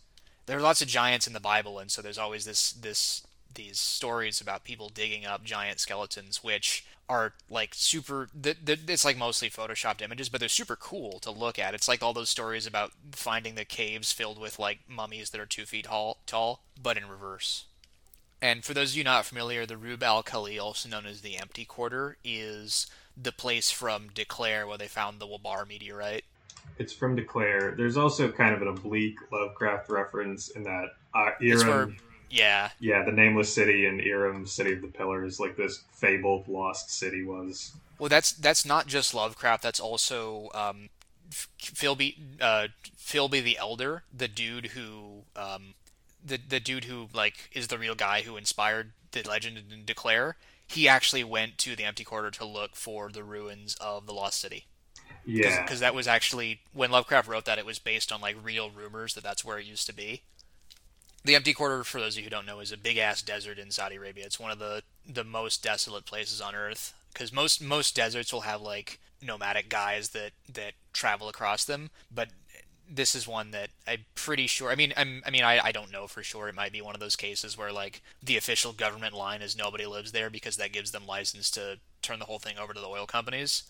There 0.46 0.58
are 0.58 0.62
lots 0.62 0.82
of 0.82 0.88
giants 0.88 1.26
in 1.26 1.32
the 1.32 1.40
Bible, 1.40 1.78
and 1.78 1.90
so 1.90 2.02
there's 2.02 2.18
always 2.18 2.44
this 2.44 2.72
this 2.72 3.26
these 3.54 3.80
stories 3.80 4.40
about 4.40 4.64
people 4.64 4.88
digging 4.88 5.26
up 5.26 5.44
giant 5.44 5.80
skeletons, 5.80 6.42
which 6.42 6.84
are 7.08 7.32
like 7.48 7.70
super. 7.74 8.28
th 8.40 8.56
th 8.64 8.80
it's 8.88 9.04
like 9.04 9.16
mostly 9.16 9.50
photoshopped 9.50 10.02
images, 10.02 10.28
but 10.28 10.40
they're 10.40 10.48
super 10.48 10.76
cool 10.76 11.18
to 11.20 11.30
look 11.30 11.58
at. 11.58 11.74
It's 11.74 11.88
like 11.88 12.02
all 12.02 12.12
those 12.12 12.30
stories 12.30 12.66
about 12.66 12.92
finding 13.12 13.54
the 13.54 13.64
caves 13.64 14.12
filled 14.12 14.40
with 14.40 14.58
like 14.58 14.80
mummies 14.88 15.30
that 15.30 15.40
are 15.40 15.46
two 15.46 15.66
feet 15.66 15.86
tall, 15.86 16.18
tall, 16.26 16.62
but 16.80 16.96
in 16.96 17.08
reverse. 17.08 17.64
And 18.42 18.64
for 18.64 18.72
those 18.72 18.92
of 18.92 18.96
you 18.96 19.04
not 19.04 19.26
familiar, 19.26 19.66
the 19.66 19.76
Rub 19.76 20.02
al 20.02 20.22
Khali, 20.22 20.58
also 20.58 20.88
known 20.88 21.06
as 21.06 21.20
the 21.20 21.36
Empty 21.36 21.64
Quarter, 21.64 22.16
is 22.24 22.86
the 23.16 23.32
place 23.32 23.70
from 23.70 24.08
Declare 24.14 24.66
where 24.66 24.78
they 24.78 24.88
found 24.88 25.20
the 25.20 25.26
Wabar 25.26 25.68
meteorite. 25.68 26.24
It's 26.78 26.92
from 26.92 27.16
Declare. 27.16 27.74
There's 27.76 27.98
also 27.98 28.30
kind 28.30 28.54
of 28.54 28.62
an 28.62 28.68
oblique 28.68 29.18
Lovecraft 29.30 29.90
reference 29.90 30.48
in 30.48 30.62
that 30.64 30.86
uh, 31.14 31.30
It's 31.40 31.62
where, 31.64 31.74
Iram, 31.74 31.96
yeah, 32.30 32.70
yeah, 32.78 33.04
the 33.04 33.12
Nameless 33.12 33.52
City 33.52 33.86
and 33.86 34.00
Iram, 34.00 34.46
City 34.46 34.72
of 34.72 34.80
the 34.80 34.88
Pillars, 34.88 35.38
like 35.38 35.56
this 35.56 35.82
fabled 35.92 36.48
lost 36.48 36.90
city 36.90 37.22
was. 37.24 37.72
Well, 37.98 38.08
that's 38.08 38.32
that's 38.32 38.64
not 38.64 38.86
just 38.86 39.12
Lovecraft. 39.12 39.62
That's 39.62 39.80
also 39.80 40.48
um, 40.54 40.88
Philby, 41.30 42.16
uh, 42.40 42.68
Philby 42.96 43.42
the 43.42 43.58
Elder, 43.58 44.04
the 44.16 44.28
dude 44.28 44.68
who, 44.68 45.24
um, 45.36 45.74
the 46.24 46.38
the 46.38 46.60
dude 46.60 46.84
who 46.84 47.08
like 47.12 47.50
is 47.52 47.68
the 47.68 47.78
real 47.78 47.94
guy 47.94 48.22
who 48.22 48.36
inspired 48.36 48.92
the 49.12 49.22
legend 49.22 49.58
in 49.72 49.84
Declare. 49.84 50.36
He 50.66 50.88
actually 50.88 51.24
went 51.24 51.58
to 51.58 51.74
the 51.74 51.84
Empty 51.84 52.04
Quarter 52.04 52.30
to 52.32 52.44
look 52.44 52.76
for 52.76 53.10
the 53.10 53.24
ruins 53.24 53.74
of 53.80 54.06
the 54.06 54.12
Lost 54.12 54.40
City. 54.40 54.66
Yeah, 55.24 55.62
because 55.62 55.80
that 55.80 55.94
was 55.94 56.06
actually 56.06 56.60
when 56.72 56.90
Lovecraft 56.90 57.28
wrote 57.28 57.44
that. 57.44 57.58
It 57.58 57.66
was 57.66 57.78
based 57.78 58.12
on 58.12 58.20
like 58.20 58.36
real 58.42 58.70
rumors 58.70 59.14
that 59.14 59.24
that's 59.24 59.44
where 59.44 59.58
it 59.58 59.66
used 59.66 59.86
to 59.86 59.94
be. 59.94 60.22
The 61.24 61.34
Empty 61.34 61.52
Quarter, 61.52 61.84
for 61.84 62.00
those 62.00 62.14
of 62.14 62.18
you 62.18 62.24
who 62.24 62.30
don't 62.30 62.46
know, 62.46 62.60
is 62.60 62.72
a 62.72 62.78
big 62.78 62.96
ass 62.96 63.20
desert 63.20 63.58
in 63.58 63.70
Saudi 63.70 63.96
Arabia. 63.96 64.24
It's 64.24 64.40
one 64.40 64.50
of 64.50 64.58
the 64.58 64.82
the 65.06 65.24
most 65.24 65.62
desolate 65.62 66.06
places 66.06 66.40
on 66.40 66.54
Earth 66.54 66.94
because 67.12 67.32
most 67.32 67.62
most 67.62 67.94
deserts 67.94 68.32
will 68.32 68.42
have 68.42 68.62
like 68.62 68.98
nomadic 69.22 69.68
guys 69.68 70.10
that 70.10 70.32
that 70.52 70.72
travel 70.92 71.28
across 71.28 71.64
them, 71.64 71.90
but 72.10 72.28
this 72.92 73.14
is 73.14 73.28
one 73.28 73.52
that 73.52 73.70
I'm 73.86 74.04
pretty 74.14 74.46
sure. 74.46 74.70
I 74.70 74.74
mean, 74.74 74.92
I'm, 74.96 75.22
I 75.24 75.30
mean, 75.30 75.44
I, 75.44 75.60
I 75.66 75.72
don't 75.72 75.92
know 75.92 76.06
for 76.06 76.22
sure. 76.22 76.48
It 76.48 76.54
might 76.54 76.72
be 76.72 76.82
one 76.82 76.94
of 76.94 77.00
those 77.00 77.16
cases 77.16 77.56
where 77.56 77.72
like 77.72 78.02
the 78.22 78.36
official 78.36 78.72
government 78.72 79.14
line 79.14 79.42
is 79.42 79.56
nobody 79.56 79.86
lives 79.86 80.12
there 80.12 80.30
because 80.30 80.56
that 80.56 80.72
gives 80.72 80.90
them 80.90 81.06
license 81.06 81.50
to 81.52 81.78
turn 82.02 82.18
the 82.18 82.24
whole 82.24 82.38
thing 82.38 82.58
over 82.58 82.74
to 82.74 82.80
the 82.80 82.88
oil 82.88 83.06
companies. 83.06 83.62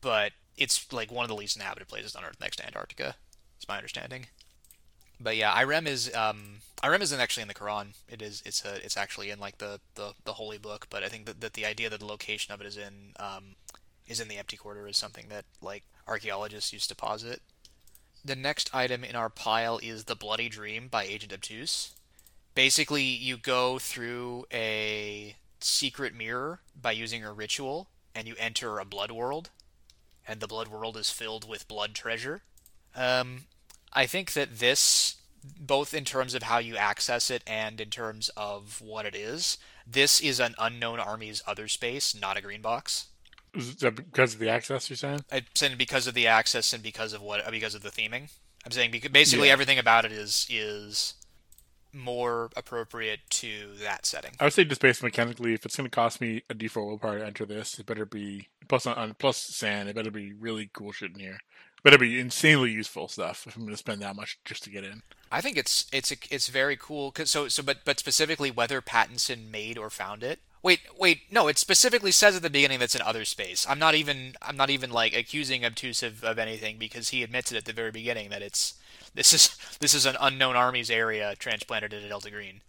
But 0.00 0.32
it's 0.56 0.92
like 0.92 1.10
one 1.10 1.24
of 1.24 1.28
the 1.28 1.36
least 1.36 1.56
inhabited 1.56 1.88
places 1.88 2.14
on 2.14 2.24
Earth 2.24 2.40
next 2.40 2.56
to 2.56 2.66
Antarctica. 2.66 3.16
It's 3.56 3.68
my 3.68 3.76
understanding. 3.76 4.26
But 5.18 5.36
yeah, 5.36 5.52
Irem 5.54 5.86
is 5.86 6.14
um, 6.14 6.58
Irem 6.82 7.00
isn't 7.00 7.20
actually 7.20 7.42
in 7.42 7.48
the 7.48 7.54
Quran. 7.54 7.94
It 8.08 8.20
is 8.20 8.42
it's 8.44 8.64
a 8.64 8.84
it's 8.84 8.96
actually 8.96 9.30
in 9.30 9.40
like 9.40 9.58
the, 9.58 9.80
the, 9.94 10.12
the 10.24 10.34
holy 10.34 10.58
book. 10.58 10.88
But 10.90 11.02
I 11.02 11.08
think 11.08 11.24
that, 11.24 11.40
that 11.40 11.54
the 11.54 11.64
idea 11.64 11.88
that 11.88 12.00
the 12.00 12.06
location 12.06 12.52
of 12.52 12.60
it 12.60 12.66
is 12.66 12.76
in 12.76 13.14
um, 13.18 13.56
is 14.06 14.20
in 14.20 14.28
the 14.28 14.36
empty 14.36 14.56
quarter 14.56 14.86
is 14.86 14.96
something 14.96 15.26
that 15.30 15.46
like 15.62 15.84
archaeologists 16.06 16.72
used 16.72 16.88
to 16.90 16.94
posit. 16.94 17.40
The 18.26 18.34
next 18.34 18.74
item 18.74 19.04
in 19.04 19.14
our 19.14 19.30
pile 19.30 19.78
is 19.80 20.04
the 20.04 20.16
Bloody 20.16 20.48
Dream 20.48 20.88
by 20.88 21.04
Agent 21.04 21.32
Obtuse. 21.32 21.92
Basically, 22.56 23.04
you 23.04 23.36
go 23.36 23.78
through 23.78 24.46
a 24.52 25.36
secret 25.60 26.12
mirror 26.12 26.58
by 26.74 26.90
using 26.90 27.24
a 27.24 27.32
ritual, 27.32 27.88
and 28.16 28.26
you 28.26 28.34
enter 28.36 28.80
a 28.80 28.84
blood 28.84 29.12
world, 29.12 29.50
and 30.26 30.40
the 30.40 30.48
blood 30.48 30.66
world 30.66 30.96
is 30.96 31.08
filled 31.08 31.48
with 31.48 31.68
blood 31.68 31.94
treasure. 31.94 32.42
Um, 32.96 33.44
I 33.92 34.06
think 34.06 34.32
that 34.32 34.58
this, 34.58 35.18
both 35.60 35.94
in 35.94 36.04
terms 36.04 36.34
of 36.34 36.42
how 36.42 36.58
you 36.58 36.76
access 36.76 37.30
it 37.30 37.44
and 37.46 37.80
in 37.80 37.90
terms 37.90 38.28
of 38.30 38.80
what 38.80 39.06
it 39.06 39.14
is, 39.14 39.56
this 39.86 40.20
is 40.20 40.40
an 40.40 40.56
unknown 40.58 40.98
army's 40.98 41.44
other 41.46 41.68
space, 41.68 42.12
not 42.12 42.36
a 42.36 42.42
green 42.42 42.60
box. 42.60 43.06
Is 43.56 43.76
that 43.76 43.96
because 43.96 44.34
of 44.34 44.40
the 44.40 44.48
access 44.48 44.88
you're 44.90 44.96
saying? 44.96 45.20
I'm 45.32 45.42
saying 45.54 45.76
because 45.78 46.06
of 46.06 46.14
the 46.14 46.26
access 46.26 46.72
and 46.72 46.82
because 46.82 47.12
of 47.12 47.22
what 47.22 47.48
because 47.50 47.74
of 47.74 47.82
the 47.82 47.90
theming. 47.90 48.30
I'm 48.64 48.72
saying 48.72 48.90
because 48.90 49.10
basically 49.10 49.48
Yeah. 49.48 49.52
everything 49.54 49.78
about 49.78 50.04
it 50.04 50.12
is 50.12 50.46
is 50.50 51.14
more 51.92 52.50
appropriate 52.56 53.20
to 53.30 53.72
that 53.82 54.04
setting. 54.04 54.32
I 54.38 54.44
would 54.44 54.52
say 54.52 54.64
just 54.64 54.80
based 54.82 55.02
mechanically, 55.02 55.54
if 55.54 55.64
it's 55.64 55.76
going 55.76 55.88
to 55.88 55.94
cost 55.94 56.20
me 56.20 56.42
a 56.50 56.54
D4 56.54 56.84
willpower 56.86 57.18
to 57.20 57.26
enter 57.26 57.46
this, 57.46 57.78
it 57.78 57.86
better 57.86 58.04
be 58.04 58.48
plus 58.68 58.86
on, 58.86 59.14
plus 59.18 59.38
SAN. 59.38 59.88
It 59.88 59.94
better 59.96 60.10
be 60.10 60.32
really 60.34 60.68
cool 60.74 60.92
shit 60.92 61.12
in 61.14 61.20
here. 61.20 61.38
It 61.78 61.82
better 61.82 61.96
be 61.98 62.20
insanely 62.20 62.70
useful 62.72 63.08
stuff 63.08 63.46
if 63.46 63.56
I'm 63.56 63.62
going 63.62 63.72
to 63.72 63.78
spend 63.78 64.02
that 64.02 64.16
much 64.16 64.38
just 64.44 64.64
to 64.64 64.70
get 64.70 64.84
in. 64.84 65.02
I 65.32 65.40
think 65.40 65.56
it's 65.56 65.86
it's 65.92 66.12
it's 66.30 66.48
very 66.48 66.76
cool. 66.76 67.12
'cause- 67.12 67.30
so 67.30 67.48
so 67.48 67.62
but 67.62 67.78
but 67.84 67.98
specifically 67.98 68.50
whether 68.50 68.82
Pattinson 68.82 69.50
made 69.50 69.78
or 69.78 69.88
found 69.90 70.22
it. 70.22 70.40
Wait 70.66 70.80
wait 70.98 71.20
no, 71.30 71.46
it 71.46 71.58
specifically 71.58 72.10
says 72.10 72.34
at 72.34 72.42
the 72.42 72.50
beginning 72.50 72.80
that's 72.80 72.96
in 72.96 73.00
other 73.02 73.24
space. 73.24 73.64
I'm 73.70 73.78
not 73.78 73.94
even 73.94 74.34
I'm 74.42 74.56
not 74.56 74.68
even 74.68 74.90
like 74.90 75.14
accusing 75.14 75.64
Obtusive 75.64 76.24
of 76.24 76.40
anything 76.40 76.76
because 76.76 77.10
he 77.10 77.22
admits 77.22 77.52
it 77.52 77.56
at 77.56 77.66
the 77.66 77.72
very 77.72 77.92
beginning 77.92 78.30
that 78.30 78.42
it's 78.42 78.74
this 79.14 79.32
is 79.32 79.56
this 79.78 79.94
is 79.94 80.06
an 80.06 80.16
unknown 80.20 80.56
armies 80.56 80.90
area 80.90 81.36
transplanted 81.38 81.92
into 81.92 82.08
Delta 82.08 82.32
Green. 82.32 82.62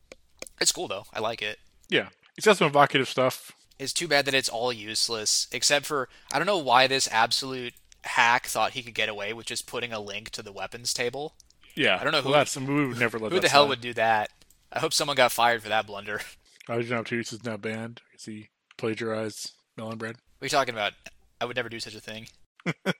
It's 0.62 0.72
cool 0.72 0.88
though. 0.88 1.06
I 1.12 1.20
like 1.22 1.42
it. 1.42 1.58
Yeah, 1.90 2.10
it's 2.38 2.46
got 2.46 2.58
some 2.58 2.68
evocative 2.68 3.10
stuff. 3.10 3.54
It's 3.80 3.94
too 3.94 4.08
bad 4.08 4.26
that 4.26 4.36
it's 4.36 4.48
all 4.50 4.72
useless, 4.72 5.48
except 5.52 5.88
for 5.88 6.08
I 6.32 6.38
don't 6.38 6.46
know 6.46 6.60
why 6.60 6.86
this 6.86 7.10
absolute 7.12 7.74
hack 8.04 8.46
thought 8.46 8.74
he 8.74 8.84
could 8.84 8.94
get 8.94 9.10
away 9.10 9.34
with 9.34 9.48
just 9.48 9.66
putting 9.66 9.92
a 9.92 10.00
link 10.00 10.30
to 10.32 10.44
the 10.44 10.52
weapons 10.52 10.94
table. 10.94 11.34
Yeah, 11.74 11.98
I 12.00 12.04
don't 12.04 12.12
know 12.12 12.20
well, 12.20 12.28
who- 12.28 12.34
that's 12.34 12.56
we 12.56 12.88
would 12.90 13.00
never 13.00 13.18
let 13.18 13.32
Who 13.32 13.40
the 13.40 13.50
hell 13.50 13.64
slide. 13.64 13.70
would 13.70 13.82
do 13.82 13.96
that? 13.96 14.30
I 14.72 14.82
hope 14.82 14.94
someone 14.94 15.18
got 15.18 15.32
fired 15.32 15.64
for 15.64 15.70
that 15.70 15.88
blunder. 15.88 16.22
Agent 16.70 17.00
Obtuse 17.00 17.34
is 17.34 17.44
now 17.44 17.58
banned 17.58 18.02
because 18.12 18.26
he 18.26 18.50
plagiarized 18.78 19.52
melon 19.78 19.98
bread. 19.98 20.16
What 20.38 20.44
are 20.44 20.46
you 20.46 20.50
talking 20.50 20.74
about? 20.74 20.94
I 21.40 21.46
would 21.46 21.56
never 21.56 21.70
do 21.70 21.80
such 21.80 21.96
a 21.96 22.02
thing. 22.02 22.28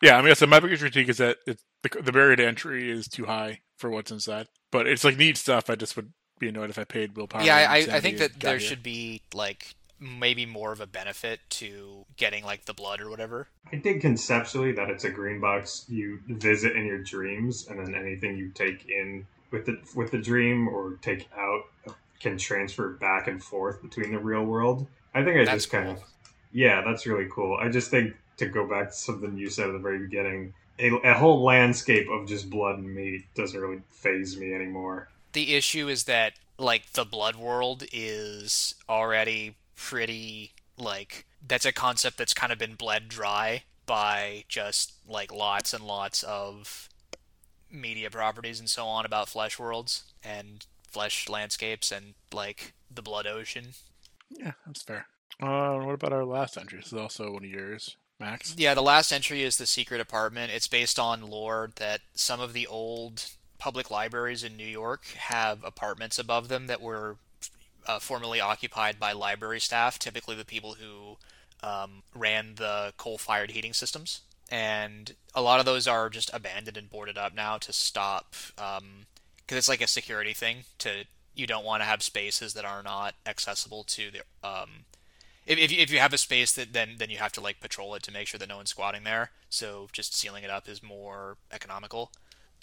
Yeah, 0.00 0.16
I 0.16 0.22
mean, 0.22 0.34
so 0.34 0.46
my 0.46 0.60
biggest 0.60 0.82
critique 0.82 1.08
is 1.08 1.18
that 1.18 1.38
it, 1.46 1.60
the, 1.82 2.02
the 2.02 2.12
barrier 2.12 2.36
to 2.36 2.46
entry 2.46 2.90
is 2.90 3.08
too 3.08 3.26
high 3.26 3.60
for 3.76 3.90
what's 3.90 4.10
inside. 4.10 4.46
But 4.70 4.86
it's 4.86 5.04
like 5.04 5.16
neat 5.16 5.36
stuff. 5.36 5.68
I 5.68 5.74
just 5.74 5.96
would 5.96 6.12
be 6.38 6.48
annoyed 6.48 6.70
if 6.70 6.78
I 6.78 6.84
paid 6.84 7.16
willpower. 7.16 7.42
yeah, 7.42 7.66
I, 7.68 7.76
I 7.78 8.00
think 8.00 8.18
that 8.18 8.38
there 8.38 8.58
here. 8.58 8.60
should 8.60 8.82
be 8.82 9.22
like 9.34 9.74
maybe 9.98 10.46
more 10.46 10.70
of 10.70 10.80
a 10.80 10.86
benefit 10.86 11.40
to 11.50 12.04
getting 12.16 12.44
like 12.44 12.66
the 12.66 12.74
blood 12.74 13.00
or 13.00 13.10
whatever. 13.10 13.48
I 13.72 13.76
dig 13.76 14.00
conceptually 14.00 14.72
that 14.72 14.88
it's 14.88 15.02
a 15.04 15.10
green 15.10 15.40
box 15.40 15.84
you 15.88 16.20
visit 16.28 16.76
in 16.76 16.86
your 16.86 17.02
dreams, 17.02 17.66
and 17.68 17.80
then 17.84 17.94
anything 17.96 18.36
you 18.36 18.50
take 18.50 18.88
in 18.88 19.26
with 19.50 19.66
the 19.66 19.80
with 19.96 20.12
the 20.12 20.18
dream 20.18 20.68
or 20.68 20.98
take 21.02 21.28
out 21.36 21.64
can 22.20 22.36
transfer 22.36 22.90
back 22.90 23.28
and 23.28 23.42
forth 23.42 23.82
between 23.82 24.12
the 24.12 24.18
real 24.18 24.44
world. 24.44 24.86
I 25.14 25.24
think 25.24 25.36
I 25.36 25.44
That's 25.44 25.64
just 25.64 25.70
kind 25.70 25.86
cool. 25.86 25.94
of 25.94 26.02
yeah, 26.52 26.82
that's 26.82 27.06
really 27.06 27.28
cool. 27.30 27.58
I 27.60 27.68
just 27.68 27.90
think 27.90 28.14
to 28.38 28.46
go 28.46 28.66
back 28.66 28.88
to 28.88 28.94
something 28.94 29.36
you 29.36 29.50
said 29.50 29.68
at 29.68 29.72
the 29.72 29.78
very 29.78 29.98
beginning, 29.98 30.54
a, 30.78 30.90
a 31.04 31.14
whole 31.14 31.42
landscape 31.42 32.08
of 32.08 32.26
just 32.26 32.48
blood 32.48 32.78
and 32.78 32.94
meat 32.94 33.24
doesn't 33.34 33.60
really 33.60 33.82
phase 33.90 34.36
me 34.36 34.54
anymore. 34.54 35.08
The 35.32 35.54
issue 35.54 35.88
is 35.88 36.04
that 36.04 36.34
like 36.58 36.92
the 36.92 37.04
blood 37.04 37.36
world 37.36 37.84
is 37.92 38.74
already 38.88 39.54
pretty 39.76 40.52
like 40.76 41.24
that's 41.46 41.66
a 41.66 41.72
concept 41.72 42.18
that's 42.18 42.34
kind 42.34 42.52
of 42.52 42.58
been 42.58 42.74
bled 42.74 43.08
dry 43.08 43.62
by 43.86 44.44
just 44.48 44.92
like 45.08 45.32
lots 45.32 45.72
and 45.72 45.84
lots 45.84 46.22
of 46.22 46.88
media 47.70 48.10
properties 48.10 48.58
and 48.58 48.68
so 48.68 48.86
on 48.86 49.04
about 49.04 49.28
flesh 49.28 49.58
worlds 49.58 50.04
and 50.24 50.66
flesh 50.90 51.28
landscapes 51.28 51.92
and 51.92 52.14
like 52.32 52.72
the 52.92 53.02
blood 53.02 53.26
ocean. 53.26 53.68
Yeah, 54.30 54.52
that's 54.66 54.82
fair. 54.82 55.06
Uh, 55.40 55.78
what 55.78 55.94
about 55.94 56.12
our 56.12 56.24
last 56.24 56.56
entry? 56.56 56.78
This 56.78 56.88
is 56.88 56.98
also 56.98 57.32
one 57.32 57.44
of 57.44 57.50
yours, 57.50 57.96
Max. 58.18 58.54
Yeah, 58.58 58.74
the 58.74 58.82
last 58.82 59.12
entry 59.12 59.42
is 59.42 59.56
the 59.56 59.66
secret 59.66 60.00
apartment. 60.00 60.52
It's 60.52 60.68
based 60.68 60.98
on 60.98 61.22
lore 61.22 61.70
that 61.76 62.00
some 62.14 62.40
of 62.40 62.52
the 62.52 62.66
old 62.66 63.24
public 63.58 63.90
libraries 63.90 64.44
in 64.44 64.56
New 64.56 64.66
York 64.66 65.06
have 65.16 65.64
apartments 65.64 66.18
above 66.18 66.48
them 66.48 66.66
that 66.66 66.80
were 66.80 67.16
uh, 67.86 67.98
formerly 67.98 68.40
occupied 68.40 68.98
by 68.98 69.12
library 69.12 69.60
staff, 69.60 69.98
typically 69.98 70.36
the 70.36 70.44
people 70.44 70.74
who 70.74 71.16
um, 71.66 72.02
ran 72.14 72.54
the 72.56 72.92
coal-fired 72.96 73.52
heating 73.52 73.72
systems. 73.72 74.20
And 74.50 75.14
a 75.34 75.42
lot 75.42 75.60
of 75.60 75.66
those 75.66 75.86
are 75.86 76.08
just 76.08 76.30
abandoned 76.32 76.76
and 76.76 76.88
boarded 76.88 77.18
up 77.18 77.34
now 77.34 77.58
to 77.58 77.72
stop, 77.72 78.34
because 79.48 79.58
it's 79.58 79.68
like 79.68 79.80
a 79.80 79.86
security 79.86 80.34
thing. 80.34 80.58
To 80.78 81.04
you 81.34 81.46
don't 81.46 81.64
want 81.64 81.80
to 81.80 81.86
have 81.86 82.02
spaces 82.02 82.52
that 82.54 82.64
are 82.64 82.82
not 82.82 83.14
accessible 83.24 83.82
to 83.84 84.10
the 84.10 84.48
um, 84.48 84.84
if, 85.46 85.58
if 85.58 85.72
you, 85.72 85.78
if 85.80 85.90
you 85.90 85.98
have 85.98 86.12
a 86.12 86.18
space 86.18 86.52
that 86.52 86.74
then 86.74 86.96
then 86.98 87.08
you 87.08 87.16
have 87.16 87.32
to 87.32 87.40
like 87.40 87.60
patrol 87.60 87.94
it 87.94 88.02
to 88.04 88.12
make 88.12 88.28
sure 88.28 88.38
that 88.38 88.48
no 88.48 88.58
one's 88.58 88.70
squatting 88.70 89.04
there. 89.04 89.30
So 89.48 89.88
just 89.92 90.14
sealing 90.14 90.44
it 90.44 90.50
up 90.50 90.68
is 90.68 90.82
more 90.82 91.38
economical. 91.50 92.12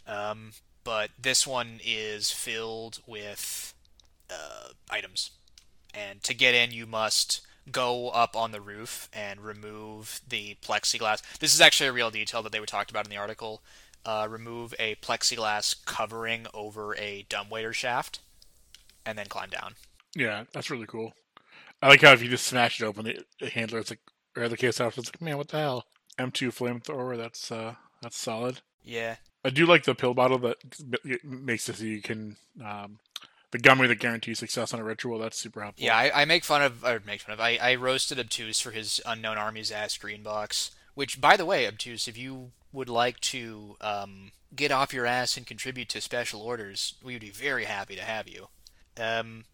Um, 0.07 0.51
but 0.83 1.09
this 1.19 1.47
one 1.47 1.79
is 1.83 2.29
filled 2.29 2.99
with 3.07 3.73
uh, 4.29 4.69
items, 4.89 5.31
and 5.93 6.21
to 6.23 6.35
get 6.35 6.53
in, 6.53 6.71
you 6.71 6.85
must 6.85 7.41
go 7.71 8.09
up 8.09 8.35
on 8.35 8.51
the 8.51 8.61
roof 8.61 9.09
and 9.11 9.41
remove 9.41 10.21
the 10.27 10.55
plexiglass. 10.61 11.23
This 11.39 11.55
is 11.55 11.61
actually 11.61 11.87
a 11.87 11.93
real 11.93 12.11
detail 12.11 12.43
that 12.43 12.51
they 12.51 12.59
were 12.59 12.67
talked 12.67 12.91
about 12.91 13.05
in 13.05 13.09
the 13.09 13.17
article. 13.17 13.63
Uh, 14.05 14.27
remove 14.29 14.75
a 14.77 14.95
plexiglass 14.95 15.83
covering 15.85 16.45
over 16.53 16.95
a 16.97 17.25
dumbwaiter 17.27 17.73
shaft, 17.73 18.19
and 19.05 19.17
then 19.17 19.25
climb 19.25 19.49
down. 19.49 19.73
Yeah, 20.15 20.43
that's 20.53 20.69
really 20.69 20.85
cool. 20.85 21.13
I 21.81 21.89
like 21.89 22.01
how 22.01 22.13
if 22.13 22.21
you 22.21 22.29
just 22.29 22.47
smash 22.47 22.81
it 22.81 22.85
open, 22.85 23.05
the, 23.05 23.49
handler 23.49 23.79
it's 23.79 23.89
like, 23.89 23.99
or 24.37 24.47
the 24.47 24.57
case 24.57 24.79
it's 24.79 24.97
like, 24.97 25.21
man, 25.21 25.37
what 25.37 25.49
the 25.49 25.57
hell? 25.57 25.85
M2 26.17 26.49
flamethrower. 26.49 27.17
That's 27.17 27.51
uh, 27.51 27.75
that's 28.01 28.17
solid. 28.17 28.61
Yeah. 28.83 29.15
I 29.43 29.49
do 29.49 29.65
like 29.65 29.83
the 29.83 29.93
pill 29.93 30.13
bottle 30.13 30.39
that 30.39 30.57
makes 31.23 31.69
it 31.69 31.75
so 31.75 31.83
you 31.83 32.01
can 32.01 32.37
um, 32.63 32.99
the 33.51 33.59
gummy 33.59 33.87
that 33.87 33.99
guarantees 33.99 34.39
success 34.39 34.73
on 34.73 34.79
a 34.79 34.83
ritual. 34.83 35.19
That's 35.19 35.37
super 35.37 35.61
helpful. 35.61 35.85
Yeah, 35.85 35.97
I, 35.97 36.21
I 36.21 36.25
make 36.25 36.43
fun 36.43 36.61
of 36.61 36.83
or 36.83 37.01
make 37.05 37.21
fun 37.21 37.33
of. 37.33 37.39
I, 37.39 37.57
I 37.61 37.75
roasted 37.75 38.19
Obtuse 38.19 38.59
for 38.59 38.71
his 38.71 38.99
Unknown 39.05 39.37
Armies 39.37 39.71
ass 39.71 39.97
green 39.97 40.23
box. 40.23 40.71
Which, 40.93 41.19
by 41.19 41.35
the 41.35 41.45
way, 41.45 41.67
Obtuse, 41.67 42.07
if 42.07 42.17
you 42.17 42.51
would 42.75 42.89
like 42.89 43.19
to 43.21 43.77
um, 43.81 44.31
get 44.55 44.71
off 44.71 44.93
your 44.93 45.05
ass 45.05 45.37
and 45.37 45.47
contribute 45.47 45.89
to 45.89 46.01
special 46.01 46.41
orders, 46.41 46.95
we 47.03 47.13
would 47.13 47.21
be 47.21 47.29
very 47.29 47.65
happy 47.65 47.95
to 47.95 48.01
have 48.01 48.27
you. 48.27 48.47
Um, 48.99 49.45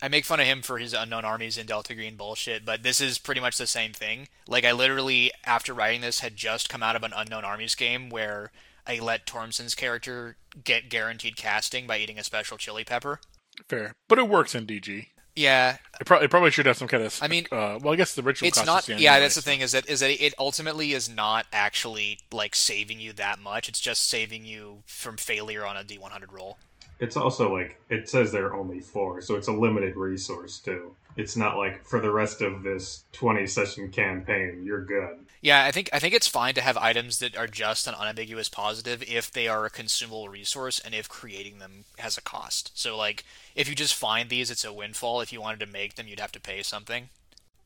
I 0.00 0.08
make 0.08 0.24
fun 0.24 0.40
of 0.40 0.46
him 0.46 0.62
for 0.62 0.78
his 0.78 0.94
unknown 0.94 1.24
armies 1.24 1.58
and 1.58 1.68
Delta 1.68 1.94
Green 1.94 2.16
bullshit, 2.16 2.64
but 2.64 2.82
this 2.82 3.00
is 3.00 3.18
pretty 3.18 3.40
much 3.40 3.58
the 3.58 3.66
same 3.66 3.92
thing. 3.92 4.28
Like 4.46 4.64
I 4.64 4.72
literally, 4.72 5.32
after 5.44 5.74
writing 5.74 6.00
this, 6.00 6.20
had 6.20 6.36
just 6.36 6.68
come 6.68 6.82
out 6.82 6.96
of 6.96 7.02
an 7.02 7.12
unknown 7.14 7.44
armies 7.44 7.74
game 7.74 8.08
where 8.08 8.52
I 8.86 9.00
let 9.00 9.26
Tormson's 9.26 9.74
character 9.74 10.36
get 10.62 10.88
guaranteed 10.88 11.36
casting 11.36 11.86
by 11.86 11.98
eating 11.98 12.18
a 12.18 12.24
special 12.24 12.56
chili 12.56 12.84
pepper. 12.84 13.20
Fair, 13.68 13.96
but 14.08 14.18
it 14.18 14.28
works 14.28 14.54
in 14.54 14.66
DG. 14.66 15.08
Yeah, 15.38 15.76
it, 16.00 16.06
pro- 16.06 16.20
it 16.20 16.30
probably 16.30 16.50
should 16.50 16.66
have 16.66 16.76
some 16.76 16.88
kind 16.88 17.04
of. 17.04 17.18
I 17.22 17.28
mean, 17.28 17.46
uh, 17.52 17.78
well, 17.82 17.92
I 17.92 17.96
guess 17.96 18.14
the 18.14 18.22
ritual. 18.22 18.48
It's 18.48 18.64
not. 18.64 18.88
Yeah, 18.88 18.94
anyway, 18.96 19.20
that's 19.20 19.34
the 19.36 19.42
thing 19.42 19.60
is 19.60 19.72
that 19.72 19.88
is 19.88 20.00
that 20.00 20.10
it 20.10 20.34
ultimately 20.38 20.92
is 20.92 21.08
not 21.08 21.46
actually 21.52 22.18
like 22.32 22.54
saving 22.54 23.00
you 23.00 23.12
that 23.14 23.38
much. 23.38 23.68
It's 23.68 23.80
just 23.80 24.08
saving 24.08 24.44
you 24.44 24.82
from 24.86 25.16
failure 25.16 25.64
on 25.64 25.76
a 25.76 25.84
D100 25.84 26.32
roll 26.32 26.58
it's 27.00 27.16
also 27.16 27.52
like 27.52 27.80
it 27.88 28.08
says 28.08 28.32
there 28.32 28.46
are 28.46 28.54
only 28.54 28.80
four, 28.80 29.20
so 29.20 29.36
it's 29.36 29.48
a 29.48 29.52
limited 29.52 29.96
resource 29.96 30.58
too. 30.58 30.94
It's 31.16 31.36
not 31.36 31.56
like 31.56 31.84
for 31.84 32.00
the 32.00 32.10
rest 32.10 32.42
of 32.42 32.62
this 32.62 33.04
twenty 33.12 33.46
session 33.46 33.90
campaign, 33.90 34.62
you're 34.64 34.84
good. 34.84 35.18
Yeah, 35.40 35.64
I 35.64 35.70
think 35.70 35.88
I 35.92 35.98
think 35.98 36.14
it's 36.14 36.26
fine 36.26 36.54
to 36.54 36.60
have 36.60 36.76
items 36.76 37.18
that 37.20 37.36
are 37.36 37.46
just 37.46 37.86
an 37.86 37.94
unambiguous 37.94 38.48
positive 38.48 39.02
if 39.02 39.30
they 39.30 39.46
are 39.46 39.64
a 39.64 39.70
consumable 39.70 40.28
resource 40.28 40.80
and 40.80 40.94
if 40.94 41.08
creating 41.08 41.58
them 41.58 41.84
has 41.98 42.18
a 42.18 42.22
cost. 42.22 42.72
So 42.78 42.96
like 42.96 43.24
if 43.54 43.68
you 43.68 43.74
just 43.74 43.94
find 43.94 44.28
these, 44.28 44.50
it's 44.50 44.64
a 44.64 44.72
windfall. 44.72 45.20
If 45.20 45.32
you 45.32 45.40
wanted 45.40 45.60
to 45.60 45.72
make 45.72 45.94
them, 45.94 46.08
you'd 46.08 46.20
have 46.20 46.32
to 46.32 46.40
pay 46.40 46.62
something. 46.62 47.08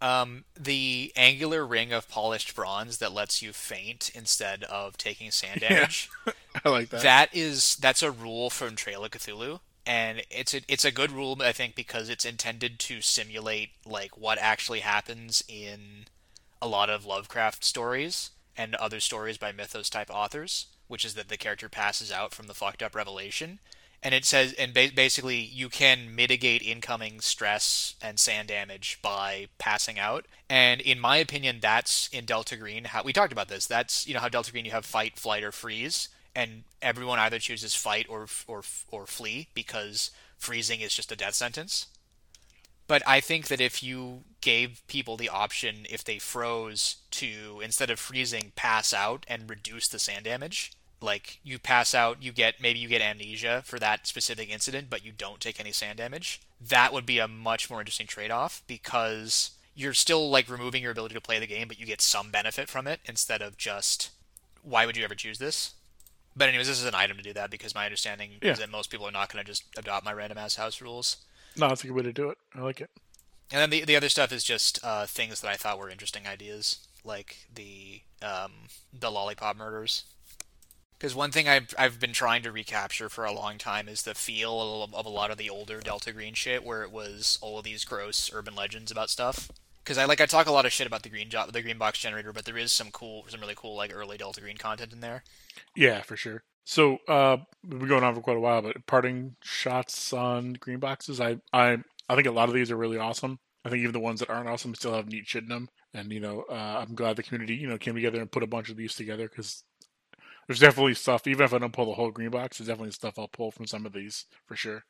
Um, 0.03 0.45
the 0.59 1.13
angular 1.15 1.65
ring 1.65 1.93
of 1.93 2.09
polished 2.09 2.57
bronze 2.57 2.99
that 2.99 3.13
lets 3.13 3.41
you 3.41 3.53
faint 3.53 4.11
instead 4.15 4.65
of 4.65 4.99
taking 4.99 5.31
SAN 5.31 5.59
damage. 5.61 6.11
Yeah. 6.27 6.33
I 6.65 6.69
like 6.69 6.89
that. 6.91 7.03
That 7.03 7.29
is 7.33 7.77
that's 7.77 8.03
a 8.03 8.11
rule 8.11 8.51
from 8.51 8.77
Trail 8.77 9.05
of 9.05 9.13
Cthulhu, 9.13 9.61
and 9.87 10.23
it's 10.29 10.53
a 10.53 10.61
it's 10.69 10.85
a 10.85 10.91
good 10.91 11.13
rule 11.13 11.39
I 11.41 11.53
think 11.53 11.75
because 11.75 12.09
it's 12.11 12.25
intended 12.27 12.79
to 12.81 13.01
simulate 13.01 13.71
like 13.87 14.19
what 14.19 14.39
actually 14.39 14.81
happens 14.81 15.43
in 15.49 16.07
a 16.63 16.69
lot 16.69 16.89
of 16.89 17.05
Lovecraft 17.05 17.65
stories 17.65 18.31
and 18.57 18.77
other 18.77 19.01
stories 19.01 19.37
by 19.37 19.51
mythos 19.51 19.91
type 19.91 20.09
authors, 20.11 20.67
which 20.87 21.05
is 21.05 21.15
that 21.15 21.29
the 21.29 21.37
character 21.37 21.69
passes 21.69 22.13
out 22.13 22.33
from 22.33 22.47
the 22.47 22.55
fucked 22.55 22.83
up 22.83 22.95
revelation. 22.95 23.59
And 24.01 24.15
it 24.15 24.25
says 24.25 24.53
and 24.55 24.73
ba- 24.73 24.91
basically 24.95 25.39
you 25.39 25.69
can 25.69 26.15
mitigate 26.15 26.63
incoming 26.63 27.21
stress 27.21 27.95
and 28.01 28.19
SAN 28.19 28.47
damage 28.47 28.99
by 29.03 29.49
passing 29.59 29.99
out. 29.99 30.27
And 30.49 30.81
in 30.81 31.01
my 31.01 31.17
opinion 31.17 31.59
that's 31.61 32.09
in 32.09 32.25
delta 32.25 32.57
green 32.57 32.85
how 32.85 33.03
we 33.03 33.13
talked 33.13 33.33
about 33.33 33.49
this 33.49 33.67
that's 33.67 34.07
you 34.07 34.15
know 34.15 34.21
how 34.21 34.29
delta 34.29 34.51
green 34.53 34.65
you 34.65 34.73
have 34.73 34.85
fight 34.85 35.19
flight 35.19 35.43
or 35.45 35.53
freeze. 35.53 36.09
And 36.35 36.65
everyone 36.81 37.19
either 37.19 37.39
chooses 37.39 37.75
fight 37.75 38.07
or 38.09 38.27
or 38.47 38.63
or 38.91 39.07
flee 39.07 39.49
because 39.55 40.11
freezing 40.37 40.81
is 40.81 40.95
just 40.95 41.13
a 41.13 41.17
death 41.17 41.35
sentence. 41.35 41.87
But 42.89 43.03
i 43.07 43.21
think 43.21 43.47
that 43.49 43.61
if 43.61 43.83
you 43.85 44.25
gave 44.43 44.87
people 44.87 45.17
the 45.17 45.31
option 45.31 45.87
if 45.89 46.05
they 46.05 46.19
froze 46.19 46.97
to 47.13 47.61
instead 47.65 47.91
of 47.91 47.99
freezing 47.99 48.53
pass 48.55 48.93
out 48.93 49.25
and 49.27 49.49
reduce 49.49 49.89
the 49.89 49.99
SAN 49.99 50.25
damage 50.25 50.73
like 51.03 51.41
you 51.43 51.59
pass 51.59 51.95
out, 51.95 52.23
you 52.23 52.33
get 52.33 52.61
maybe 52.61 52.79
you 52.79 52.89
get 52.89 53.03
amnesia 53.03 53.63
for 53.65 53.79
that 53.79 54.07
specific 54.07 54.51
incident, 54.51 54.89
but 54.89 55.05
you 55.05 55.13
don't 55.13 55.41
take 55.41 55.61
any 55.61 55.73
SAN 55.73 55.97
damage. 55.97 56.41
That 56.61 56.93
would 56.93 57.07
be 57.07 57.19
a 57.19 57.29
much 57.29 57.69
more 57.69 57.81
interesting 57.81 58.07
trade-off 58.07 58.63
because 58.67 59.53
you're 59.75 59.95
still 59.95 60.31
like 60.31 60.49
removing 60.49 60.83
your 60.83 60.93
ability 60.93 61.15
to 61.15 61.21
play 61.21 61.39
the 61.39 61.47
game, 61.47 61.69
but 61.69 61.81
you 61.81 61.87
get 61.87 62.01
some 62.01 62.31
benefit 62.31 62.69
from 62.69 62.87
it 62.87 63.01
instead 63.05 63.43
of 63.43 63.57
just 63.57 64.11
why 64.63 64.87
would 64.87 64.97
you 64.97 65.05
ever 65.05 65.15
choose 65.15 65.39
this? 65.39 65.75
But 66.37 66.49
anyways, 66.49 66.69
this 66.69 66.81
is 66.81 66.87
an 66.87 66.95
item 66.95 67.17
to 67.17 67.23
do 67.23 67.33
that 67.35 67.51
because 67.51 67.75
my 67.75 67.85
understanding 67.85 68.33
yeah. 68.41 68.53
is 68.53 68.59
that 68.59 68.71
most 68.71 68.91
people 68.91 69.07
are 69.07 69.13
not 69.13 69.31
going 69.31 69.45
to 69.45 69.51
just 69.51 69.65
adopt 69.77 70.05
my 70.05 70.13
random 70.13 70.39
ass 70.39 70.57
house 70.57 70.81
rules. 70.81 71.19
No, 71.57 71.69
that's 71.69 71.85
a 71.85 71.89
good 71.89 71.97
way 71.97 72.03
to 72.03 72.13
do 72.13 72.31
it. 72.31 72.39
I 72.55 72.61
like 72.61 72.81
it. 72.81 72.91
And 73.53 73.61
then 73.61 73.71
the 73.71 73.85
the 73.85 73.97
other 73.97 74.09
stuff 74.09 74.33
is 74.33 74.43
just 74.43 74.79
uh, 74.83 75.07
things 75.07 75.41
that 75.41 75.51
I 75.51 75.57
thought 75.57 75.79
were 75.79 75.91
interesting 75.91 76.27
ideas, 76.27 76.87
like 77.05 77.47
the 77.55 78.01
um, 78.23 78.53
the 78.99 79.11
lollipop 79.11 79.57
murders 79.57 80.05
because 81.03 81.17
one 81.17 81.33
thing 81.33 81.49
I've 81.49 81.75
I've 81.77 81.99
been 81.99 82.13
trying 82.13 82.45
to 82.45 82.53
recapture 82.53 83.09
for 83.09 83.25
a 83.25 83.33
long 83.33 83.59
time 83.59 83.89
is 83.89 84.03
the 84.03 84.15
feel 84.15 84.85
of, 84.85 84.95
of 84.95 85.05
a 85.05 85.09
lot 85.09 85.33
of 85.33 85.37
the 85.37 85.51
older 85.51 85.81
Delta 85.81 86.13
Green 86.13 86.33
shit, 86.35 86.63
where 86.63 86.85
it 86.85 86.93
was 86.93 87.41
all 87.43 87.59
of 87.59 87.65
these 87.65 87.85
gross 87.85 88.31
urban 88.33 88.55
legends 88.55 88.93
about 88.93 89.11
stuff. 89.11 89.51
Because 89.83 89.99
I 89.99 90.05
like 90.05 90.21
I 90.21 90.27
talk 90.27 90.47
a 90.47 90.53
lot 90.53 90.65
of 90.65 90.71
shit 90.71 90.87
about 90.87 91.03
the 91.03 91.09
green 91.09 91.29
jo- 91.29 91.49
the 91.51 91.61
green 91.61 91.77
box 91.77 91.99
generator, 91.99 92.33
but 92.33 92.45
there 92.45 92.57
is 92.57 92.71
some 92.71 92.93
cool, 92.93 93.25
some 93.29 93.41
really 93.41 93.57
cool 93.57 93.75
like 93.75 93.93
early 93.93 94.17
Delta 94.17 94.41
Green 94.41 94.59
content 94.59 94.93
in 94.93 95.01
there. 95.01 95.25
Yeah, 95.75 96.03
for 96.03 96.17
sure. 96.17 96.45
So 96.65 96.99
uh, 97.09 97.39
we've 97.69 97.81
been 97.81 97.89
going 97.89 98.05
on 98.05 98.15
for 98.15 98.21
quite 98.21 98.37
a 98.37 98.41
while, 98.41 98.63
but 98.63 98.87
parting 98.87 99.35
shots 99.43 100.13
on 100.13 100.53
green 100.53 100.79
boxes. 100.79 101.21
I 101.21 101.41
I 101.53 101.79
I 102.13 102.15
think 102.15 102.29
a 102.29 102.33
lot 102.33 102.51
of 102.51 102.55
these 102.55 102.71
are 102.71 102.77
really 102.77 102.99
awesome. 102.99 103.39
I 103.65 103.71
think 103.71 103.81
even 103.81 103.93
the 103.93 104.01
ones 104.01 104.21
that 104.21 104.29
aren't 104.29 104.49
awesome 104.49 104.75
still 104.75 104.93
have 104.93 105.09
neat 105.09 105.27
shit 105.27 105.45
in 105.45 105.49
them. 105.49 105.69
And 105.95 106.13
you 106.13 106.21
know, 106.21 106.45
uh, 106.51 106.85
I'm 106.87 106.95
glad 106.95 107.17
the 107.17 107.23
community 107.23 107.55
you 107.55 107.69
know 107.69 107.79
came 107.79 107.95
together 107.95 108.21
and 108.21 108.31
put 108.31 108.43
a 108.43 108.47
bunch 108.47 108.69
of 108.69 108.77
these 108.77 108.95
together 108.95 109.29
because 109.29 109.65
there's 110.47 110.59
definitely 110.59 110.95
stuff. 110.95 111.27
Even 111.27 111.45
if 111.45 111.55
I 111.55 111.59
don't 111.59 111.73
pull 111.73 111.87
the 111.87 111.95
whole 111.95 112.11
green 112.11 112.31
box, 112.31 112.59
there's 112.59 112.69
definitely 112.69 112.91
stuff 112.91 113.19
I'll 113.19 113.29
pull 113.29 113.51
from 113.51 113.67
some 113.67 113.87
of 113.87 113.95
these 113.95 114.27
for 114.45 114.57
sure. 114.57 114.85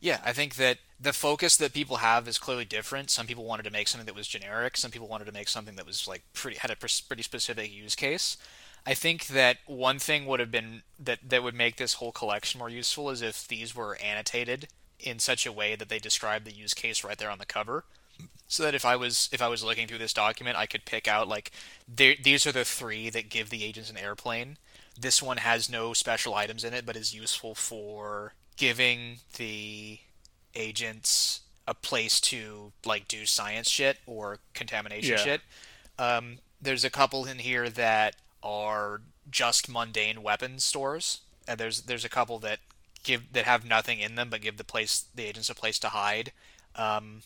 Yeah, 0.00 0.20
I 0.22 0.34
think 0.34 0.56
that 0.56 0.78
the 1.00 1.14
focus 1.14 1.56
that 1.56 1.72
people 1.72 1.96
have 1.98 2.28
is 2.28 2.38
clearly 2.38 2.66
different. 2.66 3.08
Some 3.10 3.26
people 3.26 3.46
wanted 3.46 3.62
to 3.62 3.70
make 3.70 3.88
something 3.88 4.06
that 4.06 4.14
was 4.14 4.28
generic. 4.28 4.76
Some 4.76 4.90
people 4.90 5.08
wanted 5.08 5.26
to 5.26 5.32
make 5.32 5.48
something 5.48 5.76
that 5.76 5.86
was 5.86 6.06
like 6.06 6.24
pretty 6.34 6.58
had 6.58 6.70
a 6.70 6.76
pretty 6.76 7.22
specific 7.22 7.72
use 7.72 7.94
case. 7.94 8.36
I 8.84 8.94
think 8.94 9.28
that 9.28 9.58
one 9.66 9.98
thing 9.98 10.26
would 10.26 10.40
have 10.40 10.50
been 10.50 10.82
that 10.98 11.20
that 11.28 11.42
would 11.42 11.54
make 11.54 11.76
this 11.76 11.94
whole 11.94 12.12
collection 12.12 12.58
more 12.58 12.70
useful 12.70 13.10
is 13.10 13.22
if 13.22 13.48
these 13.48 13.74
were 13.74 13.96
annotated 13.96 14.68
in 15.00 15.18
such 15.18 15.46
a 15.46 15.52
way 15.52 15.76
that 15.76 15.88
they 15.88 15.98
describe 15.98 16.44
the 16.44 16.52
use 16.52 16.74
case 16.74 17.04
right 17.04 17.18
there 17.18 17.30
on 17.30 17.38
the 17.38 17.46
cover 17.46 17.84
so 18.48 18.62
that 18.62 18.74
if 18.74 18.84
I 18.84 18.96
was 18.96 19.28
if 19.32 19.42
I 19.42 19.48
was 19.48 19.64
looking 19.64 19.88
through 19.88 19.98
this 19.98 20.12
document, 20.12 20.56
I 20.56 20.66
could 20.66 20.84
pick 20.84 21.08
out 21.08 21.28
like 21.28 21.50
these 21.88 22.46
are 22.46 22.52
the 22.52 22.64
three 22.64 23.10
that 23.10 23.28
give 23.28 23.50
the 23.50 23.64
agents 23.64 23.90
an 23.90 23.96
airplane, 23.96 24.56
this 24.98 25.22
one 25.22 25.38
has 25.38 25.70
no 25.70 25.92
special 25.92 26.34
items 26.34 26.64
in 26.64 26.72
it, 26.72 26.86
but 26.86 26.96
is 26.96 27.14
useful 27.14 27.54
for 27.54 28.34
giving 28.56 29.18
the 29.36 29.98
agents 30.54 31.40
a 31.68 31.74
place 31.74 32.20
to 32.20 32.72
like 32.84 33.08
do 33.08 33.26
science 33.26 33.68
shit 33.68 33.98
or 34.06 34.38
contamination 34.54 35.12
yeah. 35.12 35.24
shit. 35.24 35.40
Um, 35.98 36.38
there's 36.60 36.84
a 36.84 36.90
couple 36.90 37.26
in 37.26 37.38
here 37.38 37.68
that 37.68 38.16
are 38.42 39.02
just 39.30 39.68
mundane 39.68 40.22
weapon 40.22 40.58
stores, 40.58 41.20
and 41.46 41.58
there's 41.58 41.82
there's 41.82 42.04
a 42.04 42.08
couple 42.08 42.38
that 42.40 42.60
give 43.06 43.32
that 43.32 43.44
have 43.46 43.64
nothing 43.64 44.00
in 44.00 44.14
them 44.16 44.28
but 44.30 44.40
give 44.42 44.56
the 44.58 44.64
place 44.64 45.04
the 45.14 45.24
agents 45.24 45.48
a 45.48 45.54
place 45.54 45.78
to 45.78 45.88
hide. 45.88 46.32
Um, 46.74 47.22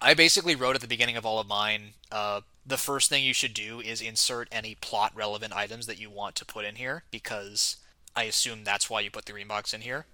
I 0.00 0.14
basically 0.14 0.56
wrote 0.56 0.74
at 0.74 0.80
the 0.80 0.88
beginning 0.88 1.16
of 1.16 1.24
all 1.26 1.38
of 1.38 1.46
mine. 1.46 1.90
Uh, 2.10 2.40
the 2.66 2.76
first 2.78 3.08
thing 3.08 3.22
you 3.22 3.34
should 3.34 3.54
do 3.54 3.80
is 3.80 4.00
insert 4.00 4.48
any 4.50 4.74
plot 4.74 5.12
relevant 5.14 5.54
items 5.54 5.86
that 5.86 6.00
you 6.00 6.10
want 6.10 6.34
to 6.36 6.44
put 6.44 6.64
in 6.64 6.76
here 6.76 7.04
because 7.10 7.76
I 8.16 8.24
assume 8.24 8.64
that's 8.64 8.88
why 8.90 9.00
you 9.00 9.10
put 9.10 9.26
the 9.26 9.32
green 9.32 9.48
box 9.48 9.72
in 9.74 9.82
here. 9.82 10.06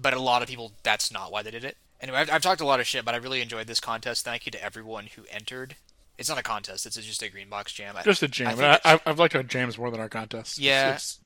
But 0.00 0.14
a 0.14 0.20
lot 0.20 0.42
of 0.42 0.48
people, 0.48 0.72
that's 0.82 1.10
not 1.12 1.32
why 1.32 1.42
they 1.42 1.50
did 1.50 1.64
it. 1.64 1.76
Anyway, 2.00 2.18
I've, 2.18 2.30
I've 2.30 2.42
talked 2.42 2.60
a 2.60 2.66
lot 2.66 2.78
of 2.80 2.86
shit, 2.86 3.04
but 3.04 3.14
I 3.14 3.18
really 3.18 3.40
enjoyed 3.40 3.66
this 3.66 3.80
contest. 3.80 4.24
Thank 4.24 4.46
you 4.46 4.52
to 4.52 4.62
everyone 4.62 5.06
who 5.16 5.22
entered. 5.30 5.76
It's 6.16 6.28
not 6.28 6.38
a 6.38 6.42
contest; 6.42 6.84
it's 6.86 6.96
just 6.96 7.22
a 7.22 7.28
green 7.28 7.48
box 7.48 7.72
jam. 7.72 7.94
Just 8.04 8.22
a 8.22 8.28
jam. 8.28 8.58
I, 8.58 8.80
I, 8.84 9.00
I've 9.06 9.18
liked 9.18 9.34
our 9.36 9.42
jams 9.42 9.78
more 9.78 9.90
than 9.90 10.00
our 10.00 10.08
contests. 10.08 10.58
Yeah. 10.58 10.88
it's- 10.88 11.20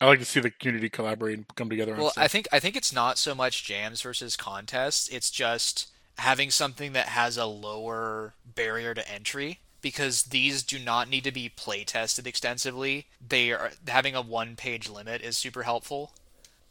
I 0.00 0.06
like 0.06 0.20
to 0.20 0.24
see 0.24 0.40
the 0.40 0.50
community 0.50 0.88
collaborate 0.88 1.36
and 1.36 1.54
come 1.56 1.68
together. 1.68 1.96
Well. 1.96 2.12
I 2.16 2.28
think 2.28 2.46
I 2.52 2.60
think 2.60 2.76
it's 2.76 2.92
not 2.92 3.18
so 3.18 3.34
much 3.34 3.64
jams 3.64 4.02
versus 4.02 4.36
contests. 4.36 5.08
It's 5.08 5.30
just 5.30 5.90
having 6.18 6.50
something 6.50 6.92
that 6.92 7.08
has 7.08 7.36
a 7.36 7.46
lower 7.46 8.34
barrier 8.54 8.94
to 8.94 9.10
entry 9.10 9.60
because 9.80 10.24
these 10.24 10.62
do 10.62 10.78
not 10.78 11.08
need 11.08 11.24
to 11.24 11.32
be 11.32 11.48
play 11.48 11.84
tested 11.84 12.26
extensively. 12.26 13.06
They 13.26 13.52
are 13.52 13.72
having 13.86 14.14
a 14.14 14.22
one 14.22 14.56
page 14.56 14.88
limit 14.88 15.22
is 15.22 15.36
super 15.36 15.64
helpful. 15.64 16.12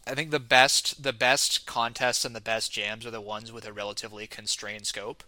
I 0.06 0.16
think 0.16 0.32
the 0.32 0.40
best 0.40 1.04
the 1.04 1.14
best 1.14 1.66
contests 1.66 2.24
and 2.24 2.36
the 2.36 2.42
best 2.42 2.72
jams 2.72 3.06
are 3.06 3.12
the 3.12 3.22
ones 3.22 3.52
with 3.52 3.66
a 3.66 3.74
relatively 3.74 4.28
constrained 4.28 4.88
scope. 4.88 5.24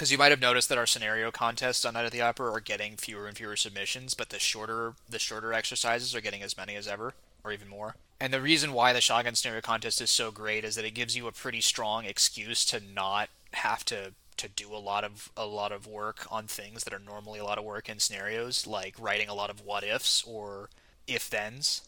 Because 0.00 0.10
you 0.10 0.16
might 0.16 0.30
have 0.30 0.40
noticed 0.40 0.70
that 0.70 0.78
our 0.78 0.86
scenario 0.86 1.30
contests 1.30 1.84
on 1.84 1.92
Night 1.92 2.06
at 2.06 2.10
the 2.10 2.22
Opera 2.22 2.50
are 2.54 2.60
getting 2.60 2.96
fewer 2.96 3.26
and 3.26 3.36
fewer 3.36 3.54
submissions, 3.54 4.14
but 4.14 4.30
the 4.30 4.38
shorter 4.38 4.94
the 5.06 5.18
shorter 5.18 5.52
exercises 5.52 6.14
are 6.14 6.22
getting 6.22 6.40
as 6.40 6.56
many 6.56 6.74
as 6.74 6.88
ever, 6.88 7.12
or 7.44 7.52
even 7.52 7.68
more. 7.68 7.96
And 8.18 8.32
the 8.32 8.40
reason 8.40 8.72
why 8.72 8.94
the 8.94 9.02
shotgun 9.02 9.34
scenario 9.34 9.60
contest 9.60 10.00
is 10.00 10.08
so 10.08 10.30
great 10.30 10.64
is 10.64 10.74
that 10.76 10.86
it 10.86 10.94
gives 10.94 11.18
you 11.18 11.26
a 11.26 11.32
pretty 11.32 11.60
strong 11.60 12.06
excuse 12.06 12.64
to 12.64 12.80
not 12.80 13.28
have 13.52 13.84
to 13.84 14.14
to 14.38 14.48
do 14.48 14.74
a 14.74 14.80
lot 14.80 15.04
of 15.04 15.30
a 15.36 15.44
lot 15.44 15.70
of 15.70 15.86
work 15.86 16.26
on 16.30 16.46
things 16.46 16.84
that 16.84 16.94
are 16.94 16.98
normally 16.98 17.38
a 17.38 17.44
lot 17.44 17.58
of 17.58 17.64
work 17.64 17.90
in 17.90 17.98
scenarios, 17.98 18.66
like 18.66 18.94
writing 18.98 19.28
a 19.28 19.34
lot 19.34 19.50
of 19.50 19.66
what 19.66 19.84
ifs 19.84 20.24
or 20.26 20.70
if 21.06 21.24
thens. 21.24 21.82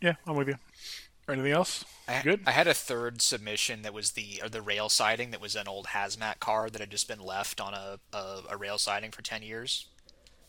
yeah, 0.00 0.14
I'm 0.26 0.36
with 0.36 0.48
you. 0.48 0.56
Anything 1.28 1.52
else? 1.52 1.84
I, 2.06 2.22
Good. 2.22 2.40
I 2.46 2.52
had 2.52 2.66
a 2.66 2.74
third 2.74 3.20
submission 3.20 3.82
that 3.82 3.92
was 3.92 4.12
the 4.12 4.40
or 4.42 4.48
the 4.48 4.62
rail 4.62 4.88
siding 4.88 5.30
that 5.32 5.40
was 5.42 5.54
an 5.54 5.68
old 5.68 5.88
hazmat 5.88 6.40
car 6.40 6.70
that 6.70 6.80
had 6.80 6.90
just 6.90 7.06
been 7.08 7.20
left 7.20 7.60
on 7.60 7.74
a, 7.74 7.98
a, 8.14 8.40
a 8.50 8.56
rail 8.56 8.78
siding 8.78 9.10
for 9.10 9.20
ten 9.22 9.42
years, 9.42 9.86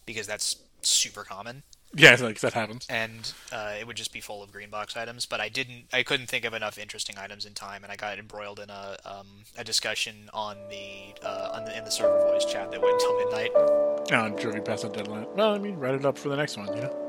because 0.06 0.26
that's 0.26 0.56
super 0.82 1.26
common, 1.26 1.64
Yeah, 1.94 2.16
like 2.22 2.40
that 2.40 2.54
happens. 2.54 2.86
and 2.90 3.34
uh, 3.52 3.74
it 3.78 3.86
would 3.86 3.98
just 3.98 4.14
be 4.14 4.22
full 4.22 4.42
of 4.42 4.54
green 4.54 4.70
box 4.70 4.96
items. 4.96 5.26
But 5.26 5.42
I 5.42 5.50
didn't, 5.50 5.88
I 5.92 6.04
couldn't 6.04 6.28
think 6.28 6.46
of 6.46 6.54
enough 6.54 6.78
interesting 6.78 7.18
items 7.18 7.46
in 7.46 7.54
time, 7.54 7.84
and 7.84 7.92
I 7.92 7.98
got 7.98 8.18
embroiled 8.18 8.62
in 8.62 8.70
a 8.70 8.96
um, 9.04 9.28
a 9.58 9.66
discussion 9.66 10.30
on 10.32 10.56
the 10.70 11.14
uh, 11.28 11.50
on 11.56 11.66
the 11.66 11.78
in 11.78 11.84
the 11.84 11.92
server 11.92 12.20
voice 12.22 12.46
chat 12.46 12.72
that 12.72 12.82
went 12.82 12.94
until 12.94 13.18
midnight. 13.20 13.52
Oh, 13.56 14.26
and 14.26 14.38
drove 14.40 14.56
you 14.56 14.62
past 14.62 14.84
that 14.84 14.94
deadline. 14.94 15.28
Well, 15.36 15.54
I 15.54 15.58
mean, 15.58 15.76
write 15.76 15.96
it 15.96 16.06
up 16.06 16.18
for 16.18 16.30
the 16.30 16.38
next 16.38 16.56
one, 16.56 16.68
you 16.74 16.84
know? 16.84 17.06